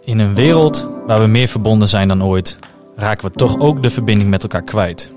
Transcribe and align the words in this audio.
In 0.00 0.18
een 0.18 0.34
wereld 0.34 0.88
waar 1.06 1.20
we 1.20 1.26
meer 1.26 1.48
verbonden 1.48 1.88
zijn 1.88 2.08
dan 2.08 2.24
ooit, 2.24 2.58
raken 2.96 3.28
we 3.28 3.36
toch 3.36 3.58
ook 3.58 3.82
de 3.82 3.90
verbinding 3.90 4.30
met 4.30 4.42
elkaar 4.42 4.62
kwijt. 4.62 5.10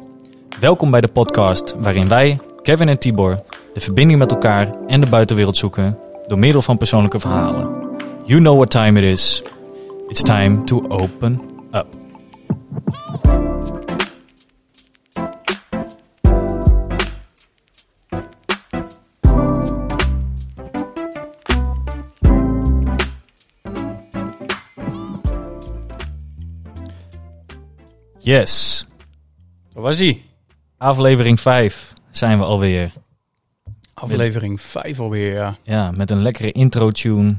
Welkom 0.60 0.92
bij 0.92 1.02
de 1.02 1.08
podcast 1.08 1.76
waarin 1.80 2.08
wij, 2.08 2.40
Kevin 2.62 2.90
en 2.90 3.00
Tibor, 3.00 3.44
de 3.74 3.80
verbinding 3.80 4.20
met 4.20 4.32
elkaar 4.32 4.76
en 4.88 5.02
de 5.02 5.10
buitenwereld 5.10 5.58
zoeken 5.58 5.98
door 6.28 6.40
middel 6.40 6.62
van 6.62 6.78
persoonlijke 6.78 7.20
verhalen. 7.20 7.98
You 8.26 8.40
know 8.40 8.56
what 8.56 8.70
time 8.70 9.00
it 9.02 9.06
is. 9.06 9.44
It's 10.08 10.22
time 10.22 10.64
to 10.64 10.86
open 10.88 11.42
up. 11.72 11.88
Yes, 28.30 28.86
Waar 29.74 29.84
was 29.84 29.98
hij? 29.98 30.24
aflevering 30.78 31.40
5 31.40 31.94
zijn 32.12 32.38
we 32.38 32.44
alweer. 32.44 32.92
Aflevering 33.94 34.62
5 34.62 35.00
alweer, 35.00 35.34
ja. 35.34 35.56
Ja, 35.64 35.92
met 35.92 36.10
een 36.10 36.22
lekkere 36.22 36.52
intro-tune, 36.52 37.38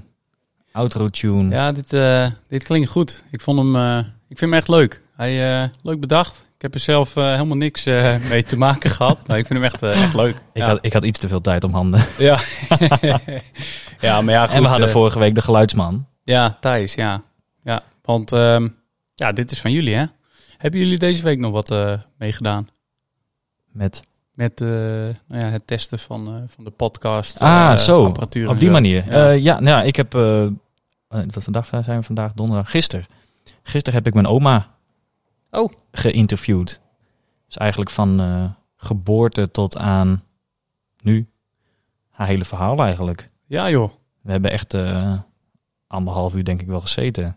outro-tune. 0.73 1.55
Ja, 1.55 1.73
dit, 1.73 1.93
eh, 1.93 2.27
dit 2.48 2.65
klinkt 2.65 2.89
goed. 2.89 3.23
Ik 3.31 3.41
vond 3.41 3.59
hem, 3.59 3.77
eh, 3.77 3.98
ik 4.29 4.39
vind 4.39 4.41
hem 4.41 4.55
echt 4.55 4.69
leuk. 4.69 5.03
Hij, 5.17 5.62
eh, 5.62 5.69
leuk 5.83 6.01
bedacht. 6.01 6.47
Ik 6.55 6.62
heb 6.62 6.75
er 6.75 6.81
zelf 6.81 7.15
helemaal 7.15 7.57
niks 7.57 7.84
mee 8.29 8.43
te 8.43 8.59
maken 8.59 8.91
gehad. 8.97 9.27
Maar 9.27 9.39
ik 9.39 9.47
vind 9.47 9.59
hem 9.59 9.69
echt, 9.73 9.83
echt 9.83 10.15
leuk. 10.15 10.34
Ik, 10.34 10.62
ja. 10.62 10.67
had, 10.67 10.79
ik 10.81 10.93
had 10.93 11.05
iets 11.05 11.19
te 11.19 11.29
veel 11.29 11.41
tijd 11.41 11.65
om 11.65 11.73
handen. 11.73 12.01
Ja. 12.19 12.41
ja, 14.01 14.20
maar 14.20 14.34
ja, 14.34 14.47
goed. 14.47 14.57
en 14.57 14.62
we 14.62 14.69
hadden 14.69 14.91
vorige 14.91 15.19
week 15.19 15.34
de 15.34 15.42
geluidsman. 15.42 16.07
Ja, 16.25 16.57
Thijs, 16.61 16.95
ja. 16.95 17.23
Ja, 17.62 17.83
want 18.03 18.33
ehm, 18.33 18.69
ja, 19.14 19.33
dit 19.33 19.51
is 19.51 19.61
van 19.61 19.73
jullie, 19.73 19.95
hè? 19.95 20.05
Hebben 20.61 20.80
jullie 20.80 20.98
deze 20.98 21.22
week 21.22 21.39
nog 21.39 21.53
wat 21.53 21.70
eh 21.70 22.00
meegedaan? 22.19 22.69
Met, 23.72 24.03
Met 24.33 24.61
eh, 24.61 24.69
nou 24.69 25.14
ja, 25.44 25.47
het 25.47 25.67
testen 25.67 25.98
van, 25.98 26.27
eh, 26.27 26.42
van 26.47 26.64
de 26.64 26.70
podcast. 26.70 27.39
ah, 27.39 27.77
zo. 27.77 28.05
Op 28.05 28.33
die 28.33 28.44
zo. 28.44 28.70
manier. 28.70 29.12
Ja. 29.12 29.30
Ja, 29.30 29.61
nou 29.61 29.77
ja 29.77 29.83
ik 29.83 29.97
heb... 29.97 30.12
wat 31.08 31.42
vandaag 31.44 31.67
zijn 31.67 31.84
we 31.98 32.02
vandaag? 32.02 32.33
Donderdag. 32.33 32.70
Gisteren. 32.70 33.06
Gisteren 33.62 33.98
heb 33.98 34.06
ik 34.06 34.14
mijn 34.14 34.27
oma 34.27 34.75
Oh. 35.50 35.72
geïnterviewd. 35.92 36.80
Dus 37.47 37.56
eigenlijk 37.56 37.91
van 37.91 38.56
geboorte 38.77 39.50
tot 39.50 39.77
aan 39.77 40.24
nu. 41.02 41.28
Haar 42.11 42.27
hele 42.27 42.45
verhaal 42.45 42.83
eigenlijk. 42.83 43.28
ja, 43.47 43.70
joh. 43.70 43.91
We 44.22 44.30
hebben 44.30 44.50
echt 44.50 44.77
anderhalf 45.86 46.34
uur 46.34 46.45
denk 46.45 46.61
ik 46.61 46.67
wel 46.67 46.80
gezeten. 46.80 47.36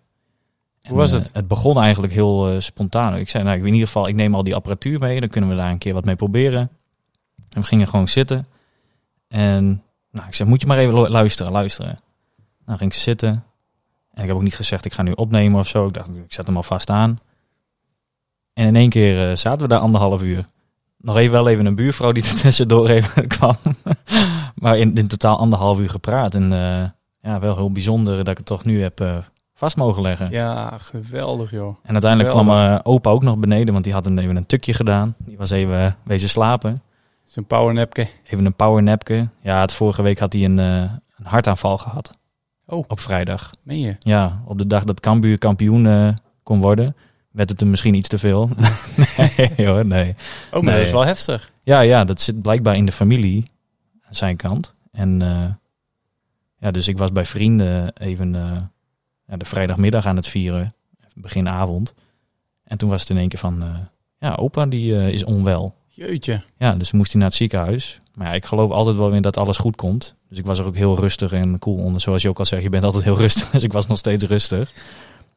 Hoe 0.88 0.98
was 0.98 1.12
eh, 1.12 1.20
het? 1.20 1.30
het 1.34 1.48
begon 1.48 1.80
eigenlijk 1.80 2.14
heel 2.14 2.50
eh, 2.50 2.60
spontaan. 2.60 3.16
Ik 3.16 3.30
zei, 3.30 3.44
nou, 3.44 3.58
in 3.58 3.66
ieder 3.66 3.88
geval, 3.88 4.08
ik 4.08 4.16
neem 4.16 4.36
al 4.36 4.44
die 4.44 4.56
apparatuur 4.56 5.00
mee. 5.00 5.20
Dan 5.20 5.30
kunnen 5.30 5.50
we 5.50 5.56
daar 5.56 5.72
een 5.72 5.78
keer 5.78 5.94
wat 5.94 6.06
mee 6.06 6.16
proberen. 6.16 6.70
En 7.50 7.62
we 7.62 7.64
gingen 7.64 7.88
gewoon 7.88 8.08
zitten. 8.08 8.48
En 9.28 9.84
nou, 10.12 10.28
ik 10.28 10.34
zei, 10.34 10.50
moet 10.50 10.62
je 10.62 10.68
maar 10.68 10.78
even 10.78 10.94
lu- 10.94 11.08
luisteren, 11.08 11.52
luisteren. 11.52 11.98
Nou, 12.66 12.78
ging 12.78 12.94
ze 12.94 13.00
zitten. 13.00 13.30
En 14.12 14.22
ik 14.22 14.28
heb 14.28 14.36
ook 14.36 14.42
niet 14.42 14.56
gezegd, 14.56 14.86
ik 14.86 14.94
ga 14.94 15.02
nu 15.02 15.12
opnemen 15.12 15.60
of 15.60 15.68
zo. 15.68 15.88
Ik 15.88 15.94
dacht, 15.94 16.08
ik 16.08 16.34
zet 16.34 16.48
hem 16.48 16.56
al 16.56 16.64
vast 16.64 16.90
aan. 16.90 17.20
En 18.54 18.68
in 18.68 18.76
één 18.76 18.90
keer 18.90 19.30
eh, 19.30 19.36
zaten 19.36 19.62
we 19.62 19.68
daar 19.68 19.80
anderhalf 19.80 20.24
uur. 20.24 20.46
Nog 20.98 21.16
even 21.16 21.32
wel 21.32 21.48
even 21.48 21.66
een 21.66 21.76
buurvrouw 21.76 22.12
die 22.12 22.24
er 22.30 22.36
tussendoor 22.36 22.90
even 22.90 23.28
kwam. 23.28 23.56
maar 24.56 24.78
in, 24.78 24.98
in 24.98 25.08
totaal 25.08 25.38
anderhalf 25.38 25.80
uur 25.80 25.90
gepraat. 25.90 26.36
En 26.36 26.50
ja, 27.22 27.40
wel 27.40 27.56
heel 27.56 27.72
bijzonder 27.72 28.18
dat 28.18 28.28
ik 28.28 28.38
het 28.38 28.46
toch 28.46 28.66
nu 28.66 28.82
heb 28.82 29.24
vast 29.64 29.78
mogen 29.78 30.02
leggen. 30.02 30.30
Ja, 30.30 30.78
geweldig, 30.78 31.52
joh. 31.52 31.76
En 31.84 31.92
uiteindelijk 31.92 32.32
kwam 32.34 32.50
eh, 32.50 32.80
opa 32.84 33.10
ook 33.10 33.24
nog 33.24 33.38
beneden, 33.38 33.74
want 33.74 33.84
die 33.86 33.94
had 33.94 34.06
een, 34.06 34.18
even 34.18 34.36
een 34.36 34.46
tukje 34.46 34.74
gedaan. 34.74 35.16
Die 35.18 35.38
was 35.38 35.50
even 35.50 35.86
eh, 35.86 35.92
wezen 36.04 36.30
slapen. 36.30 36.82
Zijn 37.24 37.46
powernapke. 37.46 38.08
Even 38.26 38.46
een 38.46 38.54
powernapke. 38.54 39.28
Ja, 39.42 39.62
het 39.62 39.74
vorige 39.74 40.02
week 40.02 40.20
had 40.20 40.34
hij 40.34 40.44
een, 40.44 40.60
eh, 40.60 40.82
een 41.18 41.26
hartaanval 41.26 41.78
gehad. 41.78 42.12
Oh. 42.66 42.84
Op 42.88 43.00
vrijdag. 43.00 43.52
Meen 43.62 43.80
je? 43.80 43.96
Ja, 44.00 44.42
op 44.46 44.58
de 44.58 44.68
dag 44.68 44.84
dat 44.84 45.00
Cambuur 45.00 45.38
kampioen 45.38 46.16
kon 46.44 46.62
worden, 46.62 46.96
werd 47.32 47.50
het 47.50 47.60
hem 47.60 47.70
misschien 47.70 47.94
iets 47.94 48.08
te 48.08 48.18
veel. 48.18 48.50
nee 49.58 49.68
hoor, 49.68 49.86
nee. 49.86 50.16
Oh, 50.52 50.52
maar 50.52 50.64
Nee. 50.64 50.76
dat 50.76 50.86
is 50.86 50.92
wel 50.92 51.06
heftig. 51.06 51.52
Ja, 51.64 51.80
ja, 51.80 52.04
dat 52.04 52.22
zit 52.22 52.42
blijkbaar 52.42 52.76
in 52.76 52.86
de 52.86 52.92
familie, 52.92 53.46
aan 54.08 54.16
zijn 54.16 54.36
kant. 54.36 54.74
En 54.92 55.20
ja, 56.58 56.72
dus 56.72 56.88
ik 56.88 56.98
was 56.98 57.12
bij 57.12 57.26
vrienden 57.26 57.94
even 57.98 58.72
ja, 59.34 59.40
de 59.40 59.46
vrijdagmiddag 59.46 60.06
aan 60.06 60.16
het 60.16 60.28
vieren, 60.28 60.74
begin 61.16 61.50
avond. 61.50 61.94
En 62.64 62.78
toen 62.78 62.90
was 62.90 63.02
het 63.02 63.10
in 63.10 63.18
één 63.18 63.28
keer 63.28 63.40
van, 63.40 63.64
eh, 63.64 63.70
ja, 64.20 64.36
opa 64.36 64.66
die 64.66 64.96
eh, 64.98 65.10
is 65.10 65.24
onwel. 65.24 65.76
Jeetje. 65.88 66.42
Ja, 66.58 66.76
dus 66.76 66.92
moest 66.92 67.12
hij 67.12 67.20
naar 67.20 67.30
het 67.30 67.38
ziekenhuis. 67.38 68.00
Maar 68.14 68.28
ja, 68.28 68.34
ik 68.34 68.46
geloof 68.46 68.72
altijd 68.72 68.96
wel 68.96 69.12
in 69.12 69.22
dat 69.22 69.38
alles 69.38 69.58
goed 69.58 69.76
komt. 69.76 70.16
Dus 70.30 70.38
ik 70.38 70.46
was 70.46 70.60
er 70.60 70.66
ook 70.66 70.76
heel 70.76 71.00
rustig 71.00 71.32
en 71.32 71.60
cool 71.60 71.78
onder. 71.78 72.02
Zoals 72.02 72.22
je 72.22 72.30
ook 72.30 72.40
al 72.40 72.46
zegt, 72.46 72.64
je 72.64 72.70
bent 72.70 72.84
altijd 72.84 73.04
heel 73.04 73.18
rustig. 73.18 73.50
Dus 73.56 73.64
ik 73.64 73.74
was 73.74 73.88
nog 73.88 73.98
steeds 73.98 74.24
rustig. 74.26 74.72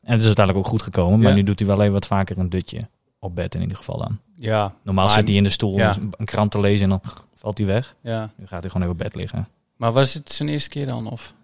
En 0.03 0.11
het 0.13 0.21
is 0.21 0.27
uiteindelijk 0.27 0.67
ook 0.67 0.73
goed 0.73 0.83
gekomen. 0.83 1.19
Maar 1.19 1.29
Ja. 1.29 1.35
nu 1.35 1.43
doet 1.43 1.59
hij 1.59 1.69
wel 1.69 1.81
even 1.81 1.93
wat 1.93 2.07
vaker 2.07 2.39
een 2.39 2.49
dutje. 2.49 2.89
Op 3.19 3.35
bed 3.35 3.55
in 3.55 3.61
ieder 3.61 3.77
geval 3.77 3.99
dan. 3.99 4.19
Ja. 4.37 4.75
Normaal 4.83 5.09
zit 5.11 5.29
hij 5.29 5.37
in 5.37 5.43
de 5.43 5.49
stoel 5.51 5.77
ja. 5.77 5.97
een 6.17 6.25
krant 6.27 6.51
te 6.51 6.61
lezen 6.61 6.83
en 6.83 6.89
dan 6.89 7.01
valt 7.35 7.59
hij 7.59 7.67
weg. 7.67 7.95
ja. 8.01 8.31
Nu 8.37 8.47
gaat 8.47 8.61
hij 8.63 8.71
gewoon 8.71 8.89
even 8.89 8.93
op 8.93 8.99
bed 8.99 9.15
liggen. 9.15 9.49
Maar 9.77 9.93
was 9.93 10.15
het 10.15 10.33
zijn 10.33 10.49
eerste 10.49 10.69
keer 10.69 10.87
dan? 10.87 11.11
Of? 11.11 11.35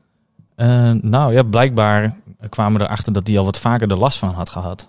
Eh, 0.62 0.90
nou 0.90 1.32
ja, 1.32 1.42
blijkbaar 1.42 2.16
kwamen 2.48 2.80
we 2.80 2.86
erachter 2.86 3.12
dat 3.12 3.26
hij 3.26 3.38
al 3.38 3.44
wat 3.44 3.58
vaker 3.58 3.90
er 3.90 3.96
last 3.96 4.18
van 4.18 4.28
had 4.28 4.48
gehad. 4.48 4.88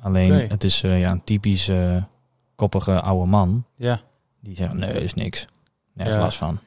Alleen 0.00 0.32
het 0.32 0.64
is 0.64 0.82
eh, 0.82 1.00
ja, 1.00 1.10
een 1.10 1.24
typisch 1.24 1.68
eh, 1.68 2.02
koppige 2.54 3.00
oude 3.00 3.30
man. 3.30 3.64
Ja. 3.76 4.00
Die 4.40 4.56
zegt, 4.56 4.72
nee, 4.72 4.92
is 4.92 5.14
niks. 5.14 5.46
Nergens 5.92 6.16
Ja. 6.16 6.22
last 6.22 6.36
van. 6.38 6.58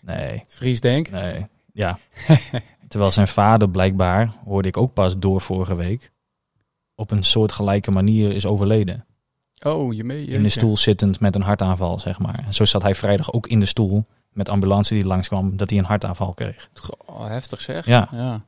Nee, 0.00 0.44
Fries 0.48 0.80
denk. 0.80 1.10
nee. 1.10 1.46
Ja. 1.72 1.98
Terwijl 2.88 3.10
zijn 3.10 3.28
vader 3.28 3.68
blijkbaar, 3.70 4.30
hoorde 4.44 4.68
ik 4.68 4.76
ook 4.76 4.92
pas 4.92 5.18
door 5.18 5.40
vorige 5.40 5.74
week, 5.74 6.10
op 6.94 7.10
een 7.10 7.24
soortgelijke 7.24 7.90
manier 7.90 8.34
is 8.34 8.46
overleden. 8.46 9.04
Oh, 9.62 9.94
je 9.94 10.04
mee. 10.04 10.26
In 10.26 10.42
de 10.42 10.48
stoel 10.48 10.76
zittend 10.76 11.20
met 11.20 11.34
een 11.34 11.42
hartaanval, 11.42 11.98
zeg 11.98 12.18
maar. 12.18 12.44
En 12.46 12.54
zo 12.54 12.64
zat 12.64 12.82
hij 12.82 12.94
vrijdag 12.94 13.32
ook 13.32 13.46
in 13.46 13.60
de 13.60 13.66
stoel 13.66 14.04
met 14.34 14.48
ambulance 14.48 14.94
die 14.94 15.04
langskwam, 15.04 15.56
dat 15.56 15.70
hij 15.70 15.78
een 15.78 15.84
hartaanval 15.84 16.34
kreeg. 16.34 16.68
Oh, 17.06 17.26
heftig 17.26 17.60
zeg. 17.60 17.86
Ja. 17.86 18.08
ja. 18.12 18.40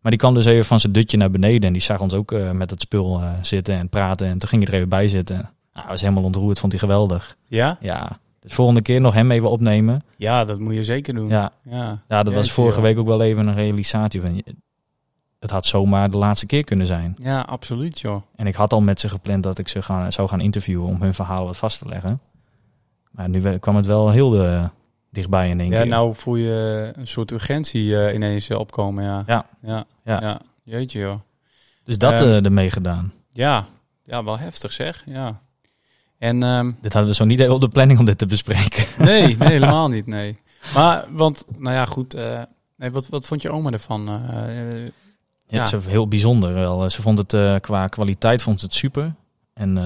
Maar 0.00 0.12
die 0.12 0.20
kwam 0.20 0.34
dus 0.34 0.44
even 0.44 0.64
van 0.64 0.80
zijn 0.80 0.92
dutje 0.92 1.16
naar 1.16 1.30
beneden 1.30 1.66
en 1.66 1.72
die 1.72 1.82
zag 1.82 2.00
ons 2.00 2.14
ook 2.14 2.32
eh, 2.32 2.50
met 2.50 2.70
het 2.70 2.80
spul 2.80 3.20
eh, 3.20 3.30
zitten 3.42 3.74
en 3.74 3.88
praten. 3.88 4.26
En 4.26 4.38
toen 4.38 4.48
ging 4.48 4.62
hij 4.62 4.70
er 4.70 4.76
even 4.76 4.88
bij 4.88 5.08
zitten. 5.08 5.36
Nou, 5.36 5.50
hij 5.72 5.86
was 5.86 6.00
helemaal 6.00 6.22
ontroerd, 6.22 6.58
vond 6.58 6.72
hij 6.72 6.80
geweldig. 6.80 7.36
Ja? 7.46 7.78
Ja, 7.80 8.18
dus 8.40 8.54
volgende 8.54 8.82
keer 8.82 9.00
nog 9.00 9.14
hem 9.14 9.30
even 9.30 9.50
opnemen. 9.50 10.04
Ja, 10.16 10.44
dat 10.44 10.58
moet 10.58 10.74
je 10.74 10.82
zeker 10.82 11.14
doen. 11.14 11.28
Ja, 11.28 11.52
Ja, 11.62 12.02
ja 12.08 12.22
dat 12.22 12.34
was 12.34 12.52
vorige 12.52 12.80
week 12.80 12.98
ook 12.98 13.06
wel 13.06 13.22
even 13.22 13.46
een 13.46 13.54
realisatie 13.54 14.20
van... 14.20 14.42
Het 15.38 15.50
had 15.50 15.66
zomaar 15.66 16.10
de 16.10 16.16
laatste 16.16 16.46
keer 16.46 16.64
kunnen 16.64 16.86
zijn. 16.86 17.16
Ja, 17.18 17.40
absoluut 17.40 18.00
joh. 18.00 18.22
En 18.36 18.46
ik 18.46 18.54
had 18.54 18.72
al 18.72 18.80
met 18.80 19.00
ze 19.00 19.08
gepland 19.08 19.42
dat 19.42 19.58
ik 19.58 19.68
ze 19.68 19.82
gaan, 19.82 20.12
zou 20.12 20.28
gaan 20.28 20.40
interviewen 20.40 20.86
om 20.86 21.02
hun 21.02 21.14
verhaal 21.14 21.44
wat 21.44 21.56
vast 21.56 21.78
te 21.78 21.88
leggen. 21.88 22.20
Maar 23.10 23.28
nu 23.28 23.58
kwam 23.58 23.76
het 23.76 23.86
wel 23.86 24.10
heel 24.10 24.44
eh, 24.44 24.64
dichtbij 25.14 25.48
in 25.48 25.60
één 25.60 25.70
Ja, 25.70 25.76
keer. 25.80 25.86
nou 25.86 26.14
voel 26.14 26.34
je 26.34 26.92
een 26.96 27.06
soort 27.06 27.30
urgentie 27.30 27.98
eh, 27.98 28.14
ineens 28.14 28.48
eh, 28.48 28.58
opkomen. 28.58 29.04
Ja. 29.04 29.24
Ja. 29.26 29.46
Ja. 29.62 29.84
Ja. 30.04 30.20
ja. 30.20 30.40
Jeetje 30.62 30.98
joh. 30.98 31.20
dus 31.84 31.98
dat 31.98 32.20
eh 32.20 32.44
ermee 32.44 32.70
gedaan. 32.70 33.12
Ja. 33.32 33.66
Ja, 34.04 34.24
wel 34.24 34.38
heftig 34.38 34.72
zeg. 34.72 35.02
Ja. 35.06 35.40
En 36.18 36.42
ehm, 36.42 36.72
Dit 36.80 36.92
hadden 36.92 37.10
we 37.10 37.16
zo 37.16 37.24
niet 37.24 37.48
op 37.48 37.60
de 37.60 37.68
planning 37.68 37.98
om 37.98 38.04
dit 38.04 38.18
te 38.18 38.26
bespreken. 38.26 38.84
nee, 39.06 39.36
nee, 39.36 39.48
helemaal 39.56 39.88
niet. 39.88 40.06
Nee. 40.06 40.38
Maar, 40.74 41.04
want, 41.10 41.44
nou 41.58 41.74
ja, 41.74 41.84
goed. 41.84 42.14
nee, 42.76 42.90
wat, 42.90 43.08
wat 43.08 43.26
vond 43.26 43.42
je 43.42 43.50
oma 43.50 43.70
ervan? 43.70 44.04
Ja, 45.46 45.66
Ja. 45.70 45.80
Heel 45.86 46.08
bijzonder 46.08 46.52
wel. 46.54 46.90
Ze 46.90 47.02
vond 47.02 47.18
het 47.18 47.60
qua 47.60 47.86
kwaliteit 47.86 48.42
vond 48.42 48.60
ze 48.60 48.66
het 48.66 48.74
super. 48.74 49.14
En 49.54 49.76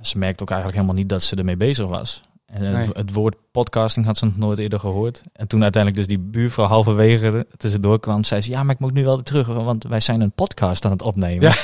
ze 0.00 0.18
merkte 0.18 0.42
ook 0.42 0.50
eigenlijk 0.50 0.80
helemaal 0.80 1.00
niet 1.00 1.08
dat 1.08 1.22
ze 1.22 1.36
ermee 1.36 1.56
bezig 1.56 1.86
was. 1.86 2.20
Het, 2.52 3.12
woord 3.12 3.36
podcasting 3.50 4.06
had 4.06 4.18
ze 4.18 4.24
nog 4.24 4.36
nooit 4.36 4.58
eerder 4.58 4.80
gehoord. 4.80 5.22
En 5.32 5.46
toen 5.46 5.62
uiteindelijk 5.62 6.06
dus 6.06 6.16
die 6.16 6.26
buurvrouw 6.30 6.66
halverwege 6.66 7.26
er 7.26 7.44
tussendoor 7.56 8.00
kwam, 8.00 8.24
zei 8.24 8.40
ze... 8.40 8.50
Ja, 8.50 8.62
maar 8.62 8.74
ik 8.74 8.80
moet 8.80 8.92
nu 8.92 9.04
wel 9.04 9.14
weer 9.14 9.24
terug, 9.24 9.46
want 9.46 9.84
wij 9.84 10.00
zijn 10.00 10.20
een 10.20 10.32
podcast 10.32 10.84
aan 10.84 10.90
het 10.90 11.02
opnemen. 11.02 11.48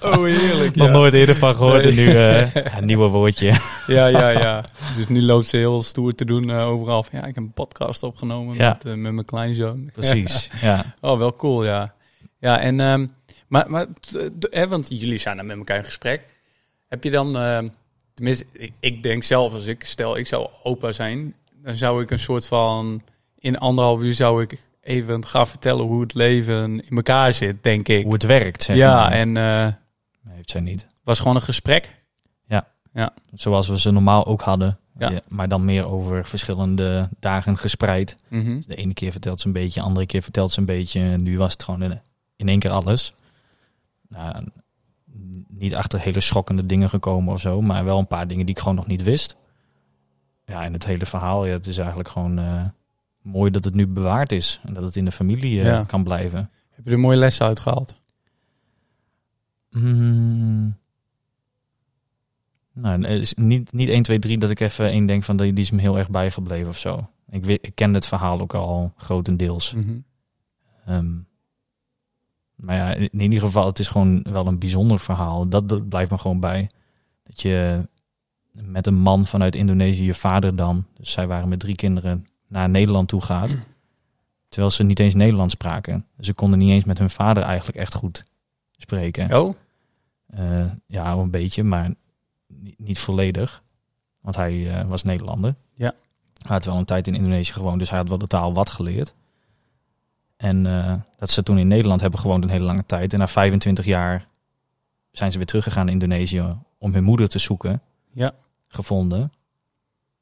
oh, 0.00 0.24
heerlijk. 0.24 0.74
Nog 0.74 0.86
ja. 0.86 0.92
nooit 0.92 1.14
eerder 1.14 1.36
van 1.36 1.54
gehoord 1.54 1.84
en 1.84 1.94
nu 1.94 2.16
eh, 2.16 2.54
een 2.76 2.84
nieuwe 2.84 3.08
woordje. 3.08 3.54
Ja, 3.86 4.06
ja, 4.06 4.28
ja. 4.28 4.64
Dus 4.96 5.08
nu 5.08 5.22
loopt 5.22 5.46
ze 5.46 5.56
heel 5.56 5.82
stoer 5.82 6.14
te 6.14 6.24
doen 6.24 6.50
eh, 6.50 6.66
overal. 6.66 7.02
van, 7.02 7.18
Ja, 7.18 7.26
ik 7.26 7.34
heb 7.34 7.44
een 7.44 7.52
podcast 7.52 8.02
opgenomen 8.02 8.56
Ja. 8.56 8.68
met, 8.68 8.84
eh, 8.84 9.00
met 9.00 9.12
mijn 9.12 9.26
kleinzoon. 9.26 9.90
Precies, 9.92 10.50
ja. 10.60 10.94
Oh, 11.00 11.18
wel 11.18 11.36
cool, 11.36 11.64
ja. 11.64 11.94
Ja, 12.38 12.60
en... 12.60 12.80
ehm, 12.80 13.06
maar, 13.48 13.70
maar 13.70 13.86
hè, 14.50 14.68
want 14.68 14.86
jullie 14.88 15.18
zijn 15.18 15.36
dan 15.36 15.46
met 15.46 15.56
elkaar 15.56 15.76
in 15.76 15.84
gesprek. 15.84 16.22
Heb 16.88 17.04
je 17.04 17.10
dan... 17.10 17.36
ehm, 17.38 17.68
tenminste, 18.14 18.46
ik, 18.52 18.72
ik 18.80 19.02
denk 19.02 19.22
zelf, 19.22 19.52
als 19.52 19.66
ik 19.66 19.84
stel 19.84 20.16
ik 20.16 20.26
zou 20.26 20.48
opa 20.62 20.92
zijn... 20.92 21.34
dan 21.62 21.76
zou 21.76 22.02
ik 22.02 22.10
een 22.10 22.18
soort 22.18 22.46
van... 22.46 23.02
In 23.38 23.58
anderhalf 23.58 24.02
uur 24.02 24.14
zou 24.14 24.42
ik 24.42 24.62
even 24.80 25.26
gaan 25.26 25.46
vertellen 25.46 25.84
hoe 25.84 26.00
het 26.00 26.14
leven 26.14 26.80
in 26.88 26.96
elkaar 26.96 27.32
zit, 27.32 27.62
denk 27.62 27.88
ik. 27.88 28.02
Hoe 28.04 28.12
het 28.12 28.22
werkt, 28.22 28.62
zeg 28.62 28.76
ja, 28.76 28.94
maar. 28.94 29.12
en 29.12 29.36
eh 29.36 29.66
Nee, 30.22 30.34
heeft 30.34 30.50
zij 30.50 30.60
niet. 30.60 30.86
was 31.04 31.18
gewoon 31.18 31.36
een 31.36 31.42
gesprek. 31.42 32.04
Zoals 33.34 33.68
we 33.68 33.80
ze 33.80 33.90
normaal 33.90 34.26
ook 34.26 34.40
hadden. 34.42 34.78
Ja. 34.98 35.10
Ja, 35.10 35.20
maar 35.28 35.48
dan 35.48 35.64
meer 35.64 35.84
over 35.86 36.24
verschillende 36.26 37.08
dagen 37.20 37.58
gespreid. 37.58 38.16
Mhm. 38.28 38.60
De 38.66 38.74
ene 38.74 38.94
keer 38.94 39.12
vertelt 39.12 39.40
ze 39.40 39.46
een 39.46 39.52
beetje, 39.52 39.80
de 39.80 39.86
andere 39.86 40.06
keer 40.06 40.22
vertelt 40.22 40.52
ze 40.52 40.58
een 40.58 40.64
beetje. 40.64 41.00
En 41.00 41.22
nu 41.22 41.38
was 41.38 41.52
het 41.52 41.62
gewoon 41.62 41.82
in, 41.82 42.00
in 42.36 42.48
één 42.48 42.58
keer 42.58 42.70
alles. 42.70 43.14
Nou, 44.08 44.44
niet 45.48 45.74
achter 45.74 46.00
hele 46.00 46.20
schokkende 46.20 46.66
dingen 46.66 46.88
gekomen 46.88 47.32
of 47.34 47.40
zo. 47.40 47.60
Maar 47.62 47.84
wel 47.84 47.98
een 47.98 48.06
paar 48.06 48.26
dingen 48.26 48.46
die 48.46 48.54
ik 48.54 48.60
gewoon 48.60 48.76
nog 48.76 48.86
niet 48.86 49.02
wist. 49.02 49.36
Ja, 50.44 50.64
en 50.64 50.72
het 50.72 50.84
hele 50.86 51.06
verhaal, 51.06 51.46
ja, 51.46 51.52
het 51.52 51.66
is 51.66 51.78
eigenlijk 51.78 52.08
gewoon 52.08 52.38
eh, 52.38 52.64
mooi 53.22 53.50
dat 53.50 53.64
het 53.64 53.74
nu 53.74 53.86
bewaard 53.86 54.32
is. 54.32 54.60
En 54.64 54.74
dat 54.74 54.82
het 54.82 54.96
in 54.96 55.04
de 55.04 55.12
familie 55.12 55.60
eh, 55.60 55.66
Ja. 55.66 55.84
kan 55.84 56.04
blijven. 56.04 56.50
Heb 56.70 56.84
je 56.84 56.90
er 56.90 56.98
mooie 56.98 57.16
lessen 57.16 57.46
uitgehaald? 57.46 58.00
Mm. 59.70 60.76
Nou, 62.72 63.06
is 63.06 63.34
niet, 63.34 63.72
niet 63.72 63.88
1, 63.88 64.02
2, 64.02 64.18
3 64.18 64.38
dat 64.38 64.50
ik 64.50 64.60
even 64.60 64.86
één 64.88 65.06
denk 65.06 65.24
van 65.24 65.36
die 65.36 65.52
die 65.52 65.64
is 65.64 65.70
me 65.70 65.80
heel 65.80 65.98
erg 65.98 66.10
bijgebleven 66.10 66.68
of 66.68 66.78
zo. 66.78 67.08
Ik, 67.30 67.44
weet, 67.44 67.66
ik 67.66 67.74
ken 67.74 67.94
het 67.94 68.06
verhaal 68.06 68.40
ook 68.40 68.54
al 68.54 68.92
grotendeels. 68.96 69.74
Ehm, 70.86 71.06
maar 72.66 72.76
ja, 72.76 72.94
in 72.94 73.20
ieder 73.20 73.40
geval, 73.40 73.66
het 73.66 73.78
is 73.78 73.88
gewoon 73.88 74.22
wel 74.22 74.46
een 74.46 74.58
bijzonder 74.58 74.98
verhaal. 74.98 75.48
Dat, 75.48 75.68
dat 75.68 75.88
blijft 75.88 76.10
me 76.10 76.18
gewoon 76.18 76.40
bij. 76.40 76.70
Dat 77.22 77.42
je 77.42 77.88
met 78.52 78.86
een 78.86 78.94
man 78.94 79.26
vanuit 79.26 79.54
Indonesië, 79.54 80.04
je 80.04 80.14
vader 80.14 80.56
dan, 80.56 80.86
dus 80.94 81.10
zij 81.10 81.26
waren 81.26 81.48
met 81.48 81.60
drie 81.60 81.74
kinderen, 81.74 82.26
naar 82.46 82.68
Nederland 82.68 83.08
toe 83.08 83.20
gaat. 83.20 83.56
Terwijl 84.48 84.70
ze 84.70 84.82
niet 84.82 84.98
eens 84.98 85.14
Nederlands 85.14 85.54
spraken. 85.54 86.06
Ze 86.20 86.34
konden 86.34 86.58
niet 86.58 86.70
eens 86.70 86.84
met 86.84 86.98
hun 86.98 87.10
vader 87.10 87.42
eigenlijk 87.42 87.78
echt 87.78 87.94
goed 87.94 88.24
spreken. 88.76 89.40
Oh? 89.40 89.54
Eh, 90.26 90.64
ja, 90.86 91.12
een 91.12 91.30
beetje, 91.30 91.62
maar 91.62 91.94
niet, 92.46 92.78
niet 92.78 92.98
volledig. 92.98 93.62
Want 94.20 94.36
hij 94.36 94.78
eh, 94.78 94.84
was 94.84 95.02
Nederlander. 95.02 95.54
Ja. 95.74 95.94
Hij 96.42 96.56
had 96.56 96.64
wel 96.64 96.76
een 96.76 96.84
tijd 96.84 97.06
in 97.06 97.14
Indonesië 97.14 97.52
gewoond, 97.52 97.78
dus 97.78 97.90
hij 97.90 97.98
had 97.98 98.08
wel 98.08 98.18
de 98.18 98.26
taal 98.26 98.54
wat 98.54 98.70
geleerd. 98.70 99.14
En 100.36 100.66
eh, 100.66 100.94
dat 101.16 101.30
ze 101.30 101.42
toen 101.42 101.58
in 101.58 101.68
Nederland 101.68 102.00
hebben 102.00 102.20
gewoond 102.20 102.44
een 102.44 102.50
hele 102.50 102.64
lange 102.64 102.86
tijd. 102.86 103.12
En 103.12 103.18
na 103.18 103.28
25 103.28 103.84
jaar 103.84 104.26
zijn 105.12 105.30
ze 105.32 105.36
weer 105.38 105.46
teruggegaan 105.46 105.84
naar 105.84 105.92
Indonesië 105.94 106.44
om 106.78 106.92
hun 106.92 107.04
moeder 107.04 107.28
te 107.28 107.38
zoeken. 107.38 107.80
Ja. 108.12 108.34
Gevonden. 108.68 109.32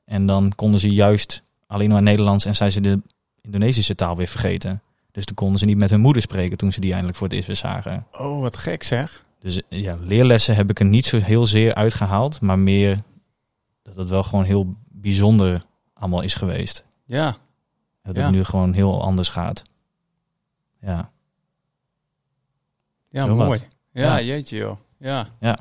En 0.04 0.26
dan 0.26 0.52
konden 0.56 0.80
ze 0.80 0.88
juist 0.90 1.42
alleen 1.66 1.90
maar 1.90 2.02
Nederlands 2.02 2.44
en 2.44 2.56
zijn 2.56 2.72
ze 2.72 2.80
de 2.80 3.00
Indonesische 3.40 3.94
taal 3.94 4.16
weer 4.16 4.26
vergeten. 4.26 4.82
Dus 5.12 5.24
toen 5.24 5.34
konden 5.36 5.58
ze 5.58 5.64
niet 5.64 5.76
met 5.76 5.90
hun 5.90 6.00
moeder 6.00 6.22
spreken 6.22 6.56
toen 6.58 6.72
ze 6.72 6.80
die 6.80 6.90
eindelijk 6.90 7.16
voor 7.18 7.26
het 7.26 7.36
eerst 7.36 7.46
weer 7.48 7.56
zagen. 7.56 8.06
Oh, 8.12 8.40
wat 8.40 8.56
gek 8.56 8.82
zeg. 8.82 9.24
Dus 9.38 9.60
eh, 9.68 9.82
ja, 9.82 9.96
leerlessen 10.00 10.54
heb 10.56 10.70
ik 10.70 10.78
er 10.80 10.86
niet 10.86 11.06
zo 11.06 11.18
heel 11.18 11.46
zeer 11.46 11.74
uitgehaald, 11.74 12.40
maar 12.40 12.58
meer 12.58 12.98
dat 13.82 13.96
het 13.96 14.08
wel 14.08 14.22
gewoon 14.22 14.44
heel 14.44 14.74
bijzonder 14.88 15.62
allemaal 15.94 16.20
is 16.20 16.34
geweest. 16.34 16.84
Ja. 17.04 17.36
Dat 18.02 18.16
Ja. 18.16 18.22
het 18.22 18.32
nu 18.32 18.44
gewoon 18.44 18.72
heel 18.72 19.02
anders 19.02 19.28
gaat. 19.28 19.62
Ja, 20.84 21.10
Ja, 23.10 23.22
Zo 23.26 23.34
mooi. 23.34 23.48
wat. 23.48 23.66
Ja, 23.92 24.02
Ja. 24.18 24.20
jeetje 24.20 24.56
joh. 24.56 24.76
Ja. 24.98 25.26
Ja. 25.40 25.58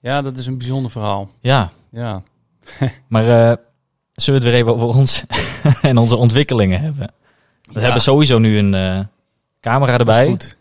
Ja, 0.00 0.22
dat 0.22 0.38
is 0.38 0.46
een 0.46 0.58
bijzonder 0.58 0.90
verhaal. 0.90 1.30
ja 1.40 1.70
Ja. 1.90 2.22
maar 3.08 3.22
eh, 3.22 3.56
zullen 4.12 4.40
we 4.40 4.46
het 4.46 4.54
weer 4.54 4.54
even 4.54 4.72
over 4.74 4.86
ons 4.98 5.24
en 5.82 5.98
onze 5.98 6.16
ontwikkelingen 6.16 6.80
hebben? 6.80 7.12
We 7.62 7.72
Ja. 7.72 7.80
hebben 7.80 8.02
sowieso 8.02 8.38
nu 8.38 8.58
een 8.58 8.74
eh, 8.74 9.00
camera 9.60 9.98
Dat 9.98 10.08
is 10.08 10.14
erbij. 10.14 10.26
goed. 10.30 10.56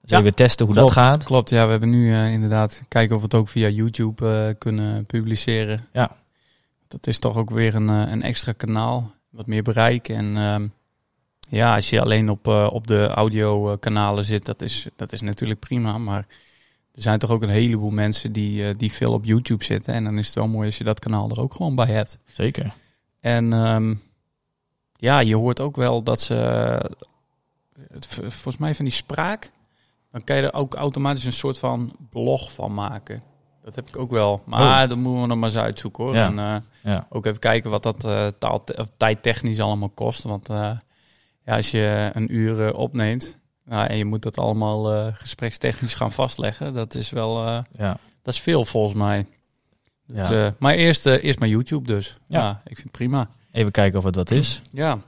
Dus 0.00 0.10
Ja. 0.10 0.18
even 0.18 0.34
testen 0.34 0.66
hoe 0.66 0.74
Klopt, 0.74 0.94
dat 0.94 0.98
gaat. 1.04 1.24
Klopt, 1.24 1.50
ja. 1.50 1.64
We 1.64 1.70
hebben 1.70 1.90
nu 1.90 2.12
eh, 2.14 2.32
inderdaad 2.32 2.82
kijken 2.88 3.14
of 3.16 3.20
we 3.20 3.26
het 3.26 3.34
ook 3.36 3.48
via 3.48 3.68
YouTube 3.68 4.54
kunnen 4.58 5.06
publiceren. 5.06 5.86
Ja. 5.92 6.16
Dat 6.88 7.06
is 7.06 7.18
toch 7.18 7.36
ook 7.36 7.50
weer 7.50 7.74
een, 7.74 7.88
een 7.88 8.22
extra 8.22 8.52
kanaal. 8.52 9.12
Wat 9.30 9.46
meer 9.46 9.62
bereik. 9.62 10.08
En 10.08 10.36
ehm, 10.36 10.66
ja, 11.54 11.74
als 11.74 11.90
je 11.90 12.00
alleen 12.00 12.30
op, 12.30 12.48
eh, 12.48 12.68
op 12.72 12.86
de 12.86 13.06
audiokanalen 13.06 14.24
zit, 14.24 14.44
dat 14.44 14.62
is, 14.62 14.86
dat 14.96 15.12
is 15.12 15.20
natuurlijk 15.20 15.60
prima. 15.60 15.98
Maar 15.98 16.26
er 16.94 17.02
zijn 17.02 17.18
toch 17.18 17.30
ook 17.30 17.42
een 17.42 17.48
heleboel 17.48 17.90
mensen 17.90 18.32
die, 18.32 18.68
eh, 18.68 18.74
die 18.76 18.92
veel 18.92 19.12
op 19.12 19.24
YouTube 19.24 19.64
zitten. 19.64 19.94
En 19.94 20.04
dan 20.04 20.18
is 20.18 20.26
het 20.26 20.34
wel 20.34 20.48
mooi 20.48 20.66
als 20.66 20.78
je 20.78 20.84
dat 20.84 21.00
kanaal 21.00 21.30
er 21.30 21.40
ook 21.40 21.54
gewoon 21.54 21.74
bij 21.74 21.86
hebt. 21.86 22.18
Zeker. 22.32 22.74
En 23.20 23.52
ehm, 23.52 23.94
ja, 24.96 25.18
je 25.20 25.36
hoort 25.36 25.60
ook 25.60 25.76
wel 25.76 26.02
dat 26.02 26.20
ze, 26.20 26.34
het, 27.92 28.06
volgens 28.06 28.56
mij 28.56 28.74
van 28.74 28.84
die 28.84 28.94
spraak, 28.94 29.50
dan 30.12 30.24
kan 30.24 30.36
je 30.36 30.42
er 30.42 30.52
ook 30.54 30.74
automatisch 30.74 31.24
een 31.24 31.32
soort 31.32 31.58
van 31.58 31.92
blog 32.10 32.52
van 32.52 32.74
maken. 32.74 33.22
Dat 33.62 33.74
heb 33.74 33.88
ik 33.88 33.96
ook 33.96 34.10
wel. 34.10 34.42
Maar 34.44 34.88
dat 34.88 34.96
moeten 34.98 35.20
we 35.20 35.26
nog 35.26 35.38
maar 35.38 35.48
eens 35.48 35.58
uitzoeken 35.58 36.04
hoor. 36.04 36.14
Ja. 36.14 36.26
En 36.26 36.38
eh, 36.38 36.56
Ja. 36.92 37.06
ook 37.10 37.26
even 37.26 37.38
kijken 37.38 37.70
wat 37.70 37.82
dat 37.82 38.04
eh 38.04 38.26
taal, 38.38 38.64
tijdtechnisch 38.96 39.60
allemaal 39.60 39.88
kost. 39.88 40.22
Want 40.22 40.48
eh, 40.48 40.70
ja, 41.44 41.56
als 41.56 41.70
je 41.70 42.10
een 42.12 42.34
uur 42.34 42.66
eh, 42.66 42.78
opneemt 42.78 43.38
nou, 43.64 43.86
en 43.86 43.96
je 43.96 44.04
moet 44.04 44.22
dat 44.22 44.38
allemaal 44.38 44.94
eh, 44.94 45.14
gesprekstechnisch 45.14 45.94
gaan 45.94 46.12
vastleggen, 46.12 46.74
dat 46.74 46.94
is 46.94 47.10
wel 47.10 47.46
eh, 47.46 47.62
Ja. 47.72 47.96
dat 48.22 48.34
is 48.34 48.40
veel 48.40 48.64
volgens 48.64 48.94
mij. 48.94 49.26
Dus, 50.06 50.28
Ja. 50.28 50.54
maar 50.58 50.74
eerst, 50.74 51.06
eerst 51.06 51.38
maar 51.38 51.48
YouTube 51.48 51.86
dus. 51.86 52.16
Ja. 52.26 52.40
Ja. 52.40 52.50
ik 52.50 52.74
vind 52.76 52.82
het 52.82 52.90
prima. 52.90 53.28
Even 53.52 53.72
kijken 53.72 53.98
of 53.98 54.04
het 54.04 54.14
wat 54.14 54.30
is. 54.30 54.62
Ja. 54.70 54.98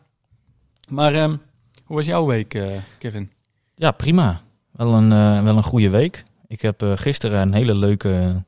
Maar 0.89 1.15
ehm, 1.15 1.37
hoe 1.85 1.97
was 1.97 2.07
jouw 2.07 2.27
week, 2.27 2.59
Kevin? 2.99 3.31
Ja, 3.75 3.91
prima. 3.91 4.41
Wel 4.71 4.95
een, 4.95 5.09
wel 5.45 5.57
een 5.57 5.63
goede 5.63 5.91
week. 5.91 6.25
Ik 6.47 6.61
heb 6.63 6.83
gisteren 6.95 7.41
een 7.41 7.53
hele 7.53 7.75
leuke 7.75 8.43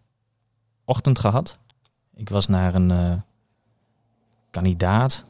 ochtend 0.84 1.18
gehad. 1.18 1.58
Ik 2.14 2.28
was 2.28 2.46
naar 2.46 2.74
een 2.74 3.22
kandidaat 4.50 5.24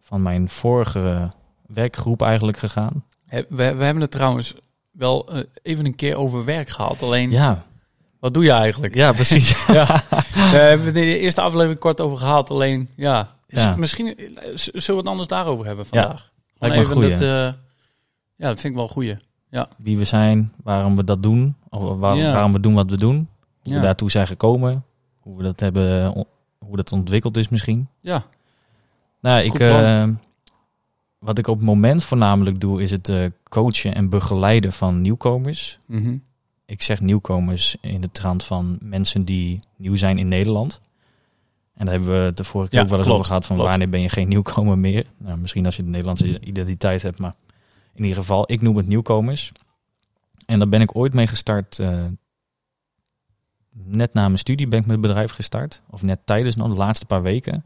van 0.00 0.22
mijn 0.22 0.48
vorige 0.48 1.28
werkgroep 1.68 2.22
eigenlijk 2.22 2.58
gegaan. 2.58 3.04
We, 3.28 3.44
we 3.48 3.64
hebben 3.64 4.00
het 4.00 4.10
trouwens 4.10 4.54
wel 4.90 5.28
eh, 5.32 5.40
even 5.62 5.84
een 5.86 5.94
keer 5.94 6.16
over 6.16 6.44
werk 6.44 6.68
gehad. 6.68 7.02
Alleen, 7.02 7.30
Ja, 7.30 7.64
wat 8.20 8.34
doe 8.34 8.44
je 8.44 8.50
eigenlijk? 8.50 8.94
ja 8.94 9.12
precies. 9.12 9.66
Ja. 9.66 10.02
We 10.34 10.40
hebben 10.40 10.86
het 10.86 10.96
in 10.96 11.02
de 11.02 11.18
eerste 11.18 11.40
aflevering 11.40 11.78
kort 11.78 12.00
over 12.00 12.18
gehad. 12.18 12.50
Alleen, 12.50 12.88
ja. 12.96 13.30
Ja. 13.48 13.76
Misschien 13.76 14.16
eh, 14.16 14.24
zullen 14.54 14.72
we 14.86 14.96
het 14.96 15.06
anders 15.08 15.28
daarover 15.28 15.66
hebben 15.66 15.86
vandaag. 15.86 16.32
Gewoon 16.58 16.76
lijkt 16.76 16.88
me 16.94 16.94
een 16.94 17.02
even 17.02 17.18
dat, 17.18 17.28
eh, 17.28 17.60
ja, 18.36 18.46
dat 18.48 18.60
vind 18.60 18.64
ik 18.64 18.74
wel 18.74 18.82
een 18.82 18.88
goeie. 18.90 19.16
Wie 19.76 19.98
we 19.98 20.04
zijn, 20.04 20.52
waarom 20.62 20.96
we 20.96 21.04
dat 21.04 21.22
doen. 21.22 21.56
Of 21.68 21.98
waar- 21.98 22.16
Ja. 22.16 22.32
waarom 22.32 22.52
we 22.52 22.60
doen 22.60 22.74
wat 22.74 22.90
we 22.90 22.96
doen. 22.96 23.28
Hoe 23.62 23.72
Ja. 23.72 23.74
we 23.74 23.84
daartoe 23.84 24.10
zijn 24.10 24.26
gekomen. 24.26 24.84
Hoe 25.20 25.36
we 25.36 25.42
dat 25.42 25.60
hebben, 25.60 26.06
hoe 26.58 26.76
dat 26.76 26.92
ontwikkeld 26.92 27.36
is 27.36 27.48
misschien. 27.48 27.88
Ja. 28.00 28.22
Nou, 29.20 29.42
ik, 29.42 29.50
Goed 29.50 29.60
wat 31.18 31.38
ik 31.38 31.46
op 31.46 31.56
het 31.56 31.66
moment 31.66 32.04
voornamelijk 32.04 32.60
doe, 32.60 32.82
is 32.82 32.90
het 32.90 33.08
eh, 33.08 33.24
coachen 33.48 33.94
en 33.94 34.08
begeleiden 34.08 34.72
van 34.72 35.00
nieuwkomers. 35.00 35.78
Mhm. 35.86 36.16
Ik 36.66 36.82
zeg 36.82 37.00
nieuwkomers 37.00 37.76
in 37.80 38.00
de 38.00 38.10
trant 38.10 38.44
van 38.44 38.78
mensen 38.80 39.24
die 39.24 39.60
nieuw 39.76 39.96
zijn 39.96 40.18
in 40.18 40.28
Nederland. 40.28 40.80
En 41.74 41.84
daar 41.86 41.94
hebben 41.94 42.24
we 42.24 42.32
de 42.34 42.44
vorige 42.44 42.70
keer 42.70 42.78
Ja, 42.78 42.84
ook 42.84 42.90
wel 42.90 42.98
eens 42.98 43.06
klopt, 43.08 43.20
over 43.20 43.30
gehad 43.32 43.46
van 43.46 43.56
klopt. 43.56 43.70
wanneer 43.70 43.88
ben 43.90 44.00
je 44.00 44.08
geen 44.08 44.28
nieuwkomer 44.28 44.78
meer. 44.78 45.06
Nou, 45.18 45.38
misschien 45.38 45.64
als 45.66 45.76
je 45.76 45.82
de 45.82 45.88
Nederlandse 45.88 46.40
identiteit 46.40 47.02
hebt, 47.02 47.18
maar 47.18 47.34
in 47.94 48.02
ieder 48.02 48.18
geval, 48.18 48.52
ik 48.52 48.60
noem 48.62 48.76
het 48.76 48.86
nieuwkomers. 48.86 49.52
En 50.46 50.58
daar 50.58 50.68
ben 50.68 50.80
ik 50.80 50.96
ooit 50.96 51.14
mee 51.14 51.26
gestart. 51.26 51.78
eh, 51.78 52.04
net 53.70 54.12
na 54.14 54.22
mijn 54.22 54.38
studie 54.38 54.68
ben 54.68 54.78
ik 54.78 54.84
met 54.86 54.96
het 54.96 55.06
bedrijf 55.06 55.30
gestart. 55.30 55.82
Of 55.90 56.02
net 56.02 56.20
tijdens 56.24 56.56
nog, 56.56 56.68
de 56.68 56.74
laatste 56.76 57.06
paar 57.06 57.22
weken. 57.22 57.64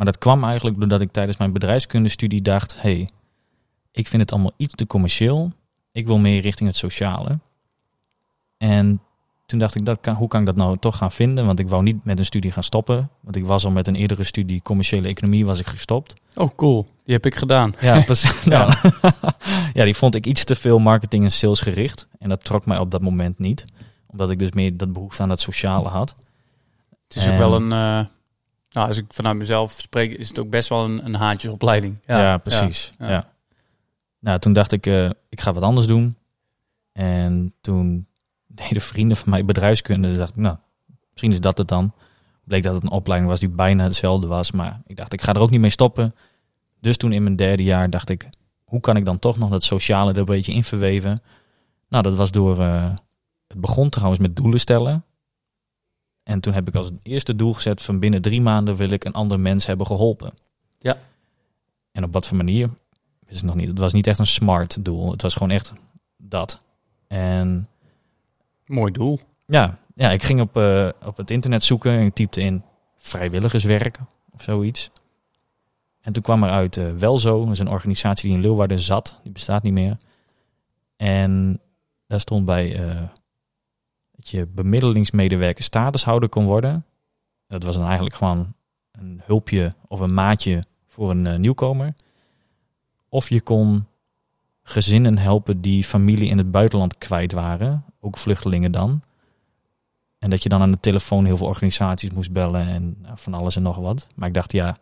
Maar 0.00 0.08
dat 0.08 0.18
kwam 0.18 0.44
eigenlijk 0.44 0.78
doordat 0.80 1.00
ik 1.00 1.12
tijdens 1.12 1.36
mijn 1.36 1.52
bedrijfskundestudie 1.52 2.42
dacht... 2.42 2.82
hey, 2.82 3.08
ik 3.92 4.08
vind 4.08 4.22
het 4.22 4.32
allemaal 4.32 4.52
iets 4.56 4.74
te 4.74 4.86
commercieel. 4.86 5.52
Ik 5.92 6.06
wil 6.06 6.18
meer 6.18 6.40
richting 6.40 6.68
het 6.68 6.78
sociale. 6.78 7.38
En 8.56 9.00
toen 9.46 9.58
dacht 9.58 9.74
ik, 9.74 9.84
dat 9.84 10.00
kan, 10.00 10.14
hoe 10.14 10.28
kan 10.28 10.40
ik 10.40 10.46
dat 10.46 10.56
nou 10.56 10.78
toch 10.78 10.96
gaan 10.96 11.12
vinden? 11.12 11.46
Want 11.46 11.58
ik 11.58 11.68
wou 11.68 11.82
niet 11.82 12.04
met 12.04 12.18
een 12.18 12.24
studie 12.24 12.52
gaan 12.52 12.62
stoppen. 12.62 13.08
Want 13.20 13.36
ik 13.36 13.44
was 13.44 13.64
al 13.64 13.70
met 13.70 13.86
een 13.86 13.94
eerdere 13.94 14.24
studie 14.24 14.62
commerciële 14.62 15.08
economie 15.08 15.44
was 15.44 15.58
ik 15.58 15.66
gestopt. 15.66 16.14
Oh, 16.34 16.50
cool. 16.56 16.86
Die 17.04 17.14
heb 17.14 17.26
ik 17.26 17.34
gedaan. 17.34 17.74
Ja, 17.80 18.00
precies. 18.04 18.44
Nou, 18.44 18.72
ja, 19.74 19.84
die 19.84 19.96
vond 19.96 20.14
ik 20.14 20.26
iets 20.26 20.44
te 20.44 20.56
veel 20.56 20.78
marketing 20.78 21.24
en 21.24 21.32
sales 21.32 21.60
gericht. 21.60 22.08
En 22.18 22.28
dat 22.28 22.44
trok 22.44 22.66
mij 22.66 22.78
op 22.78 22.90
dat 22.90 23.02
moment 23.02 23.38
niet. 23.38 23.64
Omdat 24.06 24.30
ik 24.30 24.38
dus 24.38 24.52
meer 24.52 24.76
dat 24.76 24.92
behoefte 24.92 25.22
aan 25.22 25.30
het 25.30 25.40
sociale 25.40 25.88
had. 25.88 26.14
Het 27.08 27.16
is 27.16 27.28
ook 27.28 27.38
wel 27.38 27.54
een... 27.54 27.72
eh, 27.72 28.06
nou, 28.70 28.88
als 28.88 28.96
ik 28.96 29.04
vanuit 29.08 29.36
mezelf 29.36 29.72
spreek, 29.72 30.12
is 30.12 30.28
het 30.28 30.38
ook 30.38 30.50
best 30.50 30.68
wel 30.68 30.84
een, 30.84 31.04
een 31.04 31.14
haantjesopleiding. 31.14 31.98
Ja, 32.02 32.38
precies. 32.38 32.90
ja. 32.98 33.08
Ja, 33.08 33.32
Nou, 34.18 34.38
toen 34.38 34.52
dacht 34.52 34.72
ik, 34.72 34.86
eh, 34.86 35.10
ik 35.28 35.40
ga 35.40 35.52
wat 35.52 35.62
anders 35.62 35.86
doen. 35.86 36.16
En 36.92 37.54
toen 37.60 38.06
deden 38.46 38.82
vrienden 38.82 39.16
van 39.16 39.30
mij 39.30 39.44
bedrijfskunde. 39.44 40.08
Dus 40.08 40.18
dacht 40.18 40.30
ik, 40.30 40.36
nou, 40.36 40.56
misschien 41.10 41.32
is 41.32 41.40
dat 41.40 41.58
het 41.58 41.68
dan. 41.68 41.92
Bleek 42.44 42.62
dat 42.62 42.74
het 42.74 42.82
een 42.82 42.90
opleiding 42.90 43.30
was 43.30 43.40
die 43.40 43.48
bijna 43.48 43.84
hetzelfde 43.84 44.26
was. 44.26 44.50
Maar 44.50 44.80
ik 44.86 44.96
dacht, 44.96 45.12
ik 45.12 45.22
ga 45.22 45.34
er 45.34 45.40
ook 45.40 45.50
niet 45.50 45.60
mee 45.60 45.70
stoppen. 45.70 46.14
Dus 46.80 46.96
toen 46.96 47.12
in 47.12 47.22
mijn 47.22 47.36
derde 47.36 47.62
jaar 47.62 47.90
dacht 47.90 48.08
ik, 48.08 48.28
hoe 48.64 48.80
kan 48.80 48.96
ik 48.96 49.04
dan 49.04 49.18
toch 49.18 49.38
nog 49.38 49.50
dat 49.50 49.62
sociale 49.62 50.12
er 50.12 50.18
een 50.18 50.24
beetje 50.24 50.52
in 50.52 50.64
verweven? 50.64 51.22
Nou, 51.88 52.02
dat 52.02 52.14
was 52.14 52.30
door, 52.30 52.60
eh, 52.60 52.90
het 53.46 53.60
begon 53.60 53.88
trouwens 53.88 54.20
met 54.20 54.36
doelen 54.36 54.60
stellen. 54.60 55.04
En 56.22 56.40
toen 56.40 56.52
heb 56.52 56.68
ik 56.68 56.74
als 56.74 56.90
eerste 57.02 57.36
doel 57.36 57.54
gezet 57.54 57.82
van 57.82 57.98
binnen 57.98 58.22
drie 58.22 58.40
maanden 58.40 58.76
wil 58.76 58.90
ik 58.90 59.04
een 59.04 59.12
ander 59.12 59.40
mens 59.40 59.66
hebben 59.66 59.86
geholpen. 59.86 60.32
Ja. 60.78 60.98
En 61.92 62.04
op 62.04 62.12
wat 62.12 62.26
voor 62.26 62.36
manier? 62.36 62.70
Is 63.26 63.36
het 63.36 63.46
nog 63.46 63.54
niet. 63.54 63.68
Het 63.68 63.78
was 63.78 63.92
niet 63.92 64.06
echt 64.06 64.18
een 64.18 64.26
smart 64.26 64.84
doel. 64.84 65.10
Het 65.10 65.22
was 65.22 65.32
gewoon 65.32 65.50
echt 65.50 65.72
dat. 66.16 66.62
En 67.06 67.68
Mooi 68.66 68.92
doel. 68.92 69.20
ja, 69.46 69.78
ja 69.94 70.10
ik 70.10 70.22
ging 70.22 70.40
op, 70.40 70.56
eh, 70.56 70.88
op 71.04 71.16
het 71.16 71.30
internet 71.30 71.64
zoeken 71.64 71.92
en 71.92 72.06
ik 72.06 72.14
typte 72.14 72.40
in 72.40 72.62
vrijwilligerswerk 72.96 73.98
of 74.32 74.42
zoiets. 74.42 74.90
En 76.00 76.12
toen 76.12 76.22
kwam 76.22 76.42
er 76.42 76.50
uit 76.50 76.76
eh, 76.76 76.92
Welzo, 76.92 77.44
dat 77.44 77.52
is 77.52 77.58
een 77.58 77.68
organisatie 77.68 78.28
die 78.28 78.36
in 78.36 78.44
Leeuwarden 78.44 78.78
zat. 78.78 79.20
Die 79.22 79.32
bestaat 79.32 79.62
niet 79.62 79.72
meer. 79.72 79.96
En 80.96 81.60
daar 82.06 82.20
stond 82.20 82.44
bij 82.44 82.74
eh, 82.74 83.02
dat 84.20 84.30
je 84.30 84.46
bemiddelingsmedewerker 84.46 85.64
statushouder 85.64 86.28
kon 86.28 86.44
worden. 86.44 86.84
Dat 87.46 87.62
was 87.62 87.76
dan 87.76 87.84
eigenlijk 87.84 88.14
gewoon 88.14 88.54
een 88.92 89.20
hulpje 89.24 89.74
of 89.88 90.00
een 90.00 90.14
maatje 90.14 90.64
voor 90.86 91.10
een 91.10 91.26
eh, 91.26 91.38
nieuwkomer. 91.38 91.94
Of 93.08 93.28
je 93.28 93.40
kon 93.40 93.86
gezinnen 94.62 95.18
helpen 95.18 95.60
die 95.60 95.84
familie 95.84 96.28
in 96.28 96.38
het 96.38 96.50
buitenland 96.50 96.98
kwijt 96.98 97.32
waren. 97.32 97.84
Ook 98.00 98.16
vluchtelingen 98.16 98.72
dan. 98.72 99.02
En 100.18 100.30
dat 100.30 100.42
je 100.42 100.48
dan 100.48 100.60
aan 100.60 100.72
de 100.72 100.80
telefoon 100.80 101.24
heel 101.24 101.36
veel 101.36 101.46
organisaties 101.46 102.10
moest 102.10 102.32
bellen 102.32 102.66
en 102.66 102.96
nou, 103.02 103.18
van 103.18 103.34
alles 103.34 103.56
en 103.56 103.62
nog 103.62 103.76
wat. 103.76 104.06
Maar 104.14 104.28
ik 104.28 104.34
dacht, 104.34 104.52
ja, 104.52 104.76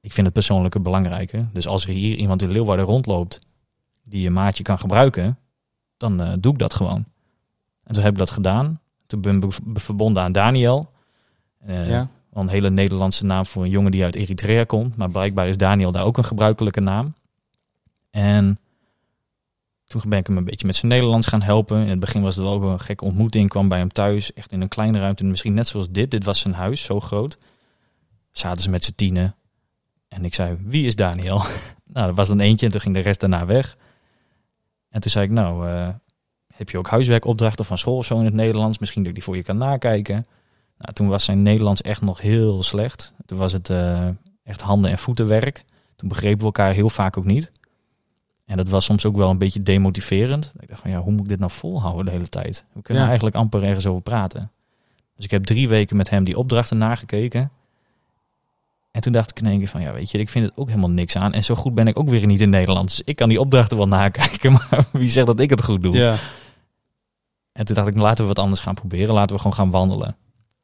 ik 0.00 0.12
vind 0.12 0.26
het 0.26 0.34
persoonlijke 0.34 0.80
belangrijker. 0.80 1.48
Dus 1.52 1.66
als 1.66 1.86
er 1.86 1.92
hier 1.92 2.16
iemand 2.16 2.42
in 2.42 2.50
Leeuwarden 2.50 2.84
rondloopt 2.84 3.38
die 4.02 4.22
je 4.22 4.30
maatje 4.30 4.62
kan 4.62 4.78
gebruiken, 4.78 5.38
dan 5.96 6.20
eh, 6.20 6.32
doe 6.40 6.52
ik 6.52 6.58
dat 6.58 6.74
gewoon. 6.74 7.04
En 7.84 7.94
zo 7.94 8.00
heb 8.00 8.12
ik 8.12 8.18
dat 8.18 8.30
gedaan. 8.30 8.80
Toen 9.06 9.20
ben 9.20 9.42
ik 9.42 9.52
verbonden 9.74 10.22
aan 10.22 10.32
Daniel. 10.32 10.92
Eh, 11.58 11.88
ja. 11.88 12.08
een 12.32 12.48
hele 12.48 12.70
Nederlandse 12.70 13.24
naam 13.24 13.46
voor 13.46 13.62
een 13.62 13.70
jongen 13.70 13.90
die 13.90 14.04
uit 14.04 14.14
Eritrea 14.14 14.64
komt. 14.64 14.96
Maar 14.96 15.10
blijkbaar 15.10 15.48
is 15.48 15.56
Daniel 15.56 15.92
daar 15.92 16.04
ook 16.04 16.18
een 16.18 16.24
gebruikelijke 16.24 16.80
naam. 16.80 17.14
En 18.10 18.58
toen 19.84 20.02
ben 20.06 20.18
ik 20.18 20.26
hem 20.26 20.36
een 20.36 20.44
beetje 20.44 20.66
met 20.66 20.76
zijn 20.76 20.92
Nederlands 20.92 21.26
gaan 21.26 21.42
helpen. 21.42 21.82
In 21.82 21.88
het 21.88 22.00
begin 22.00 22.22
was 22.22 22.36
het 22.36 22.44
wel 22.44 22.62
een 22.62 22.80
gekke 22.80 23.04
ontmoeting. 23.04 23.44
Ik 23.44 23.50
kwam 23.50 23.68
bij 23.68 23.78
hem 23.78 23.92
thuis, 23.92 24.32
echt 24.32 24.52
in 24.52 24.60
een 24.60 24.68
kleine 24.68 24.98
ruimte. 24.98 25.24
Misschien 25.24 25.54
net 25.54 25.66
zoals 25.66 25.90
dit. 25.90 26.10
Dit 26.10 26.24
was 26.24 26.40
zijn 26.40 26.54
huis, 26.54 26.82
zo 26.82 27.00
groot. 27.00 27.38
Zaten 28.30 28.62
ze 28.62 28.70
met 28.70 28.84
z'n 28.84 28.94
tienen. 28.94 29.34
En 30.08 30.24
ik 30.24 30.34
zei, 30.34 30.56
wie 30.60 30.86
is 30.86 30.96
Daniel? 30.96 31.38
nou, 31.94 32.06
dat 32.06 32.16
was 32.16 32.28
dan 32.28 32.40
eentje 32.40 32.66
en 32.66 32.72
toen 32.72 32.80
ging 32.80 32.94
de 32.94 33.00
rest 33.00 33.20
daarna 33.20 33.46
weg. 33.46 33.76
En 34.88 35.00
toen 35.00 35.10
zei 35.10 35.24
ik, 35.24 35.30
nou, 35.30 35.68
eh, 35.68 35.88
heb 36.54 36.70
je 36.70 36.78
ook 36.78 36.88
huiswerkopdrachten 36.88 37.64
van 37.64 37.78
school 37.78 37.96
of 37.96 38.06
zo 38.06 38.18
in 38.18 38.24
het 38.24 38.34
Nederlands? 38.34 38.78
Misschien 38.78 39.00
dat 39.02 39.08
ik 39.10 39.14
die 39.16 39.24
voor 39.24 39.36
je 39.36 39.42
kan 39.42 39.56
nakijken. 39.56 40.26
Nou, 40.78 40.92
toen 40.92 41.08
was 41.08 41.24
zijn 41.24 41.42
Nederlands 41.42 41.82
echt 41.82 42.00
nog 42.00 42.20
heel 42.20 42.62
slecht. 42.62 43.12
Toen 43.26 43.38
was 43.38 43.52
het 43.52 43.70
eh, 43.70 44.08
echt 44.44 44.60
handen- 44.60 44.90
en 44.90 44.98
voetenwerk. 44.98 45.64
Toen 45.96 46.08
begrepen 46.08 46.38
we 46.38 46.44
elkaar 46.44 46.72
heel 46.72 46.90
vaak 46.90 47.16
ook 47.18 47.24
niet. 47.24 47.50
En 48.46 48.56
dat 48.56 48.68
was 48.68 48.84
soms 48.84 49.06
ook 49.06 49.16
wel 49.16 49.30
een 49.30 49.38
beetje 49.38 49.62
demotiverend. 49.62 50.52
Ik 50.60 50.68
dacht 50.68 50.80
van 50.80 50.90
ja, 50.90 50.98
hoe 51.00 51.12
moet 51.12 51.20
ik 51.20 51.28
dit 51.28 51.38
nou 51.38 51.50
volhouden 51.50 52.04
de 52.04 52.10
hele 52.10 52.28
tijd? 52.28 52.64
We 52.72 52.82
kunnen 52.82 53.02
Ja. 53.02 53.08
eigenlijk 53.08 53.36
amper 53.38 53.62
ergens 53.62 53.86
over 53.86 54.02
praten. 54.02 54.50
Dus 55.16 55.24
ik 55.24 55.30
heb 55.30 55.44
drie 55.44 55.68
weken 55.68 55.96
met 55.96 56.10
hem 56.10 56.24
die 56.24 56.36
opdrachten 56.38 56.78
nagekeken. 56.78 57.50
En 58.90 59.00
toen 59.00 59.12
dacht 59.12 59.30
ik 59.30 59.38
in 59.40 59.46
één 59.46 59.58
keer 59.58 59.68
van 59.68 59.80
ja, 59.80 59.92
weet 59.92 60.10
je, 60.10 60.18
ik 60.18 60.28
vind 60.28 60.44
het 60.44 60.56
ook 60.56 60.68
helemaal 60.68 60.90
niks 60.90 61.16
aan. 61.16 61.32
En 61.32 61.44
zo 61.44 61.54
goed 61.54 61.74
ben 61.74 61.86
ik 61.86 61.98
ook 61.98 62.08
weer 62.08 62.26
niet 62.26 62.40
in 62.40 62.50
Nederlands. 62.50 62.96
Dus 62.96 63.06
ik 63.06 63.16
kan 63.16 63.28
die 63.28 63.40
opdrachten 63.40 63.76
wel 63.76 63.88
nakijken, 63.88 64.52
maar 64.70 64.84
wie 64.92 65.08
zegt 65.08 65.26
dat 65.26 65.40
ik 65.40 65.50
het 65.50 65.64
goed 65.64 65.82
doe? 65.82 65.96
Ja. 65.96 66.16
En 67.54 67.64
toen 67.64 67.74
dacht 67.74 67.88
ik, 67.88 67.96
laten 67.96 68.22
we 68.22 68.28
wat 68.28 68.38
anders 68.38 68.60
gaan 68.60 68.74
proberen. 68.74 69.14
Laten 69.14 69.34
we 69.36 69.42
gewoon 69.42 69.56
gaan 69.56 69.70
wandelen. 69.70 70.16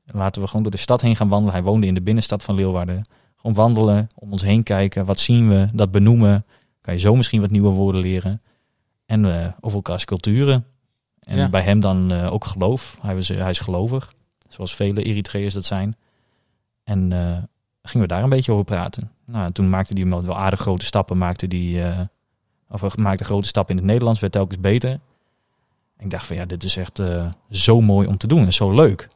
Laten 0.05 0.41
we 0.43 0.47
gewoon 0.47 0.63
door 0.63 0.71
de 0.73 0.79
stad 0.79 1.01
heen 1.01 1.17
gaan 1.17 1.29
wandelen. 1.29 1.55
Hij 1.55 1.63
woonde 1.63 1.87
in 1.87 1.95
de 1.95 2.01
binnenstad 2.03 2.43
van 2.43 2.55
Leeuwarden. 2.55 3.03
Gewoon 3.37 3.57
wandelen, 3.57 4.07
om 4.15 4.33
ons 4.33 4.43
heen 4.43 4.63
kijken. 4.63 5.05
Wat 5.05 5.19
zien 5.19 5.49
we? 5.49 5.69
Dat 5.73 5.91
benoemen. 5.91 6.45
Kan 6.81 6.95
je 6.95 7.01
zo 7.01 7.15
misschien 7.17 7.41
wat 7.41 7.51
nieuwe 7.51 7.71
woorden 7.71 8.01
leren. 8.01 8.43
En 9.07 9.41
eh, 9.41 9.47
over 9.61 9.77
elkaars 9.77 10.05
culturen. 10.05 10.65
En 11.21 11.37
Ja. 11.37 11.49
bij 11.49 11.63
hem 11.63 11.81
dan 11.81 12.13
eh, 12.13 12.33
ook 12.33 12.45
geloof. 12.45 12.97
Hij, 13.01 13.15
was, 13.15 13.29
hij 13.29 13.51
is 13.51 13.59
gelovig. 13.59 14.13
Zoals 14.49 14.75
vele 14.75 15.03
Eritreërs 15.03 15.55
dat 15.55 15.65
zijn. 15.65 15.97
En 16.85 17.13
eh, 17.13 17.37
gingen 17.83 18.07
we 18.09 18.15
daar 18.15 18.23
een 18.23 18.29
beetje 18.29 18.53
over 18.53 18.65
praten. 18.65 19.11
Nou, 19.27 19.45
en 19.45 19.53
toen 19.53 19.69
maakte 19.71 19.95
hij 19.95 20.07
wel 20.09 20.37
aardig 20.39 20.61
grote 20.61 20.85
stappen. 20.85 21.19
Maakte 21.19 21.49
die, 21.49 21.83
eh, 21.83 22.01
of 22.69 22.97
maakte 22.97 23.25
grote 23.25 23.49
stappen 23.49 23.75
in 23.75 23.81
het 23.81 23.91
Nederlands. 23.91 24.21
Werd 24.21 24.33
telkens 24.33 24.61
beter. 24.61 25.01
Ik 26.01 26.11
dacht 26.11 26.27
van 26.27 26.37
ja, 26.37 26.45
dit 26.45 26.63
is 26.65 26.77
echt 26.77 26.99
eh, 26.99 27.29
zo 27.51 27.81
mooi 27.81 28.07
om 28.09 28.17
te 28.17 28.27
doen 28.27 28.45
en 28.45 28.53
zo 28.53 28.73
leuk. 28.75 29.09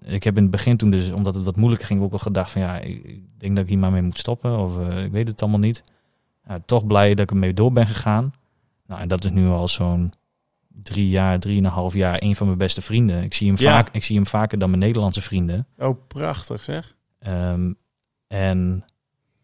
Ik 0.00 0.22
heb 0.24 0.36
in 0.36 0.42
het 0.42 0.50
begin 0.50 0.76
toen 0.76 0.90
dus, 0.90 1.10
omdat 1.10 1.34
het 1.34 1.44
wat 1.44 1.56
moeilijker 1.56 1.86
ging, 1.86 2.02
ook 2.02 2.10
wel 2.10 2.18
gedacht 2.18 2.50
van 2.50 2.60
ja, 2.60 2.78
ik 2.78 3.20
denk 3.38 3.54
dat 3.54 3.64
ik 3.64 3.70
hier 3.70 3.78
maar 3.78 3.92
mee 3.92 4.02
moet 4.02 4.18
stoppen. 4.18 4.58
Of 4.58 4.78
eh, 4.78 5.04
ik 5.04 5.12
weet 5.12 5.28
het 5.28 5.42
allemaal 5.42 5.60
niet. 5.60 5.82
Toch 6.66 6.86
blij 6.86 7.08
dat 7.14 7.18
ik 7.24 7.30
ermee 7.30 7.54
door 7.54 7.72
ben 7.72 7.86
gegaan. 7.86 8.32
Nou, 8.86 9.00
en 9.00 9.08
dat 9.08 9.24
is 9.24 9.30
nu 9.30 9.48
al 9.48 9.68
zo'n 9.68 10.12
drie 10.82 11.08
jaar, 11.08 11.38
drieënhalf 11.40 11.94
jaar, 11.94 12.16
een 12.22 12.36
van 12.36 12.46
mijn 12.46 12.58
beste 12.58 12.82
vrienden. 12.82 13.22
Ik 13.22 13.34
zie 13.34 13.46
hem, 13.48 13.56
Ja. 13.58 13.70
vaak, 13.70 13.88
ik 13.94 14.04
zie 14.04 14.16
hem 14.16 14.26
vaker 14.26 14.58
dan 14.58 14.68
mijn 14.68 14.80
Nederlandse 14.82 15.22
vrienden. 15.22 15.66
Oh, 15.78 15.98
prachtig 16.08 16.62
zeg. 16.62 16.94
Ehm, 17.18 17.72
en 18.26 18.84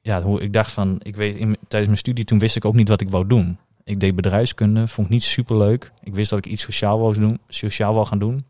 ja, 0.03 0.23
hoe 0.23 0.41
ik 0.41 0.53
dacht 0.53 0.73
van, 0.73 0.97
ik 1.03 1.17
weet, 1.17 1.37
in, 1.37 1.51
tijdens 1.61 1.87
mijn 1.87 1.97
studie 1.99 2.25
toen 2.25 2.39
wist 2.39 2.57
ik 2.57 2.65
ook 2.65 2.75
niet 2.75 2.89
wat 2.89 3.01
ik 3.01 3.11
wou 3.11 3.27
doen. 3.27 3.59
Ik 3.91 4.01
deed 4.01 4.17
bedrijfskunde, 4.17 4.89
vond 4.89 5.07
ik 5.07 5.13
niet 5.13 5.23
super 5.23 5.57
leuk. 5.57 5.93
Ik 6.03 6.15
wist 6.15 6.31
dat 6.31 6.39
ik 6.39 6.47
iets 6.47 6.63
sociaal 6.63 6.99
wou 6.99 7.19
doen, 7.19 7.39
sociaal 7.49 7.95
wou 7.95 8.07
gaan 8.07 8.19
doen. 8.19 8.41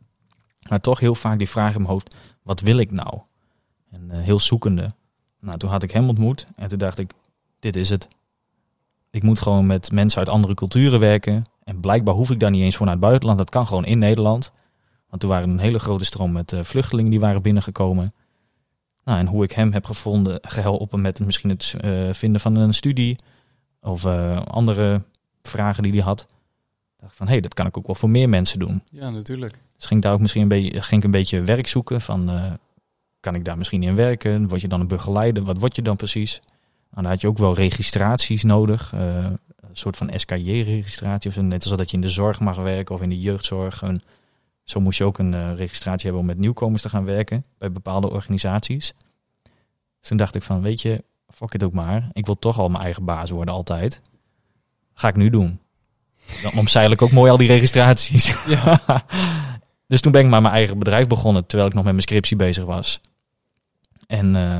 Maar 0.68 0.80
toch 0.80 1.00
heel 1.00 1.14
vaak 1.14 1.38
die 1.38 1.48
vraag 1.48 1.74
in 1.74 1.80
mijn 1.80 1.92
hoofd, 1.92 2.16
wat 2.42 2.60
wil 2.60 2.78
ik 2.78 2.90
nou? 2.90 3.20
En 3.90 4.10
eh, 4.10 4.20
heel 4.20 4.40
zoekende. 4.40 4.90
Nou, 5.40 5.58
toen 5.58 5.70
had 5.70 5.82
ik 5.82 5.90
hem 5.90 6.08
ontmoet 6.08 6.46
en 6.56 6.68
toen 6.68 6.78
dacht 6.78 6.98
ik, 6.98 7.12
dit 7.58 7.76
is 7.76 7.90
het. 7.90 8.08
Ik 9.10 9.22
moet 9.22 9.40
gewoon 9.40 9.66
met 9.66 9.92
mensen 9.92 10.18
uit 10.18 10.28
andere 10.28 10.54
culturen 10.54 11.00
werken. 11.00 11.44
En 11.64 11.80
blijkbaar 11.80 12.14
hoef 12.14 12.30
ik 12.30 12.40
daar 12.40 12.50
niet 12.50 12.62
eens 12.62 12.76
voor 12.76 12.86
naar 12.86 12.94
het 12.94 13.04
buitenland. 13.04 13.38
Dat 13.38 13.50
kan 13.50 13.66
gewoon 13.66 13.84
in 13.84 13.98
Nederland. 13.98 14.52
Want 15.08 15.20
toen 15.20 15.30
waren 15.30 15.50
een 15.50 15.58
hele 15.58 15.78
grote 15.78 16.04
stroom 16.04 16.32
met 16.32 16.52
eh, 16.52 16.62
vluchtelingen 16.62 17.10
die 17.10 17.20
waren 17.20 17.42
binnengekomen. 17.42 18.14
Nou, 19.04 19.18
en 19.18 19.26
hoe 19.26 19.44
ik 19.44 19.52
hem 19.52 19.72
heb 19.72 19.86
gevonden, 19.86 20.38
geholpen 20.42 21.00
met 21.00 21.20
misschien 21.20 21.50
het 21.50 21.74
eh, 21.80 22.12
vinden 22.12 22.40
van 22.40 22.56
een 22.56 22.74
studie. 22.74 23.16
Of 23.80 24.06
andere 24.46 25.02
vragen 25.42 25.82
die 25.82 25.92
hij 25.92 26.00
had. 26.00 26.26
Dacht 26.96 27.16
van, 27.16 27.26
hé, 27.26 27.32
hey, 27.32 27.40
dat 27.40 27.54
kan 27.54 27.66
ik 27.66 27.76
ook 27.76 27.86
wel 27.86 27.94
voor 27.96 28.10
meer 28.10 28.28
mensen 28.28 28.58
doen. 28.58 28.82
Ja, 28.90 29.10
natuurlijk. 29.10 29.62
Dus 29.76 29.86
ging 29.86 30.00
ik 30.00 30.06
daar 30.06 30.14
ook 30.14 30.20
misschien 30.20 30.42
een 30.42 30.48
beetje, 30.48 30.82
ging 30.82 31.00
ik 31.00 31.04
een 31.04 31.10
beetje 31.10 31.42
werk 31.42 31.66
zoeken 31.66 32.00
van, 32.00 32.30
eh, 32.30 32.52
kan 33.20 33.34
ik 33.34 33.44
daar 33.44 33.58
misschien 33.58 33.82
in 33.82 33.94
werken? 33.94 34.48
Word 34.48 34.60
je 34.60 34.68
dan 34.68 34.80
een 34.80 34.86
begeleider? 34.86 35.42
Wat 35.44 35.58
word 35.58 35.76
je 35.76 35.82
dan 35.82 35.96
precies? 35.96 36.40
Nou, 36.90 37.02
dan 37.02 37.04
had 37.04 37.20
je 37.20 37.26
ook 37.26 37.38
wel 37.38 37.54
registraties 37.54 38.42
nodig. 38.42 38.92
eh, 38.92 39.24
een 39.70 39.76
soort 39.76 39.96
van 39.96 40.10
SKJ-registratie. 40.16 41.30
Of 41.30 41.36
zo, 41.36 41.42
net 41.42 41.64
als 41.64 41.76
dat 41.76 41.90
je 41.90 41.96
in 41.96 42.02
de 42.02 42.08
zorg 42.08 42.40
mag 42.40 42.56
werken 42.56 42.94
of 42.94 43.02
in 43.02 43.08
de 43.08 43.20
jeugdzorg. 43.20 43.82
En 43.82 44.00
zo 44.64 44.80
moest 44.80 44.98
je 44.98 45.04
ook 45.04 45.18
een 45.18 45.34
eh, 45.34 45.54
registratie 45.54 46.02
hebben 46.02 46.20
om 46.20 46.26
met 46.26 46.38
nieuwkomers 46.38 46.82
te 46.82 46.88
gaan 46.88 47.04
werken 47.04 47.44
bij 47.58 47.72
bepaalde 47.72 48.10
organisaties. 48.10 48.94
Dus 50.00 50.08
toen 50.08 50.16
dacht 50.16 50.34
ik 50.34 50.42
van, 50.42 50.60
weet 50.62 50.82
je, 50.82 51.04
fuck 51.28 51.52
het 51.52 51.62
ook 51.62 51.72
maar. 51.72 52.08
Ik 52.12 52.26
wil 52.26 52.38
toch 52.38 52.58
al 52.58 52.68
mijn 52.68 52.82
eigen 52.82 53.04
baas 53.04 53.30
worden 53.30 53.54
altijd. 53.54 54.00
Ga 54.94 55.08
ik 55.08 55.16
nu 55.16 55.30
doen. 55.30 55.60
Dan 56.42 56.52
omzeil 56.58 56.90
ik 56.90 57.02
ook 57.02 57.10
mooi 57.10 57.30
al 57.30 57.36
die 57.36 57.48
registraties. 57.48 58.34
Ja. 58.46 58.82
dus 59.86 60.00
toen 60.00 60.12
ben 60.12 60.24
ik 60.24 60.30
maar 60.30 60.42
mijn 60.42 60.54
eigen 60.54 60.78
bedrijf 60.78 61.06
begonnen, 61.06 61.46
terwijl 61.46 61.68
ik 61.68 61.74
nog 61.74 61.84
met 61.84 61.92
mijn 61.92 62.06
scriptie 62.06 62.36
bezig 62.36 62.64
was. 62.64 63.00
En 64.06 64.36
eh, 64.36 64.58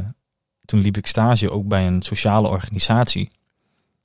toen 0.65 0.81
liep 0.81 0.97
ik 0.97 1.07
stage 1.07 1.51
ook 1.51 1.69
bij 1.69 1.87
een 1.87 2.03
sociale 2.03 2.49
organisatie. 2.49 3.31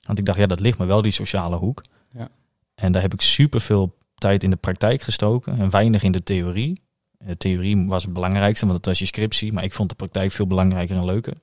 Want 0.02 0.18
ik 0.18 0.24
dacht, 0.24 0.38
ja, 0.38 0.46
dat 0.46 0.60
ligt 0.60 0.78
me 0.78 0.86
wel, 0.86 1.02
die 1.02 1.12
sociale 1.12 1.56
hoek. 1.56 1.82
Ja. 2.12 2.28
En 2.74 2.92
daar 2.92 3.02
heb 3.02 3.14
ik 3.14 3.20
superveel 3.20 3.96
tijd 4.14 4.42
in 4.42 4.50
de 4.50 4.56
praktijk 4.56 5.02
gestoken 5.02 5.58
en 5.58 5.70
weinig 5.70 6.02
in 6.02 6.12
de 6.12 6.22
theorie. 6.22 6.80
De 7.18 7.36
theorie 7.36 7.86
was 7.86 8.02
het 8.02 8.12
belangrijkste, 8.12 8.66
want 8.66 8.76
dat 8.76 8.86
was 8.86 8.98
je 8.98 9.06
scriptie. 9.06 9.52
Maar 9.52 9.64
ik 9.64 9.72
vond 9.72 9.88
de 9.88 9.94
praktijk 9.94 10.32
veel 10.32 10.46
belangrijker 10.46 10.96
en 10.96 11.04
leuker. 11.04 11.34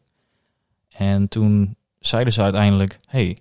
En 0.90 1.28
toen 1.28 1.76
zeiden 2.00 2.34
ze 2.34 2.42
uiteindelijk, 2.42 2.98
hey, 3.08 3.38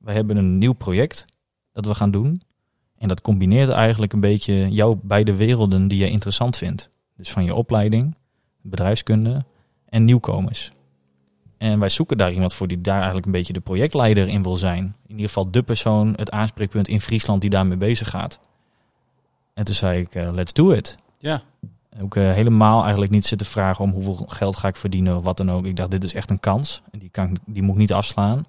we 0.00 0.12
hebben 0.12 0.36
een 0.36 0.58
nieuw 0.58 0.72
project 0.72 1.24
dat 1.72 1.86
we 1.86 1.94
gaan 1.94 2.10
doen. 2.10 2.42
En 2.98 3.08
dat 3.08 3.20
combineert 3.20 3.68
eigenlijk 3.68 4.12
een 4.12 4.20
beetje 4.20 4.70
jouw 4.70 5.00
beide 5.02 5.34
werelden 5.34 5.88
die 5.88 5.98
je 5.98 6.10
interessant 6.10 6.56
vindt. 6.56 6.90
Dus 7.16 7.30
van 7.30 7.44
je 7.44 7.54
opleiding, 7.54 8.14
bedrijfskunde 8.60 9.44
en 9.88 10.04
nieuwkomers. 10.04 10.72
En 11.58 11.78
wij 11.78 11.88
zoeken 11.88 12.16
daar 12.16 12.32
iemand 12.32 12.54
voor 12.54 12.66
die 12.66 12.80
daar 12.80 12.96
eigenlijk 12.96 13.26
een 13.26 13.32
beetje 13.32 13.52
de 13.52 13.60
projectleider 13.60 14.28
in 14.28 14.42
wil 14.42 14.56
zijn. 14.56 14.84
In 14.84 15.10
ieder 15.10 15.26
geval 15.26 15.50
de 15.50 15.62
persoon, 15.62 16.12
het 16.16 16.30
aanspreekpunt 16.30 16.88
in 16.88 17.00
Friesland 17.00 17.40
die 17.40 17.50
daarmee 17.50 17.76
bezig 17.76 18.10
gaat. 18.10 18.38
En 19.54 19.64
toen 19.64 19.74
zei 19.74 20.00
ik, 20.00 20.14
eh, 20.14 20.32
let's 20.32 20.52
do 20.52 20.70
it. 20.70 20.96
Ja. 21.18 21.42
Ook 22.02 22.16
eh, 22.16 22.32
helemaal 22.32 22.80
eigenlijk 22.80 23.12
niet 23.12 23.26
zitten 23.26 23.46
vragen 23.46 23.84
om 23.84 23.90
hoeveel 23.90 24.14
geld 24.26 24.56
ga 24.56 24.68
ik 24.68 24.76
verdienen 24.76 25.16
of 25.16 25.24
wat 25.24 25.36
dan 25.36 25.50
ook. 25.50 25.64
Ik 25.64 25.76
dacht, 25.76 25.90
dit 25.90 26.04
is 26.04 26.14
echt 26.14 26.30
een 26.30 26.40
kans. 26.40 26.82
En 26.90 26.98
die, 26.98 27.08
kan, 27.08 27.36
die 27.46 27.62
moet 27.62 27.74
ik 27.74 27.80
niet 27.80 27.92
afslaan. 27.92 28.42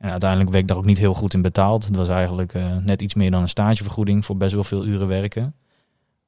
En 0.00 0.10
uiteindelijk 0.10 0.50
werd 0.50 0.62
ik 0.62 0.68
daar 0.68 0.78
ook 0.78 0.84
niet 0.84 0.98
heel 0.98 1.14
goed 1.14 1.34
in 1.34 1.42
betaald. 1.42 1.84
Het 1.84 1.96
was 1.96 2.08
eigenlijk 2.08 2.54
eh, 2.54 2.76
net 2.76 3.02
iets 3.02 3.14
meer 3.14 3.30
dan 3.30 3.42
een 3.42 3.48
stagevergoeding 3.48 4.24
voor 4.24 4.36
best 4.36 4.54
wel 4.54 4.64
veel 4.64 4.86
uren 4.86 5.08
werken. 5.08 5.54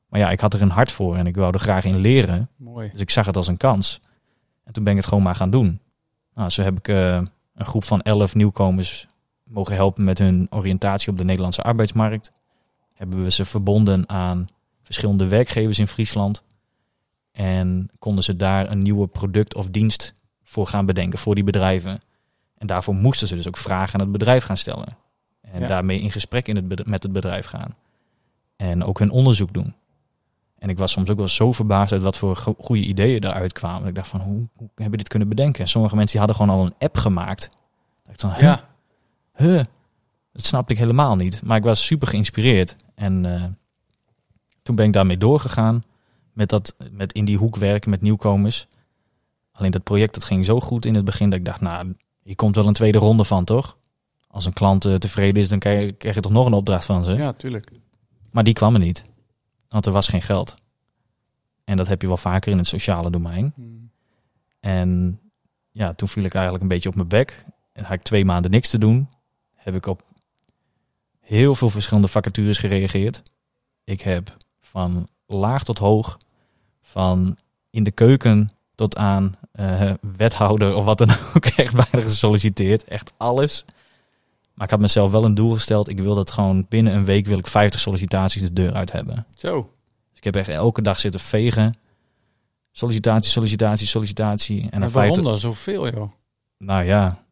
Maar 0.08 0.20
ja, 0.20 0.30
ik 0.30 0.40
had 0.40 0.54
er 0.54 0.62
een 0.62 0.70
hart 0.70 0.92
voor 0.92 1.16
en 1.16 1.26
ik 1.26 1.36
wou 1.36 1.52
er 1.52 1.60
graag 1.60 1.84
in 1.84 1.96
leren. 1.96 2.48
Mooi. 2.56 2.90
Dus 2.92 3.00
ik 3.00 3.10
zag 3.10 3.26
het 3.26 3.36
als 3.36 3.46
een 3.46 3.56
kans. 3.56 4.00
En 4.64 4.72
toen 4.72 4.84
ben 4.84 4.92
ik 4.92 4.98
het 4.98 5.08
gewoon 5.08 5.22
maar 5.22 5.34
gaan 5.34 5.50
doen. 5.50 5.80
Nou, 6.34 6.50
zo 6.50 6.62
heb 6.62 6.78
ik 6.78 6.88
eh, 6.88 7.14
een 7.54 7.66
groep 7.66 7.84
van 7.84 8.00
elf 8.02 8.34
nieuwkomers 8.34 9.06
mogen 9.44 9.74
helpen 9.74 10.04
met 10.04 10.18
hun 10.18 10.46
oriëntatie 10.50 11.10
op 11.10 11.18
de 11.18 11.24
Nederlandse 11.24 11.62
arbeidsmarkt. 11.62 12.32
Hebben 12.94 13.22
we 13.22 13.30
ze 13.30 13.44
verbonden 13.44 14.08
aan 14.08 14.46
verschillende 14.82 15.26
werkgevers 15.26 15.78
in 15.78 15.88
Friesland. 15.88 16.42
En 17.32 17.90
konden 17.98 18.24
ze 18.24 18.36
daar 18.36 18.70
een 18.70 18.82
nieuwe 18.82 19.06
product 19.06 19.54
of 19.54 19.70
dienst 19.70 20.14
voor 20.42 20.66
gaan 20.66 20.86
bedenken 20.86 21.18
voor 21.18 21.34
die 21.34 21.44
bedrijven. 21.44 22.00
En 22.62 22.68
daarvoor 22.68 22.94
moesten 22.94 23.26
ze 23.28 23.34
dus 23.36 23.48
ook 23.48 23.56
vragen 23.56 23.94
aan 23.94 24.00
het 24.00 24.12
bedrijf 24.12 24.44
gaan 24.44 24.56
stellen. 24.56 24.86
En 25.40 25.60
Ja. 25.60 25.66
daarmee 25.66 26.00
in 26.00 26.10
gesprek 26.10 26.48
in 26.48 26.56
het 26.56 26.86
met 26.86 27.02
het 27.02 27.12
bedrijf 27.12 27.46
gaan. 27.46 27.74
En 28.56 28.84
ook 28.84 28.98
hun 28.98 29.10
onderzoek 29.10 29.52
doen. 29.52 29.74
En 30.58 30.68
ik 30.68 30.78
was 30.78 30.92
soms 30.92 31.10
ook 31.10 31.18
wel 31.18 31.28
zo 31.28 31.52
verbaasd 31.52 31.92
uit 31.92 32.02
wat 32.02 32.16
voor 32.16 32.36
go- 32.36 32.54
goede 32.58 32.82
ideeën 32.82 33.24
eruit 33.24 33.52
kwamen. 33.52 33.88
Ik 33.88 33.94
dacht 33.94 34.08
van, 34.08 34.20
hoe, 34.20 34.48
hoe 34.54 34.68
hebben 34.74 34.98
dit 34.98 35.08
kunnen 35.08 35.28
bedenken? 35.28 35.62
En 35.62 35.68
sommige 35.68 35.94
mensen 35.96 36.18
die 36.18 36.26
hadden 36.26 36.46
gewoon 36.46 36.60
al 36.60 36.66
een 36.66 36.74
app 36.86 36.96
gemaakt. 36.96 37.50
Dat 38.04 38.14
ik 38.14 38.20
dan, 38.20 38.30
huh, 38.30 38.40
Ja, 38.40 38.68
huh? 39.34 39.62
Dat 40.32 40.44
snapte 40.44 40.72
ik 40.72 40.78
helemaal 40.78 41.16
niet. 41.16 41.42
Maar 41.42 41.56
ik 41.56 41.64
was 41.64 41.84
super 41.86 42.08
geïnspireerd. 42.08 42.76
En 42.94 43.26
eh, 43.34 43.44
toen 44.62 44.74
ben 44.76 44.86
ik 44.86 44.92
daarmee 44.92 45.18
doorgegaan. 45.18 45.84
Met, 46.32 46.48
dat, 46.48 46.74
met 46.90 47.12
in 47.12 47.24
die 47.24 47.36
hoek 47.36 47.56
werken 47.56 47.90
met 47.90 48.00
nieuwkomers. 48.00 48.66
Alleen 49.52 49.70
dat 49.70 49.82
project 49.82 50.14
dat 50.14 50.24
ging 50.24 50.44
zo 50.44 50.60
goed 50.60 50.86
in 50.86 50.94
het 50.94 51.04
begin 51.04 51.30
dat 51.30 51.38
ik 51.38 51.44
dacht, 51.44 51.60
nou, 51.60 51.94
hier 52.22 52.34
komt 52.34 52.54
wel 52.54 52.66
een 52.66 52.72
tweede 52.72 52.98
ronde 52.98 53.24
van, 53.24 53.44
toch? 53.44 53.76
Als 54.26 54.44
een 54.44 54.52
klant 54.52 54.84
eh, 54.84 54.94
tevreden 54.94 55.42
is, 55.42 55.48
dan 55.48 55.58
krijg 55.58 55.84
je, 55.84 55.92
krijg 55.92 56.14
je 56.14 56.20
toch 56.20 56.32
nog 56.32 56.46
een 56.46 56.52
opdracht 56.52 56.84
van 56.84 57.04
ze. 57.04 57.16
ja, 57.16 57.32
tuurlijk. 57.32 57.72
Maar 58.30 58.44
die 58.44 58.54
kwam 58.54 58.74
er 58.74 58.80
niet. 58.80 59.04
Want 59.68 59.86
er 59.86 59.92
was 59.92 60.08
geen 60.08 60.22
geld. 60.22 60.54
En 61.64 61.76
dat 61.76 61.86
heb 61.86 62.00
je 62.00 62.06
wel 62.06 62.16
vaker 62.16 62.52
in 62.52 62.58
het 62.58 62.66
sociale 62.66 63.10
domein. 63.10 63.52
Hmm. 63.54 63.90
En 64.60 65.20
ja, 65.70 65.92
toen 65.92 66.08
viel 66.08 66.24
ik 66.24 66.34
eigenlijk 66.34 66.62
een 66.62 66.68
beetje 66.68 66.88
op 66.88 66.94
mijn 66.94 67.08
bek. 67.08 67.44
En 67.72 67.84
had 67.84 67.92
ik 67.92 68.02
twee 68.02 68.24
maanden 68.24 68.50
niks 68.50 68.68
te 68.68 68.78
doen. 68.78 69.08
Heb 69.54 69.74
ik 69.74 69.86
op 69.86 70.02
heel 71.20 71.54
veel 71.54 71.70
verschillende 71.70 72.08
vacatures 72.08 72.58
gereageerd. 72.58 73.22
Ik 73.84 74.00
heb 74.00 74.36
van 74.60 75.08
laag 75.26 75.64
tot 75.64 75.78
hoog, 75.78 76.18
van 76.82 77.36
in 77.70 77.84
de 77.84 77.90
keuken 77.90 78.50
tot 78.74 78.96
aan 78.96 79.36
eh, 79.52 79.90
wethouder 80.16 80.74
of 80.74 80.84
wat 80.84 80.98
dan 80.98 81.10
ook, 81.36 81.46
echt 81.56 81.74
bijna 81.74 82.06
gesolliciteerd. 82.06 82.84
Echt 82.84 83.12
alles. 83.16 83.64
Maar 84.54 84.64
ik 84.64 84.70
had 84.72 84.80
mezelf 84.80 85.10
wel 85.10 85.24
een 85.24 85.34
doel 85.34 85.52
gesteld. 85.52 85.88
Ik 85.88 85.98
wil 86.00 86.14
dat 86.14 86.30
gewoon 86.30 86.66
binnen 86.68 86.94
een 86.94 87.04
week 87.04 87.26
wil 87.26 87.38
ik 87.38 87.46
50 87.46 87.80
sollicitaties 87.80 88.42
de 88.42 88.52
deur 88.52 88.72
uit 88.72 88.92
hebben. 88.92 89.26
Zo. 89.34 89.60
Dus 90.08 90.18
ik 90.18 90.24
heb 90.24 90.36
echt 90.36 90.48
elke 90.48 90.82
dag 90.82 90.98
zitten 90.98 91.20
vegen. 91.20 91.74
Sollicitatie, 92.72 93.30
sollicitatie, 93.30 93.86
sollicitatie. 93.86 94.60
En 94.62 94.70
En 94.70 94.80
dan 94.80 94.90
waarom 94.90 95.14
50. 95.14 95.24
dan 95.24 95.38
zoveel, 95.38 95.90
joh? 95.90 96.12
Nou 96.58 96.84
ja, 96.84 97.24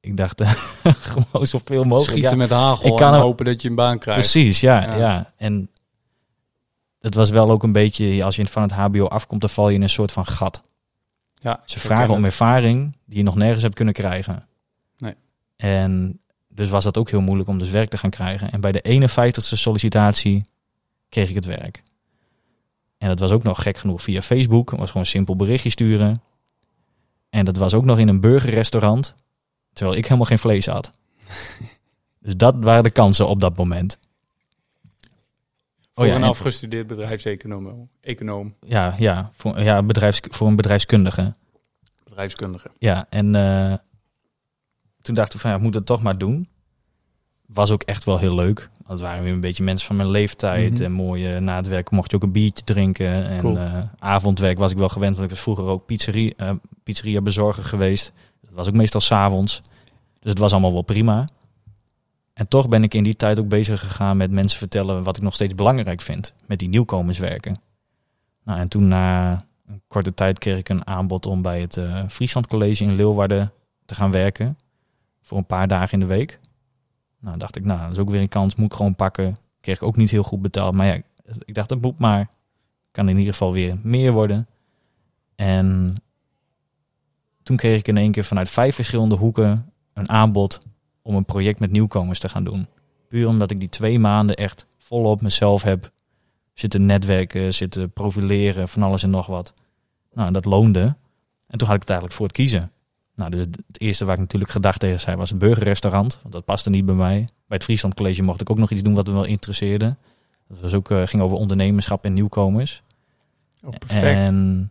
ik 0.00 0.16
dacht 0.16 0.42
gewoon 0.84 1.46
zoveel 1.46 1.84
mogelijk. 1.84 2.10
Schieten 2.10 2.30
Ja, 2.30 2.36
met 2.36 2.50
hagel 2.50 2.88
ik 2.88 2.96
kan 2.96 3.14
en 3.14 3.20
hopen 3.20 3.44
dat 3.44 3.62
je 3.62 3.68
een 3.68 3.74
baan 3.74 3.98
krijgt. 3.98 4.20
precies, 4.20 4.60
ja, 4.60 4.82
Ja. 4.82 4.96
ja. 4.96 5.32
En 5.36 5.70
het 7.00 7.14
was 7.14 7.30
wel 7.30 7.50
ook 7.50 7.62
een 7.62 7.72
beetje, 7.72 8.24
als 8.24 8.36
je 8.36 8.46
van 8.46 8.62
het 8.62 8.72
HBO 8.72 9.06
afkomt, 9.06 9.40
dan 9.40 9.50
val 9.50 9.68
je 9.68 9.74
in 9.74 9.82
een 9.82 9.90
soort 9.90 10.12
van 10.12 10.26
gat. 10.26 10.62
Ja, 11.46 11.62
Ze 11.64 11.80
vragen 11.80 12.14
om 12.14 12.24
ervaring 12.24 12.96
die 13.04 13.18
je 13.18 13.24
nog 13.24 13.36
nergens 13.36 13.62
hebt 13.62 13.74
kunnen 13.74 13.94
krijgen. 13.94 14.46
Nee. 14.98 15.14
En 15.56 16.20
dus 16.48 16.68
was 16.68 16.84
dat 16.84 16.96
ook 16.96 17.10
heel 17.10 17.20
moeilijk 17.20 17.48
om 17.48 17.58
dus 17.58 17.70
werk 17.70 17.90
te 17.90 17.98
gaan 17.98 18.10
krijgen. 18.10 18.50
En 18.50 18.60
bij 18.60 18.72
de 18.72 19.08
51ste 19.10 19.56
sollicitatie 19.56 20.44
kreeg 21.08 21.28
ik 21.28 21.34
het 21.34 21.44
werk. 21.44 21.82
En 22.98 23.08
dat 23.08 23.18
was 23.18 23.30
ook 23.30 23.42
nog 23.42 23.62
gek 23.62 23.76
genoeg 23.76 24.02
via 24.02 24.22
Facebook. 24.22 24.70
Het 24.70 24.78
was 24.78 24.90
gewoon 24.90 25.06
simpel 25.06 25.36
berichtje 25.36 25.70
sturen. 25.70 26.22
En 27.30 27.44
dat 27.44 27.56
was 27.56 27.74
ook 27.74 27.84
nog 27.84 27.98
in 27.98 28.08
een 28.08 28.20
burgerrestaurant. 28.20 29.14
Terwijl 29.72 29.96
ik 29.96 30.04
helemaal 30.04 30.26
geen 30.26 30.38
vlees 30.38 30.66
had. 30.66 30.90
dus 32.24 32.36
dat 32.36 32.54
waren 32.58 32.82
de 32.82 32.90
kansen 32.90 33.28
op 33.28 33.40
dat 33.40 33.56
moment. 33.56 33.98
Voor 35.96 36.04
Oh 36.04 36.10
ja, 36.10 36.16
een 36.16 36.22
en- 36.24 36.28
afgestudeerd 36.28 36.86
bedrijfseconoom. 36.86 37.88
Econoom, 38.00 38.54
Ja, 38.60 38.94
ja, 38.98 39.30
voor, 39.34 39.60
ja 39.60 39.82
bedrijfs, 39.82 40.20
voor 40.28 40.46
een 40.48 40.56
bedrijfskundige. 40.56 41.34
bedrijfskundige. 42.04 42.70
Ja, 42.78 43.06
en 43.10 43.34
eh, 43.34 43.74
toen 45.02 45.14
dacht 45.14 45.34
ik 45.34 45.40
van 45.40 45.50
ja, 45.50 45.56
ik 45.56 45.62
moet 45.62 45.74
het 45.74 45.86
toch 45.86 46.02
maar 46.02 46.18
doen. 46.18 46.48
Was 47.46 47.70
ook 47.70 47.82
echt 47.82 48.04
wel 48.04 48.18
heel 48.18 48.34
leuk. 48.34 48.70
Het 48.86 49.00
waren 49.00 49.22
weer 49.24 49.32
een 49.32 49.40
beetje 49.40 49.62
mensen 49.62 49.86
van 49.86 49.96
mijn 49.96 50.08
leeftijd. 50.10 50.72
Mhm. 50.72 50.82
En 50.82 50.92
mooi, 50.92 51.34
eh, 51.34 51.40
na 51.40 51.56
het 51.56 51.66
werk 51.66 51.90
mocht 51.90 52.10
je 52.10 52.16
ook 52.16 52.22
een 52.22 52.32
biertje 52.32 52.64
drinken. 52.64 53.26
En 53.26 53.38
Cool. 53.38 53.58
eh, 53.58 53.82
avondwerk 53.98 54.58
was 54.58 54.70
ik 54.70 54.76
wel 54.78 54.88
gewend, 54.88 55.12
want 55.16 55.24
ik 55.28 55.34
was 55.34 55.42
vroeger 55.42 55.64
ook 55.64 55.86
pizzeria, 55.86 56.32
eh, 56.36 56.52
pizzeria 56.82 57.20
bezorger 57.20 57.64
geweest. 57.64 58.12
Dat 58.40 58.54
was 58.54 58.68
ook 58.68 58.74
meestal 58.74 59.00
s'avonds. 59.00 59.60
Dus 60.20 60.30
het 60.30 60.38
was 60.38 60.52
allemaal 60.52 60.72
wel 60.72 60.82
prima. 60.82 61.24
En 62.36 62.48
toch 62.48 62.68
ben 62.68 62.82
ik 62.82 62.94
in 62.94 63.02
die 63.02 63.16
tijd 63.16 63.38
ook 63.38 63.48
bezig 63.48 63.80
gegaan 63.80 64.16
met 64.16 64.30
mensen 64.30 64.58
vertellen 64.58 65.02
wat 65.02 65.16
ik 65.16 65.22
nog 65.22 65.34
steeds 65.34 65.54
belangrijk 65.54 66.00
vind. 66.00 66.34
Met 66.46 66.58
die 66.58 66.68
nieuwkomers 66.68 67.18
werken. 67.18 67.56
Nou, 68.44 68.60
en 68.60 68.68
toen 68.68 68.88
na 68.88 69.32
een 69.66 69.82
korte 69.88 70.14
tijd 70.14 70.38
kreeg 70.38 70.58
ik 70.58 70.68
een 70.68 70.86
aanbod 70.86 71.26
om 71.26 71.42
bij 71.42 71.60
het 71.60 71.76
eh, 71.76 72.02
Friesland 72.08 72.46
College 72.46 72.84
in 72.84 72.94
Leeuwarden 72.94 73.52
te 73.84 73.94
gaan 73.94 74.10
werken. 74.10 74.58
Voor 75.22 75.38
een 75.38 75.46
paar 75.46 75.68
dagen 75.68 75.92
in 75.92 76.00
de 76.00 76.14
week. 76.14 76.40
Nou, 77.20 77.38
dacht 77.38 77.56
ik, 77.56 77.64
nou, 77.64 77.80
dat 77.80 77.90
is 77.90 77.98
ook 77.98 78.10
weer 78.10 78.20
een 78.20 78.28
kans. 78.28 78.54
Moet 78.54 78.70
ik 78.70 78.76
gewoon 78.76 78.94
pakken. 78.94 79.36
Kreeg 79.60 79.76
ik 79.76 79.82
ook 79.82 79.96
niet 79.96 80.10
heel 80.10 80.22
goed 80.22 80.42
betaald. 80.42 80.74
Maar 80.74 80.86
ja, 80.86 81.00
ik 81.44 81.54
dacht, 81.54 81.68
dat 81.68 81.80
moet 81.80 81.98
maar. 81.98 82.28
Kan 82.90 83.08
in 83.08 83.18
ieder 83.18 83.32
geval 83.32 83.52
weer 83.52 83.78
meer 83.82 84.12
worden. 84.12 84.46
En 85.34 85.94
toen 87.42 87.56
kreeg 87.56 87.78
ik 87.78 87.88
in 87.88 87.96
één 87.96 88.12
keer 88.12 88.24
vanuit 88.24 88.48
vijf 88.48 88.74
verschillende 88.74 89.14
hoeken 89.14 89.72
een 89.92 90.08
aanbod 90.08 90.60
om 91.06 91.14
een 91.14 91.24
project 91.24 91.58
met 91.58 91.70
nieuwkomers 91.70 92.18
te 92.18 92.28
gaan 92.28 92.44
doen. 92.44 92.66
Puur 93.08 93.28
omdat 93.28 93.50
ik 93.50 93.60
die 93.60 93.68
twee 93.68 93.98
maanden 93.98 94.36
echt 94.36 94.66
volop 94.78 95.20
mezelf 95.20 95.62
heb 95.62 95.90
zitten 96.54 96.86
netwerken, 96.86 97.54
zitten 97.54 97.90
profileren, 97.90 98.68
van 98.68 98.82
alles 98.82 99.02
en 99.02 99.10
nog 99.10 99.26
wat. 99.26 99.54
Nou, 100.12 100.32
dat 100.32 100.44
loonde. 100.44 100.94
En 101.46 101.58
toen 101.58 101.66
had 101.66 101.76
ik 101.76 101.80
het 101.80 101.90
eigenlijk 101.90 102.12
voor 102.12 102.26
het 102.26 102.36
kiezen. 102.36 102.70
Nou, 103.14 103.30
dus 103.30 103.40
het 103.40 103.80
eerste 103.80 104.04
waar 104.04 104.14
ik 104.14 104.20
natuurlijk 104.20 104.50
gedacht 104.50 104.80
tegen 104.80 105.00
zei 105.00 105.16
was 105.16 105.30
het 105.30 105.38
burgerrestaurant. 105.38 106.18
Want 106.22 106.34
dat 106.34 106.44
paste 106.44 106.70
niet 106.70 106.84
bij 106.84 106.94
mij. 106.94 107.18
Bij 107.18 107.56
het 107.56 107.64
Friesland 107.64 107.94
College 107.94 108.22
mocht 108.22 108.40
ik 108.40 108.50
ook 108.50 108.58
nog 108.58 108.70
iets 108.70 108.82
doen 108.82 108.94
wat 108.94 109.06
me 109.06 109.12
wel 109.12 109.24
interesseerde. 109.24 109.96
Dat 110.48 110.60
was 110.60 110.74
ook, 110.74 110.90
eh, 110.90 111.02
ging 111.06 111.22
over 111.22 111.36
ondernemerschap 111.36 112.04
en 112.04 112.12
nieuwkomers. 112.12 112.82
Oh, 113.62 113.70
perfect. 113.70 114.18
En 114.18 114.70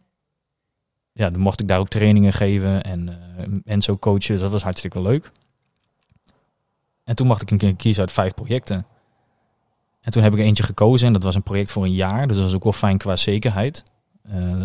ja, 1.12 1.30
dan 1.30 1.40
mocht 1.40 1.62
ik 1.62 1.68
daar 1.68 1.80
ook 1.80 1.90
trainingen 1.90 2.34
geven 2.34 2.84
en, 2.84 3.10
eh 3.10 3.46
en 3.66 3.82
zo 3.82 3.98
coachen. 3.98 4.32
Dus 4.32 4.42
dat 4.42 4.52
was 4.52 4.64
hartstikke 4.64 5.02
leuk. 5.02 5.32
En 7.06 7.16
toen 7.16 7.28
mocht 7.28 7.42
ik 7.42 7.52
een 7.52 7.58
keer 7.58 7.76
kiezen 7.76 8.02
uit 8.02 8.12
vijf 8.12 8.34
projecten. 8.34 8.86
En 10.02 10.12
toen 10.12 10.24
heb 10.24 10.34
ik 10.34 10.40
eentje 10.40 10.64
gekozen 10.64 11.08
en 11.08 11.14
dat 11.14 11.24
was 11.24 11.36
een 11.36 11.44
project 11.44 11.72
voor 11.72 11.84
een 11.84 11.94
jaar. 11.94 12.28
Dus 12.28 12.36
dat 12.36 12.46
was 12.46 12.56
ook 12.56 12.64
wel 12.64 12.72
fijn 12.72 12.98
qua 12.98 13.16
zekerheid. 13.16 13.84
Eh, 14.22 14.62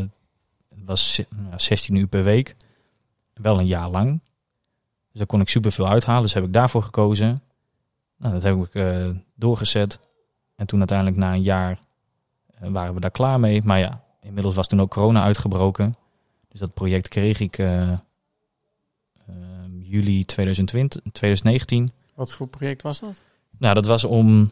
het 0.68 0.84
was 0.84 1.14
ze- 1.14 1.26
nou, 1.36 1.58
16 1.60 1.94
uur 1.94 2.06
per 2.06 2.24
week. 2.24 2.56
Wel 3.34 3.58
een 3.58 3.66
jaar 3.66 3.88
lang. 3.90 4.20
Dus 5.10 5.18
daar 5.18 5.26
kon 5.26 5.40
ik 5.40 5.48
superveel 5.48 5.88
uithalen. 5.88 6.22
Dus 6.22 6.34
heb 6.34 6.44
ik 6.44 6.52
daarvoor 6.52 6.82
gekozen. 6.82 7.42
Nou, 8.16 8.34
dat 8.34 8.42
heb 8.42 8.56
ik 8.56 8.74
eh, 8.74 9.08
doorgezet. 9.34 10.00
En 10.56 10.66
toen 10.66 10.78
uiteindelijk 10.78 11.16
na 11.18 11.32
een 11.32 11.42
jaar 11.42 11.78
eh, 12.60 12.70
waren 12.70 12.94
we 12.94 13.00
daar 13.00 13.10
klaar 13.10 13.40
mee. 13.40 13.62
Maar 13.62 13.78
ja, 13.78 14.04
inmiddels 14.22 14.54
was 14.54 14.66
toen 14.66 14.80
ook 14.80 14.90
corona 14.90 15.22
uitgebroken. 15.22 15.92
Dus 16.48 16.60
dat 16.60 16.74
project 16.74 17.08
kreeg 17.08 17.40
ik 17.40 17.58
eh, 17.58 17.90
eh, 17.92 17.96
juli 19.82 20.24
2020, 20.24 21.00
2019. 21.12 21.88
Wat 22.14 22.32
voor 22.32 22.46
project 22.46 22.82
was 22.82 23.00
dat? 23.00 23.22
Nou, 23.58 23.74
dat 23.74 23.86
was 23.86 24.04
om 24.04 24.50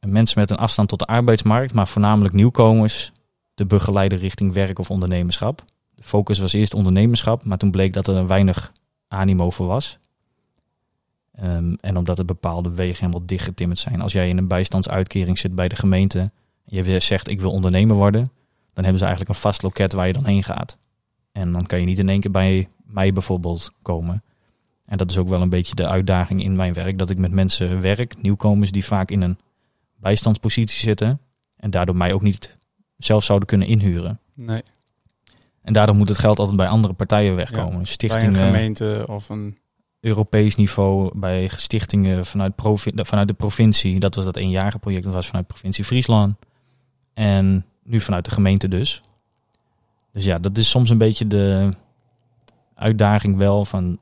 mensen 0.00 0.38
met 0.40 0.50
een 0.50 0.56
afstand 0.56 0.88
tot 0.88 0.98
de 0.98 1.06
arbeidsmarkt, 1.06 1.74
maar 1.74 1.88
voornamelijk 1.88 2.34
nieuwkomers, 2.34 3.12
te 3.54 3.66
begeleiden 3.66 4.18
richting 4.18 4.52
werk 4.52 4.78
of 4.78 4.90
ondernemerschap. 4.90 5.64
De 5.94 6.02
focus 6.02 6.38
was 6.38 6.52
eerst 6.52 6.74
ondernemerschap, 6.74 7.44
maar 7.44 7.58
toen 7.58 7.70
bleek 7.70 7.92
dat 7.92 8.08
er 8.08 8.26
weinig 8.26 8.72
animo 9.08 9.50
voor 9.50 9.66
was. 9.66 9.98
Ehm, 11.32 11.74
en 11.80 11.96
omdat 11.96 12.18
er 12.18 12.24
bepaalde 12.24 12.70
wegen 12.70 12.98
helemaal 12.98 13.26
dichtgetimmerd 13.26 13.80
zijn. 13.80 14.00
Als 14.00 14.12
jij 14.12 14.28
in 14.28 14.38
een 14.38 14.48
bijstandsuitkering 14.48 15.38
zit 15.38 15.54
bij 15.54 15.68
de 15.68 15.76
gemeente, 15.76 16.18
en 16.64 16.84
je 16.84 17.00
zegt 17.00 17.28
ik 17.28 17.40
wil 17.40 17.52
ondernemer 17.52 17.96
worden, 17.96 18.22
dan 18.72 18.84
hebben 18.84 18.98
ze 18.98 19.04
eigenlijk 19.04 19.34
een 19.34 19.42
vast 19.42 19.62
loket 19.62 19.92
waar 19.92 20.06
je 20.06 20.12
dan 20.12 20.26
heen 20.26 20.42
gaat. 20.42 20.76
En 21.32 21.52
dan 21.52 21.66
kan 21.66 21.80
je 21.80 21.86
niet 21.86 21.98
in 21.98 22.08
één 22.08 22.20
keer 22.20 22.30
bij 22.30 22.68
mij 22.84 23.12
bijvoorbeeld 23.12 23.72
komen. 23.82 24.22
En 24.84 24.96
dat 24.96 25.10
is 25.10 25.18
ook 25.18 25.28
wel 25.28 25.42
een 25.42 25.48
beetje 25.48 25.74
de 25.74 25.88
uitdaging 25.88 26.42
in 26.42 26.56
mijn 26.56 26.72
werk. 26.72 26.98
Dat 26.98 27.10
ik 27.10 27.18
met 27.18 27.30
mensen 27.30 27.80
werk, 27.80 28.22
nieuwkomers 28.22 28.70
die 28.70 28.84
vaak 28.84 29.10
in 29.10 29.20
een 29.20 29.38
bijstandspositie 29.96 30.78
zitten. 30.78 31.20
En 31.56 31.70
daardoor 31.70 31.96
mij 31.96 32.12
ook 32.12 32.22
niet 32.22 32.56
zelf 32.96 33.24
zouden 33.24 33.48
kunnen 33.48 33.68
inhuren. 33.68 34.20
Nee. 34.34 34.62
En 35.62 35.72
daardoor 35.72 35.96
moet 35.96 36.08
het 36.08 36.18
geld 36.18 36.38
altijd 36.38 36.56
bij 36.56 36.68
andere 36.68 36.94
partijen 36.94 37.36
wegkomen. 37.36 37.70
Bij 37.70 37.78
een 37.78 37.86
Stichtingen, 37.86 38.34
gemeente 38.34 39.04
of 39.08 39.28
een... 39.28 39.60
Europees 40.00 40.56
niveau, 40.56 41.18
bij 41.18 41.48
stichtingen 41.56 42.26
vanuit, 42.26 42.52
vanuit 42.94 43.28
de 43.28 43.34
provincie. 43.34 44.00
Dat 44.00 44.14
was 44.14 44.24
dat 44.24 44.36
eenjarige 44.36 44.78
project, 44.78 45.04
dat 45.04 45.12
was 45.12 45.26
vanuit 45.26 45.46
provincie 45.46 45.84
Friesland. 45.84 46.36
En 47.14 47.66
nu 47.82 48.00
vanuit 48.00 48.24
de 48.24 48.30
gemeente 48.30 48.68
dus. 48.68 49.02
Dus 50.12 50.24
ja, 50.24 50.38
dat 50.38 50.56
is 50.58 50.70
soms 50.70 50.90
een 50.90 50.98
beetje 50.98 51.26
de 51.26 51.70
uitdaging 52.74 53.36
wel 53.36 53.64
van... 53.64 53.98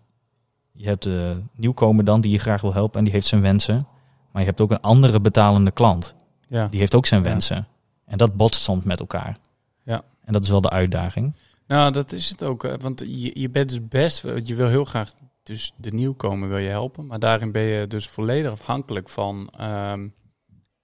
Je 0.80 0.86
hebt 0.86 1.02
de 1.02 1.42
nieuwkomer 1.54 2.04
dan 2.04 2.20
die 2.20 2.30
je 2.30 2.38
graag 2.38 2.60
wil 2.60 2.72
helpen 2.72 2.98
en 2.98 3.04
die 3.04 3.12
heeft 3.12 3.26
zijn 3.26 3.40
wensen. 3.40 3.86
Maar 4.32 4.42
je 4.42 4.48
hebt 4.48 4.60
ook 4.60 4.70
een 4.70 4.80
andere 4.80 5.20
betalende 5.20 5.70
klant. 5.70 6.14
Ja. 6.48 6.68
Die 6.68 6.80
heeft 6.80 6.94
ook 6.94 7.06
zijn 7.06 7.22
Ja. 7.22 7.28
wensen. 7.30 7.66
En 8.06 8.18
dat 8.18 8.34
botst 8.36 8.62
soms 8.62 8.84
met 8.84 9.00
elkaar. 9.00 9.36
Ja. 9.84 10.02
En 10.24 10.32
dat 10.32 10.44
is 10.44 10.50
wel 10.50 10.60
de 10.60 10.70
uitdaging. 10.70 11.32
Nou, 11.66 11.92
dat 11.92 12.12
is 12.12 12.28
het 12.28 12.42
ook. 12.42 12.76
Want 12.80 13.02
je, 13.06 13.40
je 13.40 13.50
bent 13.50 13.68
dus 13.68 13.88
best... 13.88 14.22
Je 14.42 14.54
wil 14.54 14.68
heel 14.68 14.84
graag 14.84 15.12
dus 15.42 15.72
de 15.76 15.90
nieuwkomer 15.90 16.48
wil 16.48 16.58
je 16.58 16.68
helpen. 16.68 17.06
Maar 17.06 17.18
daarin 17.18 17.52
ben 17.52 17.62
je 17.62 17.86
dus 17.86 18.08
volledig 18.08 18.50
afhankelijk 18.50 19.08
van... 19.08 19.50
ehm, 19.58 20.08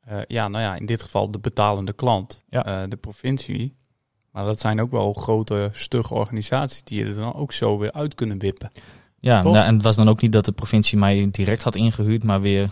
eh, 0.01 0.19
ja, 0.27 0.49
nou 0.49 0.65
ja, 0.65 0.77
in 0.77 0.87
dit 0.87 1.03
geval 1.03 1.31
de 1.31 1.39
betalende 1.39 1.93
klant. 1.93 2.45
Ja. 2.49 2.65
eh, 2.65 2.89
de 2.89 2.97
provincie. 2.97 3.77
Maar 4.31 4.45
dat 4.45 4.61
zijn 4.61 4.81
ook 4.81 4.91
wel 4.91 5.13
grote, 5.13 5.69
stugge 5.73 6.15
organisaties... 6.15 6.83
die 6.83 6.99
je 6.99 7.05
er 7.05 7.15
dan 7.15 7.35
ook 7.35 7.53
zo 7.53 7.79
weer 7.79 7.93
uit 7.93 8.15
kunnen 8.15 8.39
wippen. 8.39 8.71
Ja, 9.19 9.43
nou, 9.43 9.57
en 9.57 9.75
het 9.75 9.83
was 9.83 9.97
dan 9.97 10.09
ook 10.09 10.21
niet 10.21 10.33
dat 10.33 10.45
de 10.45 10.53
provincie 10.53 10.99
mij 10.99 11.29
direct 11.31 11.63
had 11.63 11.75
ingehuurd, 11.75 12.23
maar 12.25 12.41
weer 12.41 12.71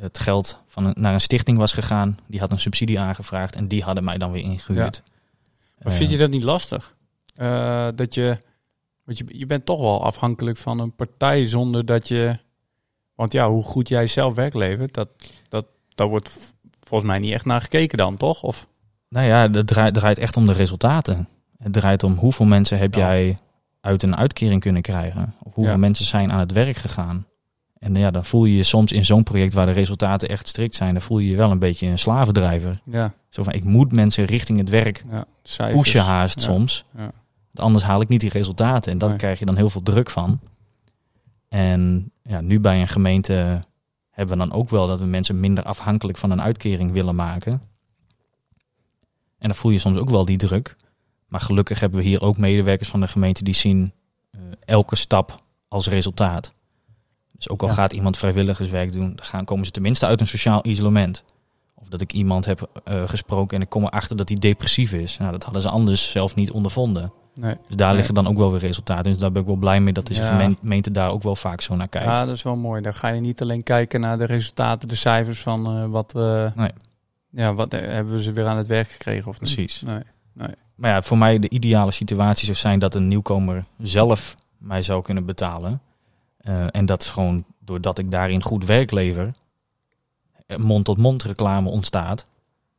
het 0.00 0.18
geld 0.18 0.64
van 0.66 0.86
een, 0.86 0.94
naar 0.98 1.14
een 1.14 1.20
stichting 1.20 1.58
was 1.58 1.72
gegaan. 1.72 2.18
Die 2.26 2.40
had 2.40 2.52
een 2.52 2.60
subsidie 2.60 3.00
aangevraagd 3.00 3.56
en 3.56 3.68
die 3.68 3.82
hadden 3.82 4.04
mij 4.04 4.18
dan 4.18 4.32
weer 4.32 4.42
ingehuurd. 4.42 5.02
Maar 5.82 5.92
vind 5.92 6.10
je 6.10 6.16
dat 6.16 6.30
niet 6.30 6.42
lastig? 6.42 6.94
Eh, 7.34 7.88
dat 7.94 8.14
je, 8.14 8.38
want 9.04 9.18
je, 9.18 9.24
je 9.28 9.46
bent 9.46 9.66
toch 9.66 9.80
wel 9.80 10.04
afhankelijk 10.04 10.56
van 10.56 10.78
een 10.78 10.94
partij 10.94 11.44
zonder 11.44 11.84
dat 11.84 12.08
je, 12.08 12.38
want 13.14 13.32
ja, 13.32 13.48
hoe 13.48 13.62
goed 13.62 13.88
jij 13.88 14.06
zelf 14.06 14.34
werk 14.34 14.54
levert, 14.54 14.94
dat, 14.94 15.08
dat, 15.48 15.66
daar 15.94 16.08
wordt 16.08 16.38
volgens 16.80 17.10
mij 17.10 17.18
niet 17.18 17.32
echt 17.32 17.44
naar 17.44 17.60
gekeken 17.60 17.98
dan, 17.98 18.16
toch? 18.16 18.42
Of 18.42 18.66
Nou 19.08 19.26
ja, 19.26 19.50
het 19.50 19.66
draait, 19.66 19.94
draait 19.94 20.18
echt 20.18 20.36
om 20.36 20.46
de 20.46 20.52
resultaten. 20.52 21.28
Het 21.58 21.72
draait 21.72 22.02
om 22.02 22.14
hoeveel 22.14 22.46
mensen 22.46 22.78
heb 22.78 22.94
Ja. 22.94 23.00
jij 23.00 23.36
uit 23.84 24.02
een 24.02 24.16
uitkering 24.16 24.60
kunnen 24.60 24.82
krijgen. 24.82 25.34
Of 25.42 25.54
hoeveel 25.54 25.72
Ja. 25.72 25.78
mensen 25.78 26.06
zijn 26.06 26.32
aan 26.32 26.38
het 26.38 26.52
werk 26.52 26.76
gegaan. 26.76 27.26
En 27.78 27.94
ja, 27.94 28.10
dan 28.10 28.24
voel 28.24 28.44
je 28.44 28.56
je 28.56 28.62
soms 28.62 28.92
in 28.92 29.04
zo'n 29.04 29.22
project 29.22 29.52
waar 29.52 29.66
de 29.66 29.72
resultaten 29.72 30.28
echt 30.28 30.48
strikt 30.48 30.74
zijn, 30.74 30.92
dan 30.92 31.02
voel 31.02 31.18
je 31.18 31.30
je 31.30 31.36
wel 31.36 31.50
een 31.50 31.58
beetje 31.58 31.86
een 31.86 31.98
slavendrijver. 31.98 32.80
ja, 32.84 33.12
Zo 33.28 33.42
van, 33.42 33.52
ik 33.52 33.64
moet 33.64 33.92
mensen 33.92 34.24
richting 34.24 34.58
het 34.58 34.68
werk 34.68 35.04
ja 35.10 35.24
cijfers. 35.42 35.80
pushen 35.82 36.02
haast 36.02 36.38
Ja. 36.40 36.44
soms. 36.46 36.84
Ja. 36.96 37.00
Want 37.00 37.12
Anders 37.66 37.84
haal 37.84 38.00
ik 38.00 38.08
niet 38.08 38.20
die 38.20 38.30
resultaten. 38.30 38.92
En 38.92 38.98
daar 38.98 39.08
Nee. 39.08 39.18
krijg 39.18 39.38
je 39.38 39.44
dan 39.44 39.56
heel 39.56 39.70
veel 39.70 39.82
druk 39.82 40.10
van. 40.10 40.40
En 41.48 42.10
ja, 42.22 42.40
nu 42.40 42.60
bij 42.60 42.80
een 42.80 42.88
gemeente 42.88 43.60
hebben 44.10 44.38
we 44.38 44.46
dan 44.48 44.52
ook 44.58 44.68
wel 44.70 44.86
dat 44.86 44.98
we 44.98 45.04
mensen 45.04 45.40
minder 45.40 45.64
afhankelijk 45.64 46.18
van 46.18 46.30
een 46.30 46.42
uitkering 46.42 46.92
willen 46.92 47.14
maken. 47.14 47.52
En 49.38 49.50
dan 49.50 49.54
voel 49.54 49.70
je 49.70 49.78
soms 49.78 49.98
ook 49.98 50.10
wel 50.10 50.24
die 50.24 50.36
druk. 50.36 50.76
Maar 51.34 51.42
gelukkig 51.42 51.80
hebben 51.80 51.98
we 51.98 52.04
hier 52.04 52.20
ook 52.22 52.36
medewerkers 52.36 52.88
van 52.88 53.00
de 53.00 53.08
gemeente 53.08 53.44
die 53.44 53.54
zien 53.54 53.92
eh, 54.30 54.40
elke 54.64 54.96
stap 54.96 55.42
als 55.68 55.88
resultaat. 55.88 56.52
Dus 57.32 57.48
ook 57.48 57.62
al 57.62 57.68
Ja. 57.68 57.74
gaat 57.74 57.92
iemand 57.92 58.16
vrijwilligerswerk 58.16 58.92
doen, 58.92 59.12
dan 59.16 59.24
gaan, 59.26 59.44
komen 59.44 59.64
ze 59.66 59.70
tenminste 59.70 60.06
uit 60.06 60.20
een 60.20 60.26
sociaal 60.26 60.60
isolement. 60.66 61.24
Of 61.74 61.88
dat 61.88 62.00
ik 62.00 62.12
iemand 62.12 62.44
heb 62.44 62.70
eh, 62.84 63.08
gesproken 63.08 63.56
en 63.56 63.62
ik 63.62 63.68
kom 63.68 63.84
erachter 63.84 64.16
dat 64.16 64.28
hij 64.28 64.38
depressief 64.38 64.92
is. 64.92 65.18
Nou, 65.18 65.32
dat 65.32 65.42
hadden 65.44 65.62
ze 65.62 65.68
anders 65.68 66.10
zelf 66.10 66.34
niet 66.34 66.50
ondervonden. 66.50 67.12
Nee. 67.34 67.54
Dus 67.66 67.76
daar 67.76 67.88
Nee. 67.88 67.96
liggen 67.96 68.14
dan 68.14 68.26
ook 68.26 68.36
wel 68.36 68.50
weer 68.50 68.60
resultaten. 68.60 69.12
Dus 69.12 69.20
daar 69.20 69.32
ben 69.32 69.40
ik 69.42 69.46
wel 69.48 69.56
blij 69.56 69.80
mee 69.80 69.92
dat 69.92 70.16
Ja. 70.16 70.48
gemeente 70.60 70.90
daar 70.90 71.10
ook 71.10 71.22
wel 71.22 71.36
vaak 71.36 71.60
zo 71.60 71.74
naar 71.76 71.88
kijkt. 71.88 72.06
Ja, 72.08 72.24
dat 72.24 72.34
is 72.34 72.42
wel 72.42 72.56
mooi. 72.56 72.82
Dan 72.82 72.94
ga 72.94 73.08
je 73.08 73.20
niet 73.20 73.42
alleen 73.42 73.62
kijken 73.62 74.00
naar 74.00 74.18
de 74.18 74.24
resultaten, 74.24 74.88
de 74.88 74.94
cijfers 74.94 75.40
van 75.40 75.66
eh, 75.66 75.86
wat, 75.86 76.14
eh, 76.14 76.46
Nee. 76.54 76.70
ja, 77.30 77.54
wat 77.54 77.72
hebben 77.72 78.12
we 78.12 78.22
ze 78.22 78.32
weer 78.32 78.46
aan 78.46 78.56
het 78.56 78.66
werk 78.66 78.88
gekregen 78.88 79.28
of 79.28 79.40
niet. 79.40 79.54
Precies. 79.54 79.80
Nee. 79.82 80.02
Maar 80.74 80.90
ja, 80.90 81.02
voor 81.02 81.18
mij 81.18 81.38
de 81.38 81.48
ideale 81.48 81.90
situatie 81.90 82.44
zou 82.44 82.58
zijn 82.58 82.78
dat 82.78 82.94
een 82.94 83.08
nieuwkomer 83.08 83.64
zelf 83.78 84.34
mij 84.58 84.82
zou 84.82 85.02
kunnen 85.02 85.24
betalen. 85.24 85.80
Eh, 86.36 86.66
en 86.70 86.86
dat 86.86 87.02
is 87.02 87.10
gewoon 87.10 87.44
doordat 87.58 87.98
ik 87.98 88.10
daarin 88.10 88.42
goed 88.42 88.64
werk 88.64 88.90
lever, 88.90 89.32
mond-tot-mond 90.56 91.22
reclame 91.22 91.68
ontstaat. 91.68 92.26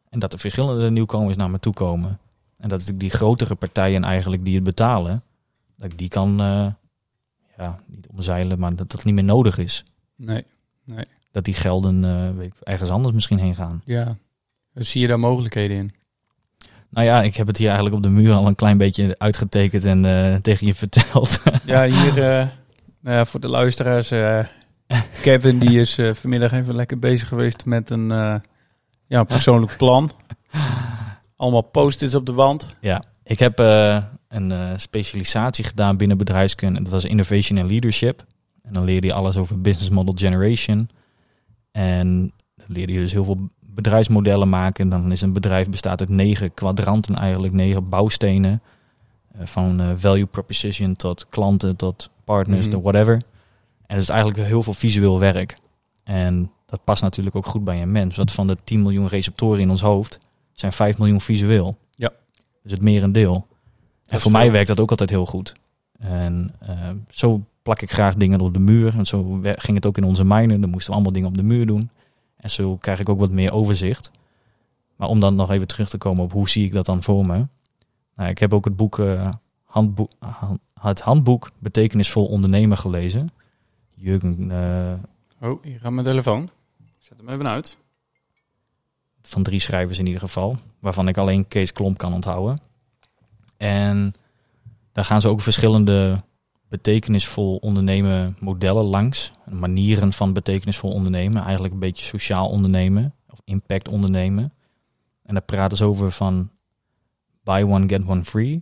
En 0.09 0.19
dat 0.19 0.33
er 0.33 0.39
verschillende 0.39 0.91
nieuwkomers 0.91 1.35
naar 1.35 1.49
me 1.49 1.59
toe 1.59 1.73
komen. 1.73 2.19
En 2.57 2.69
dat 2.69 2.87
ik 2.87 2.99
die 2.99 3.09
grotere 3.09 3.55
partijen 3.55 4.03
eigenlijk 4.03 4.45
die 4.45 4.55
het 4.55 4.63
betalen, 4.63 5.23
dat 5.77 5.91
ik 5.91 5.97
die 5.97 6.09
kan, 6.09 6.39
eh, 6.39 6.67
ja, 7.57 7.79
niet 7.85 8.07
omzeilen, 8.07 8.59
maar 8.59 8.75
dat 8.75 8.91
dat 8.91 9.03
niet 9.03 9.13
meer 9.13 9.23
nodig 9.23 9.57
is. 9.57 9.83
Nee. 10.15 10.45
Dat 11.31 11.43
die 11.43 11.53
gelden 11.53 12.03
eh, 12.03 12.37
weet 12.37 12.47
ik, 12.47 12.59
ergens 12.59 12.89
anders 12.89 13.13
misschien 13.13 13.39
heen 13.39 13.55
gaan. 13.55 13.81
Ja. 13.85 14.17
Zie 14.73 15.01
je 15.01 15.07
daar 15.07 15.19
mogelijkheden 15.19 15.77
in? 15.77 15.93
Nou 16.95 17.07
ja, 17.07 17.21
ik 17.21 17.35
heb 17.35 17.47
het 17.47 17.57
hier 17.57 17.67
eigenlijk 17.67 17.95
op 17.95 18.03
de 18.03 18.09
muur 18.09 18.33
al 18.33 18.47
een 18.47 18.55
klein 18.55 18.77
beetje 18.77 19.15
uitgetekend 19.17 19.85
en 19.85 20.05
eh, 20.05 20.35
tegen 20.35 20.67
je 20.67 20.75
verteld. 20.75 21.39
Ja, 21.65 21.85
hier 21.85 22.23
eh, 22.23 22.47
nou 23.01 23.27
voor 23.27 23.39
de 23.39 23.47
luisteraars. 23.47 24.11
eh, 24.11 24.45
Kevin 25.21 25.59
die 25.59 25.79
is 25.79 25.99
vanmiddag 26.13 26.51
even 26.51 26.75
lekker 26.75 26.99
bezig 26.99 27.27
geweest 27.27 27.65
met 27.65 27.89
een 27.89 28.41
ja, 29.07 29.23
persoonlijk 29.23 29.77
plan. 29.77 30.11
Allemaal 31.35 31.61
post-its 31.61 32.15
op 32.15 32.25
de 32.25 32.33
wand. 32.33 32.75
Ja, 32.81 33.03
ik 33.23 33.39
heb 33.39 33.59
een 34.27 34.79
specialisatie 34.79 35.63
gedaan 35.63 35.97
binnen 35.97 36.17
bedrijfskunde. 36.17 36.81
Dat 36.81 36.91
was 36.91 37.05
Innovation 37.05 37.59
and 37.59 37.69
Leadership. 37.69 38.25
En 38.63 38.73
dan 38.73 38.83
leerde 38.83 39.07
je 39.07 39.13
alles 39.13 39.37
over 39.37 39.61
Business 39.61 39.89
Model 39.89 40.13
Generation. 40.17 40.89
En 41.71 42.33
dan 42.55 42.67
leerde 42.67 42.93
je 42.93 42.99
dus 42.99 43.11
heel 43.11 43.25
veel 43.25 43.49
bedrijfsmodellen 43.75 44.49
maken. 44.49 44.89
Dan 44.89 45.11
is 45.11 45.21
een 45.21 45.33
bedrijf 45.33 45.69
bestaat 45.69 45.99
uit 45.99 46.09
negen 46.09 46.53
kwadranten 46.53 47.15
eigenlijk, 47.15 47.53
negen 47.53 47.89
bouwstenen. 47.89 48.61
Eh, 49.39 49.45
van 49.45 49.81
eh, 49.81 49.91
value 49.95 50.25
proposition 50.25 50.95
tot 50.95 51.25
klanten, 51.29 51.75
tot 51.75 52.09
partners, 52.23 52.67
tot 52.67 52.83
whatever. 52.83 53.13
En 53.87 53.95
het 53.95 54.01
is 54.01 54.09
eigenlijk 54.09 54.47
heel 54.47 54.63
veel 54.63 54.73
visueel 54.73 55.19
werk. 55.19 55.57
En 56.03 56.51
dat 56.65 56.83
past 56.83 57.01
natuurlijk 57.01 57.35
ook 57.35 57.45
goed 57.45 57.63
bij 57.63 57.81
een 57.81 57.91
mens. 57.91 58.15
Want 58.17 58.31
van 58.31 58.47
de 58.47 58.57
10 58.63 58.81
miljoen 58.81 59.07
receptoren 59.07 59.59
in 59.59 59.69
ons 59.69 59.81
hoofd 59.81 60.19
zijn 60.53 60.73
5 60.73 60.97
miljoen 60.97 61.21
visueel. 61.21 61.77
Ja. 61.95 62.11
Dus 62.63 62.71
het 62.71 62.81
merendeel. 62.81 63.47
En 64.05 64.15
is 64.15 64.21
voor 64.21 64.31
mij 64.31 64.51
werkt 64.51 64.67
dat 64.67 64.79
ook 64.79 64.89
altijd 64.89 65.09
heel 65.09 65.25
goed. 65.25 65.55
En 65.99 66.51
eh, 66.59 66.89
zo 67.09 67.41
plak 67.61 67.81
ik 67.81 67.91
graag 67.91 68.15
dingen 68.15 68.41
op 68.41 68.53
de 68.53 68.59
muur. 68.59 68.93
En 68.97 69.05
zo 69.05 69.39
ging 69.43 69.77
het 69.77 69.85
ook 69.85 69.97
in 69.97 70.03
onze 70.03 70.25
miner. 70.25 70.61
Dan 70.61 70.69
moesten 70.69 70.87
we 70.87 70.93
allemaal 70.93 71.13
dingen 71.13 71.29
op 71.29 71.37
de 71.37 71.43
muur 71.43 71.65
doen. 71.65 71.89
En 72.45 72.51
zo 72.51 72.77
krijg 72.77 72.99
ik 72.99 73.09
ook 73.09 73.19
wat 73.19 73.29
meer 73.31 73.53
overzicht. 73.53 74.11
Maar 74.95 75.07
om 75.07 75.19
dan 75.19 75.35
nog 75.35 75.51
even 75.51 75.67
terug 75.67 75.89
te 75.89 75.97
komen 75.97 76.23
op 76.23 76.31
hoe 76.31 76.49
zie 76.49 76.65
ik 76.65 76.71
dat 76.71 76.85
dan 76.85 77.03
voor 77.03 77.25
me. 77.25 77.47
Nou, 78.15 78.29
ik 78.29 78.37
heb 78.37 78.53
ook 78.53 78.65
het 78.65 78.75
boek, 78.75 78.99
eh, 78.99 79.29
handboek, 79.63 80.11
hand- 80.19 80.59
het 80.79 80.99
handboek 81.01 81.51
Betekenisvol 81.59 82.25
Ondernemen 82.25 82.77
gelezen. 82.77 83.29
Jurgen 83.93 84.51
eh, 84.51 85.49
Oh, 85.49 85.63
hier 85.63 85.79
gaat 85.79 85.91
mijn 85.91 86.05
telefoon. 86.05 86.43
Ik 86.77 86.93
zet 86.97 87.17
hem 87.17 87.29
even 87.29 87.47
uit. 87.47 87.77
van 89.21 89.43
drie 89.43 89.59
schrijvers 89.59 89.99
in 89.99 90.05
ieder 90.05 90.21
geval. 90.21 90.57
Waarvan 90.79 91.07
ik 91.07 91.17
alleen 91.17 91.47
Kees 91.47 91.71
Klomp 91.73 91.97
kan 91.97 92.13
onthouden. 92.13 92.59
En 93.57 94.13
daar 94.91 95.05
gaan 95.05 95.21
ze 95.21 95.29
ook 95.29 95.41
verschillende 95.41 96.23
betekenisvol 96.75 97.55
ondernemen 97.55 98.37
modellen 98.39 98.83
langs. 98.83 99.31
Manieren 99.49 100.13
van 100.13 100.33
betekenisvol 100.33 100.91
ondernemen. 100.91 101.41
Eigenlijk 101.41 101.73
een 101.73 101.79
beetje 101.79 102.05
sociaal 102.05 102.49
ondernemen. 102.49 103.13
Of 103.29 103.41
impact 103.43 103.87
ondernemen. 103.87 104.53
En 105.23 105.33
daar 105.33 105.43
praten 105.43 105.77
ze 105.77 105.85
over 105.85 106.11
van 106.11 106.49
buy 107.43 107.63
one 107.63 107.87
get 107.87 108.07
one 108.07 108.23
free. 108.23 108.59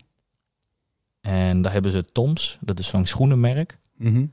En 1.21 1.61
daar 1.61 1.71
hebben 1.71 1.91
ze 1.91 2.03
Toms. 2.11 2.57
Dat 2.61 2.79
is 2.79 2.87
zo'n 2.87 3.05
schoenenmerk. 3.05 3.77
Mhm. 3.97 4.25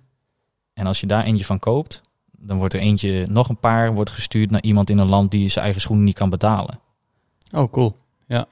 En 0.73 0.87
als 0.87 1.01
je 1.01 1.07
daar 1.07 1.25
eentje 1.25 1.45
van 1.45 1.59
koopt, 1.59 2.01
dan 2.31 2.59
wordt 2.59 2.75
er 2.75 2.81
eentje, 2.81 3.27
nog 3.29 3.49
een 3.49 3.61
paar, 3.61 3.95
wordt 3.95 4.11
gestuurd 4.11 4.51
naar 4.51 4.63
iemand 4.63 4.91
in 4.91 4.99
een 4.99 5.09
land 5.09 5.31
die 5.31 5.49
zijn 5.49 5.65
eigen 5.65 5.83
schoenen 5.83 6.05
niet 6.05 6.15
kan 6.15 6.31
betalen. 6.31 6.81
Oh, 7.53 7.73
cool. 7.73 7.97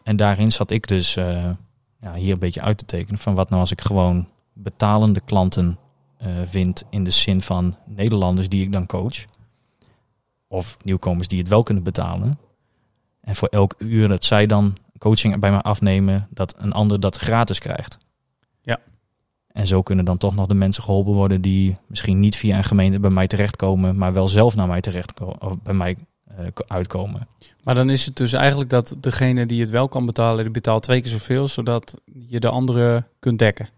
En 0.02 0.16
daarin 0.16 0.52
zat 0.52 0.70
ik 0.70 0.88
dus 0.88 1.16
eh, 1.16 1.50
ja, 2.00 2.14
hier 2.14 2.32
een 2.32 2.38
beetje 2.38 2.60
uit 2.60 2.78
te 2.78 2.84
tekenen 2.84 3.18
van 3.18 3.34
wat 3.34 3.48
nou 3.48 3.60
als 3.60 3.70
ik 3.70 3.80
gewoon 3.80 4.28
betalende 4.62 5.20
klanten 5.20 5.78
eh, 6.16 6.28
vind 6.44 6.84
in 6.90 7.04
de 7.04 7.10
zin 7.10 7.42
van 7.42 7.76
Nederlanders 7.86 8.48
die 8.48 8.62
ik 8.64 8.72
dan 8.72 8.86
coach. 8.86 9.24
Of 10.48 10.76
nieuwkomers 10.84 11.28
die 11.28 11.38
het 11.38 11.48
wel 11.48 11.62
kunnen 11.62 11.84
betalen. 11.84 12.38
En 13.20 13.36
voor 13.36 13.48
elk 13.48 13.74
uur 13.78 14.08
dat 14.08 14.24
zij 14.24 14.46
dan 14.46 14.76
coaching 14.98 15.38
bij 15.38 15.50
mij 15.50 15.60
afnemen, 15.60 16.28
dat 16.30 16.54
een 16.58 16.72
ander 16.72 17.00
dat 17.00 17.16
gratis 17.16 17.58
krijgt. 17.58 17.98
Ja. 18.62 18.78
En 19.52 19.66
zo 19.66 19.82
kunnen 19.82 20.04
dan 20.04 20.18
toch 20.18 20.34
nog 20.34 20.46
de 20.46 20.54
mensen 20.54 20.82
geholpen 20.82 21.12
worden 21.12 21.40
die 21.40 21.76
misschien 21.86 22.20
niet 22.20 22.36
via 22.36 22.56
een 22.56 22.64
gemeente 22.64 23.00
bij 23.00 23.10
mij 23.10 23.26
terechtkomen, 23.26 23.96
maar 23.96 24.12
wel 24.12 24.28
zelf 24.28 24.56
naar 24.56 24.68
mij 24.68 24.80
terechtkomen, 24.80 25.42
of 25.42 25.62
bij 25.62 25.74
mij 25.74 25.96
eh, 26.24 26.46
ko- 26.54 26.64
uitkomen. 26.66 27.28
Maar 27.62 27.74
dan 27.74 27.90
is 27.90 28.06
het 28.06 28.16
dus 28.16 28.32
eigenlijk 28.32 28.70
dat 28.70 28.96
degene 29.00 29.46
die 29.46 29.60
het 29.60 29.70
wel 29.70 29.88
kan 29.88 30.06
betalen, 30.06 30.42
die 30.42 30.52
betaalt 30.52 30.82
twee 30.82 31.00
keer 31.00 31.10
zoveel, 31.10 31.48
zodat 31.48 31.94
je 32.28 32.40
de 32.40 32.48
andere 32.48 33.04
kunt 33.18 33.38
dekken. 33.38 33.68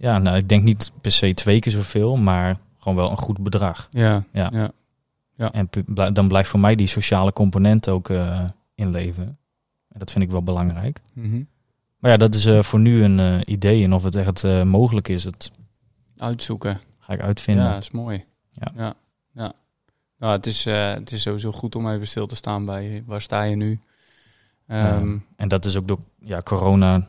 Ja, 0.00 0.18
nou, 0.18 0.36
ik 0.36 0.48
denk 0.48 0.62
niet 0.62 0.92
per 1.00 1.12
se 1.12 1.34
twee 1.34 1.60
keer 1.60 1.72
zoveel, 1.72 2.16
maar 2.16 2.58
gewoon 2.78 2.96
wel 2.96 3.10
een 3.10 3.16
goed 3.16 3.42
bedrag. 3.42 3.88
Ja, 3.90 4.24
Ja. 4.32 4.72
ja. 5.36 5.52
En 5.52 5.68
dan 6.12 6.28
blijft 6.28 6.48
voor 6.48 6.60
mij 6.60 6.74
die 6.74 6.86
sociale 6.86 7.32
component 7.32 7.88
ook 7.88 8.08
eh, 8.08 8.44
in 8.74 8.90
leven. 8.90 9.24
En 9.88 9.98
dat 9.98 10.10
vind 10.10 10.24
ik 10.24 10.30
wel 10.30 10.42
belangrijk. 10.42 11.00
Mhm. 11.12 11.42
Maar 11.98 12.10
ja, 12.10 12.16
dat 12.16 12.34
is 12.34 12.44
eh, 12.46 12.62
voor 12.62 12.80
nu 12.80 13.02
een 13.04 13.20
eh, 13.20 13.40
idee. 13.44 13.84
En 13.84 13.92
of 13.92 14.02
het 14.02 14.16
echt 14.16 14.64
mogelijk 14.64 15.08
is, 15.08 15.22
dat 15.22 15.50
Uitzoeken. 16.16 16.80
ga 16.98 17.12
ik 17.12 17.20
uitvinden. 17.20 17.64
Ja, 17.64 17.72
dat 17.72 17.82
is 17.82 17.90
mooi. 17.90 18.24
Ja. 18.50 18.72
ja. 18.76 18.94
ja. 19.32 19.52
Nou, 20.18 20.32
het 20.32 20.46
is, 20.46 20.64
het 20.64 21.12
is 21.12 21.22
sowieso 21.22 21.52
goed 21.52 21.74
om 21.74 21.90
even 21.90 22.06
stil 22.08 22.26
te 22.26 22.36
staan 22.36 22.64
bij 22.64 23.02
waar 23.06 23.20
sta 23.20 23.42
je 23.42 23.56
nu. 23.56 23.80
Ehm, 24.66 25.18
En 25.36 25.48
dat 25.48 25.64
is 25.64 25.76
ook 25.76 25.88
door 25.88 25.98
ja, 26.18 26.40
corona. 26.40 27.08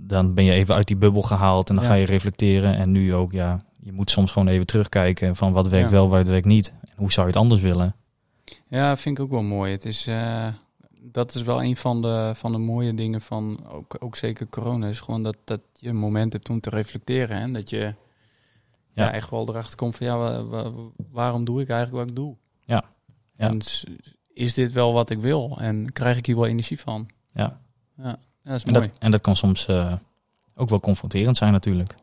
Dan 0.00 0.34
ben 0.34 0.44
je 0.44 0.52
even 0.52 0.74
uit 0.74 0.86
die 0.86 0.96
bubbel 0.96 1.22
gehaald 1.22 1.68
en 1.70 1.74
dan 1.74 1.84
Ja. 1.84 1.90
ga 1.90 1.96
je 1.96 2.06
reflecteren. 2.06 2.74
En 2.76 2.90
nu 2.90 3.14
ook, 3.14 3.32
ja, 3.32 3.60
je 3.80 3.92
moet 3.92 4.10
soms 4.10 4.32
gewoon 4.32 4.48
even 4.48 4.66
terugkijken 4.66 5.36
van 5.36 5.52
wat 5.52 5.68
werkt 5.68 5.90
Ja. 5.90 5.94
wel, 5.94 6.08
wat 6.08 6.26
werkt 6.26 6.46
niet. 6.46 6.72
En 6.82 6.92
hoe 6.96 7.12
zou 7.12 7.26
je 7.26 7.32
het 7.32 7.42
anders 7.42 7.60
willen? 7.60 7.94
Ja, 8.68 8.96
vind 8.96 9.18
ik 9.18 9.24
ook 9.24 9.30
wel 9.30 9.42
mooi. 9.42 9.72
Het 9.72 9.84
is, 9.84 10.06
eh, 10.06 10.46
dat 11.00 11.34
is 11.34 11.42
wel 11.42 11.62
een 11.62 11.76
van 11.76 12.02
de, 12.02 12.30
van 12.34 12.52
de 12.52 12.58
mooie 12.58 12.94
dingen 12.94 13.20
van 13.20 13.66
ook, 13.68 13.96
ook 13.98 14.16
zeker 14.16 14.48
corona. 14.48 14.86
Is 14.88 15.00
gewoon 15.00 15.22
dat, 15.22 15.36
dat 15.44 15.60
je 15.72 15.88
een 15.88 15.96
moment 15.96 16.32
hebt 16.32 16.48
om 16.50 16.60
te 16.60 16.70
reflecteren. 16.70 17.36
En 17.36 17.52
dat 17.52 17.70
je 17.70 17.78
ja. 17.78 17.94
Ja. 19.04 19.12
echt 19.12 19.30
wel 19.30 19.48
erachter 19.48 19.76
komt 19.76 19.96
van 19.96 20.06
ja, 20.06 20.16
wa- 20.16 20.44
wa- 20.44 20.72
waarom 21.10 21.44
doe 21.44 21.60
ik 21.60 21.68
eigenlijk 21.68 22.00
wat 22.00 22.10
ik 22.10 22.16
doe? 22.16 22.36
Ja. 22.64 22.84
Ja. 23.36 23.48
En 23.48 23.58
is 24.32 24.54
dit 24.54 24.72
wel 24.72 24.92
wat 24.92 25.10
ik 25.10 25.20
wil? 25.20 25.56
En 25.60 25.92
krijg 25.92 26.16
ik 26.16 26.26
hier 26.26 26.36
wel 26.36 26.46
energie 26.46 26.80
van? 26.80 27.08
Ja. 27.32 27.60
Ja, 27.96 28.18
dat 28.48 28.62
En 28.62 28.72
dat, 28.72 28.90
en 28.98 29.10
dat 29.10 29.20
kan 29.20 29.36
soms 29.36 29.66
eh, 29.66 29.92
ook 30.54 30.68
wel 30.68 30.80
confronterend 30.80 31.36
zijn 31.36 31.52
natuurlijk. 31.52 31.94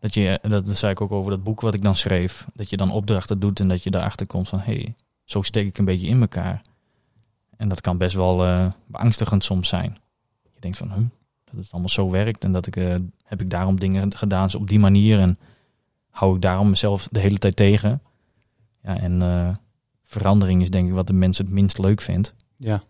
Dat 0.00 0.14
je, 0.14 0.38
dat, 0.42 0.66
dat 0.66 0.76
zei 0.76 0.92
ik 0.92 1.00
ook 1.00 1.12
over 1.12 1.30
dat 1.30 1.42
boek 1.42 1.60
wat 1.60 1.74
ik 1.74 1.82
dan 1.82 1.96
schreef. 1.96 2.46
Dat 2.54 2.70
je 2.70 2.76
dan 2.76 2.90
opdrachten 2.90 3.40
doet 3.40 3.60
en 3.60 3.68
dat 3.68 3.82
je 3.82 3.90
daarachter 3.90 4.26
komt 4.26 4.48
van... 4.48 4.58
hé, 4.58 4.74
hey, 4.74 4.94
zo 5.24 5.42
steek 5.42 5.66
ik 5.66 5.78
een 5.78 5.84
beetje 5.84 6.06
in 6.06 6.20
elkaar. 6.20 6.62
En 7.56 7.68
dat 7.68 7.80
kan 7.80 7.98
best 7.98 8.16
wel 8.16 8.44
eh, 8.44 8.70
beangstigend 8.86 9.44
soms 9.44 9.68
zijn. 9.68 9.98
Je 10.54 10.60
denkt 10.60 10.76
van, 10.76 10.92
huh, 10.92 11.04
dat 11.44 11.54
het 11.56 11.70
allemaal 11.70 11.88
zo 11.88 12.10
werkt. 12.10 12.44
En 12.44 12.52
dat 12.52 12.66
ik, 12.66 12.76
eh, 12.76 12.94
heb 13.24 13.40
ik 13.40 13.50
daarom 13.50 13.78
dingen 13.78 14.16
gedaan 14.16 14.54
op 14.54 14.68
die 14.68 14.78
manier. 14.78 15.20
En 15.20 15.38
hou 16.10 16.34
ik 16.34 16.42
daarom 16.42 16.68
mezelf 16.68 17.08
de 17.10 17.20
hele 17.20 17.38
tijd 17.38 17.56
tegen. 17.56 18.02
Ja, 18.82 18.98
en 18.98 19.22
eh, 19.22 19.50
verandering 20.02 20.62
is 20.62 20.70
denk 20.70 20.88
ik 20.88 20.94
wat 20.94 21.06
de 21.06 21.12
mensen 21.12 21.44
het 21.44 21.54
minst 21.54 21.78
leuk 21.78 22.00
vindt. 22.00 22.34
Ja, 22.56 22.82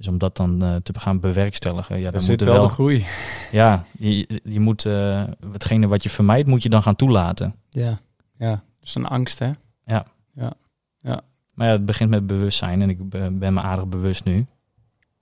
Dus 0.00 0.08
om 0.08 0.18
dat 0.18 0.36
dan 0.36 0.62
eh, 0.62 0.76
te 0.76 0.98
gaan 0.98 1.20
bewerkstelligen, 1.20 1.98
ja, 1.98 2.10
dan 2.10 2.20
zit 2.20 2.30
moet 2.30 2.40
er 2.40 2.46
wel, 2.46 2.56
wel 2.56 2.66
de 2.66 2.72
groei. 2.72 3.06
ja, 3.50 3.84
je, 3.98 4.40
je 4.44 4.60
moet 4.60 4.84
uh, 4.84 5.24
hetgene 5.52 5.86
wat 5.86 6.02
je 6.02 6.10
vermijdt, 6.10 6.48
moet 6.48 6.62
je 6.62 6.68
dan 6.68 6.82
gaan 6.82 6.96
toelaten. 6.96 7.54
Ja, 7.70 8.00
ja. 8.38 8.50
Dat 8.50 8.88
is 8.88 8.94
een 8.94 9.06
angst, 9.06 9.38
hè? 9.38 9.50
Maar 11.54 11.68
ja, 11.68 11.74
het 11.74 11.84
begint 11.84 12.10
met 12.10 12.26
bewustzijn 12.26 12.82
en 12.82 12.90
ik 12.90 13.08
ben 13.38 13.54
me 13.54 13.60
aardig 13.60 13.88
bewust 13.88 14.24
nu. 14.24 14.46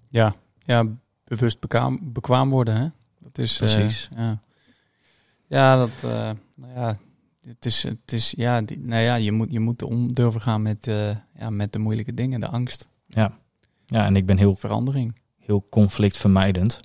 Ja, 0.09 0.35
ja 0.65 0.85
bewust 1.25 1.61
bekwaam, 1.61 1.99
bekwaam 2.03 2.51
worden, 2.51 2.77
hè? 2.77 2.89
Dat 3.21 3.39
is... 3.39 3.61
eh, 3.61 3.75
Precies. 3.75 4.09
ja. 4.17 4.41
ja, 5.47 5.77
dat... 5.77 5.91
eh, 6.03 6.31
nou 6.57 6.73
ja, 6.75 6.99
het 7.47 7.65
is... 7.67 7.83
Het 7.83 8.13
is 8.13 8.35
ja, 8.37 8.61
die, 8.61 8.79
nou 8.79 9.03
ja, 9.03 9.15
je 9.15 9.33
moet, 9.33 9.53
je 9.53 9.61
moet 9.61 9.83
om 9.83 10.13
durven 10.13 10.41
gaan 10.41 10.63
met, 10.63 10.87
eh, 10.87 11.17
ja, 11.39 11.51
met 11.51 11.73
de 11.73 11.79
moeilijke 11.79 12.15
dingen. 12.15 12.41
De 12.41 12.49
angst. 12.49 12.89
Ja, 13.07 13.39
en 13.89 14.17
ik 14.17 14.27
ben 14.27 14.37
heel, 14.37 14.55
Verandering. 14.57 15.15
heel 15.39 15.67
conflictvermijdend. 15.71 16.81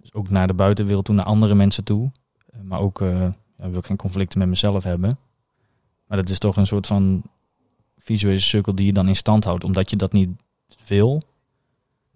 Dus 0.00 0.12
ook 0.12 0.28
naar 0.30 0.46
de 0.46 0.54
buitenwereld 0.54 1.04
toe, 1.04 1.14
naar 1.14 1.24
andere 1.24 1.54
mensen 1.54 1.84
toe. 1.84 2.10
Eh, 2.46 2.60
Maar 2.62 2.80
ook 2.80 3.00
eh, 3.00 3.20
ja, 3.58 3.68
wil 3.70 3.78
ik 3.78 3.86
geen 3.86 3.96
conflicten 3.96 4.38
met 4.38 4.48
mezelf 4.48 4.84
hebben. 4.84 5.18
Maar 6.06 6.18
dat 6.18 6.28
is 6.28 6.38
toch 6.38 6.56
een 6.56 6.66
soort 6.66 6.86
van 6.86 7.22
visuele 7.98 8.38
cirkel 8.38 8.74
die 8.74 8.86
je 8.86 8.92
dan 8.92 9.08
in 9.08 9.16
stand 9.16 9.44
houdt. 9.44 9.64
Omdat 9.64 9.90
je 9.90 9.96
dat 9.96 10.12
niet 10.12 10.28
wil, 10.86 11.22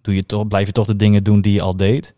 doe 0.01 0.15
je 0.15 0.25
toch, 0.25 0.47
blijf 0.47 0.65
je 0.65 0.71
toch 0.73 0.85
de 0.85 0.95
dingen 0.95 1.23
doen 1.23 1.41
die 1.41 1.53
je 1.53 1.61
al 1.61 1.75
deed. 1.75 2.13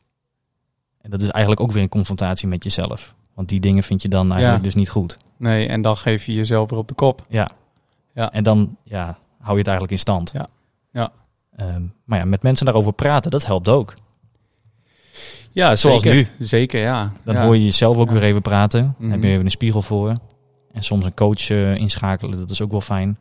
En 1.01 1.10
dat 1.10 1.21
is 1.21 1.29
eigenlijk 1.29 1.62
ook 1.63 1.71
weer 1.71 1.84
een 1.84 1.89
confrontatie 1.89 2.47
met 2.47 2.63
jezelf. 2.63 3.15
Want 3.34 3.49
die 3.49 3.60
dingen 3.60 3.84
vind 3.84 4.01
je 4.01 4.07
dan 4.10 4.31
eigenlijk 4.31 4.57
Ja. 4.63 4.65
dus 4.65 4.75
niet 4.75 4.89
goed. 4.89 5.17
Nee, 5.38 5.67
en 5.67 5.81
dan 5.81 5.97
geef 5.97 6.25
je 6.25 6.34
jezelf 6.34 6.69
weer 6.69 6.79
op 6.79 6.88
de 6.88 6.93
kop. 6.93 7.25
Ja. 7.29 7.49
Ja. 8.13 8.31
En 8.31 8.43
dan 8.43 8.77
ja, 8.84 9.17
hou 9.38 9.51
je 9.51 9.57
het 9.57 9.67
eigenlijk 9.67 9.91
in 9.91 9.99
stand. 9.99 10.31
Ja. 10.34 10.47
Ja. 10.91 11.12
Ehm, 11.55 11.81
maar 12.05 12.19
ja, 12.19 12.25
met 12.25 12.41
mensen 12.43 12.65
daarover 12.65 12.93
praten, 12.93 13.31
dat 13.31 13.45
helpt 13.45 13.69
ook. 13.69 13.93
Ja, 15.51 15.75
Zoals 15.75 16.03
zeker. 16.03 16.27
nu. 16.39 16.45
Zeker, 16.45 16.81
ja. 16.81 17.13
Dan 17.23 17.35
ja. 17.35 17.43
hoor 17.45 17.55
je 17.55 17.63
jezelf 17.63 17.97
ook 17.97 18.07
Ja. 18.07 18.13
weer 18.13 18.23
even 18.23 18.41
praten. 18.41 18.81
Dan 18.81 18.93
Mhm. 18.97 19.11
heb 19.11 19.23
je 19.23 19.29
even 19.29 19.45
een 19.45 19.51
spiegel 19.51 19.81
voor. 19.81 20.13
En 20.71 20.83
soms 20.83 21.05
een 21.05 21.13
coach 21.13 21.49
eh, 21.49 21.75
inschakelen, 21.75 22.39
dat 22.39 22.49
is 22.49 22.61
ook 22.61 22.71
wel 22.71 22.81
fijn. 22.81 23.17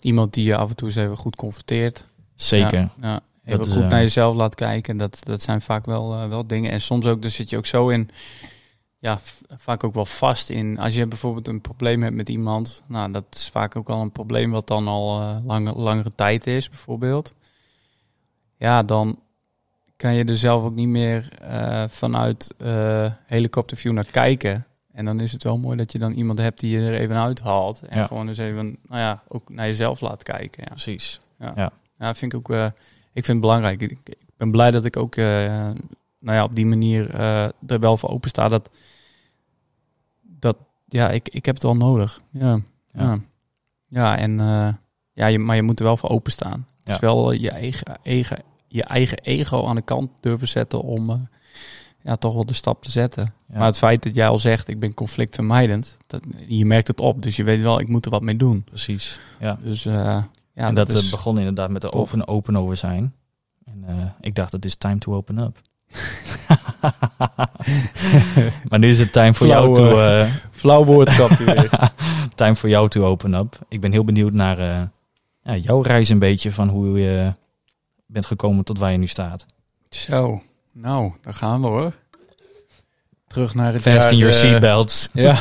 Iemand 0.00 0.34
die 0.34 0.44
je 0.44 0.56
af 0.56 0.68
en 0.70 0.76
toe 0.76 0.88
eens 0.88 0.96
even 0.96 1.16
goed 1.16 1.36
confronteert. 1.36 2.06
Zeker. 2.34 2.88
Ja. 3.00 3.20
Even 3.44 3.58
Dat 3.58 3.66
is, 3.66 3.72
goed 3.72 3.82
eh, 3.82 3.88
naar 3.88 4.00
jezelf 4.00 4.36
laat 4.36 4.54
kijken. 4.54 4.96
Dat, 4.96 5.18
dat 5.24 5.42
zijn 5.42 5.60
vaak 5.60 5.86
wel, 5.86 6.14
eh, 6.14 6.28
wel 6.28 6.46
dingen. 6.46 6.70
En 6.70 6.80
soms 6.80 7.06
ook, 7.06 7.22
daar 7.22 7.30
zit 7.30 7.50
je 7.50 7.56
ook 7.56 7.66
zo 7.66 7.88
in. 7.88 8.10
Ja, 9.04 9.18
vaak 9.56 9.84
ook 9.84 9.94
wel 9.94 10.06
vast 10.06 10.50
in. 10.50 10.78
Als 10.78 10.94
je 10.94 11.06
bijvoorbeeld 11.06 11.48
een 11.48 11.60
probleem 11.60 12.02
hebt 12.02 12.14
met 12.14 12.28
iemand. 12.28 12.82
Nou, 12.86 13.12
dat 13.12 13.24
is 13.30 13.48
vaak 13.48 13.76
ook 13.76 13.88
al 13.88 14.00
een 14.00 14.12
probleem 14.12 14.50
wat 14.50 14.66
dan 14.66 14.88
al 14.88 15.40
lange, 15.44 15.72
langere 15.72 16.14
tijd 16.14 16.46
is, 16.46 16.68
bijvoorbeeld. 16.68 17.34
Ja, 18.56 18.82
dan 18.82 19.18
kan 19.96 20.14
je 20.14 20.24
er 20.24 20.36
zelf 20.36 20.62
ook 20.62 20.74
niet 20.74 20.88
meer 20.88 21.28
eh, 21.40 21.84
vanuit 21.88 22.54
eh 22.58 23.12
helikopterview 23.26 23.92
naar 23.92 24.10
kijken. 24.10 24.66
En 24.92 25.04
dan 25.04 25.20
is 25.20 25.32
het 25.32 25.42
wel 25.42 25.58
mooi 25.58 25.76
dat 25.76 25.92
je 25.92 25.98
dan 25.98 26.12
iemand 26.12 26.38
hebt 26.38 26.60
die 26.60 26.78
je 26.78 26.86
er 26.86 26.94
even 27.00 27.20
uithaalt. 27.20 27.82
En 27.82 27.98
Ja. 27.98 28.06
gewoon 28.06 28.28
eens 28.28 28.38
even, 28.38 28.76
nou 28.88 29.00
ja, 29.00 29.22
ook 29.28 29.48
naar 29.50 29.66
jezelf 29.66 30.00
laat 30.00 30.22
kijken. 30.22 30.62
Ja. 30.62 30.68
Precies. 30.70 31.20
Ja, 31.98 32.14
vind 32.14 32.32
ik 32.32 32.38
ook. 32.38 32.48
ik 33.12 33.24
vind 33.24 33.26
het 33.26 33.40
belangrijk. 33.40 33.80
Ik, 33.80 33.90
ik 34.04 34.16
ben 34.36 34.50
blij 34.50 34.70
dat 34.70 34.84
ik 34.84 34.96
ook, 34.96 35.16
nou 35.16 35.76
ja, 36.18 36.44
op 36.44 36.54
die 36.54 36.66
manier 36.66 37.14
er 37.66 37.80
wel 37.80 37.96
voor 37.96 38.10
open 38.10 38.28
sta. 38.28 38.48
Dat, 38.48 38.70
dat 40.44 40.56
ja, 40.86 41.10
ik, 41.10 41.28
ik 41.28 41.44
heb 41.46 41.54
het 41.54 41.64
wel 41.64 41.76
nodig. 41.76 42.20
Ja, 42.30 42.60
ja. 42.92 43.18
Ja. 43.86 44.18
en 44.18 44.40
eh, 44.40 44.68
ja, 45.12 45.26
je, 45.26 45.38
maar 45.38 45.56
je 45.56 45.62
moet 45.62 45.78
er 45.78 45.84
wel 45.84 45.96
voor 45.96 46.10
openstaan. 46.10 46.66
Het 46.78 46.88
Ja. 46.88 46.94
is 46.94 47.00
wel 47.00 47.32
je 47.32 47.50
eigen, 47.50 47.98
eigen, 48.02 48.38
je 48.68 48.84
eigen 48.84 49.18
ego 49.18 49.66
aan 49.66 49.74
de 49.76 49.82
kant 49.82 50.10
durven 50.20 50.48
zetten 50.48 50.82
om 50.82 51.10
eh, 51.10 51.16
ja, 52.02 52.16
toch 52.16 52.34
wel 52.34 52.46
de 52.46 52.52
stap 52.52 52.82
te 52.82 52.90
zetten. 52.90 53.34
Ja. 53.48 53.58
Maar 53.58 53.66
het 53.66 53.78
feit 53.78 54.02
dat 54.02 54.14
jij 54.14 54.28
al 54.28 54.38
zegt, 54.38 54.68
ik 54.68 54.78
ben 54.80 54.94
conflictvermijdend, 54.94 55.98
dat, 56.06 56.22
je 56.46 56.64
merkt 56.66 56.88
het 56.88 57.00
op. 57.00 57.22
Dus 57.22 57.36
je 57.36 57.44
weet 57.44 57.62
wel, 57.62 57.80
ik 57.80 57.88
moet 57.88 58.04
er 58.04 58.10
wat 58.10 58.22
mee 58.22 58.36
doen. 58.36 58.64
Precies. 58.64 59.18
Ja. 59.40 59.58
Dus 59.62 59.86
eh, 59.86 59.94
ja, 59.94 60.66
en 60.68 60.74
dat, 60.74 60.94
eh, 60.94 61.10
begon 61.10 61.38
inderdaad 61.38 61.70
met 61.70 61.82
de 61.82 61.92
open, 61.92 62.28
open 62.28 62.56
over 62.56 62.76
zijn. 62.76 63.14
En 63.64 64.14
ik 64.20 64.34
dacht, 64.34 64.52
het 64.52 64.64
is 64.64 64.74
time 64.76 64.98
to 64.98 65.14
open 65.14 65.38
up. 65.38 65.60
maar 68.68 68.78
nu 68.78 68.90
is 68.90 68.98
het 68.98 69.12
time 69.12 69.34
voor 69.34 69.46
jou 69.46 69.74
Flauw, 69.74 69.90
to, 69.90 70.00
eh, 70.00 70.26
flauw 70.60 70.84
woordgrapje 70.84 71.44
weer. 71.44 71.90
time 72.34 72.56
voor 72.56 72.68
jou 72.68 72.88
to 72.88 73.04
open 73.04 73.34
up. 73.34 73.58
Ik 73.68 73.80
ben 73.80 73.92
heel 73.92 74.04
benieuwd 74.04 74.32
naar 74.32 74.58
eh, 74.58 74.82
ja, 75.42 75.56
jouw 75.56 75.80
reis 75.80 76.08
een 76.08 76.18
beetje 76.18 76.52
van 76.52 76.68
hoe 76.68 77.00
je 77.00 77.32
bent 78.06 78.26
gekomen 78.26 78.64
tot 78.64 78.78
waar 78.78 78.92
je 78.92 78.98
nu 78.98 79.06
staat. 79.06 79.46
Zo, 79.88 80.42
nou, 80.72 81.12
daar 81.22 81.34
gaan 81.34 81.60
we 81.60 81.66
hoor. 81.66 81.92
Terug 83.26 83.54
naar 83.54 83.72
het 83.72 83.82
Fasten 83.82 84.16
jaar... 84.16 84.28
your 84.28 84.34
eh, 84.44 84.50
seatbelts. 84.50 85.08
Ja, 85.12 85.38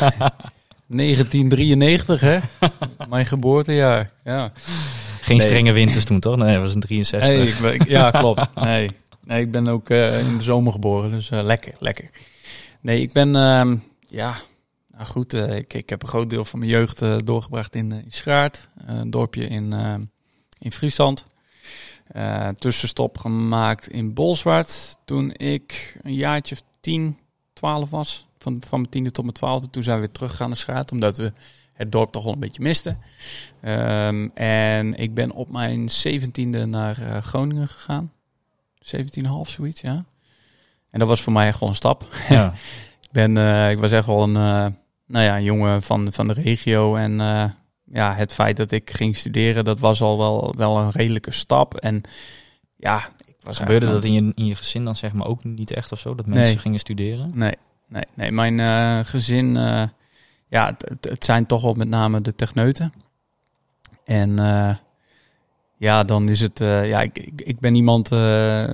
1993 0.88 2.22
hè. 2.22 2.38
Mijn 3.10 3.26
geboortejaar, 3.26 4.12
ja. 4.24 4.52
Geen 5.22 5.38
Nee. 5.38 5.46
strenge 5.48 5.72
winters 5.72 6.06
toen 6.06 6.20
toch? 6.20 6.36
Nee, 6.36 6.52
dat 6.54 6.62
was 6.62 6.74
een 6.74 6.80
63. 6.82 7.30
Hey, 7.30 7.46
ik 7.46 7.60
ben- 7.62 7.74
ik- 7.74 7.88
ja, 7.88 8.12
klopt. 8.12 8.46
Nee. 8.56 8.92
Nee, 9.24 9.42
ik 9.42 9.52
ben 9.52 9.68
ook 9.68 9.90
eh, 9.90 10.28
in 10.28 10.38
de 10.38 10.44
zomer 10.44 10.72
geboren, 10.72 11.12
dus 11.12 11.30
eh, 11.30 11.44
lekker, 11.44 11.74
lekker. 11.80 12.10
Nee, 12.82 13.02
ik 13.02 13.14
ben, 13.14 13.36
ehm, 13.36 13.78
ja, 14.00 14.36
nou 14.92 15.06
goed, 15.06 15.34
eh, 15.34 15.56
ik, 15.56 15.74
ik 15.74 15.90
heb 15.90 16.02
een 16.02 16.08
groot 16.08 16.30
deel 16.30 16.46
van 16.46 16.60
mijn 16.60 16.72
jeugd 16.72 17.26
doorgebracht 17.26 17.76
in, 17.76 17.92
in 17.92 18.12
Schaart, 18.12 18.70
een 18.86 19.10
dorpje 19.10 19.48
in, 19.48 19.74
in 20.60 20.72
Friesland. 20.72 21.26
Tussenstop 22.58 23.18
gemaakt 23.18 23.90
in 23.90 24.14
Bolsward 24.14 24.98
toen 25.06 25.32
ik 25.34 25.98
een 26.02 26.14
jaartje 26.14 26.56
of 26.56 26.62
10, 26.80 27.18
12 27.54 27.90
was. 27.90 28.28
Van, 28.38 28.62
van 28.68 28.80
mijn 28.80 28.92
tiende 28.92 29.12
tot 29.12 29.24
mijn 29.24 29.36
twaalfde. 29.36 29.70
Toen 29.70 29.84
zijn 29.84 29.96
we 29.96 30.02
weer 30.02 30.14
teruggegaan 30.14 30.48
naar 30.48 30.58
Schaart, 30.58 30.92
omdat 30.92 31.18
we 31.18 31.34
het 31.74 31.92
dorp 31.92 32.12
toch 32.12 32.24
wel 32.24 32.34
een 32.34 32.40
beetje 32.40 32.62
misten. 32.62 32.98
Ehm, 33.62 34.30
en 34.34 34.94
ik 34.94 35.14
ben 35.14 35.32
op 35.32 35.50
mijn 35.50 35.90
zeventiende 35.90 36.66
naar 36.66 37.22
Groningen 37.22 37.68
gegaan. 37.68 38.12
17,5 38.84 39.50
zoiets, 39.50 39.82
ja. 39.82 40.06
En 40.90 41.00
dat 41.00 41.08
was 41.08 41.22
voor 41.22 41.34
mij 41.34 41.48
echt 41.48 41.60
wel 41.60 41.70
een 41.70 41.76
stap. 41.76 42.08
Ja. 42.30 42.54
Ik, 43.02 43.12
ben, 43.12 43.38
eh, 43.38 43.72
ik 43.72 43.80
was 43.80 43.92
echt 43.92 44.06
wel 44.06 44.24
een, 44.24 44.36
eh, 44.36 44.66
nou 45.08 45.26
ja, 45.26 45.36
een 45.38 45.44
jongen 45.44 45.82
van, 45.82 46.14
van 46.14 46.28
de 46.28 46.34
regio. 46.34 46.96
En 46.96 47.22
eh, 47.22 47.46
ja, 47.86 48.16
het 48.16 48.34
feit 48.34 48.58
dat 48.58 48.72
ik 48.72 48.92
ging 48.92 49.16
studeren, 49.18 49.66
dat 49.66 49.80
was 49.80 50.02
al 50.02 50.18
wel, 50.18 50.54
wel 50.58 50.78
een 50.78 50.90
redelijke 50.90 51.32
stap. 51.32 51.76
En 51.76 52.02
ja, 52.76 52.98
ik 53.26 53.36
was 53.40 53.58
Gebeurde 53.58 53.86
dat 53.86 54.04
in 54.04 54.14
je, 54.14 54.32
in 54.36 54.46
je 54.46 54.56
gezin 54.56 54.84
dan 54.84 54.96
zeg 54.96 55.14
maar 55.14 55.28
ook 55.28 55.44
niet 55.44 55.72
echt 55.72 55.92
of 55.92 56.00
zo? 56.00 56.16
Dat 56.16 56.26
mensen 56.26 56.46
Nee. 56.54 56.58
gingen 56.58 56.80
studeren? 56.80 57.32
Nee, 57.34 57.56
nee, 57.88 58.04
nee. 58.14 58.32
Mijn 58.32 59.06
gezin, 59.06 59.54
ja, 60.48 60.76
het, 60.78 61.06
het- 61.10 61.24
zijn 61.24 61.46
toch 61.46 61.62
wel 61.62 61.74
met 61.74 61.88
name 61.88 62.22
de 62.22 62.36
techneuten. 62.36 62.94
En 64.06 64.36
ja, 65.78 66.04
dan 66.04 66.30
is 66.30 66.40
het, 66.40 66.62
eh, 66.62 66.88
ja, 66.88 67.02
ik, 67.02 67.18
ik, 67.18 67.42
ik 67.42 67.60
ben 67.60 67.76
iemand, 67.76 68.12
eh, 68.12 68.74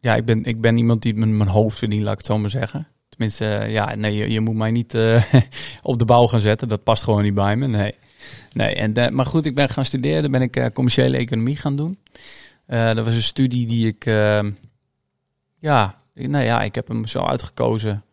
ja, 0.00 0.14
ik 0.14 0.24
ben, 0.24 0.44
ik 0.44 0.60
ben 0.60 0.76
iemand 0.76 1.02
die 1.02 1.14
mijn, 1.14 1.48
hoofd 1.48 1.78
verdient, 1.78 2.02
laat 2.02 2.12
ik 2.12 2.18
het 2.18 2.26
zo 2.26 2.38
maar 2.38 2.50
zeggen. 2.50 2.88
Tenminste, 3.08 3.54
eh, 3.54 3.70
ja, 3.70 3.94
nee, 3.94 4.14
je, 4.14 4.30
je 4.30 4.40
moet 4.40 4.54
mij 4.54 4.70
niet 4.70 4.94
op 5.82 5.98
de 5.98 6.04
bouw 6.04 6.26
gaan 6.26 6.40
zetten. 6.40 6.68
Dat 6.68 6.82
past 6.82 7.02
gewoon 7.02 7.22
niet 7.22 7.34
bij 7.34 7.56
me, 7.56 7.66
nee. 7.66 7.94
Nee, 8.52 8.74
en, 8.74 9.14
maar 9.14 9.26
goed, 9.26 9.46
ik 9.46 9.54
ben 9.54 9.68
gaan 9.68 9.84
studeren. 9.84 10.22
Dan 10.22 10.30
ben 10.30 10.42
ik 10.42 10.70
commerciële 10.72 11.16
economie 11.16 11.56
gaan 11.56 11.76
doen. 11.76 11.98
Dat 12.70 13.04
was 13.04 13.14
een 13.14 13.22
studie 13.22 13.66
die 13.66 13.86
ik, 13.86 14.06
eh, 14.06 14.40
ja, 15.58 16.02
nou 16.14 16.44
ja, 16.44 16.62
ik 16.62 16.74
heb 16.74 16.88
hem 16.88 17.06
zo 17.06 17.18
uitgekozen. 17.18 18.04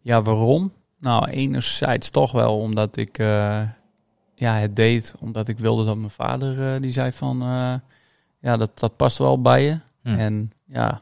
Ja, 0.00 0.22
waarom? 0.22 0.72
Nou, 1.00 1.30
enerzijds 1.30 2.10
toch 2.10 2.32
wel 2.32 2.58
omdat 2.58 2.96
ik 2.96 3.18
ja, 4.42 4.54
het 4.54 4.76
deed, 4.76 5.14
omdat 5.18 5.48
ik 5.48 5.58
wilde 5.58 5.84
dat 5.84 5.96
mijn 5.96 6.10
vader, 6.10 6.74
eh, 6.74 6.80
die 6.80 6.90
zei 6.90 7.12
van, 7.12 7.42
eh, 7.42 7.74
ja, 8.38 8.56
dat, 8.56 8.78
dat 8.78 8.96
past 8.96 9.18
wel 9.18 9.40
bij 9.40 9.64
je. 9.64 9.78
Hm. 10.02 10.08
En 10.18 10.52
ja, 10.64 10.98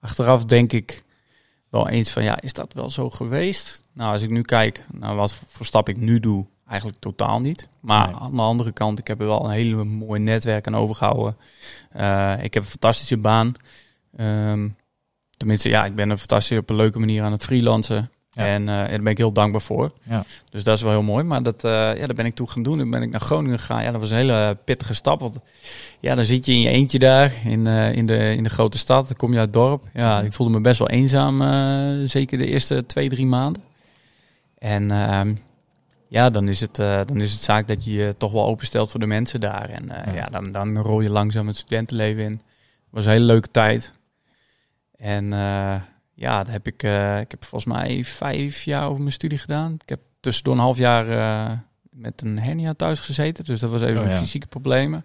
achteraf 0.00 0.44
denk 0.44 0.72
ik 0.72 1.02
wel 1.68 1.88
eens 1.88 2.10
van, 2.10 2.22
ja, 2.22 2.40
is 2.40 2.52
dat 2.52 2.72
wel 2.72 2.90
zo 2.90 3.10
geweest? 3.10 3.82
Nou, 3.92 4.12
als 4.12 4.22
ik 4.22 4.30
nu 4.30 4.42
kijk 4.42 4.86
naar 4.92 5.14
wat 5.14 5.40
voor 5.46 5.66
stap 5.66 5.88
ik 5.88 5.96
nu 5.96 6.20
doe, 6.20 6.46
eigenlijk 6.66 7.00
totaal 7.00 7.40
niet. 7.40 7.68
Maar 7.80 8.06
Nee. 8.06 8.16
aan 8.16 8.36
de 8.36 8.42
andere 8.42 8.72
kant, 8.72 8.98
ik 8.98 9.06
heb 9.06 9.20
er 9.20 9.26
wel 9.26 9.44
een 9.44 9.50
hele 9.50 9.84
mooi 9.84 10.20
netwerk 10.20 10.66
aan 10.66 10.76
overgehouden. 10.76 11.36
Eh, 11.90 12.34
ik 12.42 12.54
heb 12.54 12.62
een 12.62 12.68
fantastische 12.68 13.16
baan. 13.16 13.54
Ehm, 14.16 14.68
tenminste, 15.36 15.68
ja, 15.68 15.84
ik 15.84 15.94
ben 15.94 16.10
een 16.10 16.18
fantastische, 16.18 16.62
op 16.62 16.70
een 16.70 16.76
leuke 16.76 16.98
manier 16.98 17.22
aan 17.22 17.32
het 17.32 17.44
freelancen. 17.44 18.10
Ja. 18.38 18.44
En 18.44 18.68
eh, 18.68 18.74
daar 18.74 19.02
ben 19.02 19.06
ik 19.06 19.18
heel 19.18 19.32
dankbaar 19.32 19.60
voor. 19.60 19.92
Ja. 20.02 20.24
Dus 20.50 20.64
dat 20.64 20.76
is 20.76 20.82
wel 20.82 20.92
heel 20.92 21.02
mooi. 21.02 21.24
Maar 21.24 21.42
dat, 21.42 21.64
eh, 21.64 21.70
ja, 21.70 22.06
daar 22.06 22.14
ben 22.14 22.26
ik 22.26 22.34
toe 22.34 22.50
gaan 22.50 22.62
doen. 22.62 22.78
Dan 22.78 22.90
ben 22.90 23.02
ik 23.02 23.10
naar 23.10 23.20
Groningen 23.20 23.58
gegaan. 23.58 23.82
Ja, 23.82 23.90
dat 23.90 24.00
was 24.00 24.10
een 24.10 24.16
hele 24.16 24.56
pittige 24.64 24.94
stap. 24.94 25.20
Want 25.20 25.38
ja, 26.00 26.14
dan 26.14 26.24
zit 26.24 26.46
je 26.46 26.52
in 26.52 26.60
je 26.60 26.68
eentje 26.68 26.98
daar 26.98 27.34
in, 27.44 27.66
eh, 27.66 27.92
in, 27.92 28.06
de, 28.06 28.34
in 28.34 28.42
de 28.42 28.48
grote 28.48 28.78
stad. 28.78 29.08
Dan 29.08 29.16
kom 29.16 29.32
je 29.32 29.38
uit 29.38 29.44
het 29.44 29.54
dorp. 29.54 29.84
Ja, 29.94 30.20
ik 30.20 30.32
voelde 30.32 30.52
me 30.52 30.60
best 30.60 30.78
wel 30.78 30.88
eenzaam. 30.88 31.42
zeker 32.06 32.38
de 32.38 32.46
eerste 32.46 32.86
twee, 32.86 33.08
drie 33.08 33.26
maanden. 33.26 33.62
En 34.58 34.90
ehm, 34.90 35.34
ja, 36.08 36.30
dan 36.30 36.48
is, 36.48 36.60
het, 36.60 36.76
dan 36.76 37.20
is 37.20 37.32
het 37.32 37.42
zaak 37.42 37.68
dat 37.68 37.84
je 37.84 37.92
je 37.92 38.14
toch 38.18 38.32
wel 38.32 38.46
openstelt 38.46 38.90
voor 38.90 39.00
de 39.00 39.06
mensen 39.06 39.40
daar. 39.40 39.68
En 39.68 39.86
Ja. 39.86 40.12
ja, 40.14 40.26
dan, 40.26 40.44
dan 40.52 40.78
rol 40.78 41.00
je 41.00 41.10
langzaam 41.10 41.46
het 41.46 41.56
studentenleven 41.56 42.22
in. 42.22 42.32
Het 42.32 42.40
was 42.90 43.04
een 43.04 43.10
hele 43.10 43.24
leuke 43.24 43.50
tijd. 43.50 43.92
En 44.96 45.32
ja, 46.18 46.38
dat 46.42 46.52
heb 46.52 46.66
ik, 46.66 46.82
eh, 46.82 47.20
ik 47.20 47.30
heb 47.30 47.44
volgens 47.44 47.74
mij 47.74 48.04
vijf 48.04 48.62
jaar 48.62 48.88
over 48.88 49.00
mijn 49.00 49.12
studie 49.12 49.38
gedaan. 49.38 49.72
Ik 49.72 49.88
heb 49.88 50.00
tussendoor 50.20 50.54
een 50.54 50.60
half 50.60 50.78
jaar 50.78 51.08
eh, 51.08 51.56
met 51.90 52.22
een 52.22 52.38
hernia 52.38 52.74
thuis 52.74 53.00
gezeten. 53.00 53.44
Dus 53.44 53.60
dat 53.60 53.70
was 53.70 53.82
even 53.82 54.02
Oh, 54.02 54.08
ja. 54.08 54.16
fysieke 54.16 54.46
problemen. 54.46 55.04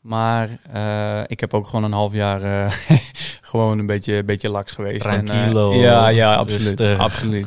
Maar 0.00 0.58
eh, 0.72 1.22
ik 1.26 1.40
heb 1.40 1.54
ook 1.54 1.66
gewoon 1.66 1.84
een 1.84 1.92
half 1.92 2.12
jaar 2.12 2.72
gewoon 3.50 3.78
een 3.78 3.86
beetje, 3.86 4.14
een 4.16 4.26
beetje 4.26 4.48
laks 4.48 4.72
geweest. 4.72 5.06
En, 5.06 5.24
Tranquilo, 5.24 5.74
ja, 5.74 6.08
ja, 6.08 6.34
absoluut. 6.34 6.62
rustig. 6.62 6.98
absoluut. 6.98 7.46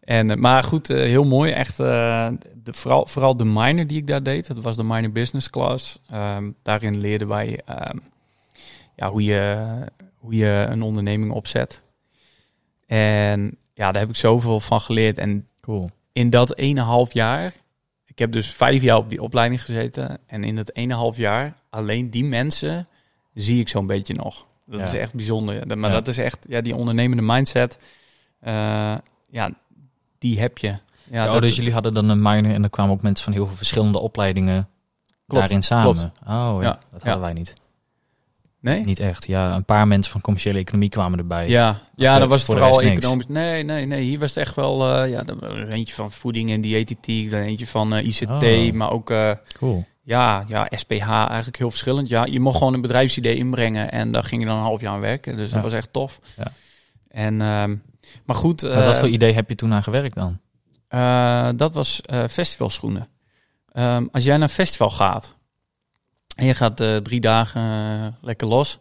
En, 0.00 0.40
maar 0.40 0.62
goed, 0.62 0.88
heel 0.88 1.24
mooi. 1.24 1.52
Echt, 1.52 1.76
de, 1.76 2.38
vooral, 2.64 3.06
vooral 3.06 3.36
de 3.36 3.44
minor 3.44 3.86
die 3.86 3.98
ik 3.98 4.06
daar 4.06 4.22
deed, 4.22 4.46
dat 4.46 4.58
was 4.58 4.76
de 4.76 4.84
minor 4.84 5.12
business 5.12 5.50
class. 5.50 5.98
Ehm, 6.10 6.50
daarin 6.62 7.00
leerden 7.00 7.28
wij 7.28 7.60
ehm, 7.64 7.98
ja, 8.96 9.10
hoe, 9.10 9.24
je, 9.24 9.64
hoe 10.18 10.36
je 10.36 10.66
een 10.70 10.82
onderneming 10.82 11.32
opzet. 11.32 11.83
En 12.86 13.56
ja, 13.74 13.92
daar 13.92 14.00
heb 14.02 14.10
ik 14.10 14.16
zoveel 14.16 14.60
van 14.60 14.80
geleerd. 14.80 15.18
En 15.18 15.48
Cool. 15.60 15.90
in 16.12 16.30
dat 16.30 16.54
1,5 16.60 17.12
jaar, 17.12 17.52
ik 18.06 18.18
heb 18.18 18.32
dus 18.32 18.50
vijf 18.50 18.82
jaar 18.82 18.96
op 18.96 19.08
die 19.08 19.22
opleiding 19.22 19.62
gezeten. 19.62 20.18
En 20.26 20.44
in 20.44 20.56
dat 20.56 20.72
1,5 20.74 21.16
jaar, 21.16 21.54
alleen 21.70 22.10
die 22.10 22.24
mensen 22.24 22.88
zie 23.34 23.60
ik 23.60 23.68
zo'n 23.68 23.86
beetje 23.86 24.14
nog. 24.14 24.46
Dat 24.66 24.80
Ja. 24.80 24.86
is 24.86 24.92
echt 24.92 25.14
bijzonder. 25.14 25.78
Maar 25.78 25.90
Ja. 25.90 25.94
dat 25.96 26.08
is 26.08 26.18
echt, 26.18 26.46
ja, 26.48 26.60
die 26.60 26.74
ondernemende 26.74 27.22
mindset, 27.22 27.78
eh, 28.40 28.52
ja, 29.30 29.50
die 30.18 30.40
heb 30.40 30.58
je. 30.58 30.78
Ja, 31.10 31.26
oh, 31.26 31.32
dat- 31.32 31.42
dus 31.42 31.56
jullie 31.56 31.72
hadden 31.72 31.94
dan 31.94 32.08
een 32.08 32.22
minor 32.22 32.52
en 32.52 32.62
er 32.62 32.70
kwamen 32.70 32.94
ook 32.94 33.02
mensen 33.02 33.24
van 33.24 33.32
heel 33.32 33.46
veel 33.46 33.56
verschillende 33.56 33.98
opleidingen 33.98 34.68
Klopt, 35.26 35.42
daarin 35.42 35.62
samen. 35.62 35.94
klopt. 35.94 36.10
Oh 36.28 36.58
ja, 36.60 36.78
dat 36.92 37.02
hadden 37.02 37.20
wij 37.20 37.32
niet. 37.32 37.54
Nee? 38.64 38.84
Niet 38.84 39.00
echt. 39.00 39.26
Ja, 39.26 39.54
een 39.54 39.64
paar 39.64 39.86
mensen 39.86 40.12
van 40.12 40.20
commerciële 40.20 40.58
economie 40.58 40.88
kwamen 40.88 41.18
erbij. 41.18 41.48
Ja, 41.48 41.80
ja 41.96 42.18
dan 42.18 42.28
was 42.28 42.38
het 42.38 42.46
vooral 42.50 42.80
economisch. 42.82 43.26
Nee, 43.28 43.62
nee, 43.62 43.86
nee. 43.86 44.02
Hier 44.02 44.18
was 44.18 44.28
het 44.28 44.38
echt 44.38 44.54
wel 44.54 44.92
eh, 45.02 45.10
ja, 45.10 45.24
eentje 45.68 45.94
van 45.94 46.12
voeding 46.12 46.50
en 46.50 46.60
diëtetiek, 46.60 47.32
eentje 47.32 47.66
van 47.66 47.94
eh, 47.94 48.06
ICT, 48.06 48.30
Oh. 48.30 48.72
maar 48.72 48.90
ook 48.90 49.10
eh, 49.10 49.30
Cool. 49.58 49.84
ja, 50.02 50.44
ja, 50.48 50.68
SPH 50.70 51.08
eigenlijk 51.08 51.58
heel 51.58 51.70
verschillend. 51.70 52.08
Ja, 52.08 52.24
je 52.24 52.40
mocht 52.40 52.56
gewoon 52.58 52.74
een 52.74 52.80
bedrijfsidee 52.80 53.36
inbrengen 53.36 53.92
en 53.92 54.12
daar 54.12 54.24
ging 54.24 54.40
je 54.42 54.46
dan 54.48 54.56
een 54.56 54.62
half 54.62 54.80
jaar 54.80 54.92
aan 54.92 55.00
werken. 55.00 55.36
Dus 55.36 55.50
dat 55.50 55.62
was 55.62 55.72
echt 55.72 55.92
tof. 55.92 56.20
Ja. 56.36 56.52
En, 57.08 57.40
ehm, 57.42 57.76
maar 58.24 58.36
goed, 58.36 58.60
Wat 58.60 58.84
wat 58.84 58.98
voor 58.98 59.08
idee 59.08 59.32
heb 59.32 59.48
je 59.48 59.54
toen 59.54 59.72
aan 59.72 59.82
gewerkt 59.82 60.14
dan? 60.16 60.38
dat 61.56 61.74
was 61.74 62.00
festivalschoenen. 62.28 63.08
Ehm, 63.72 64.06
als 64.12 64.24
jij 64.24 64.34
naar 64.34 64.42
een 64.42 64.54
festival 64.54 64.90
gaat 64.90 65.36
en 66.34 66.46
je 66.46 66.54
gaat 66.54 66.80
eh, 66.80 66.96
drie 66.96 67.20
dagen 67.20 67.62
eh, 67.62 68.12
lekker 68.20 68.46
los. 68.46 68.78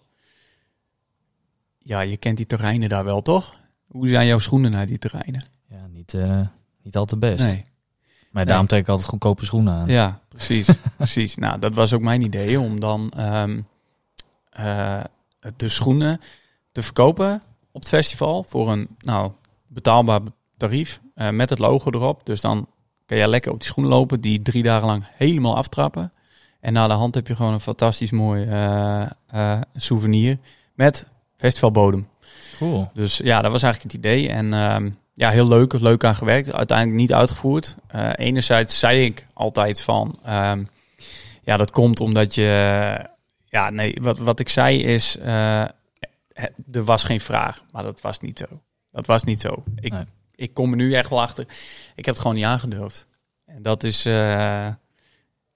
Ja, 1.78 2.02
je 2.02 2.18
kent 2.18 2.38
die 2.38 2.46
terreinen 2.46 2.90
daar 2.90 3.04
wel, 3.04 3.22
toch? 3.22 3.54
Hoe 3.88 4.08
zijn 4.08 4.28
jouw 4.28 4.40
schoenen 4.40 4.72
naar 4.72 4.86
die 4.86 4.98
terreinen? 4.98 5.44
Ja, 5.70 5.88
niet, 5.88 6.14
eh, 6.14 6.42
niet 6.82 6.98
al 6.98 7.06
te 7.06 7.18
best. 7.18 7.46
Nee. 7.46 7.64
Maar 8.32 8.46
daarom 8.46 8.68
trek 8.68 8.82
ik 8.82 8.88
altijd 8.88 9.10
goedkope 9.10 9.46
schoenen 9.46 9.74
aan. 9.74 9.88
Ja, 9.88 10.20
precies. 10.30 10.70
precies. 10.98 11.36
Nou, 11.36 11.60
dat 11.60 11.74
was 11.74 11.94
ook 11.94 12.02
mijn 12.02 12.22
idee 12.22 12.60
om 12.60 12.80
dan 12.80 13.10
ehm, 13.10 13.62
eh, 14.50 15.04
de 15.56 15.68
schoenen 15.68 16.22
te 16.72 16.82
verkopen 16.82 17.42
op 17.72 17.82
het 17.82 17.90
festival 17.90 18.44
voor 18.44 18.72
een 18.72 18.88
nou, 19.00 19.32
betaalbaar 19.68 20.22
tarief 20.58 21.02
met 21.32 21.50
het 21.50 21.60
logo 21.60 21.92
erop. 21.92 22.26
Dus 22.26 22.42
dan 22.42 22.68
kan 23.06 23.18
jij 23.18 23.28
lekker 23.28 23.52
op 23.52 23.60
die 23.60 23.68
schoenen 23.68 23.94
lopen, 23.94 24.22
die 24.22 24.42
drie 24.42 24.64
dagen 24.64 24.88
lang 24.88 25.06
helemaal 25.12 25.56
aftrappen. 25.56 26.12
En 26.64 26.74
na 26.74 26.88
de 26.88 26.94
hand 26.94 27.16
heb 27.16 27.28
je 27.28 27.36
gewoon 27.36 27.54
een 27.54 27.60
fantastisch 27.60 28.12
mooi 28.12 28.46
eh, 28.46 29.06
eh, 29.28 29.62
souvenir 29.76 30.38
met 30.74 31.08
festivalbodem. 31.38 32.08
Cool. 32.58 32.90
Dus 32.94 33.18
ja, 33.18 33.42
dat 33.42 33.52
was 33.52 33.64
eigenlijk 33.64 33.94
het 33.94 34.06
idee. 34.06 34.30
En 34.30 34.54
ehm, 34.54 34.90
ja, 35.14 35.30
heel 35.30 35.48
leuk, 35.48 35.74
leuk 35.74 36.04
aan 36.04 36.16
gewerkt. 36.16 36.52
Uiteindelijk 36.54 36.98
niet 36.98 37.14
uitgevoerd. 37.14 37.76
Eh, 37.88 38.10
enerzijds 38.16 38.80
zei 38.80 39.06
ik 39.06 39.28
altijd 39.34 39.82
van, 39.82 40.20
ehm, 40.26 40.64
ja, 41.44 41.58
dat 41.58 41.72
komt 41.72 42.00
omdat 42.00 42.36
je, 42.36 43.00
ja, 43.46 43.70
nee, 43.70 43.98
wat, 44.02 44.18
wat 44.18 44.40
ik 44.40 44.50
zei 44.50 44.84
is, 44.84 45.18
er 45.18 46.84
was 46.84 47.04
geen 47.04 47.20
vraag, 47.20 47.64
maar 47.72 47.84
dat 47.84 48.02
was 48.02 48.20
niet 48.20 48.38
zo. 48.38 48.62
Dat 48.92 49.06
was 49.06 49.24
niet 49.24 49.42
zo. 49.42 49.64
Ik, 49.76 49.92
Nee. 49.92 50.06
ik 50.36 50.54
kom 50.54 50.70
er 50.70 50.78
nu 50.78 50.94
echt 50.94 51.10
wel 51.10 51.22
achter. 51.22 51.46
Ik 51.96 52.06
heb 52.06 52.14
het 52.14 52.20
gewoon 52.20 52.36
niet 52.36 52.46
aangedurfd. 52.46 53.08
En 53.46 53.62
dat 53.62 53.84
is, 53.84 54.06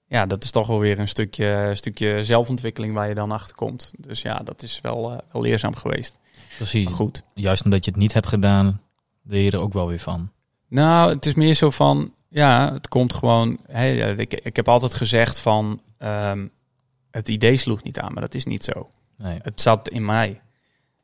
ja, 0.08 0.26
dat 0.26 0.44
is 0.44 0.50
toch 0.50 0.66
wel 0.66 0.78
weer 0.78 0.98
een 0.98 1.08
stukje, 1.08 1.70
stukje 1.74 2.24
zelfontwikkeling 2.24 2.94
waar 2.94 3.08
je 3.08 3.14
dan 3.14 3.32
achter 3.32 3.54
komt. 3.54 3.90
Dus 3.96 4.22
ja, 4.22 4.38
dat 4.38 4.62
is 4.62 4.80
wel, 4.80 5.12
eh, 5.12 5.18
wel 5.32 5.42
leerzaam 5.42 5.76
geweest. 5.76 6.18
Precies. 6.56 6.84
Maar 6.84 6.94
goed. 6.94 7.22
Juist 7.34 7.64
omdat 7.64 7.84
je 7.84 7.90
het 7.90 8.00
niet 8.00 8.12
hebt 8.12 8.26
gedaan, 8.26 8.80
leer 9.22 9.42
je 9.42 9.50
er 9.50 9.60
ook 9.60 9.72
wel 9.72 9.88
weer 9.88 9.98
van. 9.98 10.30
Nou, 10.68 11.14
het 11.14 11.26
is 11.26 11.34
meer 11.34 11.54
zo 11.54 11.70
van, 11.70 12.14
ja, 12.28 12.72
het 12.72 12.88
komt 12.88 13.12
gewoon. 13.12 13.58
Ja, 13.68 14.06
ik, 14.06 14.34
ik 14.34 14.56
heb 14.56 14.68
altijd 14.68 14.94
gezegd 14.94 15.38
van, 15.38 15.80
ehm, 15.98 16.46
het 17.10 17.28
idee 17.28 17.56
sloeg 17.56 17.82
niet 17.82 17.98
aan, 17.98 18.12
maar 18.12 18.22
dat 18.22 18.34
is 18.34 18.44
niet 18.44 18.64
zo. 18.64 18.90
Nee. 19.16 19.38
Het 19.42 19.60
zat 19.60 19.88
in 19.88 20.04
mij. 20.04 20.40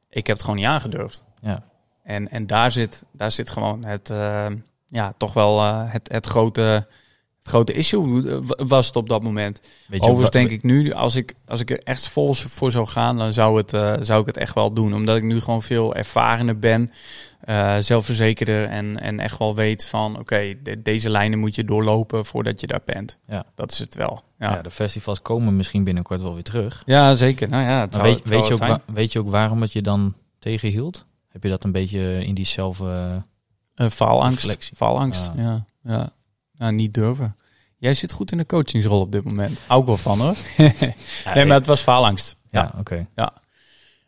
Ik 0.08 0.26
heb 0.26 0.36
het 0.36 0.44
gewoon 0.44 0.56
niet 0.60 0.68
aangedurfd. 0.68 1.24
Ja. 1.40 1.64
En, 2.02 2.30
en 2.30 2.46
daar, 2.46 2.70
zit, 2.70 3.04
daar 3.12 3.32
zit 3.32 3.50
gewoon 3.50 3.84
het, 3.84 4.10
ehm, 4.10 4.56
ja, 4.86 5.12
toch 5.16 5.32
wel 5.32 5.60
eh, 5.60 5.92
het, 5.92 6.08
het, 6.12 6.26
grote, 6.26 6.88
het 7.44 7.52
grote 7.52 7.72
issue 7.72 8.28
eh, 8.30 8.38
wa- 8.46 8.64
was 8.66 8.86
het 8.86 8.96
op 8.96 9.08
dat 9.08 9.22
moment. 9.22 9.60
Weet 9.60 10.00
je, 10.04 10.06
Overigens 10.10 10.30
denk 10.30 10.50
ik 10.50 10.62
nu, 10.62 10.92
als 10.92 11.16
ik, 11.16 11.34
als 11.46 11.60
ik 11.60 11.70
er 11.70 11.78
echt 11.78 12.08
vol 12.08 12.34
voor 12.34 12.70
zou 12.70 12.86
gaan, 12.86 13.18
dan 13.18 13.32
zou, 13.32 13.56
het, 13.56 13.72
eh, 13.72 13.94
zou 14.00 14.20
ik 14.20 14.26
het 14.26 14.36
echt 14.36 14.54
wel 14.54 14.72
doen. 14.72 14.94
Omdat 14.94 15.16
ik 15.16 15.22
nu 15.22 15.40
gewoon 15.40 15.62
veel 15.62 15.94
ervarener 15.94 16.58
ben, 16.58 16.90
eh, 17.40 17.76
zelfverzekerder 17.78 18.66
en, 18.68 19.00
en 19.00 19.20
echt 19.20 19.38
wel 19.38 19.54
weet 19.54 19.86
van, 19.86 20.18
oké, 20.18 20.54
de- 20.62 20.82
deze 20.82 21.10
lijnen 21.10 21.38
moet 21.38 21.54
je 21.54 21.64
doorlopen 21.64 22.24
voordat 22.24 22.60
je 22.60 22.66
daar 22.66 22.82
bent. 22.84 23.18
Ja. 23.26 23.44
Dat 23.54 23.72
is 23.72 23.78
het 23.78 23.94
wel. 23.94 24.22
Ja, 24.38 24.48
ja. 24.50 24.54
ja. 24.56 24.62
de 24.62 24.70
festivals 24.70 25.22
komen 25.22 25.56
misschien 25.56 25.84
binnenkort 25.84 26.22
wel 26.22 26.34
weer 26.34 26.42
terug. 26.42 26.82
zeker. 27.14 27.48
Nou 27.48 27.62
ja, 27.62 27.86
zou, 27.90 28.02
weet, 28.02 28.28
weet, 28.28 28.46
je 28.46 28.52
ook 28.52 28.58
zijn. 28.58 28.70
wa- 28.70 28.80
weet 28.94 29.12
je 29.12 29.18
ook 29.18 29.30
waarom 29.30 29.60
het 29.62 29.72
je 29.72 29.82
dan 29.82 30.14
tegenhield? 30.38 31.04
Heb 31.28 31.42
je 31.42 31.48
dat 31.48 31.64
een 31.64 31.72
beetje 31.72 32.24
in 32.24 32.34
die 32.34 32.46
zelf... 32.46 32.80
eh, 32.80 33.14
Eh, 33.74 33.90
faalangst. 33.90 34.70
Faalangst, 34.76 35.30
Ja. 35.36 35.64
ja. 35.82 36.10
Ja. 36.58 36.66
ja. 36.66 36.70
niet 36.70 36.94
durven. 36.94 37.36
Jij 37.76 37.94
zit 37.94 38.12
goed 38.12 38.32
in 38.32 38.38
de 38.38 38.46
coachingsrol 38.46 39.00
op 39.00 39.12
dit 39.12 39.24
moment. 39.24 39.58
Ik 39.58 39.84
wel 39.84 39.96
van 39.96 40.20
hoor. 40.20 40.36
Ja, 41.24 41.34
nee, 41.34 41.44
maar 41.44 41.56
het 41.56 41.66
was 41.66 41.80
faalangst. 41.80 42.36
Ja, 42.46 42.74
oké. 42.78 43.06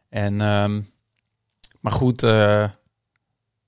En, 0.08 0.40
ehm, 0.40 0.80
maar 1.80 1.92
goed, 1.92 2.22
eh, 2.22 2.68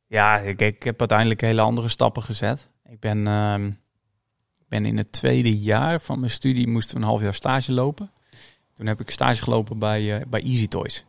ja, 0.06 0.38
ik, 0.38 0.60
ik 0.60 0.82
heb 0.82 0.98
uiteindelijk 0.98 1.40
hele 1.40 1.60
andere 1.60 1.88
stappen 1.88 2.22
gezet. 2.22 2.70
Ik 2.84 3.00
ben, 3.00 3.26
ik 4.58 4.68
ben 4.68 4.86
in 4.86 4.96
het 4.96 5.12
tweede 5.12 5.58
jaar 5.58 6.00
van 6.00 6.18
mijn 6.18 6.30
studie 6.30 6.68
moesten 6.68 6.96
we 6.96 7.02
een 7.02 7.08
half 7.08 7.20
jaar 7.20 7.34
stage 7.34 7.72
lopen. 7.72 8.10
Toen 8.78 8.86
heb 8.86 9.00
ik 9.00 9.10
stage 9.10 9.42
gelopen 9.42 9.78
bij, 9.78 10.16
eh, 10.16 10.26
bij 10.26 10.42
Easy 10.42 10.68
Toys. 10.68 11.04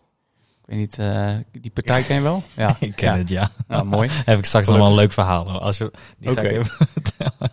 Weet 0.69 0.77
niet, 0.77 0.99
eh, 0.99 1.35
die 1.51 1.71
partij 1.71 2.03
ken 2.03 2.15
je 2.15 2.21
wel? 2.21 2.43
Ja, 2.55 2.75
Ik 2.79 2.95
ken 2.95 3.11
ja. 3.11 3.17
het, 3.17 3.29
ja. 3.29 3.51
Nou, 3.67 3.85
mooi. 3.85 4.09
Heb 4.25 4.37
ik 4.37 4.45
straks 4.45 4.67
nog 4.67 4.77
wel 4.77 4.87
een 4.87 4.95
leuk 4.95 5.11
verhaal. 5.11 5.61
Als 5.61 5.77
je, 5.77 5.91
die 6.17 6.31
ga 6.31 6.41
ik 6.41 6.51
even 6.51 6.87
vertellen. 7.01 7.51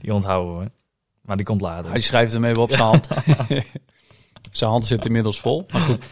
Die 0.00 0.14
onthouden 0.14 0.64
we. 0.64 0.70
Maar 1.20 1.36
die 1.36 1.46
komt 1.46 1.60
later. 1.60 1.90
Hij 1.90 2.00
schrijft 2.00 2.32
hem 2.32 2.44
even 2.44 2.62
op 2.62 2.70
zijn 2.70 2.82
hand. 2.82 3.08
zijn 4.50 4.70
hand 4.70 4.86
zit 4.86 5.06
inmiddels 5.06 5.40
vol. 5.40 5.66
Maar 5.72 5.80
goed. 5.80 6.04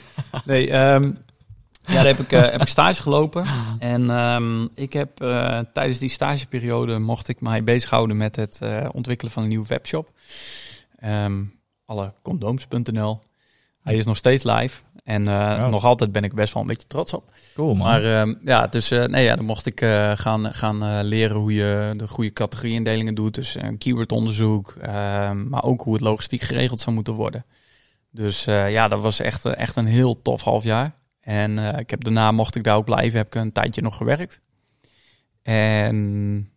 Nee, 0.44 0.70
ehm, 0.70 1.12
ja, 1.84 1.94
daar 1.94 2.06
heb 2.06 2.18
ik, 2.18 2.32
eh, 2.32 2.40
heb 2.40 2.60
ik 2.60 2.68
stage 2.68 3.02
gelopen. 3.02 3.46
En 3.78 4.10
ehm, 4.10 4.64
ik 4.74 4.92
heb 4.92 5.20
eh, 5.20 5.58
tijdens 5.72 5.98
die 5.98 6.08
stageperiode 6.08 6.98
mocht 6.98 7.28
ik 7.28 7.40
mij 7.40 7.64
bezighouden 7.64 8.16
met 8.16 8.36
het 8.36 8.58
eh, 8.60 8.88
ontwikkelen 8.92 9.32
van 9.32 9.42
een 9.42 9.48
nieuwe 9.48 9.66
webshop. 9.66 10.10
Ehm 10.98 11.42
allekondooms.nl. 11.84 13.20
Hij 13.82 13.94
is 13.94 14.04
nog 14.04 14.16
steeds 14.16 14.44
live. 14.44 14.82
En 15.04 15.28
eh, 15.28 15.34
Ja. 15.34 15.68
nog 15.68 15.84
altijd 15.84 16.12
ben 16.12 16.24
ik 16.24 16.34
best 16.34 16.52
wel 16.54 16.62
een 16.62 16.68
beetje 16.68 16.86
trots 16.86 17.12
op. 17.12 17.32
Cool, 17.54 17.74
man. 17.74 17.86
Maar 17.86 18.04
ehm, 18.20 18.34
ja, 18.44 18.66
dus 18.66 18.90
eh, 18.90 19.04
nee, 19.04 19.24
ja, 19.24 19.36
dan 19.36 19.44
mocht 19.44 19.66
ik 19.66 19.80
eh, 19.80 20.12
gaan, 20.14 20.54
gaan 20.54 20.84
eh, 20.84 20.98
leren 21.02 21.36
hoe 21.36 21.54
je 21.54 21.94
de 21.96 22.08
goede 22.08 22.32
categorieindelingen 22.32 23.14
doet. 23.14 23.34
Dus 23.34 23.54
een 23.54 23.78
keywordonderzoek, 23.78 24.70
ehm, 24.80 25.48
maar 25.48 25.62
ook 25.64 25.82
hoe 25.82 25.92
het 25.92 26.02
logistiek 26.02 26.40
geregeld 26.40 26.80
zou 26.80 26.94
moeten 26.94 27.14
worden. 27.14 27.44
Dus 28.10 28.46
eh, 28.46 28.70
ja, 28.70 28.88
dat 28.88 29.00
was 29.00 29.20
echt, 29.20 29.44
echt 29.44 29.76
een 29.76 29.86
heel 29.86 30.22
tof 30.22 30.42
half 30.42 30.64
jaar. 30.64 30.94
En 31.20 31.58
eh, 31.72 31.78
ik 31.78 31.90
heb 31.90 32.04
daarna, 32.04 32.32
mocht 32.32 32.54
ik 32.56 32.64
daar 32.64 32.76
ook 32.76 32.84
blijven, 32.84 33.18
heb 33.18 33.26
ik 33.26 33.34
een 33.34 33.52
tijdje 33.52 33.82
nog 33.82 33.96
gewerkt. 33.96 34.40
En 35.42 36.48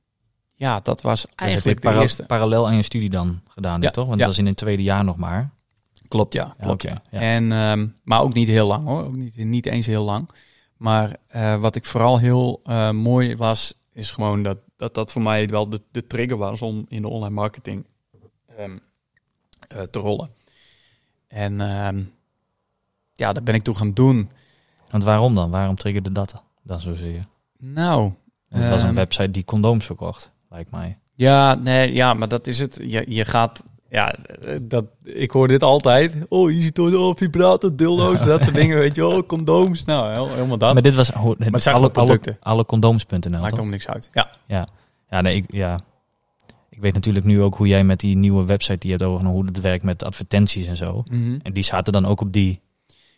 ja, 0.54 0.80
dat 0.80 1.02
was 1.02 1.22
Dat 1.22 1.30
heb 1.36 1.40
eigenlijk 1.40 1.78
je 1.78 1.84
de 1.86 1.90
para- 1.90 2.02
eerste. 2.02 2.24
parallel 2.24 2.68
aan 2.68 2.76
je 2.76 2.82
studie 2.84 3.10
dan 3.10 3.42
gedaan, 3.48 3.74
Ja, 3.74 3.80
dit, 3.80 3.94
toch? 3.94 4.08
Want 4.08 4.20
ja. 4.20 4.26
dat 4.26 4.34
is 4.34 4.40
in 4.40 4.46
het 4.46 4.58
tweede 4.58 4.84
jaar 4.84 5.04
nog 5.04 5.16
maar. 5.18 5.50
Klopt, 6.08 6.34
ja. 6.34 6.56
Klopt, 6.58 6.84
ja. 6.84 7.02
ja. 7.12 7.20
En, 7.20 7.52
ehm, 7.52 7.88
maar 8.04 8.22
ook 8.22 8.34
niet 8.34 8.48
heel 8.48 8.68
lang 8.68 8.88
hoor. 8.88 9.04
Ook 9.04 9.16
niet, 9.16 9.36
niet 9.36 9.66
eens 9.66 9.86
heel 9.86 10.04
lang. 10.04 10.30
Maar 10.78 11.16
eh, 11.28 11.60
wat 11.60 11.76
ik 11.76 11.86
vooral 11.86 12.20
heel 12.20 12.62
eh, 12.64 12.92
mooi 12.92 13.36
was, 13.36 13.74
is 13.94 14.12
gewoon 14.12 14.44
dat, 14.44 14.58
dat 14.76 14.94
dat 14.94 15.12
voor 15.12 15.22
mij 15.22 15.48
wel 15.48 15.70
de, 15.70 15.82
de 15.92 16.08
trigger 16.08 16.38
was 16.38 16.62
om 16.62 16.86
in 16.88 17.02
de 17.02 17.10
online 17.10 17.34
marketing 17.34 17.88
ehm, 18.58 18.78
eh, 19.68 19.82
te 19.82 20.00
rollen. 20.00 20.30
En 21.28 21.62
ehm, 21.62 22.04
ja, 23.14 23.34
dat 23.34 23.44
ben 23.44 23.56
ik 23.56 23.64
toen 23.64 23.78
gaan 23.78 23.94
doen. 23.94 24.30
Want 24.90 25.04
waarom 25.04 25.36
dan? 25.36 25.50
Waarom 25.50 25.76
triggerde 25.76 26.12
dat 26.12 26.44
dan 26.64 26.80
zozeer? 26.80 27.26
Nou, 27.58 28.12
het 28.50 28.70
was 28.70 28.84
een 28.84 28.94
website 28.94 29.32
die 29.32 29.44
condooms 29.44 29.86
verkocht, 29.86 30.32
lijkt 30.50 30.72
mij. 30.72 31.00
Ja, 31.14 31.54
nee, 31.54 31.94
ja, 31.94 32.14
maar 32.14 32.28
dat 32.28 32.48
is 32.48 32.60
het. 32.60 32.80
Je, 32.84 33.04
je 33.08 33.26
gaat, 33.26 33.64
ja, 33.96 34.16
dat, 34.62 34.86
ik 35.04 35.32
hoor 35.32 35.48
dit 35.48 35.64
altijd. 35.64 36.16
Oh, 36.30 36.52
je 36.52 36.62
ziet 36.62 36.80
oh, 36.80 37.16
vibrator, 37.16 37.76
dildo's, 37.76 38.26
dat 38.26 38.44
soort 38.44 38.56
dingen, 38.56 38.78
weet 38.78 38.96
je 38.96 39.06
Oh, 39.06 39.28
condooms. 39.34 39.86
Nou, 39.86 40.30
helemaal 40.30 40.58
dat. 40.58 40.74
Maar 40.74 40.82
dit 40.82 40.96
was 40.96 41.10
ho- 41.10 41.36
het 41.40 41.62
zijn 41.62 41.76
alle, 41.76 41.92
producten. 41.92 42.38
alle, 42.40 42.54
alle 42.54 42.66
condooms.nl, 42.66 43.30
Maakt 43.30 43.44
helemaal 43.44 43.66
niks 43.66 43.88
uit. 43.88 44.10
Ja. 44.48 44.68
Ja, 45.10 45.22
nee, 45.22 45.36
ik, 45.36 45.46
ja. 45.48 45.80
Ik 46.70 46.82
weet 46.82 46.94
natuurlijk 46.94 47.26
nu 47.26 47.42
ook 47.42 47.56
hoe 47.56 47.68
jij 47.68 47.84
met 47.84 48.00
die 48.00 48.18
nieuwe 48.18 48.46
website 48.46 48.78
die 48.78 48.92
je 48.92 48.98
hebt 48.98 49.10
over 49.10 49.28
hoe 49.28 49.46
het 49.46 49.62
werkt 49.62 49.84
met 49.84 50.04
advertenties 50.04 50.68
en 50.68 50.78
zo. 50.78 51.04
En 51.44 51.54
die 51.54 51.64
zaten 51.64 51.94
dan 51.94 52.06
ook 52.06 52.22
op 52.22 52.34
die. 52.34 52.62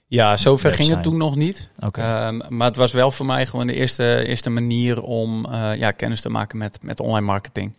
Ja, 0.07 0.37
zover 0.37 0.73
ging 0.73 0.89
het 0.89 1.03
toen 1.03 1.17
nog 1.17 1.35
niet. 1.35 1.69
Oké. 1.79 2.01
Ehm, 2.01 2.41
maar 2.49 2.67
het 2.67 2.77
was 2.77 2.91
wel 2.91 3.11
voor 3.11 3.25
mij 3.25 3.45
gewoon 3.45 3.67
de 3.67 3.73
eerste, 3.73 4.25
eerste 4.27 4.49
manier 4.49 5.01
om 5.01 5.45
eh, 5.45 5.75
ja, 5.75 5.91
kennis 5.91 6.21
te 6.21 6.29
maken 6.29 6.57
met, 6.57 6.79
met 6.81 6.99
online 6.99 7.25
marketing. 7.25 7.77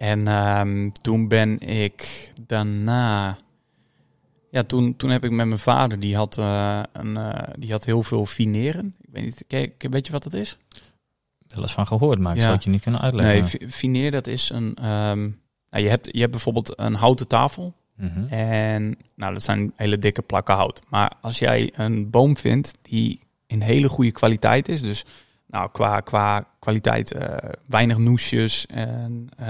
En 0.00 0.28
ehm, 0.28 0.90
toen 1.02 1.28
ben 1.28 1.58
ik 1.58 2.32
daarna... 2.46 3.36
Ja, 4.50 4.62
toen, 4.64 4.96
toen 4.96 5.10
heb 5.10 5.24
ik 5.24 5.30
met 5.30 5.46
mijn 5.46 5.58
vader, 5.58 6.00
die 6.00 6.16
had, 6.16 6.38
eh, 6.38 6.80
een, 6.92 7.16
eh, 7.16 7.54
die 7.58 7.70
had 7.70 7.84
heel 7.84 8.02
veel 8.02 8.26
fineren. 8.26 8.94
Ik 9.00 9.08
weet 9.12 9.24
niet, 9.24 9.44
kijk, 9.46 9.86
weet 9.90 10.06
je 10.06 10.12
wat 10.12 10.22
dat 10.22 10.32
is? 10.34 10.58
wel 11.46 11.62
eens 11.62 11.72
van 11.72 11.86
gehoord, 11.86 12.18
maar 12.18 12.30
ik 12.30 12.36
Ja. 12.36 12.42
zou 12.42 12.54
het 12.54 12.64
je 12.64 12.70
niet 12.70 12.82
kunnen 12.82 13.00
uitleggen. 13.00 13.32
Nee, 13.34 13.44
fi- 13.44 13.68
fineer 13.70 14.10
dat 14.10 14.26
is 14.26 14.50
een... 14.50 14.74
ehm, 14.74 15.20
nou, 15.70 15.84
je, 15.84 15.88
hebt, 15.88 16.08
je 16.12 16.18
hebt 16.18 16.30
bijvoorbeeld 16.30 16.78
een 16.78 16.94
houten 16.94 17.26
tafel. 17.28 17.74
Mhm. 17.96 18.26
En 18.28 18.96
nou, 19.16 19.32
dat 19.32 19.42
zijn 19.42 19.72
hele 19.76 19.98
dikke 19.98 20.22
plakken 20.22 20.54
hout. 20.54 20.80
Maar 20.88 21.12
als 21.20 21.38
jij 21.38 21.72
een 21.76 22.10
boom 22.10 22.36
vindt 22.36 22.72
die 22.82 23.20
in 23.46 23.60
hele 23.60 23.88
goede 23.88 24.10
kwaliteit 24.12 24.68
is, 24.68 24.80
dus 24.80 25.04
nou, 25.50 25.68
qua, 25.72 26.00
qua 26.00 26.46
kwaliteit 26.58 27.12
eh, 27.12 27.36
weinig 27.66 27.98
noesjes 27.98 28.66
en 28.66 29.28
eh, 29.36 29.46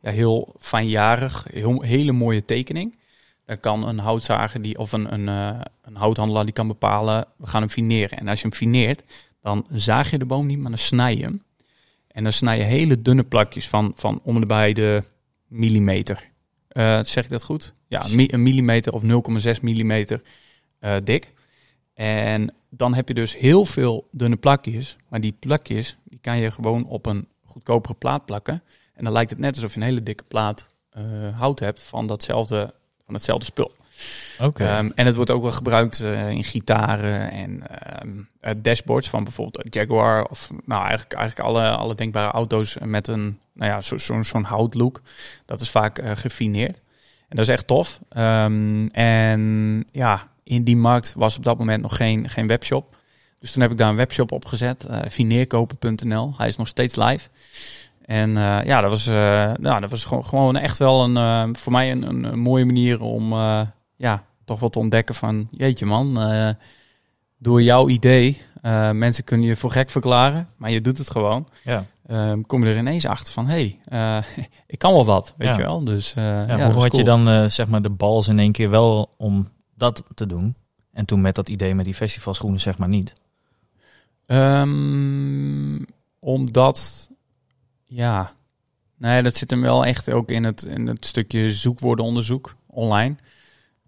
ja, 0.00 0.10
heel 0.10 0.54
fijnjarig, 0.58 1.46
heel, 1.52 1.82
hele 1.82 2.12
mooie 2.12 2.44
tekening. 2.44 2.98
Dan 3.46 3.60
kan 3.60 3.88
een 3.88 3.98
houtzager 3.98 4.62
die, 4.62 4.78
of 4.78 4.92
een, 4.92 5.12
een, 5.12 5.28
eh, 5.28 5.60
een 5.82 5.96
houthandelaar 5.96 6.44
die 6.44 6.54
kan 6.54 6.66
bepalen, 6.66 7.24
we 7.36 7.46
gaan 7.46 7.60
hem 7.60 7.70
fineren. 7.70 8.18
En 8.18 8.28
als 8.28 8.40
je 8.40 8.48
hem 8.48 8.56
fineert, 8.56 9.02
dan 9.42 9.66
zaag 9.72 10.10
je 10.10 10.18
de 10.18 10.26
boom 10.26 10.46
niet, 10.46 10.58
maar 10.58 10.70
dan 10.70 10.78
snij 10.78 11.16
je 11.16 11.22
hem. 11.22 11.42
En 12.08 12.22
dan 12.22 12.32
snij 12.32 12.56
je 12.58 12.64
hele 12.64 13.02
dunne 13.02 13.24
plakjes 13.24 13.68
van, 13.68 13.92
van 13.94 14.20
om 14.22 14.36
en 14.36 14.46
bij 14.46 14.72
de 14.72 15.02
millimeter. 15.46 16.30
Zeg 17.02 17.24
ik 17.24 17.30
dat 17.30 17.42
goed? 17.42 17.74
Ja, 17.86 18.04
een 18.04 18.16
mi- 18.16 18.28
een 18.30 18.42
millimeter 18.42 18.92
of 18.92 19.02
0,6 19.02 19.60
millimeter 19.62 20.22
dik. 21.04 21.32
En 22.04 22.54
dan 22.70 22.94
heb 22.94 23.08
je 23.08 23.14
dus 23.14 23.36
heel 23.36 23.64
veel 23.64 24.08
dunne 24.10 24.36
plakjes. 24.36 24.96
Maar 25.08 25.20
die 25.20 25.36
plakjes 25.38 25.96
die 26.04 26.18
kan 26.22 26.38
je 26.38 26.50
gewoon 26.50 26.86
op 26.86 27.06
een 27.06 27.28
goedkopere 27.44 27.94
plaat 27.94 28.24
plakken. 28.24 28.62
En 28.94 29.04
dan 29.04 29.12
lijkt 29.12 29.30
het 29.30 29.38
net 29.38 29.54
alsof 29.54 29.74
je 29.74 29.80
een 29.80 29.86
hele 29.86 30.02
dikke 30.02 30.24
plaat 30.28 30.68
eh, 30.90 31.02
hout 31.38 31.58
hebt 31.58 31.82
van, 31.82 32.06
datzelfde, 32.06 32.74
van 33.04 33.14
hetzelfde 33.14 33.44
spul. 33.44 33.72
Oké. 34.40 34.64
Ehm, 34.64 34.90
en 34.94 35.06
het 35.06 35.14
wordt 35.14 35.30
ook 35.30 35.42
wel 35.42 35.50
gebruikt 35.50 36.00
eh, 36.00 36.28
in 36.28 36.44
gitaren 36.44 37.30
en 37.30 37.80
ehm, 37.80 38.08
eh, 38.40 38.54
dashboards 38.56 39.08
van 39.08 39.24
bijvoorbeeld 39.24 39.74
Jaguar. 39.74 40.24
Of 40.24 40.50
nou, 40.64 40.80
eigenlijk, 40.82 41.12
eigenlijk 41.12 41.48
alle, 41.48 41.68
alle 41.68 41.94
denkbare 41.94 42.30
auto's 42.32 42.76
met 42.84 43.08
een 43.08 43.38
nou 43.52 43.70
ja, 43.70 43.80
zo- 43.80 43.98
zo'n 43.98 44.24
zo'n 44.24 44.44
houtlook. 44.44 45.02
Dat 45.46 45.60
is 45.60 45.70
vaak 45.70 46.00
gefineerd. 46.04 46.76
En 47.28 47.36
dat 47.36 47.44
is 47.48 47.52
echt 47.52 47.66
tof. 47.66 48.00
Ehm, 48.08 48.86
en 48.86 49.84
ja, 49.92 50.28
in 50.48 50.64
die 50.64 50.76
markt 50.76 51.14
was 51.16 51.36
op 51.36 51.44
dat 51.44 51.58
moment 51.58 51.82
nog 51.82 51.96
geen, 51.96 52.28
geen 52.28 52.46
webshop. 52.46 52.96
Dus 53.40 53.52
toen 53.52 53.62
heb 53.62 53.70
ik 53.70 53.78
daar 53.78 53.88
een 53.88 53.96
webshop 53.96 54.32
opgezet, 54.32 54.84
eh 54.84 54.98
fineerkopen.nl. 55.10 56.34
Hij 56.36 56.48
is 56.48 56.56
nog 56.56 56.68
steeds 56.68 56.96
live. 56.96 57.28
En 58.04 58.36
eh, 58.36 58.58
ja, 58.64 58.80
dat 58.80 58.90
was, 58.90 59.06
eh, 59.06 59.14
nou, 59.60 59.80
dat 59.80 59.90
was 59.90 60.04
gewoon, 60.04 60.24
gewoon 60.24 60.56
echt 60.56 60.78
wel 60.78 61.04
een, 61.16 61.56
voor 61.56 61.72
mij 61.72 61.90
een, 61.90 62.02
een, 62.08 62.24
een 62.24 62.38
mooie 62.38 62.64
manier 62.64 63.00
om 63.00 63.32
ja, 63.96 64.24
toch 64.44 64.60
wat 64.60 64.72
te 64.72 64.78
ontdekken 64.78 65.14
van... 65.14 65.48
Jeetje 65.50 65.86
man, 65.86 66.18
door 67.38 67.62
jouw 67.62 67.88
idee, 67.88 68.40
mensen 68.92 69.24
kunnen 69.24 69.46
je 69.46 69.56
voor 69.56 69.70
gek 69.70 69.90
verklaren, 69.90 70.48
maar 70.56 70.70
je 70.70 70.80
doet 70.80 70.98
het 70.98 71.10
gewoon. 71.10 71.48
ja. 71.64 71.84
Ehm, 72.06 72.40
kom 72.40 72.64
je 72.64 72.70
er 72.70 72.78
ineens 72.78 73.06
achter 73.06 73.32
van, 73.32 73.46
hey, 73.46 73.80
ik 74.66 74.78
kan 74.78 74.92
wel 74.92 75.04
wat, 75.04 75.34
weet 75.36 75.48
Ja. 75.48 75.56
je 75.56 75.62
wel. 75.62 75.84
Dus 75.84 76.14
eh, 76.14 76.24
Ja, 76.24 76.56
ja, 76.56 76.72
hoe 76.72 76.82
had 76.82 76.96
je 76.96 77.04
dan 77.04 77.50
zeg 77.50 77.68
maar 77.68 77.82
de 77.82 77.90
bals 77.90 78.28
in 78.28 78.38
één 78.38 78.52
keer 78.52 78.70
wel 78.70 79.10
om 79.16 79.48
dat 79.78 80.04
te 80.14 80.26
doen? 80.26 80.54
En 80.92 81.04
toen 81.04 81.20
met 81.20 81.34
dat 81.34 81.48
idee 81.48 81.74
met 81.74 81.84
die 81.84 81.94
festivalschoenen 81.94 82.60
zeg 82.60 82.78
maar 82.78 82.88
niet. 82.88 83.12
Ehm, 84.26 85.82
omdat, 86.18 87.08
ja, 87.84 88.32
nee, 88.96 89.22
dat 89.22 89.36
zit 89.36 89.50
hem 89.50 89.60
wel 89.60 89.84
echt 89.84 90.10
ook 90.10 90.30
in 90.30 90.44
het, 90.44 90.64
in 90.64 90.86
het 90.86 91.06
stukje 91.06 91.52
zoekwoordenonderzoek 91.52 92.56
online. 92.66 93.16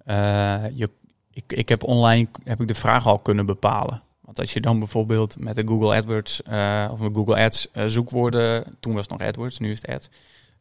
Eh, 0.04 0.64
je, 0.74 0.90
ik, 1.30 1.52
ik 1.52 1.68
heb 1.68 1.82
online 1.82 2.28
heb 2.44 2.60
ik 2.60 2.68
de 2.68 2.74
vraag 2.74 3.06
al 3.06 3.18
kunnen 3.18 3.46
bepalen. 3.46 4.02
Want 4.20 4.38
als 4.38 4.52
je 4.52 4.60
dan 4.60 4.78
bijvoorbeeld 4.78 5.38
met 5.38 5.54
de 5.54 5.66
Google 5.66 5.96
AdWords 5.96 6.42
eh, 6.42 6.88
of 6.92 7.00
met 7.00 7.14
Google 7.14 7.44
Ads 7.44 7.70
eh, 7.70 7.84
zoekwoorden, 7.86 8.76
toen 8.80 8.94
was 8.94 9.06
het 9.08 9.18
nog 9.18 9.28
AdWords, 9.28 9.58
nu 9.58 9.70
is 9.70 9.82
het 9.82 9.90
Ads, 9.90 10.10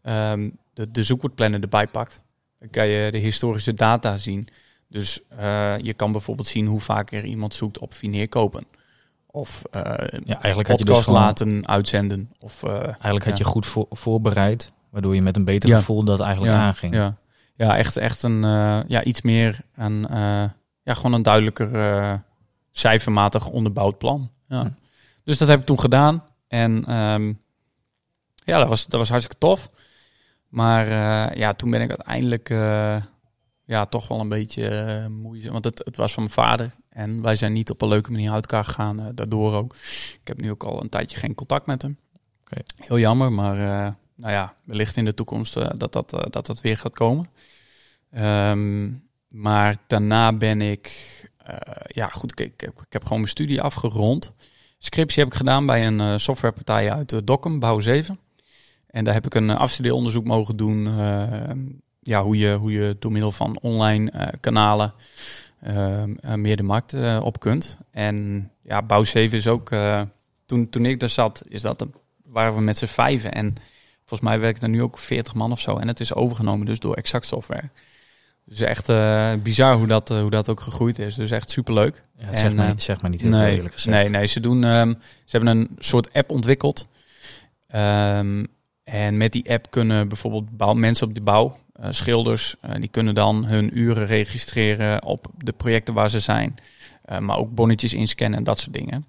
ehm, 0.01 0.49
de, 0.73 0.91
de 0.91 1.03
zoekwoordplanner 1.03 1.61
erbij 1.61 1.87
pakt, 1.87 2.21
dan 2.59 2.69
kan 2.69 2.87
je 2.87 3.11
de 3.11 3.17
historische 3.17 3.73
data 3.73 4.17
zien. 4.17 4.47
Dus 4.89 5.19
eh, 5.27 5.77
je 5.77 5.93
kan 5.93 6.11
bijvoorbeeld 6.11 6.47
zien 6.47 6.65
hoe 6.67 6.79
vaak 6.79 7.11
er 7.11 7.25
iemand 7.25 7.55
zoekt 7.55 7.77
op 7.77 7.93
fineerkopen. 7.93 8.65
Of 9.25 9.63
eh 9.71 9.81
Ja, 10.25 10.39
eigenlijk 10.39 10.67
had 10.69 10.79
je 10.79 10.85
dus 10.85 10.99
gewoon, 10.99 11.19
laten 11.19 11.67
uitzenden. 11.67 12.31
Of, 12.39 12.63
eh, 12.63 12.71
eigenlijk 12.83 13.25
had 13.25 13.37
ja. 13.37 13.43
je 13.43 13.51
goed 13.51 13.65
voor, 13.65 13.85
voorbereid, 13.89 14.71
waardoor 14.89 15.15
je 15.15 15.21
met 15.21 15.35
een 15.35 15.43
beter 15.43 15.69
Ja. 15.69 15.77
gevoel 15.77 16.03
dat 16.03 16.19
eigenlijk 16.19 16.53
aanging. 16.53 16.93
Ja, 16.93 17.17
ja 17.55 17.77
echt, 17.77 17.97
echt 17.97 18.23
een, 18.23 18.41
ja, 18.87 19.03
iets 19.03 19.21
meer 19.21 19.59
een, 19.75 20.05
ja, 20.83 20.93
gewoon 20.93 21.13
een 21.13 21.23
duidelijker 21.23 22.23
cijfermatig 22.71 23.47
onderbouwd 23.47 23.97
plan. 23.97 24.31
Ja. 24.47 24.61
Hm. 24.61 24.69
Dus 25.23 25.37
dat 25.37 25.47
heb 25.47 25.59
ik 25.59 25.65
toen 25.65 25.79
gedaan. 25.79 26.23
En 26.47 26.85
ehm, 26.85 27.33
ja, 28.35 28.57
dat 28.57 28.67
was, 28.67 28.85
dat 28.85 28.99
was 28.99 29.09
hartstikke 29.09 29.39
tof. 29.39 29.69
Maar 30.47 30.87
ja, 31.37 31.53
toen 31.53 31.69
ben 31.69 31.81
ik 31.81 31.89
uiteindelijk 31.89 32.49
ja, 33.69 33.85
toch 33.85 34.07
wel 34.07 34.19
een 34.19 34.29
beetje 34.29 34.67
eh, 34.67 35.07
moeizaam. 35.07 35.51
Want 35.51 35.63
het, 35.63 35.81
het 35.85 35.97
was 35.97 36.13
van 36.13 36.23
mijn 36.23 36.35
vader. 36.35 36.73
En 36.89 37.21
wij 37.21 37.35
zijn 37.35 37.53
niet 37.53 37.69
op 37.69 37.81
een 37.81 37.87
leuke 37.87 38.11
manier 38.11 38.31
uit 38.31 38.41
elkaar 38.41 38.65
gegaan. 38.65 38.99
eh, 38.99 39.05
daardoor 39.13 39.53
ook. 39.53 39.75
Ik 40.21 40.27
heb 40.27 40.41
nu 40.41 40.51
ook 40.51 40.63
al 40.63 40.81
een 40.81 40.89
tijdje 40.89 41.17
geen 41.17 41.35
contact 41.35 41.65
met 41.65 41.81
hem. 41.81 41.97
Heel 42.75 42.99
jammer, 42.99 43.33
maar 43.33 43.55
eh, 43.55 43.93
nou 44.15 44.33
ja, 44.33 44.53
wellicht 44.63 44.97
in 44.97 45.05
de 45.05 45.13
toekomst 45.13 45.53
dat, 45.53 45.93
dat, 45.93 46.09
dat 46.09 46.45
dat 46.45 46.61
weer 46.61 46.77
gaat 46.77 46.93
komen. 46.93 47.29
Ehm, 48.11 48.91
maar 49.27 49.77
daarna 49.87 50.33
ben 50.33 50.61
ik, 50.61 50.91
ja 51.87 52.07
goed, 52.07 52.31
ik, 52.31 52.39
ik, 52.39 52.61
heb, 52.61 52.81
ik 52.81 52.93
heb 52.93 53.03
gewoon 53.03 53.17
mijn 53.17 53.31
studie 53.31 53.61
afgerond. 53.61 54.33
Scriptie 54.77 55.23
heb 55.23 55.31
ik 55.31 55.37
gedaan 55.37 55.65
bij 55.65 55.87
een 55.87 56.19
softwarepartij 56.19 56.91
uit 56.91 57.11
uh, 57.11 57.19
Dokkum, 57.23 57.59
Bouw 57.59 57.79
7. 57.79 58.19
En 58.87 59.03
daar 59.03 59.13
heb 59.13 59.25
ik 59.25 59.33
een 59.33 59.49
afstudeeronderzoek 59.49 60.25
mogen 60.25 60.57
doen. 60.57 60.87
Ja, 62.01 62.23
hoe, 62.23 62.37
je, 62.37 62.53
hoe 62.55 62.71
je 62.71 62.95
door 62.99 63.11
middel 63.11 63.31
van 63.31 63.57
online 63.61 64.11
eh, 64.11 64.27
kanalen 64.39 64.93
eh, 65.59 66.03
eh, 66.03 66.09
meer 66.33 66.57
de 66.57 66.63
markt 66.63 66.93
eh, 66.93 67.19
op 67.23 67.39
kunt. 67.39 67.77
En 67.91 68.49
ja, 68.63 68.81
Bouw 68.81 69.03
7 69.03 69.37
is 69.37 69.47
ook, 69.47 69.71
toen, 70.45 70.69
toen 70.69 70.85
ik 70.85 70.99
daar 70.99 71.09
zat, 71.09 71.41
is 71.47 71.61
dat, 71.61 71.81
een- 71.81 71.93
waren 72.23 72.55
we 72.55 72.61
met 72.61 72.77
z'n 72.77 72.85
vijven. 72.85 73.33
En 73.33 73.55
volgens 74.05 74.29
mij 74.29 74.39
werken 74.39 74.61
er 74.61 74.69
nu 74.69 74.81
ook 74.81 74.97
40 74.97 75.33
man 75.33 75.51
of 75.51 75.59
zo. 75.59 75.77
En 75.77 75.87
het 75.87 75.99
is 75.99 76.13
overgenomen 76.13 76.65
dus 76.65 76.79
door 76.79 76.93
Exact 76.95 77.25
Software. 77.25 77.69
Dus 78.45 78.59
echt 78.59 78.87
bizar 79.43 79.75
hoe 79.75 79.87
dat, 79.87 80.09
hoe 80.09 80.29
dat 80.29 80.49
ook 80.49 80.59
gegroeid 80.61 80.99
is. 80.99 81.15
Dus 81.15 81.31
echt 81.31 81.49
superleuk. 81.51 82.03
Ja, 82.17 82.31
En, 82.31 82.55
maar, 82.55 82.73
zegt 82.77 83.01
maar 83.01 83.11
niet 83.11 83.21
heel 83.21 83.31
veel 83.31 83.39
Nee, 83.39 83.55
eerlijk 83.55 83.73
gezegd. 83.73 83.95
nee, 83.97 84.09
nee, 84.09 84.25
ze 84.27 84.39
doen. 84.39 84.63
ehm, 84.63 84.89
ze 85.25 85.37
hebben 85.37 85.57
een 85.57 85.69
soort 85.79 86.13
app 86.13 86.29
ontwikkeld. 86.31 86.87
Ehm, 87.67 88.45
en 88.83 89.17
met 89.17 89.31
die 89.31 89.49
app 89.51 89.71
kunnen 89.71 90.07
bijvoorbeeld 90.07 90.57
bouw, 90.57 90.73
mensen 90.73 91.07
op 91.07 91.13
de 91.13 91.21
bouw, 91.21 91.57
schilders, 91.89 92.55
eh, 92.61 92.75
die 92.79 92.89
kunnen 92.89 93.15
dan 93.15 93.45
hun 93.45 93.77
uren 93.77 94.05
registreren 94.05 95.03
op 95.03 95.25
de 95.37 95.51
projecten 95.51 95.93
waar 95.93 96.09
ze 96.09 96.19
zijn. 96.19 96.55
Eh, 97.01 97.17
maar 97.17 97.37
ook 97.37 97.55
bonnetjes 97.55 97.93
inscannen 97.93 98.37
en 98.37 98.43
dat 98.43 98.59
soort 98.59 98.73
dingen. 98.73 99.05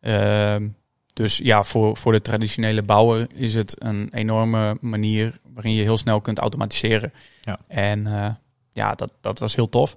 Ehm, 0.00 0.68
dus 1.12 1.36
ja, 1.36 1.62
voor, 1.62 1.96
voor 1.96 2.12
de 2.12 2.22
traditionele 2.22 2.82
bouwer 2.82 3.26
is 3.34 3.54
het 3.54 3.76
een 3.78 4.08
enorme 4.12 4.78
manier 4.80 5.38
waarin 5.54 5.74
je 5.74 5.82
heel 5.82 5.96
snel 5.96 6.20
kunt 6.20 6.38
automatiseren. 6.38 7.12
Ja. 7.42 7.58
En 7.68 8.06
eh, 8.06 8.28
ja, 8.70 8.94
dat, 8.94 9.12
dat 9.20 9.38
was 9.38 9.54
heel 9.54 9.68
tof. 9.68 9.96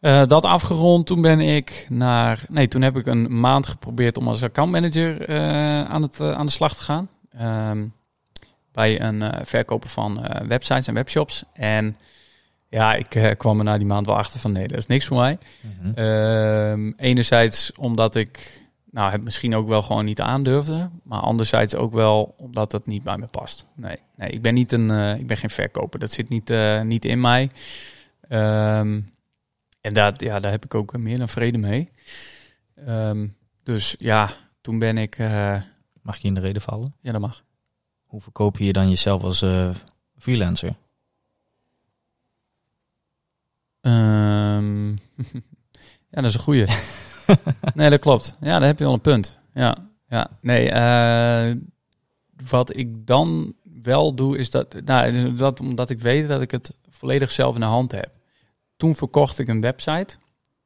Eh, 0.00 0.26
dat 0.26 0.44
afgerond, 0.44 1.06
toen 1.06 1.20
ben 1.20 1.40
ik 1.40 1.86
naar. 1.88 2.44
Nee, 2.48 2.68
toen 2.68 2.82
heb 2.82 2.96
ik 2.96 3.06
een 3.06 3.40
maand 3.40 3.66
geprobeerd 3.66 4.16
om 4.16 4.28
als 4.28 4.42
accountmanager 4.42 5.22
eh 5.28 5.82
aan, 5.82 6.02
het, 6.02 6.20
eh, 6.20 6.32
aan 6.32 6.46
de 6.46 6.52
slag 6.52 6.76
te 6.76 6.82
gaan. 6.82 7.08
Ehm, 7.30 7.86
bij 8.78 9.00
een 9.00 9.22
eh, 9.22 9.40
verkoper 9.44 9.88
van 9.88 10.24
eh, 10.24 10.46
websites 10.46 10.86
en 10.86 10.94
webshops. 10.94 11.44
En 11.52 11.96
ja, 12.68 12.94
ik 12.94 13.14
eh, 13.14 13.36
kwam 13.36 13.58
er 13.58 13.64
na 13.64 13.78
die 13.78 13.86
maand 13.86 14.06
wel 14.06 14.16
achter 14.16 14.40
van 14.40 14.52
nee, 14.52 14.68
dat 14.68 14.78
is 14.78 14.86
niks 14.86 15.06
voor 15.06 15.16
mij. 15.16 15.38
Mhm. 15.60 15.92
Ehm, 15.94 16.92
enerzijds 16.96 17.72
omdat 17.72 18.14
ik 18.14 18.62
nou, 18.90 19.12
het 19.12 19.24
misschien 19.24 19.54
ook 19.54 19.68
wel 19.68 19.82
gewoon 19.82 20.04
niet 20.04 20.20
aandurfde. 20.20 20.90
Maar 21.02 21.20
anderzijds 21.20 21.74
ook 21.74 21.92
wel 21.92 22.34
omdat 22.36 22.72
het 22.72 22.86
niet 22.86 23.02
bij 23.02 23.16
me 23.16 23.26
past. 23.26 23.66
Nee, 23.74 23.96
nee 24.16 24.30
ik 24.30 24.42
ben 24.42 24.54
niet 24.54 24.72
een, 24.72 24.90
ik 25.18 25.26
ben 25.26 25.36
geen 25.36 25.50
verkoper. 25.50 25.98
Dat 25.98 26.12
zit 26.12 26.28
niet, 26.28 26.52
niet 26.82 27.04
in 27.04 27.20
mij. 27.20 27.50
Ehm, 28.28 29.00
en 29.80 29.94
daar, 29.94 30.12
ja, 30.16 30.40
daar 30.40 30.50
heb 30.50 30.64
ik 30.64 30.74
ook 30.74 30.98
meer 30.98 31.18
dan 31.18 31.28
vrede 31.28 31.58
mee. 31.58 31.90
Ehm, 32.86 33.26
dus 33.62 33.94
ja, 33.98 34.30
toen 34.60 34.78
ben 34.78 34.98
ik, 34.98 35.16
Mag 36.02 36.16
je 36.16 36.28
in 36.28 36.34
de 36.34 36.40
reden 36.40 36.62
vallen? 36.62 36.94
ja 37.00 37.12
dat 37.12 37.20
mag. 37.20 37.42
Hoe 38.08 38.20
verkoop 38.20 38.58
je 38.58 38.64
je 38.64 38.72
dan 38.72 38.88
jezelf 38.88 39.22
als 39.22 39.42
eh, 39.42 39.70
freelancer? 40.18 40.72
Ehm, 43.80 44.90
ja, 46.10 46.20
dat 46.20 46.24
is 46.24 46.34
een 46.34 46.40
goeie. 46.40 46.66
nee, 47.74 47.90
dat 47.90 48.00
klopt. 48.00 48.36
Ja, 48.40 48.58
daar 48.58 48.68
heb 48.68 48.78
je 48.78 48.84
wel 48.84 48.92
een 48.92 49.00
punt. 49.00 49.38
Ja, 49.54 49.76
ja. 50.08 50.30
nee. 50.40 50.70
eh, 50.70 51.56
wat 52.48 52.76
ik 52.76 53.06
dan 53.06 53.54
wel 53.82 54.14
doe, 54.14 54.38
is 54.38 54.50
dat, 54.50 54.74
nou, 54.84 55.34
dat 55.34 55.60
omdat 55.60 55.90
ik 55.90 55.98
weet 55.98 56.28
dat 56.28 56.40
ik 56.40 56.50
het 56.50 56.78
volledig 56.90 57.30
zelf 57.30 57.54
in 57.54 57.60
de 57.60 57.66
hand 57.66 57.92
heb. 57.92 58.10
Toen 58.76 58.94
verkocht 58.94 59.38
ik 59.38 59.48
een 59.48 59.60
website 59.60 60.16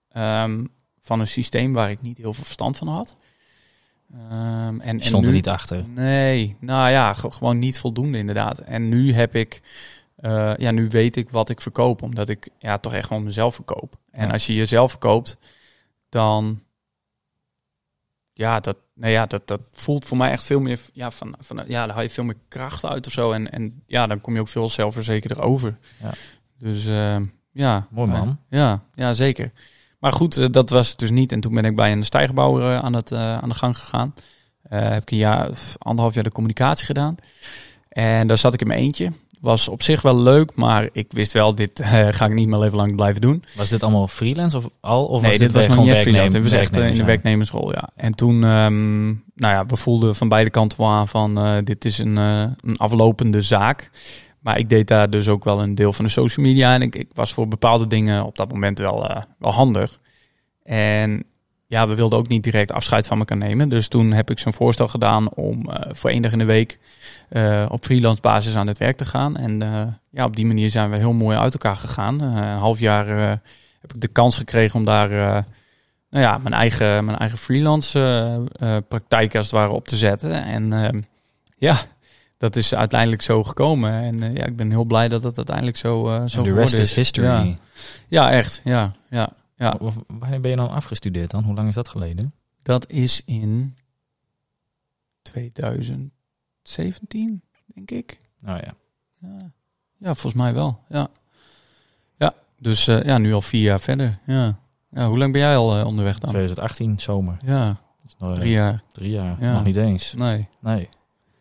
ehm, 0.08 0.64
van 1.00 1.20
een 1.20 1.26
systeem 1.26 1.72
waar 1.72 1.90
ik 1.90 2.02
niet 2.02 2.18
heel 2.18 2.34
veel 2.34 2.44
verstand 2.44 2.78
van 2.78 2.88
had. 2.88 3.16
Ehm, 4.12 4.80
en, 4.80 4.96
Je 4.98 5.04
stond 5.04 5.22
nu, 5.22 5.28
er 5.28 5.34
niet 5.34 5.48
achter. 5.48 5.88
Nee, 5.88 6.56
nou 6.60 6.90
ja, 6.90 7.12
ge- 7.14 7.30
gewoon 7.30 7.58
niet 7.58 7.78
voldoende 7.78 8.18
inderdaad. 8.18 8.58
En 8.58 8.88
nu 8.88 9.12
heb 9.12 9.34
ik, 9.34 9.62
eh, 10.16 10.56
ja, 10.56 10.70
nu 10.70 10.88
weet 10.88 11.16
ik 11.16 11.30
wat 11.30 11.48
ik 11.48 11.60
verkoop, 11.60 12.02
omdat 12.02 12.28
ik 12.28 12.48
ja 12.58 12.78
toch 12.78 12.92
echt 12.94 13.06
gewoon 13.06 13.22
mezelf 13.24 13.54
verkoop. 13.54 13.94
En 14.10 14.26
Ja. 14.26 14.32
als 14.32 14.46
je 14.46 14.54
jezelf 14.54 14.90
verkoopt, 14.90 15.36
dan, 16.08 16.62
ja, 18.32 18.60
dat, 18.60 18.76
nou 18.94 19.12
ja, 19.12 19.26
dat, 19.26 19.46
dat 19.48 19.60
voelt 19.72 20.06
voor 20.06 20.16
mij 20.16 20.30
echt 20.30 20.44
veel 20.44 20.60
meer, 20.60 20.80
ja, 20.92 21.10
van, 21.10 21.34
van, 21.38 21.56
ja, 21.66 21.86
daar 21.86 21.94
haal 21.94 22.02
je 22.02 22.10
veel 22.10 22.24
meer 22.24 22.36
kracht 22.48 22.84
uit 22.84 23.06
of 23.06 23.12
zo. 23.12 23.30
En, 23.32 23.50
en 23.52 23.82
ja, 23.86 24.06
dan 24.06 24.20
kom 24.20 24.34
je 24.34 24.40
ook 24.40 24.48
veel 24.48 24.68
zelfverzekerder 24.68 25.40
over. 25.42 25.78
Ja. 26.02 26.10
Dus 26.58 26.86
eh, 26.86 27.16
ja. 27.52 27.86
Mooi 27.90 28.10
man. 28.10 28.38
Ja, 28.48 28.82
ja, 28.94 29.12
zeker. 29.12 29.52
Maar 30.02 30.12
goed, 30.12 30.36
eh, 30.36 30.46
dat 30.50 30.70
was 30.70 30.88
het 30.88 30.98
dus 30.98 31.10
niet. 31.10 31.32
En 31.32 31.40
toen 31.40 31.54
ben 31.54 31.64
ik 31.64 31.76
bij 31.76 31.92
een 31.92 32.04
stijgerbouwer 32.04 32.62
eh, 32.62 32.84
aan, 32.84 32.94
het, 32.94 33.12
eh, 33.12 33.38
aan 33.38 33.48
de 33.48 33.54
gang 33.54 33.78
gegaan. 33.78 34.14
Heb 34.68 35.02
ik 35.02 35.10
een 35.10 35.16
jaar, 35.16 35.50
of 35.50 35.74
anderhalf 35.78 36.14
jaar 36.14 36.24
de 36.24 36.32
communicatie 36.32 36.86
gedaan. 36.86 37.16
En 37.88 38.26
daar 38.26 38.38
zat 38.38 38.54
ik 38.54 38.60
in 38.60 38.66
mijn 38.66 38.80
eentje. 38.80 39.12
Was 39.40 39.68
op 39.68 39.82
zich 39.82 40.02
wel 40.02 40.16
leuk, 40.18 40.54
maar 40.54 40.88
ik 40.92 41.12
wist 41.12 41.32
wel, 41.32 41.54
dit 41.54 41.80
ga 42.10 42.26
ik 42.26 42.32
niet 42.32 42.48
mijn 42.48 42.60
leven 42.60 42.76
lang 42.76 42.96
blijven 42.96 43.20
doen. 43.20 43.44
Was 43.56 43.68
dit 43.68 43.82
allemaal 43.82 44.08
freelance 44.08 44.56
of 44.56 44.68
al? 44.80 45.04
Of 45.04 45.22
nee, 45.22 45.30
was 45.30 45.38
dit 45.38 45.52
was 45.52 45.66
nog 45.66 45.74
gewoon 45.74 45.88
niet 45.88 45.98
freelance. 45.98 46.32
Dit 46.32 46.42
was 46.42 46.52
echt 46.52 46.76
in 46.76 46.82
de 46.82 47.04
werknemers, 47.04 47.06
werknemersrol, 47.06 47.72
ja. 47.72 47.88
En 47.96 48.14
toen, 48.14 48.44
ehm, 48.44 49.06
nou 49.06 49.54
ja, 49.54 49.66
we 49.66 49.76
voelden 49.76 50.14
van 50.14 50.28
beide 50.28 50.50
kanten 50.50 50.78
wel 50.78 50.88
aan 50.88 51.08
van, 51.08 51.60
dit 51.64 51.84
is 51.84 51.98
een, 51.98 52.16
een 52.16 52.76
aflopende 52.76 53.40
zaak. 53.40 53.90
Maar 54.42 54.58
ik 54.58 54.68
deed 54.68 54.88
daar 54.88 55.10
dus 55.10 55.28
ook 55.28 55.44
wel 55.44 55.62
een 55.62 55.74
deel 55.74 55.92
van 55.92 56.04
de 56.04 56.10
social 56.10 56.46
media. 56.46 56.74
En 56.74 56.82
ik, 56.82 56.94
ik 56.94 57.08
was 57.14 57.32
voor 57.32 57.48
bepaalde 57.48 57.86
dingen 57.86 58.24
op 58.24 58.36
dat 58.36 58.52
moment 58.52 58.78
wel, 58.78 59.08
eh, 59.08 59.22
wel 59.38 59.52
handig. 59.52 59.98
En 60.64 61.24
ja, 61.66 61.88
we 61.88 61.94
wilden 61.94 62.18
ook 62.18 62.28
niet 62.28 62.42
direct 62.42 62.72
afscheid 62.72 63.06
van 63.06 63.18
elkaar 63.18 63.36
nemen. 63.36 63.68
Dus 63.68 63.88
toen 63.88 64.12
heb 64.12 64.30
ik 64.30 64.38
zo'n 64.38 64.52
voorstel 64.52 64.88
gedaan 64.88 65.34
om 65.34 65.70
eh, 65.70 65.92
voor 65.94 66.10
één 66.10 66.22
dag 66.22 66.32
in 66.32 66.38
de 66.38 66.44
week 66.44 66.78
eh, 67.28 67.66
op 67.68 67.84
freelance 67.84 68.20
basis 68.20 68.56
aan 68.56 68.66
het 68.66 68.78
werk 68.78 68.96
te 68.96 69.04
gaan. 69.04 69.36
En 69.36 69.58
ja, 70.10 70.24
op 70.24 70.36
die 70.36 70.46
manier 70.46 70.70
zijn 70.70 70.90
we 70.90 70.96
heel 70.96 71.12
mooi 71.12 71.36
uit 71.36 71.52
elkaar 71.52 71.76
gegaan. 71.76 72.20
Een 72.20 72.58
half 72.58 72.78
jaar 72.78 73.06
heb 73.80 73.94
ik 73.94 74.00
de 74.00 74.08
kans 74.08 74.36
gekregen 74.36 74.78
om 74.78 74.84
daar 74.84 75.10
nou 76.10 76.24
ja, 76.24 76.38
mijn 76.38 76.54
eigen, 76.54 77.04
mijn 77.04 77.18
eigen 77.18 77.38
freelance 77.38 78.42
praktijk 78.88 79.36
als 79.36 79.44
het 79.46 79.54
ware 79.54 79.72
op 79.72 79.88
te 79.88 79.96
zetten. 79.96 80.44
En 80.44 80.72
ehm, 80.72 81.00
ja, 81.56 81.76
dat 82.42 82.56
is 82.56 82.74
uiteindelijk 82.74 83.22
zo 83.22 83.44
gekomen. 83.44 83.92
En 83.92 84.22
eh, 84.22 84.34
ja, 84.34 84.44
ik 84.44 84.56
ben 84.56 84.70
heel 84.70 84.84
blij 84.84 85.08
dat 85.08 85.22
het 85.22 85.36
uiteindelijk 85.36 85.76
zo, 85.76 86.08
eh 86.08 86.22
zo 86.26 86.42
de 86.42 86.54
rest 86.54 86.78
is 86.78 86.94
history. 86.94 87.26
Ja, 87.26 87.54
ja 88.08 88.30
echt. 88.30 88.60
Ja, 88.64 88.92
ja, 89.10 89.32
ja. 89.56 89.76
Wanneer 90.06 90.40
ben 90.40 90.50
je 90.50 90.56
dan 90.56 90.70
afgestudeerd 90.70 91.30
dan? 91.30 91.44
Hoe 91.44 91.54
lang 91.54 91.68
is 91.68 91.74
dat 91.74 91.88
geleden? 91.88 92.34
Dat 92.62 92.90
is 92.90 93.22
in 93.24 93.76
2017, 95.22 97.42
denk 97.74 97.90
ik. 97.90 98.20
Nou 98.40 98.60
ja. 98.64 98.72
Ja, 99.18 99.50
ja 99.98 100.14
volgens 100.14 100.42
mij 100.42 100.54
wel. 100.54 100.80
Ja, 100.88 101.08
ja 102.18 102.34
dus 102.58 102.88
eh, 102.88 103.02
ja, 103.02 103.18
nu 103.18 103.32
al 103.32 103.42
vier 103.42 103.62
jaar 103.62 103.80
verder. 103.80 104.18
Ja. 104.26 104.58
Ja, 104.90 105.08
hoe 105.08 105.18
lang 105.18 105.32
ben 105.32 105.40
jij 105.40 105.56
al 105.56 105.86
onderweg 105.86 106.18
dan? 106.18 106.30
2018, 106.30 107.00
zomer. 107.00 107.38
Ja, 107.44 107.80
Dus 108.02 108.14
nog, 108.18 108.34
drie 108.34 108.52
jaar. 108.52 108.82
Drie 108.92 109.10
jaar. 109.10 109.36
Ja. 109.40 109.52
Nog 109.52 109.64
niet 109.64 109.76
eens. 109.76 110.14
Nee, 110.14 110.48
Nee. 110.60 110.88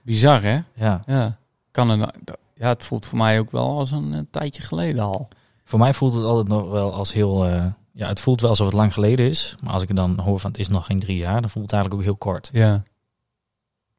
Bizar 0.01 0.41
hè? 0.41 0.59
Ja. 0.73 1.01
Ja. 1.05 1.37
Kan 1.71 1.89
er, 1.89 1.97
nou- 1.97 2.11
ja, 2.55 2.67
het 2.67 2.85
voelt 2.85 3.05
voor 3.05 3.17
mij 3.17 3.39
ook 3.39 3.51
wel 3.51 3.77
als 3.77 3.91
een, 3.91 4.13
eh, 4.13 4.19
tijdje 4.31 4.61
geleden 4.61 5.03
al. 5.03 5.27
Voor 5.63 5.79
mij 5.79 5.93
voelt 5.93 6.13
het 6.13 6.23
altijd 6.23 6.47
nog 6.47 6.69
wel 6.69 6.93
als 6.93 7.13
heel... 7.13 7.45
eh, 7.45 7.65
ja, 7.93 8.07
het 8.07 8.19
voelt 8.19 8.41
wel 8.41 8.49
alsof 8.49 8.65
het 8.65 8.75
lang 8.75 8.93
geleden 8.93 9.27
is. 9.27 9.55
Maar 9.63 9.73
als 9.73 9.83
ik 9.83 9.95
dan 9.95 10.19
hoor 10.19 10.39
van 10.39 10.51
het 10.51 10.59
is 10.59 10.67
nog 10.67 10.85
geen 10.85 10.99
drie 10.99 11.17
jaar, 11.17 11.41
dan 11.41 11.49
voelt 11.49 11.71
het 11.71 11.73
eigenlijk 11.73 12.01
ook 12.01 12.07
heel 12.07 12.31
kort. 12.31 12.49
Ja. 12.53 12.83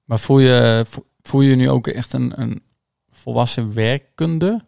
Maar 0.05 0.19
voel 0.19 0.39
je, 0.39 0.85
vo- 0.89 1.05
voel 1.23 1.41
je 1.41 1.57
nu 1.57 1.71
ook 1.71 1.87
echt 1.87 2.13
een, 2.13 2.41
een 2.41 2.63
volwassen 3.13 3.75
werkende? 3.75 4.65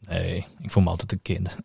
Nee, 0.00 0.46
ik 0.60 0.70
voel 0.70 0.82
me 0.82 0.88
altijd 0.90 1.12
een 1.12 1.22
kind. 1.22 1.56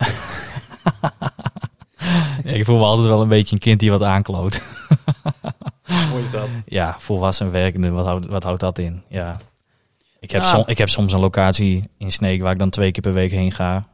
Nee, 2.44 2.58
ik 2.58 2.66
voel 2.66 2.78
me 2.78 2.84
altijd 2.84 3.08
wel 3.08 3.22
een 3.22 3.28
beetje 3.28 3.56
een 3.56 3.62
kind 3.62 3.80
die 3.80 3.92
wat 3.92 4.02
aankloot. 4.04 4.62
Hoe 6.12 6.22
is 6.22 6.30
dat? 6.30 6.50
Ja, 6.66 7.00
volwassen 7.00 7.52
werkende, 7.52 7.90
wat 7.90 8.06
houdt, 8.06 8.26
wat 8.26 8.44
houdt 8.44 8.60
dat 8.60 8.78
in? 8.80 9.04
Ja. 9.10 9.38
Ik 10.20 10.32
heb, 10.32 10.42
Ja. 10.42 10.48
som- 10.48 10.64
ik 10.66 10.78
heb 10.78 10.90
soms 10.90 11.14
een 11.14 11.20
locatie 11.20 11.84
in 11.98 12.12
Sneek 12.12 12.42
waar 12.42 12.52
ik 12.54 12.60
dan 12.60 12.70
twee 12.70 12.92
keer 12.92 13.02
per 13.02 13.14
week 13.14 13.32
heen 13.32 13.52
ga. 13.52 13.88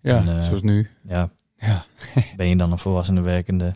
Ja, 0.00 0.16
En, 0.16 0.36
eh, 0.36 0.42
zoals 0.42 0.62
nu. 0.62 0.90
Ja, 1.08 1.30
Ja. 1.56 1.84
ben 2.36 2.46
je 2.48 2.56
dan 2.56 2.72
een 2.72 2.78
volwassene 2.78 3.20
werkende? 3.20 3.72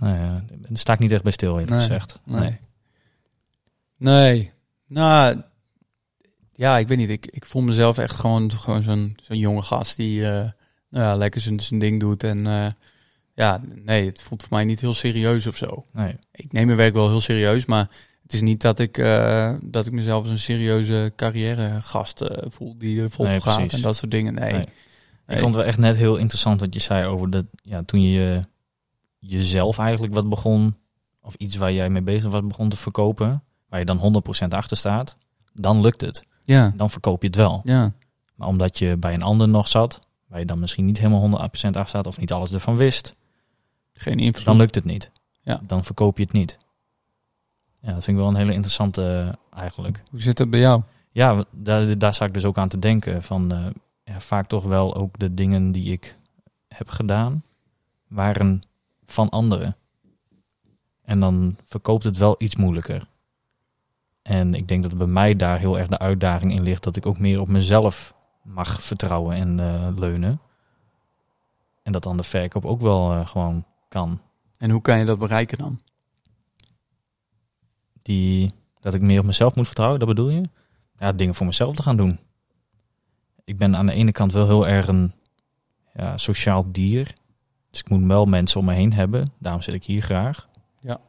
Nou 0.00 0.14
ja, 0.18 0.44
daar 0.50 0.70
sta 0.78 0.92
ik 0.92 0.98
niet 0.98 1.12
echt 1.12 1.22
bij 1.22 1.32
stil, 1.32 1.50
eerlijk 1.52 1.70
Nee, 1.70 1.80
gezegd. 1.80 2.20
Nee. 2.24 2.58
Nee. 3.96 4.52
Nou, 4.86 5.42
Ja, 6.56 6.78
ik 6.78 6.88
weet 6.88 6.98
niet. 6.98 7.10
Ik, 7.10 7.26
ik 7.26 7.44
voel 7.44 7.62
mezelf 7.62 7.98
echt 7.98 8.14
gewoon, 8.16 8.52
gewoon 8.52 8.82
zo'n 8.82 9.16
zo'n 9.22 9.38
jonge 9.38 9.62
gast 9.62 9.96
die 9.96 10.24
eh, 10.24 10.30
nou 10.90 11.04
ja, 11.04 11.16
lekker 11.16 11.40
zijn, 11.40 11.60
zijn 11.60 11.80
ding 11.80 12.00
doet. 12.00 12.24
En 12.24 12.46
eh, 12.46 12.66
ja, 13.34 13.60
nee, 13.74 14.06
het 14.06 14.22
voelt 14.22 14.42
voor 14.42 14.56
mij 14.56 14.64
niet 14.64 14.80
heel 14.80 14.94
serieus 14.94 15.46
of 15.46 15.56
zo. 15.56 15.86
Nee. 15.92 16.16
Ik 16.32 16.52
neem 16.52 16.66
mijn 16.66 16.78
werk 16.78 16.94
wel 16.94 17.08
heel 17.08 17.20
serieus, 17.20 17.64
maar 17.64 17.90
het 18.22 18.32
is 18.32 18.40
niet 18.40 18.60
dat 18.60 18.78
ik, 18.78 18.98
eh, 18.98 19.54
dat 19.62 19.86
ik 19.86 19.92
mezelf 19.92 20.22
als 20.22 20.30
een 20.30 20.38
serieuze 20.38 21.12
carrièregast 21.16 22.20
eh 22.20 22.44
voel 22.50 22.78
die 22.78 23.02
er 23.02 23.10
vol 23.10 23.26
Nee, 23.26 23.40
gaat 23.40 23.54
precies. 23.54 23.72
en 23.72 23.80
dat 23.82 23.96
soort 23.96 24.10
dingen. 24.10 24.34
Nee. 24.34 24.52
Nee. 24.52 24.64
Nee. 25.26 25.36
Ik 25.36 25.42
vond 25.42 25.54
het 25.54 25.54
wel 25.54 25.64
echt 25.64 25.78
net 25.78 25.96
heel 25.96 26.16
interessant 26.16 26.60
wat 26.60 26.74
je 26.74 26.80
zei 26.80 27.06
over 27.06 27.30
dat, 27.30 27.44
ja, 27.62 27.82
toen 27.82 28.02
je 28.02 28.44
jezelf 29.18 29.78
eigenlijk 29.78 30.14
wat 30.14 30.28
begon, 30.28 30.76
of 31.22 31.34
iets 31.34 31.56
waar 31.56 31.72
jij 31.72 31.90
mee 31.90 32.02
bezig 32.02 32.30
was, 32.30 32.46
begon 32.46 32.68
te 32.68 32.76
verkopen, 32.76 33.42
waar 33.68 33.78
je 33.78 33.84
dan 33.86 33.98
100% 33.98 34.54
achter 34.54 34.76
staat, 34.76 35.16
dan 35.52 35.80
lukt 35.80 36.00
het. 36.00 36.24
Ja, 36.42 36.72
Dan 36.76 36.90
verkoop 36.90 37.20
je 37.22 37.26
het 37.26 37.36
wel. 37.36 37.60
ja, 37.64 37.92
Maar 38.34 38.48
omdat 38.48 38.78
je 38.78 38.96
bij 38.96 39.14
een 39.14 39.22
ander 39.22 39.48
nog 39.48 39.68
zat, 39.68 39.98
waar 40.26 40.38
je 40.38 40.46
dan 40.46 40.58
misschien 40.58 40.84
niet 40.84 40.98
helemaal 40.98 41.20
100% 41.20 41.76
achter 41.76 41.88
staat, 41.88 42.06
of 42.06 42.18
niet 42.18 42.32
alles 42.32 42.52
ervan 42.52 42.76
wist, 42.76 43.14
geen 43.94 44.18
invloed. 44.18 44.44
dan 44.44 44.56
lukt 44.56 44.74
het 44.74 44.84
niet. 44.84 45.10
Ja. 45.42 45.60
Dan 45.62 45.84
verkoop 45.84 46.16
je 46.16 46.22
het 46.22 46.32
niet. 46.32 46.58
Ja, 47.80 47.92
dat 47.92 48.04
vind 48.04 48.16
ik 48.16 48.22
wel 48.22 48.32
een 48.32 48.38
hele 48.38 48.52
interessante 48.52 49.36
eh, 49.50 49.58
eigenlijk. 49.60 50.02
Hoe 50.10 50.20
zit 50.20 50.38
het 50.38 50.50
bij 50.50 50.60
jou? 50.60 50.82
Ja, 51.10 51.44
daar, 51.50 51.98
daar 51.98 52.14
zat 52.14 52.28
ik 52.28 52.34
dus 52.34 52.44
ook 52.44 52.58
aan 52.58 52.68
te 52.68 52.78
denken. 52.78 53.22
Van 53.22 53.52
eh, 53.52 53.66
ja, 54.04 54.20
vaak 54.20 54.46
toch 54.46 54.64
wel 54.64 54.94
ook 54.94 55.18
de 55.18 55.34
dingen 55.34 55.72
die 55.72 55.92
ik 55.92 56.16
heb 56.68 56.90
gedaan, 56.90 57.44
waren 58.08 58.60
van 59.06 59.28
anderen. 59.28 59.76
En 61.02 61.20
dan 61.20 61.56
verkoopt 61.64 62.04
het 62.04 62.16
wel 62.16 62.34
iets 62.38 62.56
moeilijker. 62.56 63.06
En 64.22 64.54
ik 64.54 64.68
denk 64.68 64.82
dat 64.82 64.98
bij 64.98 65.06
mij 65.06 65.36
daar 65.36 65.58
heel 65.58 65.78
erg 65.78 65.88
de 65.88 65.98
uitdaging 65.98 66.52
in 66.52 66.62
ligt 66.62 66.82
dat 66.82 66.96
ik 66.96 67.06
ook 67.06 67.18
meer 67.18 67.40
op 67.40 67.48
mezelf 67.48 68.14
mag 68.42 68.82
vertrouwen 68.82 69.36
en 69.36 69.60
eh, 69.60 69.88
leunen. 69.96 70.40
En 71.82 71.92
dat 71.92 72.02
dan 72.02 72.16
de 72.16 72.22
verkoop 72.22 72.64
ook 72.64 72.80
wel 72.80 73.26
gewoon 73.26 73.64
kan. 73.94 74.20
En 74.58 74.70
hoe 74.70 74.80
kan 74.80 74.98
je 74.98 75.04
dat 75.04 75.18
bereiken 75.18 75.58
dan? 75.58 75.80
Die, 78.02 78.50
dat 78.80 78.94
ik 78.94 79.00
meer 79.00 79.18
op 79.18 79.26
mezelf 79.26 79.54
moet 79.54 79.66
vertrouwen, 79.66 79.98
dat 79.98 80.08
bedoel 80.08 80.30
je? 80.30 80.48
Ja, 80.98 81.12
dingen 81.12 81.34
voor 81.34 81.46
mezelf 81.46 81.74
te 81.74 81.82
gaan 81.82 81.96
doen. 81.96 82.18
Ik 83.44 83.58
ben 83.58 83.76
aan 83.76 83.86
de 83.86 83.92
ene 83.92 84.12
kant 84.12 84.32
wel 84.32 84.46
heel 84.46 84.66
erg 84.66 84.88
een 84.88 85.12
ja, 85.94 86.16
sociaal 86.16 86.72
dier. 86.72 87.14
Dus 87.70 87.80
ik 87.80 87.88
moet 87.88 88.06
wel 88.06 88.24
mensen 88.24 88.60
om 88.60 88.66
me 88.66 88.72
heen 88.72 88.92
hebben. 88.92 89.32
Daarom 89.38 89.62
zit 89.62 89.74
ik 89.74 89.84
hier 89.84 90.02
graag. 90.02 90.48
Ja. 90.80 91.00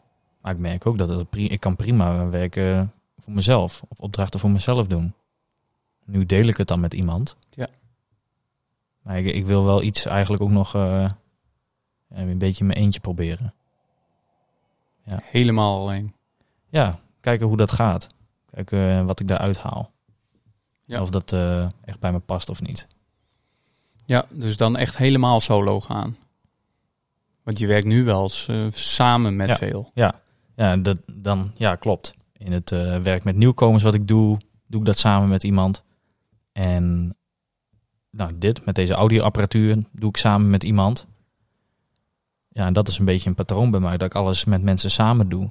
Maar 0.41 0.51
ik 0.51 0.59
merk 0.59 0.85
ook 0.85 0.97
dat 0.97 1.09
het, 1.09 1.27
ik 1.31 1.59
kan 1.59 1.75
prima 1.75 2.29
werken 2.29 2.93
voor 3.17 3.33
mezelf. 3.33 3.83
Of 3.87 3.99
opdrachten 3.99 4.39
voor 4.39 4.51
mezelf 4.51 4.87
doen. 4.87 5.13
Nu 6.05 6.25
deel 6.25 6.47
ik 6.47 6.57
het 6.57 6.67
dan 6.67 6.79
met 6.79 6.93
iemand. 6.93 7.37
Ja. 7.49 7.67
Maar 9.01 9.17
ik, 9.17 9.25
ik 9.25 9.45
wil 9.45 9.65
wel 9.65 9.81
iets 9.81 10.05
eigenlijk 10.05 10.43
ook 10.43 10.51
nog 10.51 10.75
eh, 10.75 11.09
een 12.09 12.37
beetje 12.37 12.65
mijn 12.65 12.77
eentje 12.77 12.99
proberen. 12.99 13.53
Helemaal 15.05 15.79
alleen. 15.79 16.13
ja, 16.69 16.99
kijken 17.19 17.47
hoe 17.47 17.57
dat 17.57 17.71
gaat. 17.71 18.07
Kijken 18.51 18.99
eh, 18.99 19.05
wat 19.05 19.19
ik 19.19 19.27
daaruit 19.27 19.57
haal. 19.57 19.91
Ja. 20.85 21.01
Of 21.01 21.09
dat 21.09 21.33
eh, 21.33 21.67
echt 21.83 21.99
bij 21.99 22.11
me 22.11 22.19
past 22.19 22.49
of 22.49 22.61
niet. 22.61 22.87
Ja, 24.05 24.25
dus 24.29 24.57
dan 24.57 24.77
echt 24.77 24.97
helemaal 24.97 25.39
solo 25.39 25.79
gaan. 25.79 26.17
Want 27.43 27.59
je 27.59 27.67
werkt 27.67 27.85
nu 27.87 28.03
wel 28.03 28.21
eens 28.21 28.47
eh, 28.47 28.65
samen 28.71 29.35
met 29.35 29.49
Ja. 29.49 29.55
veel. 29.55 29.91
Ja, 30.55 30.77
dat, 30.77 30.99
dan, 31.13 31.51
ja, 31.55 31.75
klopt. 31.75 32.13
In 32.37 32.51
het 32.51 32.69
werk 33.03 33.23
met 33.23 33.35
nieuwkomers 33.35 33.83
wat 33.83 33.93
ik 33.93 34.07
doe, 34.07 34.37
doe 34.67 34.79
ik 34.79 34.85
dat 34.85 34.97
samen 34.97 35.29
met 35.29 35.43
iemand. 35.43 35.83
En 36.51 37.15
nou, 38.09 38.37
dit, 38.37 38.65
met 38.65 38.75
deze 38.75 38.93
audioapparatuur, 38.93 39.83
doe 39.91 40.09
ik 40.09 40.17
samen 40.17 40.49
met 40.49 40.63
iemand. 40.63 41.05
Ja, 42.55 42.65
en 42.65 42.73
dat 42.73 42.87
is 42.87 42.97
een 42.99 43.05
beetje 43.05 43.29
een 43.29 43.35
patroon 43.35 43.71
bij 43.71 43.79
mij, 43.79 43.97
dat 43.97 44.07
ik 44.07 44.15
alles 44.15 44.45
met 44.45 44.61
mensen 44.61 44.91
samen 44.91 45.29
doe. 45.29 45.49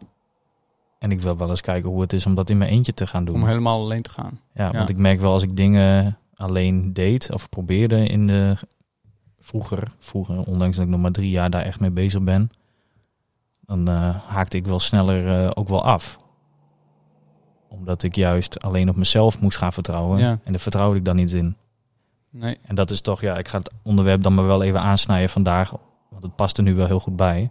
En 0.98 1.10
ik 1.10 1.20
wil 1.20 1.36
wel 1.36 1.50
eens 1.50 1.60
kijken 1.60 1.90
hoe 1.90 2.00
het 2.00 2.12
is 2.12 2.26
om 2.26 2.34
dat 2.34 2.50
in 2.50 2.58
mijn 2.58 2.70
eentje 2.70 2.94
te 2.94 3.06
gaan 3.06 3.24
doen. 3.24 3.34
Om 3.34 3.46
helemaal 3.46 3.80
alleen 3.80 4.02
te 4.02 4.10
gaan. 4.10 4.40
Ja, 4.54 4.64
Ja. 4.64 4.72
want 4.72 4.88
ik 4.90 4.96
merk 4.96 5.20
wel 5.20 5.32
als 5.32 5.42
ik 5.42 5.56
dingen 5.56 6.18
alleen 6.34 6.92
deed 6.92 7.32
of 7.32 7.48
probeerde 7.48 8.06
in 8.06 8.26
de 8.26 8.56
vroeger, 9.40 9.92
vroeger, 9.98 10.42
ondanks 10.42 10.76
dat 10.76 10.84
ik 10.84 10.90
nog 10.90 11.00
maar 11.00 11.10
drie 11.10 11.30
jaar 11.30 11.50
daar 11.50 11.62
echt 11.62 11.80
mee 11.80 11.90
bezig 11.90 12.22
ben, 12.22 12.50
dan 13.60 13.88
eh, 13.88 14.16
haakte 14.26 14.56
ik 14.56 14.66
wel 14.66 14.78
sneller 14.78 15.44
eh, 15.44 15.50
ook 15.54 15.68
wel 15.68 15.84
af. 15.84 16.18
Omdat 17.68 18.02
ik 18.02 18.14
juist 18.14 18.62
alleen 18.62 18.88
op 18.88 18.96
mezelf 18.96 19.40
moest 19.40 19.58
gaan 19.58 19.72
vertrouwen. 19.72 20.18
Ja. 20.18 20.38
En 20.44 20.52
daar 20.52 20.60
vertrouwde 20.60 20.98
ik 20.98 21.04
dan 21.04 21.16
niet 21.16 21.32
in. 21.32 21.56
Nee. 22.30 22.58
En 22.62 22.74
dat 22.74 22.90
is 22.90 23.00
toch, 23.00 23.20
ja, 23.20 23.38
ik 23.38 23.48
ga 23.48 23.58
het 23.58 23.70
onderwerp 23.82 24.22
dan 24.22 24.34
maar 24.34 24.46
wel 24.46 24.62
even 24.62 24.80
aansnijden 24.80 25.28
vandaag. 25.30 25.72
Want 26.14 26.26
het 26.26 26.36
past 26.36 26.56
er 26.58 26.64
nu 26.64 26.74
wel 26.74 26.86
heel 26.86 27.00
goed 27.00 27.16
bij. 27.16 27.50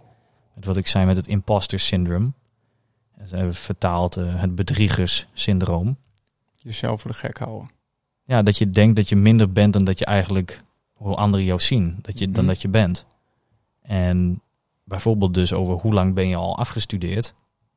Met 0.56 0.66
wat 0.66 0.78
ik 0.78 0.88
zei 0.88 1.06
met 1.06 1.16
het 1.16 1.28
imposter 1.28 1.80
syndroom. 1.80 2.34
En 3.18 3.28
ze 3.28 3.36
hebben 3.36 3.54
vertaald 3.54 4.18
eh, 4.18 4.42
het 4.42 4.56
bedriegerssyndroom. 4.56 5.98
Jezelf 6.56 7.02
voor 7.02 7.12
de 7.12 7.18
gek 7.18 7.38
houden. 7.38 7.70
Ja, 8.24 8.42
dat 8.42 8.58
je 8.58 8.70
denkt 8.70 8.96
dat 8.96 9.10
je 9.10 9.16
minder 9.16 9.52
bent 9.52 9.74
dan 9.74 9.84
dat 9.84 10.00
je 10.00 10.06
eigenlijk 10.06 10.62
hoe 10.94 11.16
anderen 11.16 11.46
jou 11.46 11.60
zien. 11.60 12.00
Dat 12.02 12.20
je, 12.20 12.32
Dan 12.32 12.44
Mhm. 12.44 12.54
dat 12.54 12.62
je 12.62 12.68
bent. 12.68 13.06
En 13.82 14.42
bijvoorbeeld 14.84 15.34
dus 15.34 15.54
over 15.54 15.74
hoe 15.76 15.94
lang 15.94 16.14
ben 16.14 16.28
je 16.28 16.36
al 16.36 16.58
afgestudeerd. 16.58 17.34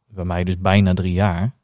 Bij 0.08 0.24
mij 0.24 0.44
dus 0.44 0.58
bijna 0.58 0.94
drie 0.94 1.12
jaar. 1.12 1.54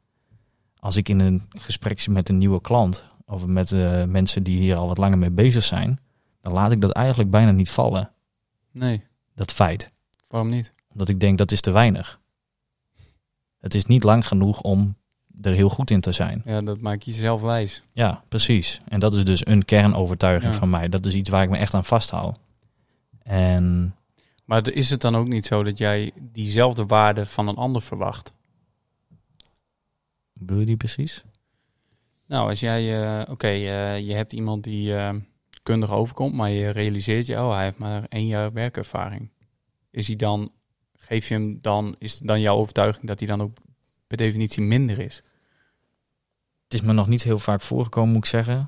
Als 0.79 0.95
ik 0.95 1.09
in 1.09 1.19
een 1.19 1.41
gesprek 1.49 1.99
zit 1.99 2.13
met 2.13 2.29
een 2.29 2.37
nieuwe 2.37 2.61
klant. 2.61 3.03
Of 3.25 3.45
met 3.45 3.71
eh, 3.71 4.03
mensen 4.03 4.43
die 4.43 4.57
hier 4.57 4.75
al 4.75 4.87
wat 4.87 4.97
langer 4.97 5.17
mee 5.17 5.31
bezig 5.31 5.63
zijn. 5.63 5.99
Dan 6.41 6.53
laat 6.53 6.71
ik 6.71 6.81
dat 6.81 6.91
eigenlijk 6.91 7.29
bijna 7.29 7.51
niet 7.51 7.69
vallen. 7.69 8.11
Nee, 8.71 9.03
Dat 9.35 9.51
feit. 9.51 9.91
waarom 10.27 10.49
niet? 10.49 10.71
Omdat 10.91 11.09
ik 11.09 11.19
denk 11.19 11.37
dat 11.37 11.51
is 11.51 11.61
te 11.61 11.71
weinig. 11.71 12.19
Het 13.59 13.73
is 13.73 13.85
niet 13.85 14.03
lang 14.03 14.27
genoeg 14.27 14.61
om 14.61 14.95
er 15.41 15.53
heel 15.53 15.69
goed 15.69 15.89
in 15.91 16.01
te 16.01 16.11
zijn. 16.11 16.41
Ja, 16.45 16.61
dat 16.61 16.79
maak 16.81 17.01
je 17.01 17.11
jezelf 17.11 17.41
wijs. 17.41 17.81
Ja, 17.91 18.23
precies. 18.27 18.81
En 18.87 18.99
dat 18.99 19.13
is 19.13 19.23
dus 19.25 19.45
een 19.45 19.65
kernovertuiging 19.65 20.53
Ja. 20.53 20.59
van 20.59 20.69
mij. 20.69 20.89
Dat 20.89 21.05
is 21.05 21.13
iets 21.13 21.29
waar 21.29 21.43
ik 21.43 21.49
me 21.49 21.57
echt 21.57 21.73
aan 21.73 21.85
vasthoud. 21.85 22.39
En 23.23 23.95
Maar 24.45 24.67
is 24.71 24.89
het 24.89 25.01
dan 25.01 25.15
ook 25.15 25.27
niet 25.27 25.45
zo 25.45 25.63
dat 25.63 25.77
jij 25.77 26.11
diezelfde 26.15 26.85
waarde 26.85 27.25
van 27.25 27.47
een 27.47 27.55
ander 27.55 27.81
verwacht? 27.81 28.33
bedoel 30.33 30.59
je 30.59 30.65
die 30.65 30.77
precies? 30.77 31.23
Nou, 32.27 32.49
als 32.49 32.59
jij, 32.59 33.03
eh, 33.21 33.31
oké, 33.31 33.47
eh, 33.47 33.99
je 33.99 34.13
hebt 34.13 34.33
iemand 34.33 34.63
die 34.63 34.95
eh, 34.95 35.13
kundig 35.63 35.91
overkomt, 35.91 36.33
maar 36.33 36.49
je 36.49 36.69
realiseert 36.69 37.25
je, 37.25 37.35
oh, 37.35 37.53
hij 37.53 37.63
heeft 37.63 37.77
maar 37.77 38.05
één 38.09 38.27
jaar 38.27 38.53
werkervaring. 38.53 39.29
Is 39.91 40.07
hij 40.07 40.15
dan, 40.15 40.51
geef 40.95 41.27
je 41.27 41.33
hem 41.33 41.57
dan, 41.61 41.95
is 41.99 42.17
dan 42.17 42.41
jouw 42.41 42.55
overtuiging 42.55 43.05
dat 43.07 43.19
hij 43.19 43.27
dan 43.27 43.41
ook 43.41 43.57
per 44.07 44.17
definitie 44.17 44.63
minder 44.63 44.99
is? 44.99 45.23
Het 46.63 46.73
is 46.73 46.81
me 46.81 46.93
nog 46.93 47.07
niet 47.07 47.23
heel 47.23 47.39
vaak 47.39 47.61
voorgekomen, 47.61 48.09
moet 48.13 48.23
ik 48.23 48.29
zeggen. 48.29 48.67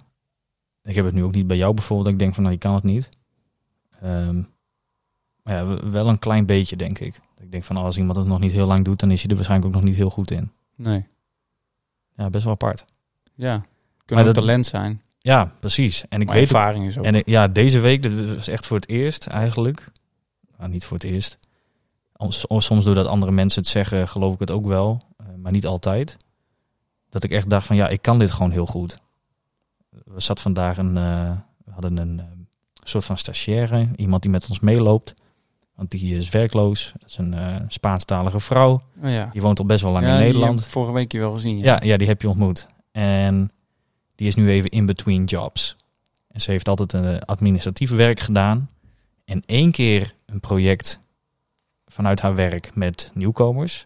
Ik 0.83 0.95
heb 0.95 1.05
het 1.05 1.13
nu 1.13 1.23
ook 1.23 1.31
niet 1.35 1.47
bij 1.47 1.57
jou 1.57 1.73
bijvoorbeeld. 1.73 2.05
Dat 2.05 2.13
ik 2.13 2.19
denk 2.19 2.33
van, 2.33 2.43
nou, 2.43 2.55
je 2.55 2.61
kan 2.61 2.73
het 2.75 2.83
niet. 2.83 3.09
Ehm, 4.01 4.41
maar 5.43 5.53
ja, 5.53 5.89
wel 5.89 6.07
een 6.09 6.19
klein 6.19 6.45
beetje, 6.45 6.75
denk 6.75 6.99
ik. 6.99 7.19
Ik 7.39 7.51
denk 7.51 7.63
van, 7.63 7.77
als 7.77 7.97
iemand 7.97 8.17
het 8.17 8.27
nog 8.27 8.39
niet 8.39 8.51
heel 8.51 8.67
lang 8.67 8.85
doet, 8.85 8.99
dan 8.99 9.11
is 9.11 9.19
hij 9.21 9.29
er 9.29 9.35
waarschijnlijk 9.35 9.69
ook 9.75 9.79
nog 9.81 9.89
niet 9.89 9.97
heel 9.97 10.09
goed 10.09 10.31
in. 10.31 10.51
Nee. 10.75 11.05
Ja, 12.15 12.29
best 12.29 12.43
wel 12.43 12.53
apart. 12.53 12.85
Ja, 13.33 13.57
kan 14.05 14.17
Maar 14.17 14.19
ook 14.27 14.33
dat- 14.33 14.43
talent 14.43 14.65
zijn. 14.65 15.01
Ja, 15.25 15.51
precies. 15.59 16.05
En 16.09 16.19
ik 16.21 16.25
maar 16.27 16.35
weet 16.35 16.43
ervaring 16.43 16.83
is 16.85 16.97
ook. 16.97 17.05
En 17.05 17.15
ik- 17.15 17.27
ja, 17.29 17.47
deze 17.47 17.79
week, 17.79 18.03
dat 18.03 18.35
was 18.35 18.47
echt 18.47 18.65
voor 18.67 18.75
het 18.77 18.89
eerst 18.89 19.27
eigenlijk. 19.27 19.85
Nou, 20.57 20.69
niet 20.69 20.85
voor 20.85 20.97
het 20.97 21.05
eerst. 21.05 21.37
Soms, 22.57 22.83
doordat 22.85 23.05
andere 23.07 23.31
mensen 23.31 23.61
het 23.61 23.69
zeggen, 23.71 24.07
geloof 24.07 24.33
ik 24.33 24.39
het 24.39 24.51
ook 24.51 24.65
wel. 24.65 25.01
eh, 25.17 25.25
maar 25.37 25.51
niet 25.51 25.65
altijd. 25.65 26.17
Dat 27.09 27.23
ik 27.23 27.31
echt 27.31 27.49
dacht 27.49 27.67
van, 27.67 27.75
ja, 27.75 27.87
ik 27.87 28.01
kan 28.01 28.19
dit 28.19 28.31
gewoon 28.31 28.51
heel 28.51 28.65
goed. 28.65 28.97
We 29.89 30.19
zat 30.21 30.41
vandaag 30.41 30.77
een, 30.77 30.97
eh, 30.97 31.31
we 31.65 31.71
hadden 31.71 31.97
een 31.97 32.19
eh, 32.19 32.25
soort 32.83 33.05
van 33.05 33.17
stagiaire. 33.17 33.87
Iemand 33.95 34.21
die 34.21 34.31
met 34.31 34.49
ons 34.49 34.59
meeloopt. 34.59 35.13
Want 35.75 35.91
die 35.91 36.17
is 36.17 36.29
werkloos. 36.29 36.93
Dat 36.99 37.09
is 37.09 37.17
een 37.17 37.35
Spaanstalige 37.67 38.39
vrouw. 38.39 38.81
oh, 39.03 39.09
ja. 39.09 39.29
Die 39.31 39.41
woont 39.41 39.59
al 39.59 39.65
best 39.65 39.81
wel 39.83 39.91
lang 39.91 40.05
Ja, 40.05 40.13
in 40.13 40.19
Nederland. 40.19 40.65
vorige 40.65 40.91
week 40.93 41.11
hier 41.11 41.21
wel 41.21 41.33
gezien. 41.33 41.57
Ja. 41.57 41.63
Ja, 41.65 41.79
ja, 41.83 41.97
die 41.97 42.07
heb 42.07 42.21
je 42.21 42.29
ontmoet. 42.29 42.67
En 42.91 43.51
die 44.15 44.27
is 44.27 44.35
nu 44.35 44.49
even 44.49 44.69
in 44.69 44.85
between 44.85 45.23
jobs. 45.23 45.75
En 46.27 46.41
ze 46.41 46.51
heeft 46.51 46.67
altijd 46.67 46.93
een 46.93 47.25
administratief 47.25 47.89
werk 47.89 48.19
gedaan. 48.19 48.69
En 49.25 49.43
één 49.45 49.71
keer 49.71 50.13
een 50.25 50.39
project 50.39 50.99
vanuit 51.87 52.21
haar 52.21 52.35
werk 52.35 52.75
met 52.75 53.11
nieuwkomers. 53.13 53.85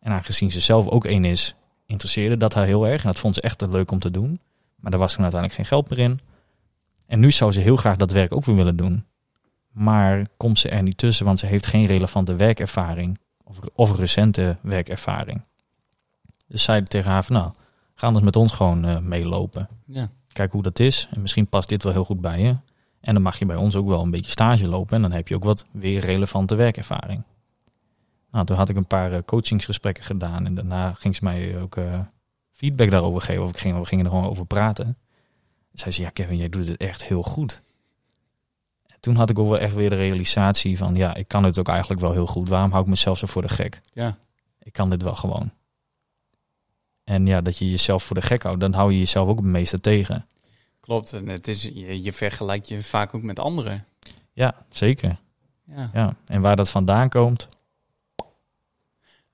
En 0.00 0.12
aangezien 0.12 0.50
ze 0.50 0.60
zelf 0.60 0.86
ook 0.86 1.04
één 1.04 1.24
is, 1.24 1.54
interesseerde 1.86 2.36
dat 2.36 2.54
haar 2.54 2.66
heel 2.66 2.86
erg. 2.86 3.02
En 3.02 3.08
dat 3.08 3.18
vond 3.18 3.34
ze 3.34 3.40
echt 3.40 3.66
leuk 3.66 3.90
om 3.90 3.98
te 3.98 4.10
doen. 4.10 4.40
Maar 4.76 4.90
daar 4.90 5.00
was 5.00 5.12
toen 5.12 5.22
uiteindelijk 5.22 5.60
geen 5.60 5.78
geld 5.78 5.90
meer 5.90 5.98
in. 5.98 6.20
En 7.06 7.20
nu 7.20 7.30
zou 7.30 7.52
ze 7.52 7.60
heel 7.60 7.76
graag 7.76 7.96
dat 7.96 8.10
werk 8.10 8.32
ook 8.32 8.44
weer 8.44 8.56
willen 8.56 8.76
doen. 8.76 9.04
Maar 9.70 10.26
komt 10.36 10.58
ze 10.58 10.68
er 10.68 10.82
niet 10.82 10.98
tussen, 10.98 11.24
want 11.24 11.38
ze 11.38 11.46
heeft 11.46 11.66
geen 11.66 11.86
relevante 11.86 12.36
werkervaring. 12.36 13.18
Of, 13.44 13.58
of 13.74 13.98
recente 13.98 14.56
werkervaring. 14.60 15.40
Dus 16.46 16.62
zei 16.62 16.82
tegen 16.82 17.10
haar 17.10 17.24
van 17.24 17.36
nou, 17.36 17.52
Ga 17.94 18.06
anders 18.06 18.24
met 18.24 18.36
ons 18.36 18.52
gewoon 18.52 18.84
eh, 18.84 18.98
meelopen. 18.98 19.68
Ja. 19.86 20.10
Kijk 20.32 20.52
hoe 20.52 20.62
dat 20.62 20.78
is. 20.78 21.08
En 21.10 21.20
misschien 21.20 21.46
past 21.46 21.68
dit 21.68 21.82
wel 21.82 21.92
heel 21.92 22.04
goed 22.04 22.20
bij 22.20 22.40
je. 22.40 22.56
En 23.00 23.14
dan 23.14 23.22
mag 23.22 23.38
je 23.38 23.46
bij 23.46 23.56
ons 23.56 23.76
ook 23.76 23.88
wel 23.88 24.02
een 24.02 24.10
beetje 24.10 24.30
stage 24.30 24.68
lopen. 24.68 24.96
En 24.96 25.02
dan 25.02 25.12
heb 25.12 25.28
je 25.28 25.34
ook 25.34 25.44
wat 25.44 25.66
weer 25.70 26.00
relevante 26.00 26.54
werkervaring. 26.54 27.22
Nou, 28.30 28.46
toen 28.46 28.56
had 28.56 28.68
ik 28.68 28.76
een 28.76 28.86
paar 28.86 29.12
eh, 29.12 29.18
coachingsgesprekken 29.24 30.04
gedaan. 30.04 30.46
En 30.46 30.54
daarna 30.54 30.92
ging 30.92 31.16
ze 31.16 31.24
mij 31.24 31.60
ook 31.60 31.76
eh, 31.76 32.00
feedback 32.50 32.90
daarover 32.90 33.20
geven. 33.20 33.42
Of 33.42 33.50
ik 33.50 33.58
ging, 33.58 33.78
we 33.78 33.84
gingen 33.84 34.04
er 34.04 34.10
gewoon 34.10 34.28
over 34.28 34.46
praten. 34.46 34.96
Zei 35.72 35.92
ze, 35.92 36.02
ja 36.02 36.10
Kevin, 36.10 36.36
jij 36.36 36.48
doet 36.48 36.68
het 36.68 36.76
echt 36.76 37.04
heel 37.04 37.22
goed. 37.22 37.62
En 38.86 38.96
toen 39.00 39.16
had 39.16 39.30
ik 39.30 39.38
ook 39.38 39.48
wel 39.48 39.58
echt 39.58 39.74
weer 39.74 39.90
de 39.90 39.96
realisatie 39.96 40.78
van... 40.78 40.94
ja, 40.94 41.14
ik 41.14 41.28
kan 41.28 41.44
het 41.44 41.58
ook 41.58 41.68
eigenlijk 41.68 42.00
wel 42.00 42.12
heel 42.12 42.26
goed. 42.26 42.48
Waarom 42.48 42.70
hou 42.70 42.82
ik 42.82 42.88
mezelf 42.88 43.18
zo 43.18 43.26
voor 43.26 43.42
de 43.42 43.48
gek? 43.48 43.80
Ja. 43.92 44.16
Ik 44.62 44.72
kan 44.72 44.90
dit 44.90 45.02
wel 45.02 45.14
gewoon. 45.14 45.50
En 47.04 47.26
ja, 47.26 47.40
dat 47.40 47.58
je 47.58 47.70
jezelf 47.70 48.02
voor 48.02 48.16
de 48.16 48.22
gek 48.22 48.42
houdt, 48.42 48.60
dan 48.60 48.72
hou 48.72 48.92
je 48.92 48.98
jezelf 48.98 49.28
ook 49.28 49.36
het 49.36 49.46
meeste 49.46 49.80
tegen. 49.80 50.26
Klopt. 50.80 51.12
En 51.12 51.28
het 51.28 51.48
is, 51.48 51.62
je, 51.62 52.02
je 52.02 52.12
vergelijkt 52.12 52.68
je 52.68 52.82
vaak 52.82 53.14
ook 53.14 53.22
met 53.22 53.38
anderen. 53.38 53.84
Ja, 54.32 54.54
zeker. 54.70 55.16
Ja. 55.64 55.90
Ja. 55.92 56.16
En 56.26 56.40
waar 56.40 56.56
dat 56.56 56.68
vandaan 56.68 57.08
komt, 57.08 57.48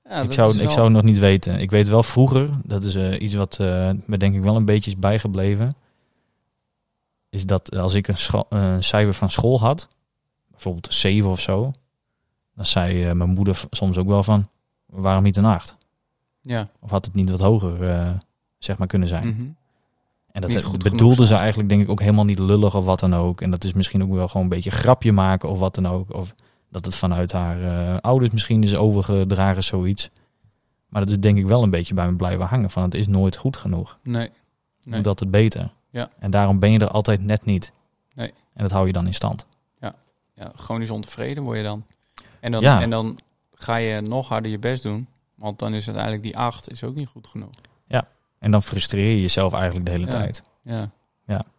Ja, 0.05 0.21
ik, 0.21 0.33
zou, 0.33 0.59
ik 0.59 0.71
zou 0.71 0.85
het 0.85 0.93
nog 0.93 1.03
niet 1.03 1.19
weten. 1.19 1.59
Ik 1.59 1.71
weet 1.71 1.89
wel 1.89 2.03
vroeger, 2.03 2.51
dat 2.65 2.85
is 2.85 2.95
eh, 2.95 3.21
iets 3.21 3.35
wat 3.35 3.59
eh, 3.59 3.91
me 4.05 4.17
denk 4.17 4.35
ik 4.35 4.43
wel 4.43 4.57
een 4.57 4.65
beetje 4.65 4.91
is 4.91 4.99
bijgebleven. 4.99 5.77
Is 7.29 7.47
dat 7.47 7.77
als 7.77 7.95
ik 7.95 8.09
een, 8.09 8.83
cijfer 8.83 9.15
van 9.15 9.31
school 9.31 9.61
had, 9.61 9.89
bijvoorbeeld 10.51 10.87
een 10.87 10.93
7 10.93 11.31
of 11.31 11.41
zo, 11.41 11.73
dan 12.55 12.67
zei 12.67 13.05
eh, 13.05 13.13
mijn 13.13 13.31
moeder 13.31 13.63
soms 13.71 13.99
ook 13.99 14.07
wel 14.07 14.23
van, 14.23 14.49
waarom 14.87 15.23
niet 15.23 15.37
een 15.37 15.45
8? 15.45 15.77
Ja. 16.41 16.69
Of 16.81 16.91
had 16.91 17.05
het 17.05 17.15
niet 17.15 17.31
wat 17.31 17.41
hoger 17.41 17.89
eh, 17.91 18.11
zeg 18.59 18.79
maar 18.79 18.87
kunnen 18.87 19.09
zijn? 19.09 19.29
Mhm. 19.29 19.43
En 20.33 20.41
dat 20.41 20.53
het 20.53 20.83
bedoelde 20.83 21.27
ze 21.27 21.35
eigenlijk 21.35 21.69
denk 21.69 21.83
ik 21.83 21.89
ook 21.91 22.01
helemaal 22.01 22.25
niet 22.25 22.39
lullig 22.39 22.75
of 22.77 22.85
wat 22.85 23.01
dan 23.01 23.15
ook. 23.15 23.41
En 23.41 23.51
dat 23.51 23.65
is 23.65 23.73
misschien 23.73 24.03
ook 24.03 24.13
wel 24.13 24.29
gewoon 24.29 24.43
een 24.43 24.49
beetje 24.53 24.71
grapje 24.71 25.13
maken 25.13 25.49
of 25.49 25.59
wat 25.59 25.75
dan 25.75 25.87
ook. 25.89 26.15
Of 26.15 26.35
dat 26.71 26.85
het 26.85 26.95
vanuit 26.97 27.33
haar 27.33 27.63
eh, 27.63 27.97
ouders 28.01 28.31
misschien 28.31 28.63
is 28.63 28.77
overgedragen, 28.77 29.63
zoiets. 29.65 30.11
Maar 30.89 31.01
dat 31.01 31.11
is 31.11 31.19
denk 31.19 31.39
ik 31.39 31.47
wel 31.47 31.63
een 31.63 31.71
beetje 31.71 31.95
bij 31.95 32.07
me 32.11 32.17
blijven 32.17 32.47
hangen. 32.47 32.71
Van 32.71 32.83
het 32.83 32.95
is 32.95 33.07
nooit 33.07 33.37
goed 33.37 33.57
genoeg. 33.57 33.99
Nee. 34.03 34.23
Het 34.23 34.33
Nee. 34.89 34.97
moet 34.97 35.07
altijd 35.07 35.31
beter. 35.31 35.73
Ja. 35.91 36.09
En 36.19 36.31
daarom 36.31 36.59
ben 36.59 36.73
je 36.73 36.79
er 36.79 36.89
altijd 36.91 37.23
net 37.25 37.45
niet. 37.45 37.73
Nee. 38.15 38.33
En 38.55 38.63
dat 38.63 38.71
hou 38.71 38.87
je 38.87 38.93
dan 38.93 39.07
in 39.07 39.15
stand. 39.15 39.47
Ja, 40.35 40.53
chronisch 40.55 40.91
ontevreden 40.91 41.43
word 41.43 41.57
je 41.57 41.63
dan. 41.63 41.85
En 42.41 42.53
dan, 42.53 42.61
Ja. 42.63 42.81
en 42.81 42.91
dan 42.91 43.19
ga 43.55 43.77
je 43.77 44.01
nog 44.01 44.29
harder 44.29 44.51
je 44.51 44.59
best 44.59 44.83
doen. 44.83 45.07
Want 45.41 45.59
dan 45.59 45.75
is 45.75 45.85
uiteindelijk 45.87 46.23
die 46.23 46.37
8 46.37 46.71
is 46.71 46.85
ook 46.85 46.95
niet 46.95 47.09
goed 47.09 47.27
genoeg. 47.27 47.51
En 48.39 48.51
dan 48.51 48.63
frustreer 48.63 49.11
je 49.11 49.21
jezelf 49.21 49.53
eigenlijk 49.53 49.85
de 49.85 49.91
hele 49.91 50.05
Ja. 50.05 50.11
tijd. 50.11 50.43
Ja. 50.63 50.91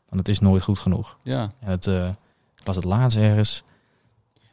Want 0.09 0.27
het 0.27 0.27
is 0.27 0.39
nooit 0.39 0.63
goed 0.63 0.79
genoeg. 0.79 1.17
Ja. 1.23 1.51
En 1.59 1.69
het, 1.69 1.87
eh, 1.87 2.07
ik 2.55 2.65
las 2.65 2.75
het 2.75 2.85
laatst 2.85 3.17
ergens. 3.17 3.63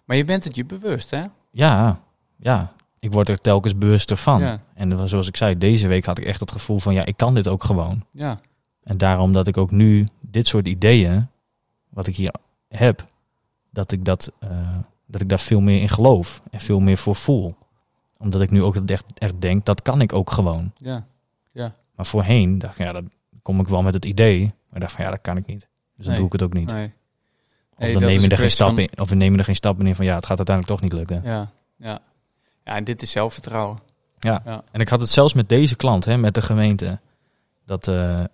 Maar 0.04 0.16
je 0.16 0.24
bent 0.24 0.44
het 0.44 0.54
je 0.56 0.64
bewust, 0.64 1.10
hè? 1.10 1.24
Ja, 1.50 2.00
ja. 2.36 2.72
Ik 2.98 3.12
word 3.12 3.28
er 3.28 3.40
telkens 3.40 3.78
bewuster 3.78 4.16
van. 4.16 4.40
Ja. 4.40 4.60
En 4.74 5.08
zoals 5.08 5.28
ik 5.28 5.36
zei, 5.36 5.58
deze 5.58 5.88
week 5.88 6.04
had 6.04 6.18
ik 6.18 6.24
echt 6.24 6.40
het 6.40 6.50
gevoel 6.52 6.78
van 6.78 6.94
ja, 6.94 7.04
ik 7.04 7.16
kan 7.16 7.34
dit 7.34 7.48
ook 7.48 7.64
gewoon. 7.64 8.04
Ja. 8.10 8.40
En 8.82 8.98
daarom 8.98 9.32
dat 9.32 9.46
ik 9.46 9.56
ook 9.56 9.70
nu 9.70 10.06
dit 10.20 10.46
soort 10.48 10.68
ideeën, 10.68 11.28
wat 11.88 12.06
ik 12.06 12.16
hier 12.16 12.34
heb, 12.68 13.06
dat 13.70 13.92
ik, 13.92 14.04
dat, 14.04 14.32
eh, 14.38 14.50
dat 15.06 15.20
ik 15.20 15.28
daar 15.28 15.38
veel 15.40 15.60
meer 15.60 15.80
in 15.80 15.88
geloof 15.88 16.42
en 16.50 16.60
veel 16.60 16.80
meer 16.80 16.96
voor 16.98 17.14
voel. 17.16 17.56
Omdat 18.18 18.40
ik 18.40 18.50
nu 18.50 18.62
ook 18.62 18.76
echt, 18.76 19.04
echt 19.18 19.40
denk, 19.40 19.64
dat 19.64 19.82
kan 19.82 20.00
ik 20.00 20.12
ook 20.12 20.30
gewoon. 20.30 20.72
Ja. 20.76 21.06
Maar 21.94 22.06
voorheen 22.06 22.58
dacht 22.58 22.78
ik, 22.78 22.86
ja, 22.86 22.92
dan 22.92 23.10
kom 23.42 23.60
ik 23.60 23.68
wel 23.68 23.82
met 23.82 23.94
het 23.94 24.04
idee. 24.04 24.54
Maar 24.70 24.80
dacht 24.80 24.92
van 24.92 25.04
ja, 25.04 25.10
dat 25.10 25.20
kan 25.20 25.36
ik 25.36 25.46
niet. 25.46 25.60
Dus 25.60 25.68
dan 25.96 26.06
Nee. 26.06 26.16
doe 26.16 26.26
ik 26.26 26.32
het 26.32 26.42
ook 26.42 26.52
niet. 26.52 26.72
Nee. 26.72 26.92
Of 27.78 27.90
dan 27.92 28.02
neem 28.02 28.20
je 28.20 28.28
er 28.28 28.38
geen 28.38 28.50
stap 28.50 28.68
van- 28.68 28.78
in. 28.78 28.88
Of 28.96 29.08
we 29.08 29.14
nemen 29.14 29.38
er 29.38 29.44
geen 29.44 29.54
stap 29.54 29.80
in 29.80 29.94
van 29.94 30.04
ja, 30.04 30.14
het 30.14 30.26
gaat 30.26 30.36
uiteindelijk 30.38 30.80
toch 30.80 30.90
niet 30.90 30.98
lukken. 30.98 31.20
Ja. 31.30 31.50
Ja. 31.76 32.00
Ja, 32.64 32.74
en 32.76 32.84
dit 32.84 33.02
is 33.02 33.10
zelfvertrouwen. 33.10 33.78
En 34.72 34.80
ik 34.80 34.88
had 34.88 35.00
het 35.00 35.10
zelfs 35.10 35.32
met 35.34 35.48
deze 35.48 35.76
klant, 35.76 36.04
hè, 36.04 36.16
met 36.16 36.34
de 36.34 36.42
gemeente. 36.42 36.98
Dat, 37.64 37.88
eh, 37.88 38.24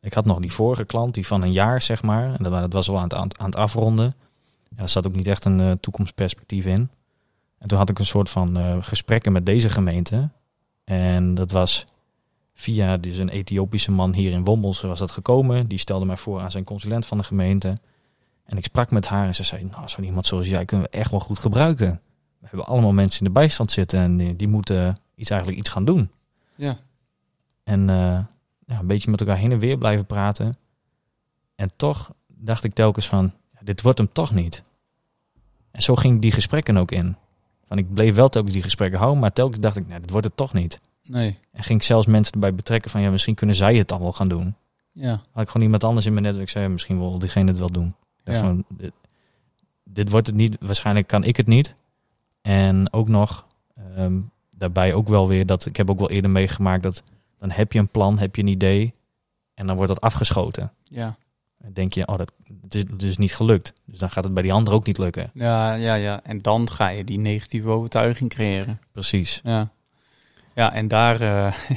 ik 0.00 0.14
had 0.14 0.24
nog 0.24 0.38
die 0.40 0.52
vorige 0.52 0.84
klant, 0.84 1.14
die 1.14 1.26
van 1.26 1.42
een 1.42 1.52
jaar, 1.52 1.82
zeg 1.82 2.02
maar. 2.02 2.34
En 2.34 2.42
dat, 2.42 2.52
dat 2.52 2.72
was 2.72 2.86
wel 2.86 2.96
aan 2.96 3.02
het, 3.02 3.14
aan, 3.14 3.28
het- 3.28 3.38
aan 3.38 3.46
het 3.46 3.56
afronden. 3.56 4.14
Ja, 4.76 4.82
er 4.82 4.88
zat 4.88 5.06
ook 5.06 5.14
niet 5.14 5.26
echt 5.26 5.44
een 5.44 5.60
eh, 5.60 5.70
toekomstperspectief 5.80 6.66
in. 6.66 6.90
En 7.58 7.68
toen 7.68 7.78
had 7.78 7.90
ik 7.90 7.98
een 7.98 8.06
soort 8.06 8.30
van 8.30 8.56
eh, 8.56 8.76
gesprekken 8.80 9.32
met 9.32 9.46
deze 9.46 9.70
gemeente. 9.70 10.30
En 10.84 11.34
dat 11.34 11.50
was 11.50 11.86
via 12.54 12.96
dus 12.96 13.18
een 13.18 13.28
Ethiopische 13.28 13.90
man 13.90 14.12
hier 14.12 14.32
in 14.32 14.44
Wommels 14.44 14.80
was 14.80 14.98
dat 14.98 15.10
gekomen. 15.10 15.68
Die 15.68 15.78
stelde 15.78 16.04
mij 16.04 16.16
voor 16.16 16.40
aan 16.40 16.50
zijn 16.50 16.64
consulent 16.64 17.06
van 17.06 17.18
de 17.18 17.24
gemeente. 17.24 17.78
En 18.44 18.56
ik 18.56 18.64
sprak 18.64 18.90
met 18.90 19.06
haar 19.06 19.26
en 19.26 19.34
ze 19.34 19.42
zei, 19.42 19.64
nou, 19.64 19.88
zo 19.88 20.00
iemand 20.00 20.26
zoals 20.26 20.48
jij 20.48 20.64
kunnen 20.64 20.86
we 20.90 20.98
echt 20.98 21.10
wel 21.10 21.20
goed 21.20 21.38
gebruiken. 21.38 22.00
We 22.38 22.46
hebben 22.46 22.66
allemaal 22.66 22.92
mensen 22.92 23.26
in 23.26 23.32
de 23.32 23.38
bijstand 23.40 23.70
zitten 23.70 24.00
en 24.00 24.16
die, 24.16 24.36
die 24.36 24.48
moeten 24.48 24.96
iets, 25.14 25.30
eigenlijk 25.30 25.60
iets 25.60 25.70
gaan 25.70 25.84
doen. 25.84 26.10
Ja. 26.54 26.76
En 27.64 27.90
eh, 27.90 28.18
ja, 28.66 28.78
een 28.78 28.86
beetje 28.86 29.10
met 29.10 29.20
elkaar 29.20 29.36
heen 29.36 29.52
en 29.52 29.58
weer 29.58 29.78
blijven 29.78 30.06
praten. 30.06 30.54
En 31.54 31.70
toch 31.76 32.12
dacht 32.26 32.64
ik 32.64 32.72
telkens 32.72 33.08
van, 33.08 33.32
dit 33.60 33.82
wordt 33.82 33.98
hem 33.98 34.12
toch 34.12 34.34
niet. 34.34 34.62
En 35.70 35.82
zo 35.82 35.96
ging 35.96 36.20
die 36.20 36.32
gesprekken 36.32 36.76
ook 36.76 36.90
in. 36.90 37.16
Van, 37.68 37.78
ik 37.78 37.94
bleef 37.94 38.14
wel 38.14 38.28
telkens 38.28 38.54
die 38.54 38.62
gesprekken 38.62 38.98
houden, 38.98 39.20
maar 39.20 39.32
telkens 39.32 39.60
dacht 39.60 39.76
ik, 39.76 39.88
nee, 39.88 40.00
dit 40.00 40.10
wordt 40.10 40.26
het 40.26 40.36
toch 40.36 40.52
niet. 40.52 40.80
Nee. 41.02 41.38
En 41.52 41.62
ging 41.62 41.80
ik 41.80 41.86
zelfs 41.86 42.06
mensen 42.06 42.32
erbij 42.32 42.54
betrekken 42.54 42.90
van, 42.90 43.00
ja, 43.00 43.10
misschien 43.10 43.34
kunnen 43.34 43.56
zij 43.56 43.76
het 43.76 43.88
dan 43.88 44.00
wel 44.00 44.12
gaan 44.12 44.28
doen. 44.28 44.54
Ja. 44.92 45.20
Had 45.30 45.42
ik 45.42 45.48
gewoon 45.48 45.62
iemand 45.62 45.84
anders 45.84 46.06
in 46.06 46.12
mijn 46.12 46.24
netwerk 46.24 46.48
zei, 46.48 46.64
ja, 46.64 46.70
misschien 46.70 46.98
wil 46.98 47.18
diegene 47.18 47.50
het 47.50 47.58
wel 47.58 47.70
doen. 47.70 47.94
Ja. 48.24 48.34
van, 48.34 48.64
dit, 48.68 48.92
dit 49.84 50.10
wordt 50.10 50.26
het 50.26 50.36
niet, 50.36 50.56
waarschijnlijk 50.60 51.06
kan 51.06 51.24
ik 51.24 51.36
het 51.36 51.46
niet. 51.46 51.74
En 52.42 52.92
ook 52.92 53.08
nog, 53.08 53.46
ehm, 53.76 54.18
daarbij 54.56 54.94
ook 54.94 55.08
wel 55.08 55.28
weer 55.28 55.46
dat, 55.46 55.66
ik 55.66 55.76
heb 55.76 55.90
ook 55.90 55.98
wel 55.98 56.10
eerder 56.10 56.30
meegemaakt 56.30 56.82
dat, 56.82 57.02
dan 57.38 57.50
heb 57.50 57.72
je 57.72 57.78
een 57.78 57.88
plan, 57.88 58.18
heb 58.18 58.36
je 58.36 58.42
een 58.42 58.48
idee 58.48 58.94
en 59.54 59.66
dan 59.66 59.76
wordt 59.76 59.92
dat 59.92 60.02
afgeschoten. 60.02 60.72
Ja. 60.82 61.16
Denk 61.72 61.92
je, 61.92 62.06
oh, 62.08 62.18
dat 62.18 62.32
het 62.62 62.74
is, 62.74 62.82
het 62.90 63.02
is 63.02 63.16
niet 63.16 63.34
gelukt. 63.34 63.72
Dus 63.84 63.98
dan 63.98 64.10
gaat 64.10 64.24
het 64.24 64.34
bij 64.34 64.42
die 64.42 64.52
ander 64.52 64.74
ook 64.74 64.86
niet 64.86 64.98
lukken. 64.98 65.30
Ja, 65.34 65.74
ja, 65.74 65.94
ja. 65.94 66.20
En 66.22 66.38
dan 66.38 66.70
ga 66.70 66.88
je 66.88 67.04
die 67.04 67.18
negatieve 67.18 67.68
overtuiging 67.68 68.30
creëren. 68.30 68.80
Precies. 68.92 69.40
Ja. 69.44 69.70
Ja, 70.54 70.72
en 70.72 70.88
daar... 70.88 71.20
eh, 71.20 71.52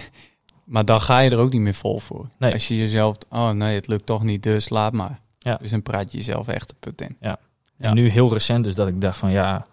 maar 0.63 0.85
dan 0.85 1.01
ga 1.01 1.19
je 1.19 1.29
er 1.29 1.37
ook 1.37 1.51
niet 1.51 1.61
meer 1.61 1.73
vol 1.73 1.99
voor. 1.99 2.29
Nee. 2.37 2.53
Als 2.53 2.67
je 2.67 2.77
jezelf... 2.77 3.17
Oh 3.29 3.49
nee, 3.49 3.75
het 3.75 3.87
lukt 3.87 4.05
toch 4.05 4.23
niet, 4.23 4.43
dus 4.43 4.69
laat 4.69 4.93
maar. 4.93 5.19
Ja. 5.39 5.55
Dus 5.61 5.71
dan 5.71 5.81
praat 5.83 6.11
je 6.11 6.17
jezelf 6.17 6.47
echt 6.47 6.69
de 6.69 6.75
put 6.79 7.01
in. 7.01 7.15
Ja. 7.19 7.39
En 7.77 7.93
nu 7.93 8.07
heel 8.07 8.33
recent 8.33 8.63
dus 8.63 8.75
dat 8.75 8.87
ik 8.87 9.01
dacht 9.01 9.17
van, 9.17 9.31
ja, 9.31 9.65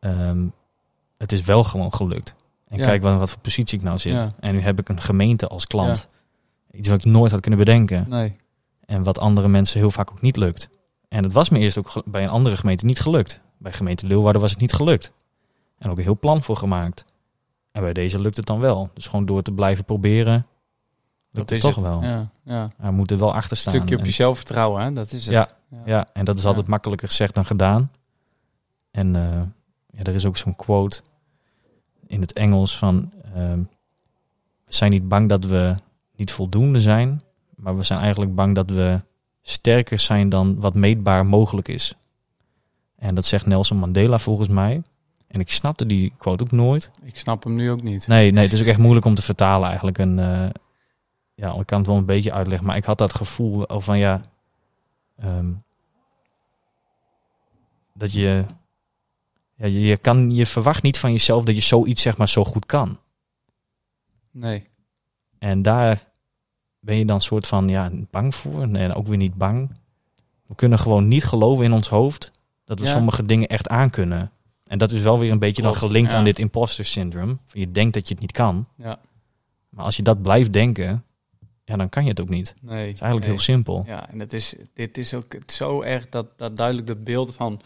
ehm, 0.00 0.46
het 1.18 1.32
is 1.32 1.40
wel 1.42 1.64
gewoon 1.64 1.94
gelukt. 1.94 2.34
En 2.68 2.78
Ja. 2.78 2.84
kijk 2.84 3.02
wat, 3.02 3.18
wat 3.18 3.30
voor 3.30 3.40
positie 3.40 3.78
ik 3.78 3.84
nou 3.84 3.98
zit. 3.98 4.12
Ja. 4.12 4.28
En 4.40 4.54
nu 4.54 4.60
heb 4.60 4.78
ik 4.80 4.88
een 4.88 5.00
gemeente 5.00 5.46
als 5.48 5.66
klant. 5.66 6.08
Iets 6.72 6.88
wat 6.88 6.98
ik 6.98 7.12
nooit 7.12 7.30
had 7.30 7.40
kunnen 7.40 7.58
bedenken. 7.58 8.06
Nee. 8.08 8.36
En 8.92 9.02
wat 9.02 9.18
andere 9.18 9.48
mensen 9.48 9.78
heel 9.78 9.90
vaak 9.90 10.10
ook 10.10 10.20
niet 10.20 10.36
lukt. 10.36 10.68
En 11.08 11.22
het 11.22 11.32
was 11.32 11.48
me 11.48 11.58
eerst 11.58 11.78
ook 11.78 12.02
bij 12.04 12.22
een 12.22 12.28
andere 12.28 12.56
gemeente 12.56 12.84
niet 12.84 13.00
gelukt. 13.00 13.40
Bij 13.58 13.72
gemeente 13.72 14.06
Leeuwarden 14.06 14.40
was 14.40 14.50
het 14.50 14.60
niet 14.60 14.72
gelukt. 14.72 15.12
En 15.78 15.90
ook 15.90 15.96
een 15.96 16.02
heel 16.02 16.18
plan 16.18 16.42
voor 16.42 16.56
gemaakt. 16.56 17.04
En 17.70 17.82
bij 17.82 17.92
deze 17.92 18.20
lukt 18.20 18.36
het 18.36 18.46
dan 18.46 18.60
wel. 18.60 18.90
Dus 18.94 19.06
gewoon 19.06 19.24
door 19.24 19.42
te 19.42 19.52
blijven 19.52 19.84
proberen, 19.84 20.32
lukt 20.32 20.46
Dat 21.30 21.50
het 21.50 21.50
is 21.50 21.60
toch 21.60 21.74
wel. 21.84 22.02
Ja, 22.02 22.30
ja. 22.44 22.70
Maar 22.78 22.90
we 22.90 22.96
moeten 22.96 23.16
er 23.16 23.22
wel 23.22 23.34
achter 23.34 23.50
Een 23.50 23.56
staan. 23.56 23.74
stukje 23.74 23.96
op 23.98 24.04
je 24.04 24.10
zelfvertrouwen, 24.10 24.82
hè? 24.82 24.92
Dat 24.92 25.12
is 25.12 25.26
het. 25.26 25.34
Ja. 25.34 25.48
Ja, 25.84 26.06
en 26.12 26.24
dat 26.24 26.38
is 26.38 26.44
altijd 26.44 26.66
makkelijker 26.66 27.08
gezegd 27.08 27.34
dan 27.34 27.44
gedaan. 27.44 27.90
En 28.90 29.16
eh, 29.16 29.40
ja, 29.90 30.02
er 30.02 30.14
is 30.14 30.26
ook 30.26 30.36
zo'n 30.36 30.56
quote 30.56 31.00
in 32.06 32.20
het 32.20 32.32
Engels 32.32 32.78
van... 32.78 33.12
ehm, 33.34 33.58
we 34.64 34.74
zijn 34.74 34.90
niet 34.90 35.08
bang 35.08 35.28
dat 35.28 35.44
we 35.44 35.74
niet 36.16 36.30
voldoende 36.30 36.80
zijn... 36.80 37.20
maar 37.62 37.76
we 37.76 37.82
zijn 37.82 37.98
eigenlijk 37.98 38.34
bang 38.34 38.54
dat 38.54 38.70
we 38.70 38.98
sterker 39.42 39.98
zijn 39.98 40.28
dan 40.28 40.60
wat 40.60 40.74
meetbaar 40.74 41.26
mogelijk 41.26 41.68
is. 41.68 41.94
En 42.96 43.14
dat 43.14 43.24
zegt 43.24 43.46
Nelson 43.46 43.76
Mandela 43.76 44.18
volgens 44.18 44.48
mij. 44.48 44.82
En 45.26 45.40
ik 45.40 45.50
snapte 45.50 45.86
die 45.86 46.12
quote 46.16 46.44
ook 46.44 46.50
nooit. 46.50 46.90
Ik 47.02 47.18
snap 47.18 47.44
hem 47.44 47.54
nu 47.54 47.70
ook 47.70 47.82
niet. 47.82 48.06
Nee, 48.06 48.30
nee, 48.30 48.44
het 48.44 48.52
is 48.52 48.60
ook 48.60 48.66
echt 48.66 48.78
moeilijk 48.78 49.06
om 49.06 49.14
te 49.14 49.22
vertalen 49.22 49.68
eigenlijk. 49.68 49.98
En, 49.98 50.18
eh, 50.18 50.50
ja, 51.34 51.54
ik 51.54 51.66
kan 51.66 51.78
het 51.78 51.86
wel 51.86 51.96
een 51.96 52.04
beetje 52.04 52.32
uitleggen, 52.32 52.66
maar 52.66 52.76
ik 52.76 52.84
had 52.84 52.98
dat 52.98 53.14
gevoel 53.14 53.64
van 53.68 53.98
ja, 53.98 54.20
ehm, 55.16 55.50
dat 57.94 58.12
je, 58.12 58.44
ja, 59.54 59.66
je, 59.66 59.80
je 59.80 59.96
kan, 59.96 60.30
je 60.30 60.46
verwacht 60.46 60.82
niet 60.82 60.98
van 60.98 61.12
jezelf 61.12 61.44
dat 61.44 61.54
je 61.54 61.60
zoiets 61.60 62.02
zeg 62.02 62.16
maar 62.16 62.28
zo 62.28 62.44
goed 62.44 62.66
kan. 62.66 62.98
Nee. 64.30 64.68
En 65.38 65.62
daar 65.62 66.11
ben 66.82 66.96
je 66.96 67.04
dan 67.04 67.20
soort 67.20 67.46
van 67.46 67.68
ja 67.68 67.90
bang 68.10 68.34
voor. 68.34 68.68
Nee, 68.68 68.94
ook 68.94 69.06
weer 69.06 69.16
niet 69.16 69.34
bang. 69.34 69.70
We 70.46 70.54
kunnen 70.54 70.78
gewoon 70.78 71.08
niet 71.08 71.24
geloven 71.24 71.64
in 71.64 71.72
ons 71.72 71.88
hoofd 71.88 72.30
dat 72.64 72.78
we 72.78 72.86
Ja. 72.86 72.92
sommige 72.92 73.24
dingen 73.26 73.48
echt 73.48 73.68
aankunnen. 73.68 74.30
En 74.66 74.78
dat 74.78 74.90
is 74.90 75.02
wel 75.02 75.18
weer 75.18 75.30
een 75.30 75.38
beetje 75.38 75.62
dan 75.62 75.76
gelinkt 75.76 76.10
ja. 76.10 76.18
aan 76.18 76.24
dit 76.24 76.38
imposter 76.38 76.84
syndrome. 76.84 77.36
Je 77.52 77.70
denkt 77.70 77.94
dat 77.94 78.08
je 78.08 78.14
het 78.14 78.22
niet 78.22 78.32
kan. 78.32 78.66
Ja. 78.76 78.98
Maar 79.68 79.84
als 79.84 79.96
je 79.96 80.02
dat 80.02 80.22
blijft 80.22 80.52
denken, 80.52 81.04
ja, 81.64 81.76
dan 81.76 81.88
kan 81.88 82.02
je 82.02 82.08
het 82.08 82.20
ook 82.20 82.28
niet. 82.28 82.54
Nee. 82.60 82.86
Het 82.86 82.94
is 82.94 83.00
eigenlijk 83.00 83.20
nee. 83.20 83.30
heel 83.30 83.38
simpel. 83.38 83.82
Ja, 83.86 84.10
en 84.10 84.20
het 84.20 84.32
is, 84.32 84.54
dit 84.74 84.98
is 84.98 85.14
ook 85.14 85.36
zo 85.46 85.82
erg 85.82 86.08
dat, 86.08 86.26
dat 86.36 86.56
duidelijk 86.56 86.86
dat 86.86 87.04
beeld 87.04 87.34
van 87.34 87.60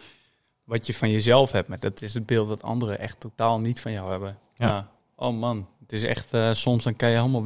wat 0.64 0.86
je 0.86 0.94
van 0.94 1.10
jezelf 1.10 1.52
hebt. 1.52 1.68
Maar 1.68 1.80
dat 1.80 2.02
is 2.02 2.14
het 2.14 2.26
beeld 2.26 2.48
dat 2.48 2.62
anderen 2.62 2.98
echt 2.98 3.20
totaal 3.20 3.60
niet 3.60 3.80
van 3.80 3.92
jou 3.92 4.10
hebben. 4.10 4.38
Ja. 4.54 4.88
Oh 5.14 5.38
man, 5.38 5.68
het 5.80 5.92
is 5.92 6.02
echt, 6.02 6.32
eh, 6.34 6.52
soms 6.52 6.84
dan 6.84 6.96
kan 6.96 7.10
je 7.10 7.16
helemaal 7.16 7.44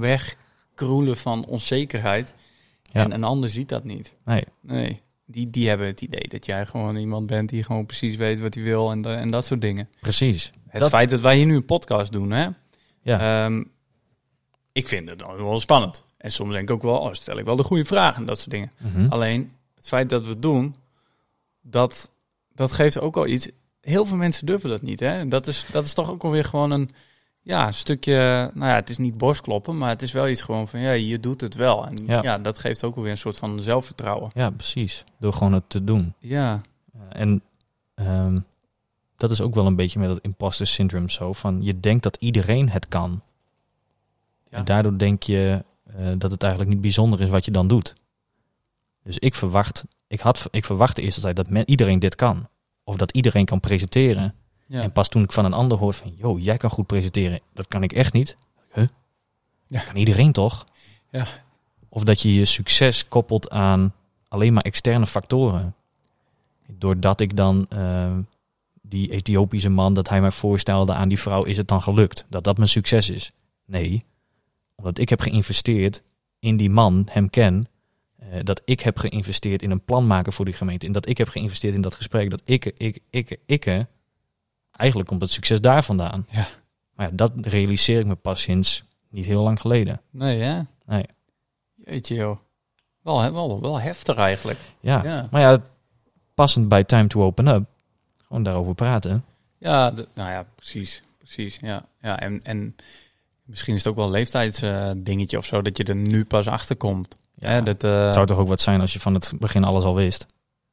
wegkroelen 0.81 1.17
van 1.17 1.45
onzekerheid. 1.45 2.35
Ja. 2.83 3.03
En 3.05 3.13
een 3.13 3.25
ander 3.25 3.51
ziet 3.51 3.69
dat 3.69 3.85
niet. 3.85 4.15
Nee. 4.25 4.45
Nee, 4.61 5.01
die, 5.27 5.51
die 5.51 5.69
hebben 5.69 5.87
het 5.87 6.01
idee 6.01 6.29
dat 6.29 6.47
jij 6.47 6.67
gewoon 6.67 6.97
iemand 6.97 7.27
bent 7.27 7.49
die 7.49 7.63
gewoon 7.63 7.87
precies 7.87 8.17
weet 8.17 8.41
wat 8.41 8.55
hij 8.55 8.63
wil 8.63 8.91
en, 8.91 9.05
en 9.05 9.31
dat 9.31 9.45
soort 9.47 9.61
dingen. 9.61 9.89
Precies. 10.01 10.53
Het 10.69 10.81
Dat- 10.81 10.91
feit 10.91 11.11
dat 11.11 11.21
wij 11.21 11.37
hier 11.37 11.47
nu 11.47 11.57
een 11.57 11.65
podcast 11.65 12.13
doen, 12.13 12.31
hè. 12.31 12.49
Ja. 13.03 13.45
Ehm, 13.45 13.63
ik 14.73 14.89
vind 14.89 15.09
het 15.09 15.19
dan 15.19 15.37
wel 15.37 15.61
spannend. 15.61 16.05
En 16.17 16.33
soms 16.33 16.53
denk 16.53 16.69
ik 16.69 16.75
ook 16.75 16.83
wel, 16.83 16.99
oh, 16.99 17.13
stel 17.13 17.39
ik 17.39 17.45
wel 17.45 17.57
de 17.57 17.63
goede 17.63 17.85
vragen 17.85 18.21
en 18.21 18.27
dat 18.27 18.39
soort 18.39 18.51
dingen. 18.51 18.73
Mhm. 18.79 19.07
Alleen 19.09 19.53
het 19.75 19.89
feit 19.89 20.09
dat 20.11 20.25
we 20.25 20.31
het 20.31 20.43
doen, 20.43 20.75
dat, 21.63 22.11
dat 22.55 22.73
geeft 22.73 23.01
ook 23.01 23.17
al 23.17 23.27
iets. 23.27 23.51
Heel 23.81 24.07
veel 24.07 24.17
mensen 24.17 24.47
durven 24.47 24.71
dat 24.71 24.83
niet. 24.83 25.01
Hè? 25.01 25.19
En 25.19 25.29
Dat, 25.29 25.47
is, 25.47 25.67
dat 25.73 25.85
is 25.85 25.93
toch 25.93 26.11
ook 26.11 26.25
alweer 26.25 26.45
gewoon 26.45 26.71
een 26.71 26.91
ja, 27.51 27.67
een 27.67 27.75
stukje. 27.75 28.51
Nou 28.55 28.69
ja, 28.69 28.75
het 28.75 28.91
is 28.91 28.99
niet 28.99 29.17
borstkloppen, 29.17 29.79
maar 29.79 29.89
het 29.89 30.03
is 30.03 30.13
wel 30.13 30.29
iets 30.29 30.43
gewoon 30.43 30.69
van 30.69 30.81
ja, 30.81 30.91
je 30.91 31.21
doet 31.21 31.41
het 31.41 31.55
wel. 31.55 31.87
En 31.87 32.07
Ja. 32.07 32.23
ja, 32.23 32.39
dat 32.39 32.59
geeft 32.59 32.85
ook 32.85 32.97
alweer 32.97 33.11
een 33.11 33.17
soort 33.17 33.39
van 33.39 33.61
zelfvertrouwen. 33.61 34.31
Ja, 34.35 34.51
precies. 34.51 35.05
Door 35.19 35.33
gewoon 35.33 35.53
het 35.53 35.65
te 35.67 35.85
doen. 35.85 36.15
Ja, 36.19 36.61
En 37.09 37.43
ehm, 37.95 38.39
dat 39.17 39.31
is 39.31 39.41
ook 39.41 39.55
wel 39.55 39.67
een 39.67 39.77
beetje 39.77 39.99
met 39.99 40.09
dat 40.09 40.19
imposter 40.23 40.67
syndrome 40.67 41.11
zo. 41.11 41.33
Van 41.33 41.63
je 41.63 41.81
denkt 41.81 42.03
dat 42.03 42.17
iedereen 42.17 42.69
het 42.69 42.89
kan. 42.89 43.23
Ja. 44.51 44.59
En 44.59 44.65
daardoor 44.65 44.99
denk 44.99 45.23
je 45.23 45.65
eh, 45.85 46.07
dat 46.19 46.31
het 46.31 46.43
eigenlijk 46.43 46.73
niet 46.73 46.83
bijzonder 46.83 47.21
is 47.21 47.29
wat 47.29 47.45
je 47.45 47.51
dan 47.51 47.69
doet. 47.69 47.95
Dus 49.03 49.19
ik 49.19 49.35
verwacht, 49.35 49.85
ik 50.07 50.21
had, 50.21 50.49
ik 50.51 50.65
verwachtte 50.65 51.03
eerst 51.03 51.17
altijd 51.17 51.37
dat 51.37 51.51
men, 51.51 51.71
iedereen 51.71 51.99
dit 51.99 52.15
kan. 52.15 52.49
Of 52.85 52.97
dat 52.97 53.13
iedereen 53.13 53.45
kan 53.45 53.61
presenteren. 53.61 54.35
Ja. 54.71 54.83
En 54.83 54.93
pas 54.93 55.09
toen 55.09 55.23
ik 55.23 55.33
van 55.33 55.45
een 55.45 55.53
ander 55.53 55.79
hoorde 55.79 55.97
van, 55.97 56.13
joh, 56.17 56.41
jij 56.41 56.57
kan 56.57 56.71
goed 56.71 56.87
presenteren. 56.87 57.41
Dat 57.53 57.69
kan 57.69 57.83
ik 57.83 57.93
echt 57.93 58.13
niet. 58.13 58.37
Huh? 58.73 58.85
Ja. 59.67 59.81
Kan 59.81 59.97
iedereen 59.97 60.33
toch? 60.33 60.67
Ja. 61.11 61.27
Of 61.89 62.03
dat 62.05 62.21
je 62.23 62.35
je 62.35 62.45
succes 62.45 63.09
koppelt 63.09 63.51
aan 63.51 63.95
alleen 64.29 64.53
maar 64.53 64.63
externe 64.63 65.07
factoren. 65.07 65.75
Doordat 66.67 67.21
ik 67.21 67.37
dan 67.37 67.67
eh, 67.69 68.17
die 68.83 69.11
Ethiopische 69.11 69.69
man, 69.69 69.95
dat 69.95 70.09
hij 70.09 70.21
mij 70.21 70.31
voorstelde 70.31 70.93
aan 70.93 71.09
die 71.09 71.19
vrouw, 71.19 71.43
is 71.45 71.57
het 71.57 71.69
dan 71.69 71.83
gelukt. 71.83 72.25
Dat 72.29 72.45
dat 72.45 72.57
mijn 72.57 72.69
succes 72.69 73.11
is. 73.11 73.31
Nee, 73.67 74.05
omdat 74.77 74.99
ik 74.99 75.09
heb 75.09 75.21
geïnvesteerd 75.21 76.03
in 76.39 76.57
die 76.57 76.71
man, 76.71 77.07
hem 77.11 77.31
ken. 77.31 77.69
eh, 78.17 78.27
dat 78.43 78.63
ik 78.65 78.81
heb 78.81 78.99
geïnvesteerd 78.99 79.63
in 79.63 79.71
een 79.71 79.85
plan 79.85 80.07
maken 80.07 80.33
voor 80.33 80.45
die 80.45 80.55
gemeente. 80.55 80.87
En 80.87 80.93
dat 80.93 81.09
ik 81.09 81.19
heb 81.19 81.29
geïnvesteerd 81.29 81.75
in 81.75 81.81
dat 81.81 81.95
gesprek. 81.95 82.31
Dat 82.31 82.41
ik, 82.45 82.65
ik, 82.65 82.99
ik, 83.11 83.39
ik, 83.47 83.87
eigenlijk 84.81 85.09
komt 85.09 85.21
het 85.23 85.31
succes 85.31 85.61
daar 85.61 85.85
vandaan. 85.85 86.27
Ja. 86.31 86.47
Maar 86.95 87.07
ja, 87.09 87.13
dat 87.17 87.33
realiseer 87.43 88.01
ik 88.01 88.07
me 88.07 88.15
pas 88.15 88.43
sinds 88.43 88.85
niet 89.11 89.27
heel 89.27 89.43
lang 89.43 89.61
geleden. 89.61 90.01
Nee, 90.11 90.41
hè? 90.41 90.61
Nee. 90.87 91.05
Jeetje, 91.85 92.15
joh. 92.15 92.39
Wel, 93.03 93.33
wel, 93.33 93.61
wel 93.61 93.81
heftig 93.81 94.17
eigenlijk. 94.17 94.59
Ja. 94.81 95.03
Ja. 95.05 95.29
Maar 95.31 95.41
ja, 95.41 95.59
passend 96.35 96.69
bij 96.69 96.85
Time 96.85 97.07
to 97.07 97.23
Open 97.23 97.47
Up. 97.47 97.65
Gewoon 98.27 98.43
daarover 98.43 98.75
praten. 98.75 99.25
Ja, 99.59 99.91
de- 99.91 100.09
nou 100.15 100.31
ja, 100.31 100.47
precies. 100.55 101.03
Precies, 101.19 101.59
ja. 101.63 101.85
ja 102.01 102.19
en, 102.21 102.41
en 102.45 102.77
misschien 103.45 103.73
is 103.75 103.79
het 103.79 103.89
ook 103.89 103.97
wel 103.97 104.05
een 104.05 104.11
leeftijdsdingetje 104.11 105.37
of 105.39 105.45
zo, 105.45 105.63
dat 105.63 105.77
je 105.77 105.85
er 105.85 105.97
nu 105.97 106.25
pas 106.25 106.47
achter 106.47 106.77
komt. 106.77 107.17
Ja, 107.35 107.61
dat, 107.61 107.85
eh, 107.85 108.05
Het 108.05 108.15
zou 108.15 108.27
toch 108.27 108.39
ook 108.39 108.49
wat 108.49 108.61
zijn 108.61 108.81
als 108.81 108.93
je 108.93 109.01
van 109.01 109.15
het 109.15 109.33
begin 109.39 109.65
alles 109.65 109.85
al 109.85 109.95
wist. 109.95 110.27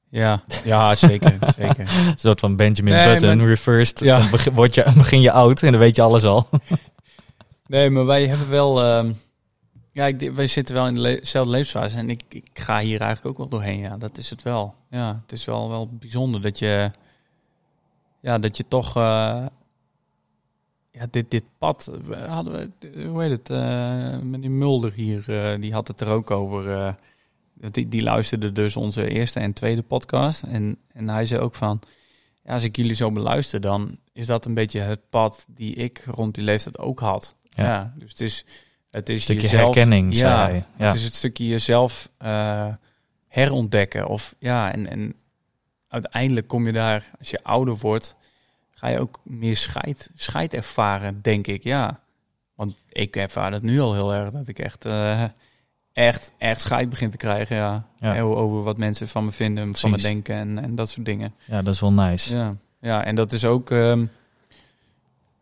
Ja, 0.09 0.43
ja, 0.63 0.95
zeker, 0.95 1.37
zeker. 1.59 1.79
Een 2.07 2.17
soort 2.19 2.39
van 2.39 2.55
Benjamin 2.55 2.93
Nee, 2.93 3.13
Button, 3.13 3.37
maar- 3.37 3.47
reversed. 3.47 3.99
Ja. 3.99 4.19
Dan 4.29 4.53
word 4.53 4.73
je, 4.75 4.83
begin 4.97 5.21
je 5.21 5.31
oud 5.31 5.63
en 5.63 5.71
dan 5.71 5.79
weet 5.79 5.95
je 5.95 6.01
alles 6.01 6.23
al. 6.23 6.47
Nee, 7.67 7.89
maar 7.89 8.05
wij 8.05 8.27
hebben 8.27 8.49
wel... 8.49 8.83
ehm, 8.83 9.13
ja, 9.91 10.05
ik, 10.05 10.31
wij 10.31 10.47
zitten 10.47 10.75
wel 10.75 10.87
in 10.87 10.95
dezelfde 10.95 11.51
levensfase 11.51 11.97
en 11.97 12.09
ik, 12.09 12.21
ik 12.29 12.47
ga 12.53 12.79
hier 12.79 13.01
eigenlijk 13.01 13.25
ook 13.31 13.37
wel 13.37 13.59
doorheen. 13.59 13.79
Ja, 13.79 13.97
dat 13.97 14.17
is 14.17 14.29
het 14.29 14.43
wel. 14.43 14.75
Ja, 14.89 15.19
het 15.21 15.31
is 15.31 15.45
wel, 15.45 15.69
wel 15.69 15.89
bijzonder 15.91 16.41
dat 16.41 16.59
je... 16.59 16.91
Ja, 18.21 18.39
dat 18.39 18.57
je 18.57 18.65
toch... 18.67 18.95
eh, 18.95 19.45
ja, 20.91 21.07
dit, 21.11 21.31
dit 21.31 21.43
pad... 21.57 21.91
Hadden 22.27 22.53
we, 22.93 23.03
hoe 23.07 23.21
heet 23.23 23.31
het? 23.31 23.49
eh 23.49 24.17
meneer 24.19 24.51
Mulder 24.51 24.91
hier, 24.93 25.23
eh, 25.51 25.61
die 25.61 25.73
had 25.73 25.87
het 25.87 26.01
er 26.01 26.07
ook 26.09 26.31
over... 26.31 26.95
die, 27.59 27.87
die 27.87 28.01
luisterde 28.01 28.51
dus 28.51 28.75
onze 28.75 29.09
eerste 29.09 29.39
en 29.39 29.53
tweede 29.53 29.81
podcast. 29.81 30.43
En, 30.43 30.77
en 30.93 31.09
hij 31.09 31.25
zei 31.25 31.41
ook 31.41 31.55
van... 31.55 31.81
Ja, 32.43 32.53
als 32.53 32.63
ik 32.63 32.75
jullie 32.75 32.93
zo 32.93 33.11
beluister, 33.11 33.61
dan 33.61 33.97
is 34.13 34.25
dat 34.25 34.45
een 34.45 34.53
beetje 34.53 34.79
het 34.79 35.09
pad 35.09 35.45
die 35.47 35.75
ik 35.75 36.03
rond 36.05 36.35
die 36.35 36.43
leeftijd 36.43 36.77
ook 36.77 36.99
had. 36.99 37.35
Ja. 37.49 37.63
Ja, 37.63 37.93
dus 37.95 38.11
het 38.11 38.21
is, 38.21 38.45
het 38.91 39.09
is 39.09 39.15
Een 39.15 39.21
stukje 39.21 39.41
jezelf, 39.41 39.63
herkenning, 39.63 40.13
ja, 40.13 40.19
zei 40.19 40.51
hij. 40.51 40.65
Ja. 40.77 40.87
Het 40.87 40.95
is 40.95 41.03
het 41.03 41.15
stukje 41.15 41.47
jezelf 41.47 42.09
eh, 42.17 42.73
herontdekken. 43.27 44.07
Of 44.07 44.35
ja, 44.39 44.71
en, 44.73 44.87
en 44.87 45.15
uiteindelijk 45.87 46.47
kom 46.47 46.65
je 46.65 46.71
daar, 46.71 47.11
als 47.19 47.29
je 47.29 47.43
ouder 47.43 47.77
wordt, 47.77 48.15
ga 48.71 48.87
je 48.87 48.99
ook 48.99 49.19
meer 49.23 49.57
scheid, 49.57 50.09
scheid 50.13 50.53
ervaren, 50.53 51.21
denk 51.21 51.47
ik. 51.47 51.63
Ja, 51.63 52.03
want 52.55 52.75
ik 52.89 53.15
ervaar 53.15 53.51
het 53.51 53.63
nu 53.63 53.79
al 53.79 53.93
heel 53.93 54.13
erg 54.13 54.29
dat 54.29 54.47
ik 54.47 54.59
echt, 54.59 54.85
eh, 54.85 55.23
echt, 55.97 56.31
echt 56.37 56.61
scheid 56.61 56.89
begin 56.89 57.09
te 57.09 57.17
krijgen. 57.17 57.55
Ja. 57.55 57.85
Ja. 57.99 58.21
Over 58.21 58.63
wat 58.63 58.77
mensen 58.77 59.07
van 59.07 59.25
me 59.25 59.31
vinden, 59.31 59.75
van 59.75 59.91
me 59.91 59.97
denken 59.97 60.35
en, 60.35 60.63
en 60.63 60.75
dat 60.75 60.89
soort 60.89 61.05
dingen. 61.05 61.33
ja, 61.45 61.61
dat 61.61 61.73
is 61.73 61.79
wel 61.79 61.93
nice. 61.93 62.35
Ja, 62.37 62.55
ja 62.81 63.03
en 63.03 63.15
dat 63.15 63.31
is 63.31 63.45
ook. 63.45 63.71
ehm, 63.71 64.05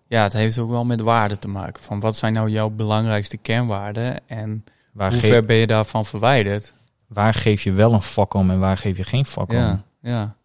ja, 0.08 0.24
het 0.24 0.34
heeft 0.34 0.60
ook 0.60 0.70
wel 0.70 0.86
met 0.86 1.02
waarden 1.02 1.40
te 1.40 1.48
maken. 1.48 1.84
Van 1.84 2.00
wat 2.00 2.16
zijn 2.18 2.34
nou 2.34 2.50
jouw 2.50 2.70
belangrijkste 2.70 3.38
kernwaarden 3.38 4.28
en 4.28 4.64
Waar, 4.92 5.12
hoe 5.12 5.20
ver 5.22 5.46
ben 5.46 5.56
je 5.56 5.68
daarvan 5.68 6.06
verwijderd? 6.06 6.74
waar 7.08 7.34
geef 7.34 7.64
je 7.64 7.72
wel 7.72 7.94
een 7.94 8.02
fuck 8.02 8.34
om 8.34 8.52
en 8.52 8.60
waar 8.60 8.78
geef 8.78 8.98
je 8.98 9.04
geen 9.04 9.26
fuck 9.26 9.50
om? 9.50 9.56
Ja, 9.58 9.84
ja. 10.02 10.36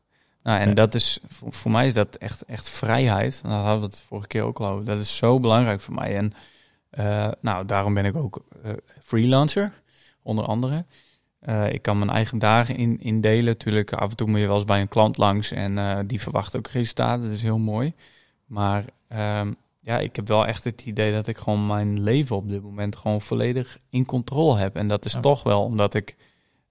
Nou, 0.43 0.61
en 0.61 0.69
Ja. 0.69 0.75
dat 0.75 0.95
is 0.95 1.19
voor, 1.29 1.53
voor 1.53 1.71
mij 1.71 1.87
is 1.87 1.95
dat 1.95 2.15
echt, 2.17 2.43
echt 2.45 2.69
vrijheid. 2.69 3.41
Daar 3.43 3.53
hadden 3.53 3.81
we 3.81 3.87
het 3.87 4.03
vorige 4.07 4.27
keer 4.27 4.43
ook 4.43 4.61
al 4.61 4.67
over. 4.69 4.85
Dat 4.85 4.99
is 4.99 5.17
zo 5.17 5.41
belangrijk 5.41 5.81
voor 5.81 5.95
mij. 5.95 6.17
En 6.17 6.33
eh, 6.91 7.29
nou, 7.41 7.65
daarom 7.67 7.95
ben 7.95 8.05
ik 8.05 8.17
ook 8.17 8.43
eh, 8.63 8.73
freelancer, 9.01 9.73
onder 10.23 10.45
andere. 10.45 10.85
Eh, 11.41 11.73
ik 11.73 11.83
kan 11.83 11.99
mijn 11.99 12.11
eigen 12.11 12.39
dagen 12.39 12.77
in, 12.77 13.01
indelen. 13.01 13.45
Natuurlijk, 13.45 13.93
af 13.93 14.11
en 14.11 14.17
toe 14.17 14.29
moet 14.29 14.41
je 14.41 14.47
wel 14.47 14.55
eens 14.55 14.65
bij 14.65 14.81
een 14.81 14.89
klant 14.89 15.17
langs 15.17 15.51
en 15.53 15.79
eh, 15.79 15.99
die 16.07 16.21
verwacht 16.21 16.57
ook 16.57 16.67
resultaten. 16.67 17.23
Dat 17.25 17.33
is 17.33 17.43
heel 17.43 17.59
mooi. 17.59 17.95
Maar 18.47 18.85
ehm, 19.09 19.53
ja, 19.81 19.99
ik 19.99 20.17
heb 20.17 20.29
wel 20.29 20.47
echt 20.47 20.65
het 20.65 20.83
idee 20.87 21.13
dat 21.13 21.27
ik 21.27 21.37
gewoon 21.39 21.67
mijn 21.67 22.01
leven 22.03 22.37
op 22.37 22.49
dit 22.49 22.63
moment 22.63 22.97
gewoon 22.97 23.21
volledig 23.21 23.79
in 23.91 24.07
controle 24.07 24.59
heb. 24.59 24.77
En 24.77 24.89
dat 24.89 25.05
is 25.05 25.13
Ja. 25.13 25.21
toch 25.21 25.43
wel 25.43 25.65
omdat 25.65 25.95
ik 25.95 26.17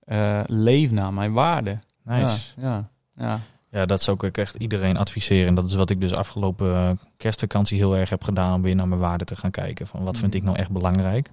eh, 0.06 0.42
leef 0.46 0.92
naar 0.92 1.14
mijn 1.14 1.34
waarden. 1.34 1.82
Nice. 2.04 2.54
Ja, 2.58 2.68
ja, 2.68 2.90
ja. 3.26 3.40
Ja, 3.72 3.86
dat 3.86 4.02
zou 4.02 4.28
ik 4.28 4.38
echt 4.38 4.56
iedereen 4.56 4.98
adviseren. 4.98 5.48
En 5.48 5.56
dat 5.56 5.66
is 5.66 5.74
wat 5.74 5.90
ik 5.90 6.02
dus 6.02 6.14
afgelopen 6.14 7.00
kerstvakantie 7.18 7.78
heel 7.78 7.96
erg 7.98 8.10
heb 8.10 8.24
gedaan. 8.24 8.54
Om 8.54 8.62
weer 8.62 8.76
naar 8.76 8.88
mijn 8.88 9.02
waarden 9.02 9.28
te 9.28 9.36
gaan 9.36 9.52
kijken. 9.52 9.88
Van 9.88 10.04
wat 10.04 10.18
vind 10.18 10.28
Mhm. 10.34 10.38
ik 10.42 10.44
nou 10.48 10.58
echt 10.58 10.72
belangrijk? 10.72 11.30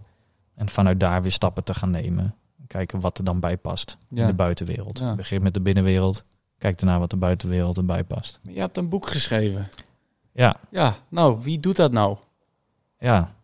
En 0.57 0.68
vanuit 0.68 1.00
daar 1.00 1.22
weer 1.22 1.32
stappen 1.32 1.64
te 1.64 1.74
gaan 1.74 1.90
nemen. 1.90 2.34
Kijken 2.66 3.00
wat 3.00 3.18
er 3.18 3.24
dan 3.24 3.40
bij 3.40 3.57
past 3.57 3.96
in 4.14 4.26
de 4.26 4.34
buitenwereld. 4.34 4.98
Ja. 4.98 5.14
Begin 5.14 5.42
met 5.42 5.54
de 5.54 5.61
binnenwereld. 5.61 6.24
Kijk 6.59 6.78
daarna 6.78 6.98
wat 6.98 7.11
de 7.11 7.16
buitenwereld 7.16 7.76
erbij 7.76 8.04
past. 8.04 8.40
Je 8.42 8.61
hebt 8.61 8.76
een 8.76 8.88
boek 8.88 9.07
geschreven. 9.09 9.68
Ja, 10.32 10.57
Ja, 10.70 10.96
nou, 11.09 11.38
wie 11.42 11.61
doet 11.61 11.76
dat 11.76 11.92
nou? 11.92 12.16
ja. 12.98 13.34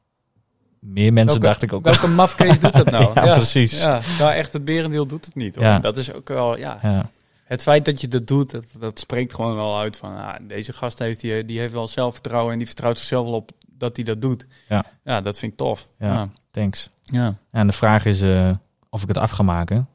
Meer 0.78 1.12
mensen 1.12 1.40
Welke- 1.40 1.46
dacht 1.46 1.62
ik 1.62 1.72
ook 1.72 1.84
wel. 1.84 1.92
Welke 1.92 2.08
mafkees 2.08 2.60
doet 2.60 2.72
dat 2.72 2.90
nou? 2.90 3.04
Ja, 3.26 3.34
precies. 3.34 3.82
Ja, 3.82 4.00
nou 4.18 4.32
echt, 4.32 4.52
het 4.52 4.64
berendeel 4.64 5.06
doet 5.06 5.24
het 5.24 5.34
niet. 5.34 5.54
Hoor. 5.54 5.64
Ja. 5.64 5.78
Dat 5.78 5.96
is 5.96 6.12
ook 6.12 6.28
wel, 6.28 6.58
ja. 6.58 6.78
Ja, 6.82 7.10
Het 7.44 7.62
feit 7.62 7.84
dat 7.84 8.00
je 8.00 8.08
dat 8.08 8.26
doet, 8.26 8.50
dat, 8.50 8.64
dat 8.78 8.98
spreekt 8.98 9.34
gewoon 9.34 9.54
wel 9.54 9.78
uit 9.78 9.96
van... 9.96 10.16
Ah, 10.16 10.34
deze 10.42 10.72
gast 10.72 10.98
heeft, 10.98 11.20
die, 11.20 11.44
die 11.44 11.58
heeft 11.58 11.72
wel 11.72 11.88
zelfvertrouwen 11.88 12.52
en 12.52 12.58
die 12.58 12.66
vertrouwt 12.66 12.98
zichzelf 12.98 13.24
wel 13.24 13.34
op 13.34 13.50
dat 13.76 13.96
hij 13.96 14.04
dat 14.04 14.20
doet. 14.20 14.46
Ja. 14.68 14.84
ja 15.04 15.20
dat 15.20 15.38
vind 15.38 15.52
ik 15.52 15.58
tof. 15.58 15.88
Ja. 15.98 16.28
Thanks. 16.52 16.90
ja. 17.04 17.36
En 17.50 17.66
de 17.66 17.72
vraag 17.72 18.04
is 18.04 18.22
eh, 18.22 18.50
of 18.88 19.02
ik 19.02 19.08
het 19.08 19.18
af 19.18 19.30
ga 19.30 19.42
maken. 19.42 19.88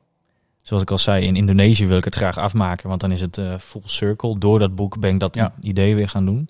Zoals 0.57 0.83
ik 0.83 0.91
al 0.91 0.97
zei, 0.97 1.25
in 1.25 1.35
Indonesië 1.35 1.87
wil 1.87 1.97
ik 1.97 2.03
het 2.03 2.15
graag 2.15 2.37
afmaken. 2.37 2.89
Want 2.89 3.01
dan 3.01 3.11
is 3.11 3.21
het 3.21 3.37
eh, 3.37 3.57
full 3.57 3.81
circle. 3.85 4.37
Door 4.37 4.59
dat 4.59 4.75
boek 4.75 4.99
ben 4.99 5.13
ik 5.13 5.19
dat 5.19 5.35
Ja. 5.35 5.53
idee 5.61 5.95
weer 5.95 6.09
gaan 6.09 6.25
doen. 6.25 6.49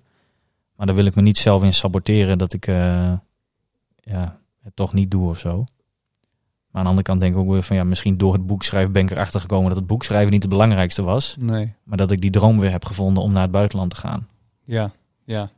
Maar 0.76 0.86
daar 0.86 0.95
wil 0.95 1.05
ik 1.05 1.16
me 1.16 1.22
niet 1.22 1.38
zelf 1.38 1.64
in 1.64 1.74
saboteren 1.74 2.38
dat 2.38 2.53
ik 2.53 2.68
eh, 2.68 3.14
ja, 3.95 4.39
het 4.62 4.76
toch 4.76 4.93
niet 4.93 5.12
doe 5.12 5.30
of 5.30 5.39
zo. 5.39 5.58
Maar 5.58 5.66
aan 6.72 6.84
de 6.84 6.88
andere 6.89 7.01
kant 7.03 7.20
denk 7.22 7.34
ik 7.34 7.39
ook 7.39 7.49
weer 7.49 7.64
van 7.64 7.76
ja, 7.76 7.84
misschien 7.84 8.18
door 8.18 8.34
het 8.34 8.45
boek 8.47 8.64
schrijven 8.64 8.91
ben 8.91 9.03
ik 9.03 9.12
erachter 9.12 9.39
gekomen 9.39 9.68
dat 9.68 9.78
het 9.78 9.88
boek 9.88 10.03
schrijven 10.03 10.32
niet 10.32 10.41
het 10.41 10.51
belangrijkste 10.51 11.03
was. 11.03 11.36
Nee. 11.39 11.74
Maar 11.84 11.97
dat 11.97 12.12
ik 12.12 12.22
die 12.22 12.32
droom 12.32 12.60
weer 12.60 12.72
heb 12.72 12.86
gevonden 12.86 13.24
om 13.24 13.32
naar 13.32 13.41
het 13.41 13.51
buitenland 13.51 13.89
te 13.89 13.95
gaan. 13.95 14.28
Ja, 14.64 14.91
ja. 15.26 15.49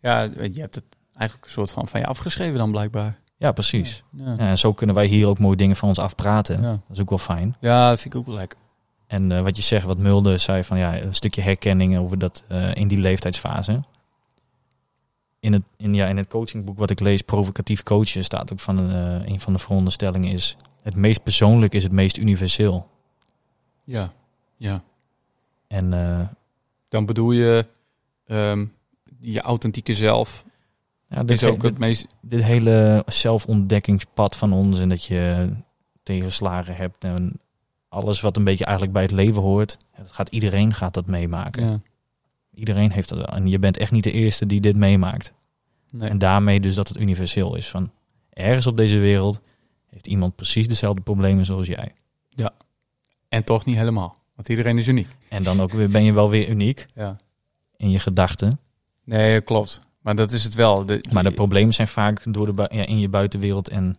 Ja, 0.00 0.20
je 0.22 0.60
hebt 0.60 0.74
het 0.74 0.84
eigenlijk 1.14 1.44
een 1.46 1.52
soort 1.52 1.70
van 1.70 1.88
van 1.88 2.00
je 2.00 2.06
afgeschreven 2.06 2.58
dan 2.58 2.70
blijkbaar. 2.70 3.20
Ja, 3.42 3.52
precies. 3.52 4.02
Ja, 4.10 4.36
en 4.38 4.58
zo 4.58 4.72
kunnen 4.72 4.96
wij 4.96 5.06
hier 5.06 5.26
ook 5.26 5.38
mooie 5.38 5.56
dingen 5.56 5.76
van 5.76 5.88
ons 5.88 5.98
afpraten. 5.98 6.62
Dat 6.62 6.80
is 6.90 7.00
ook 7.00 7.08
wel 7.08 7.18
fijn. 7.18 7.56
ja 7.60 7.88
dat 7.88 8.00
vind 8.00 8.14
ik 8.14 8.20
ook 8.20 8.26
wel 8.26 8.34
lekker. 8.34 8.58
En 9.06 9.32
eh, 9.32 9.42
wat 9.42 9.56
je 9.56 9.62
zegt, 9.62 9.86
wat 9.86 9.98
Mulder 9.98 10.38
zei 10.38 10.64
van 10.64 10.78
ja, 10.78 11.00
een 11.00 11.14
stukje 11.14 11.42
herkenning 11.42 11.98
over 11.98 12.18
dat 12.18 12.44
eh, 12.48 12.74
in 12.74 12.88
die 12.88 12.98
leeftijdsfase. 12.98 13.82
In 15.40 15.52
het, 15.52 15.62
in, 15.76 15.94
ja, 15.94 16.06
in 16.06 16.16
het 16.16 16.28
coachingboek 16.28 16.78
wat 16.78 16.90
ik 16.90 17.00
lees, 17.00 17.22
provocatief 17.22 17.82
coachen, 17.82 18.24
staat 18.24 18.52
ook 18.52 18.60
van 18.60 18.90
eh, 18.90 19.26
een 19.26 19.40
van 19.40 19.52
de 19.52 19.58
veronderstellingen 19.58 20.32
is: 20.32 20.56
het 20.82 20.96
meest 20.96 21.22
persoonlijk 21.22 21.74
is 21.74 21.82
het 21.82 21.92
meest 21.92 22.16
universeel. 22.16 22.88
Ja, 23.84 24.12
ja. 24.56 24.82
En 25.66 25.90
Dan 26.88 27.06
bedoel 27.06 27.32
je 27.32 27.66
ehm, 28.26 28.66
je 29.20 29.40
authentieke 29.40 29.94
zelf 29.94 30.44
ja, 31.12 31.22
dit, 31.22 31.42
is 31.42 31.48
ook 31.48 31.62
het 31.62 31.78
meest... 31.78 32.06
dit 32.20 32.42
hele 32.42 33.02
zelfontdekkingspad 33.06 34.36
van 34.36 34.52
ons 34.52 34.80
en 34.80 34.88
dat 34.88 35.04
je 35.04 35.50
tegenslagen 36.02 36.76
hebt 36.76 37.04
en 37.04 37.40
alles 37.88 38.20
wat 38.20 38.36
een 38.36 38.44
beetje 38.44 38.64
eigenlijk 38.64 38.94
bij 38.94 39.02
het 39.02 39.12
leven 39.12 39.42
hoort, 39.42 39.76
dat 39.96 40.12
gaat 40.12 40.28
iedereen 40.28 40.74
gaat 40.74 40.94
dat 40.94 41.06
meemaken. 41.06 41.64
Ja, 41.70 41.80
Iedereen 42.54 42.90
heeft 42.90 43.08
dat 43.08 43.30
en 43.30 43.46
je 43.48 43.58
bent 43.58 43.76
echt 43.76 43.90
niet 43.92 44.04
de 44.04 44.12
eerste 44.12 44.46
die 44.46 44.60
dit 44.60 44.76
meemaakt. 44.76 45.32
nee. 45.90 46.08
En 46.08 46.18
daarmee 46.18 46.60
dus 46.60 46.74
dat 46.74 46.88
het 46.88 47.00
universeel 47.00 47.56
is. 47.56 47.68
Van 47.68 47.90
ergens 48.30 48.66
op 48.66 48.76
deze 48.76 48.98
wereld 48.98 49.40
heeft 49.90 50.06
iemand 50.06 50.36
precies 50.36 50.68
dezelfde 50.68 51.02
problemen 51.02 51.44
zoals 51.44 51.66
jij. 51.66 51.92
En 53.28 53.44
toch 53.44 53.64
niet 53.64 53.76
helemaal. 53.76 54.16
Want 54.34 54.48
iedereen 54.48 54.78
is 54.78 54.86
uniek. 54.86 55.08
En 55.28 55.42
dan 55.42 55.60
ook 55.60 55.72
weer 55.72 55.90
ben 55.90 56.04
je 56.04 56.12
wel 56.12 56.30
weer 56.30 56.48
uniek 56.48 56.86
Ja. 56.94 57.16
in 57.76 57.90
je 57.90 57.98
gedachten. 57.98 58.60
Nee, 59.04 59.40
klopt. 59.40 59.80
Maar 60.02 60.14
dat 60.16 60.32
is 60.32 60.44
het 60.44 60.54
wel. 60.54 60.86
De, 60.86 61.04
Maar 61.12 61.22
de 61.22 61.30
problemen 61.30 61.74
zijn 61.74 61.88
vaak 61.88 62.22
door 62.34 62.56
de 62.56 62.68
ja, 62.72 62.86
in 62.86 62.98
je 62.98 63.08
buitenwereld 63.08 63.68
en 63.68 63.96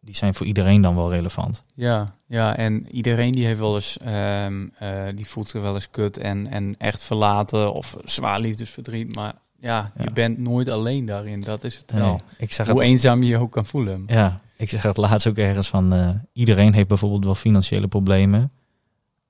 die 0.00 0.14
zijn 0.16 0.34
voor 0.34 0.46
iedereen 0.46 0.80
dan 0.80 0.94
wel 0.94 1.10
relevant. 1.12 1.64
Ja, 1.74 2.14
ja, 2.26 2.56
en 2.56 2.86
iedereen 2.90 3.32
die 3.32 3.44
heeft 3.46 3.58
wel 3.60 3.74
eens, 3.74 3.98
ehm, 3.98 4.66
eh, 4.78 5.04
die 5.14 5.26
voelt 5.26 5.48
zich 5.48 5.62
wel 5.62 5.74
eens 5.74 5.90
kut 5.90 6.18
en, 6.18 6.46
en 6.46 6.74
echt 6.78 7.02
verlaten 7.02 7.72
of 7.72 7.96
zwaar 8.04 8.40
liefdesverdriet. 8.40 9.14
Maar 9.14 9.34
ja, 9.60 9.92
Ja. 9.96 10.02
je 10.04 10.10
bent 10.10 10.38
nooit 10.38 10.68
alleen 10.68 11.04
daarin. 11.06 11.40
Dat 11.40 11.64
is 11.64 11.76
het 11.76 11.92
wel. 11.92 12.06
Nee, 12.06 12.20
ik 12.38 12.56
Hoe 12.56 12.66
het, 12.66 12.78
eenzaam 12.78 13.22
je 13.22 13.28
je 13.28 13.38
ook 13.38 13.52
kan 13.52 13.66
voelen. 13.66 14.04
ja, 14.06 14.40
ik 14.56 14.68
zeg 14.70 14.82
het 14.82 14.96
laatst 14.96 15.26
ook 15.26 15.36
ergens 15.36 15.68
van 15.68 15.92
eh, 15.92 16.08
iedereen 16.32 16.72
heeft 16.74 16.88
bijvoorbeeld 16.88 17.24
wel 17.24 17.34
financiële 17.34 17.88
problemen. 17.88 18.50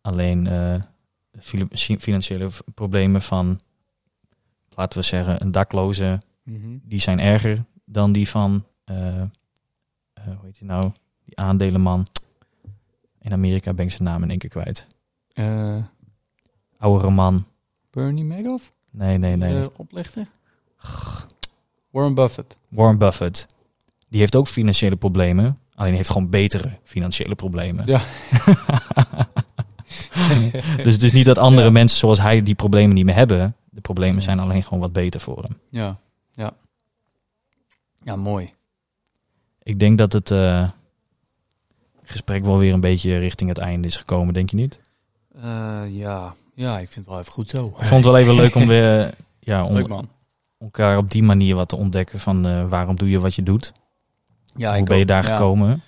Alleen 0.01 0.47
eh, 0.47 0.75
fili- 1.41 1.97
financiële 1.99 2.49
problemen 2.75 3.23
van, 3.23 3.61
laten 4.77 4.99
we 4.99 5.05
zeggen, 5.05 5.43
een 5.43 5.51
dakloze 5.53 6.18
Mhm. 6.43 6.77
die 6.83 7.01
zijn 7.01 7.20
erger 7.20 7.64
dan 7.85 8.12
die 8.12 8.29
van, 8.29 8.64
eh, 8.85 9.20
eh, 9.20 9.27
hoe 10.24 10.37
heet 10.45 10.59
hij 10.59 10.68
nou, 10.68 10.91
die 11.24 11.39
aandelenman. 11.39 12.07
In 13.20 13.33
Amerika 13.33 13.72
ben 13.74 13.85
ik 13.85 13.91
zijn 13.91 14.03
naam 14.09 14.22
in 14.22 14.31
één 14.31 14.39
keer 14.39 14.51
kwijt. 14.51 14.87
Eh, 15.33 15.77
Oudere 16.79 17.11
man. 17.11 17.45
Bernie 17.91 18.24
Madoff? 18.24 18.72
Nee, 18.91 19.18
nee, 19.18 19.37
nee. 19.37 19.61
Eh, 19.61 19.66
oplichter? 19.77 20.27
Warren 21.91 22.14
Buffett. 22.14 22.57
Warren 22.68 22.99
Buffett. 22.99 23.47
Die 24.09 24.20
heeft 24.20 24.37
ook 24.37 24.49
financiële 24.49 24.97
problemen. 24.97 25.59
Alleen 25.74 25.95
heeft 25.95 26.11
gewoon 26.11 26.31
betere 26.31 26.70
financiële 26.83 27.35
problemen. 27.35 27.87
Ja. 27.87 28.01
dus 30.83 30.93
het 30.93 31.03
is 31.03 31.12
niet 31.12 31.27
dat 31.27 31.39
andere 31.39 31.66
Ja. 31.66 31.72
mensen 31.72 31.99
zoals 31.99 32.20
hij 32.20 32.43
die 32.43 32.55
problemen 32.55 32.95
niet 32.95 33.05
meer 33.05 33.14
hebben. 33.14 33.57
De 33.77 33.83
problemen 33.83 34.22
zijn 34.22 34.39
alleen 34.39 34.62
gewoon 34.62 34.81
wat 34.81 34.93
beter 34.93 35.20
voor 35.20 35.43
hem. 35.43 35.59
Ja, 35.70 35.97
ja. 36.33 36.53
Ja, 38.03 38.16
mooi. 38.16 38.53
Ik 39.62 39.79
denk 39.79 39.99
dat 39.99 40.12
het 40.12 40.31
eh, 40.31 40.68
gesprek 42.03 42.45
wel 42.45 42.59
weer 42.59 42.72
een 42.72 42.81
beetje 42.81 43.18
richting 43.18 43.49
het 43.49 43.59
einde 43.59 43.87
is 43.89 43.97
gekomen, 43.97 44.35
denk 44.35 44.51
je 44.51 44.57
niet? 44.57 44.81
Eh, 45.35 45.83
ja. 45.89 46.35
ja, 46.55 46.79
ik 46.79 46.87
vind 46.89 46.95
het 47.05 47.07
wel 47.07 47.18
even 47.18 47.33
goed 47.33 47.51
zo. 47.51 47.66
Ik 47.66 47.74
vond 47.85 48.05
het 48.05 48.12
wel 48.12 48.16
even 48.22 48.35
leuk 48.35 48.55
om 48.55 48.66
weer 48.66 49.14
ja, 49.41 49.64
om 49.64 49.74
Leuk 49.74 49.89
man. 49.89 50.09
elkaar 50.59 50.97
op 50.99 51.11
die 51.11 51.22
manier 51.22 51.55
wat 51.55 51.68
te 51.68 51.77
ontdekken 51.77 52.18
van 52.18 52.47
eh, 52.47 52.68
waarom 52.68 52.97
doe 52.97 53.11
je 53.11 53.20
wat 53.20 53.35
je 53.35 53.43
doet. 53.43 53.72
Ja, 54.57 54.70
Hoe 54.70 54.79
ik 54.79 54.85
ben 54.85 54.97
je 54.97 55.03
ook. 55.03 55.09
daar 55.09 55.27
Ja. 55.27 55.37
gekomen? 55.37 55.83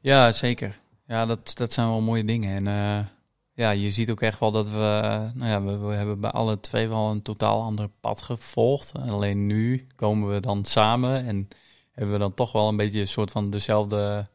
Ja, 0.00 0.32
zeker. 0.32 0.78
Ja, 1.06 1.26
dat, 1.26 1.50
dat 1.56 1.72
zijn 1.72 1.86
wel 1.86 2.00
mooie 2.00 2.24
dingen. 2.24 2.66
En 2.66 3.08
ja, 3.58 3.70
je 3.70 3.90
ziet 3.90 4.10
ook 4.10 4.20
echt 4.20 4.40
wel 4.40 4.50
dat 4.52 4.68
we, 4.68 5.00
eh, 5.02 5.20
nou 5.34 5.46
ja, 5.50 5.62
we, 5.62 5.76
we 5.76 5.94
hebben 5.94 6.20
bij 6.20 6.30
alle 6.30 6.60
twee 6.60 6.88
wel 6.88 7.10
een 7.10 7.22
totaal 7.22 7.62
ander 7.62 7.88
pad 8.00 8.22
gevolgd. 8.22 8.92
En 8.92 9.08
alleen 9.08 9.46
nu 9.46 9.86
komen 9.94 10.28
we 10.34 10.40
dan 10.40 10.64
samen 10.64 11.26
en 11.26 11.48
hebben 11.92 12.12
we 12.12 12.18
dan 12.20 12.34
toch 12.34 12.52
wel 12.52 12.68
een 12.68 12.76
beetje 12.76 13.00
een 13.00 13.08
soort 13.08 13.30
van 13.30 13.50
dezelfde 13.50 14.26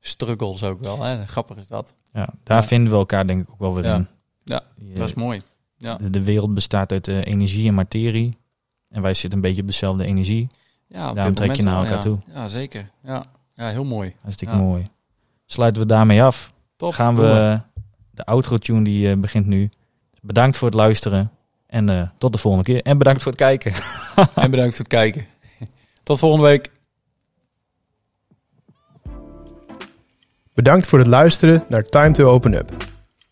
struggles 0.00 0.62
ook 0.62 0.80
wel. 0.82 1.02
Hè? 1.02 1.26
Grappig 1.26 1.56
is 1.56 1.68
dat. 1.68 1.94
Ja, 2.12 2.28
daar 2.42 2.60
Ja. 2.62 2.66
vinden 2.68 2.92
we 2.92 2.98
elkaar 2.98 3.26
denk 3.26 3.42
ik 3.42 3.50
ook 3.50 3.58
wel 3.58 3.74
weer 3.74 3.84
Ja. 3.84 3.94
in. 3.94 4.06
Ja, 4.44 4.62
Je- 4.78 4.94
Dat 4.94 5.08
is 5.08 5.14
mooi. 5.14 5.40
Ja, 5.78 5.94
de, 5.94 6.10
de 6.10 6.22
wereld 6.22 6.54
bestaat 6.54 6.92
uit 6.92 7.08
eh, 7.08 7.24
energie 7.24 7.68
en 7.68 7.74
materie. 7.74 8.36
En 8.88 9.02
wij 9.02 9.14
zitten 9.14 9.38
een 9.38 9.44
beetje 9.44 9.60
op 9.60 9.66
dezelfde 9.66 10.04
energie. 10.04 10.46
ja 10.86 11.10
op 11.10 11.16
Daarom 11.16 11.34
trek 11.34 11.54
je 11.54 11.62
naar 11.62 11.84
elkaar 11.86 12.08
ja. 12.08 12.16
Ja, 12.34 12.46
zeker. 12.48 12.90
Ja. 13.02 13.24
ja, 13.54 13.68
heel 13.68 13.84
mooi. 13.84 14.14
Hartstikke 14.20 14.54
mooi. 14.56 14.84
Sluiten 15.46 15.82
we 15.82 15.88
daarmee 15.88 16.22
af. 16.22 16.52
Top. 16.76 16.92
Gaan 16.92 17.16
we 17.16 17.60
de 18.16 18.24
outro 18.24 18.58
tune 18.58 18.84
die 18.84 19.10
eh, 19.10 19.16
begint 19.16 19.46
nu. 19.46 19.70
Bedankt 20.20 20.56
voor 20.56 20.68
het 20.68 20.76
luisteren. 20.76 21.30
En 21.66 21.88
eh, 21.88 22.02
tot 22.18 22.32
de 22.32 22.38
volgende 22.38 22.64
keer. 22.64 22.82
En 22.82 22.98
bedankt 22.98 23.22
voor 23.22 23.32
het 23.32 23.40
kijken. 23.40 23.72
En 24.34 24.50
bedankt 24.50 24.74
voor 24.74 24.84
het 24.84 24.94
kijken. 24.94 25.26
Tot 26.02 26.18
volgende 26.18 26.46
week. 26.46 26.70
Bedankt 30.54 30.86
voor 30.86 30.98
het 30.98 31.08
luisteren 31.08 31.64
naar 31.68 31.82
Time 31.82 32.12
to 32.12 32.30
Open 32.30 32.54
Up. 32.54 32.70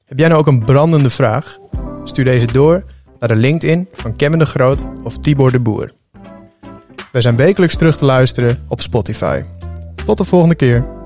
Heb 0.04 0.18
jij 0.18 0.28
nou 0.28 0.40
ook 0.40 0.46
een 0.46 0.64
brandende 0.64 1.10
vraag? 1.10 1.58
Stuur 2.04 2.24
deze 2.24 2.46
door 2.46 2.82
naar 3.18 3.28
de 3.28 3.36
LinkedIn 3.36 3.88
van 3.92 4.16
Kevin 4.16 4.38
de 4.38 4.46
Groot 4.46 4.86
of 5.02 5.18
Tibor 5.18 5.50
de 5.50 5.60
Boer. 5.60 5.92
Wij 7.12 7.20
zijn 7.20 7.36
wekelijks 7.36 7.76
terug 7.76 7.96
te 7.96 8.04
luisteren 8.04 8.64
op 8.68 8.80
Spotify. 8.80 9.42
Tot 10.04 10.18
de 10.18 10.24
volgende 10.24 10.54
keer. 10.54 11.03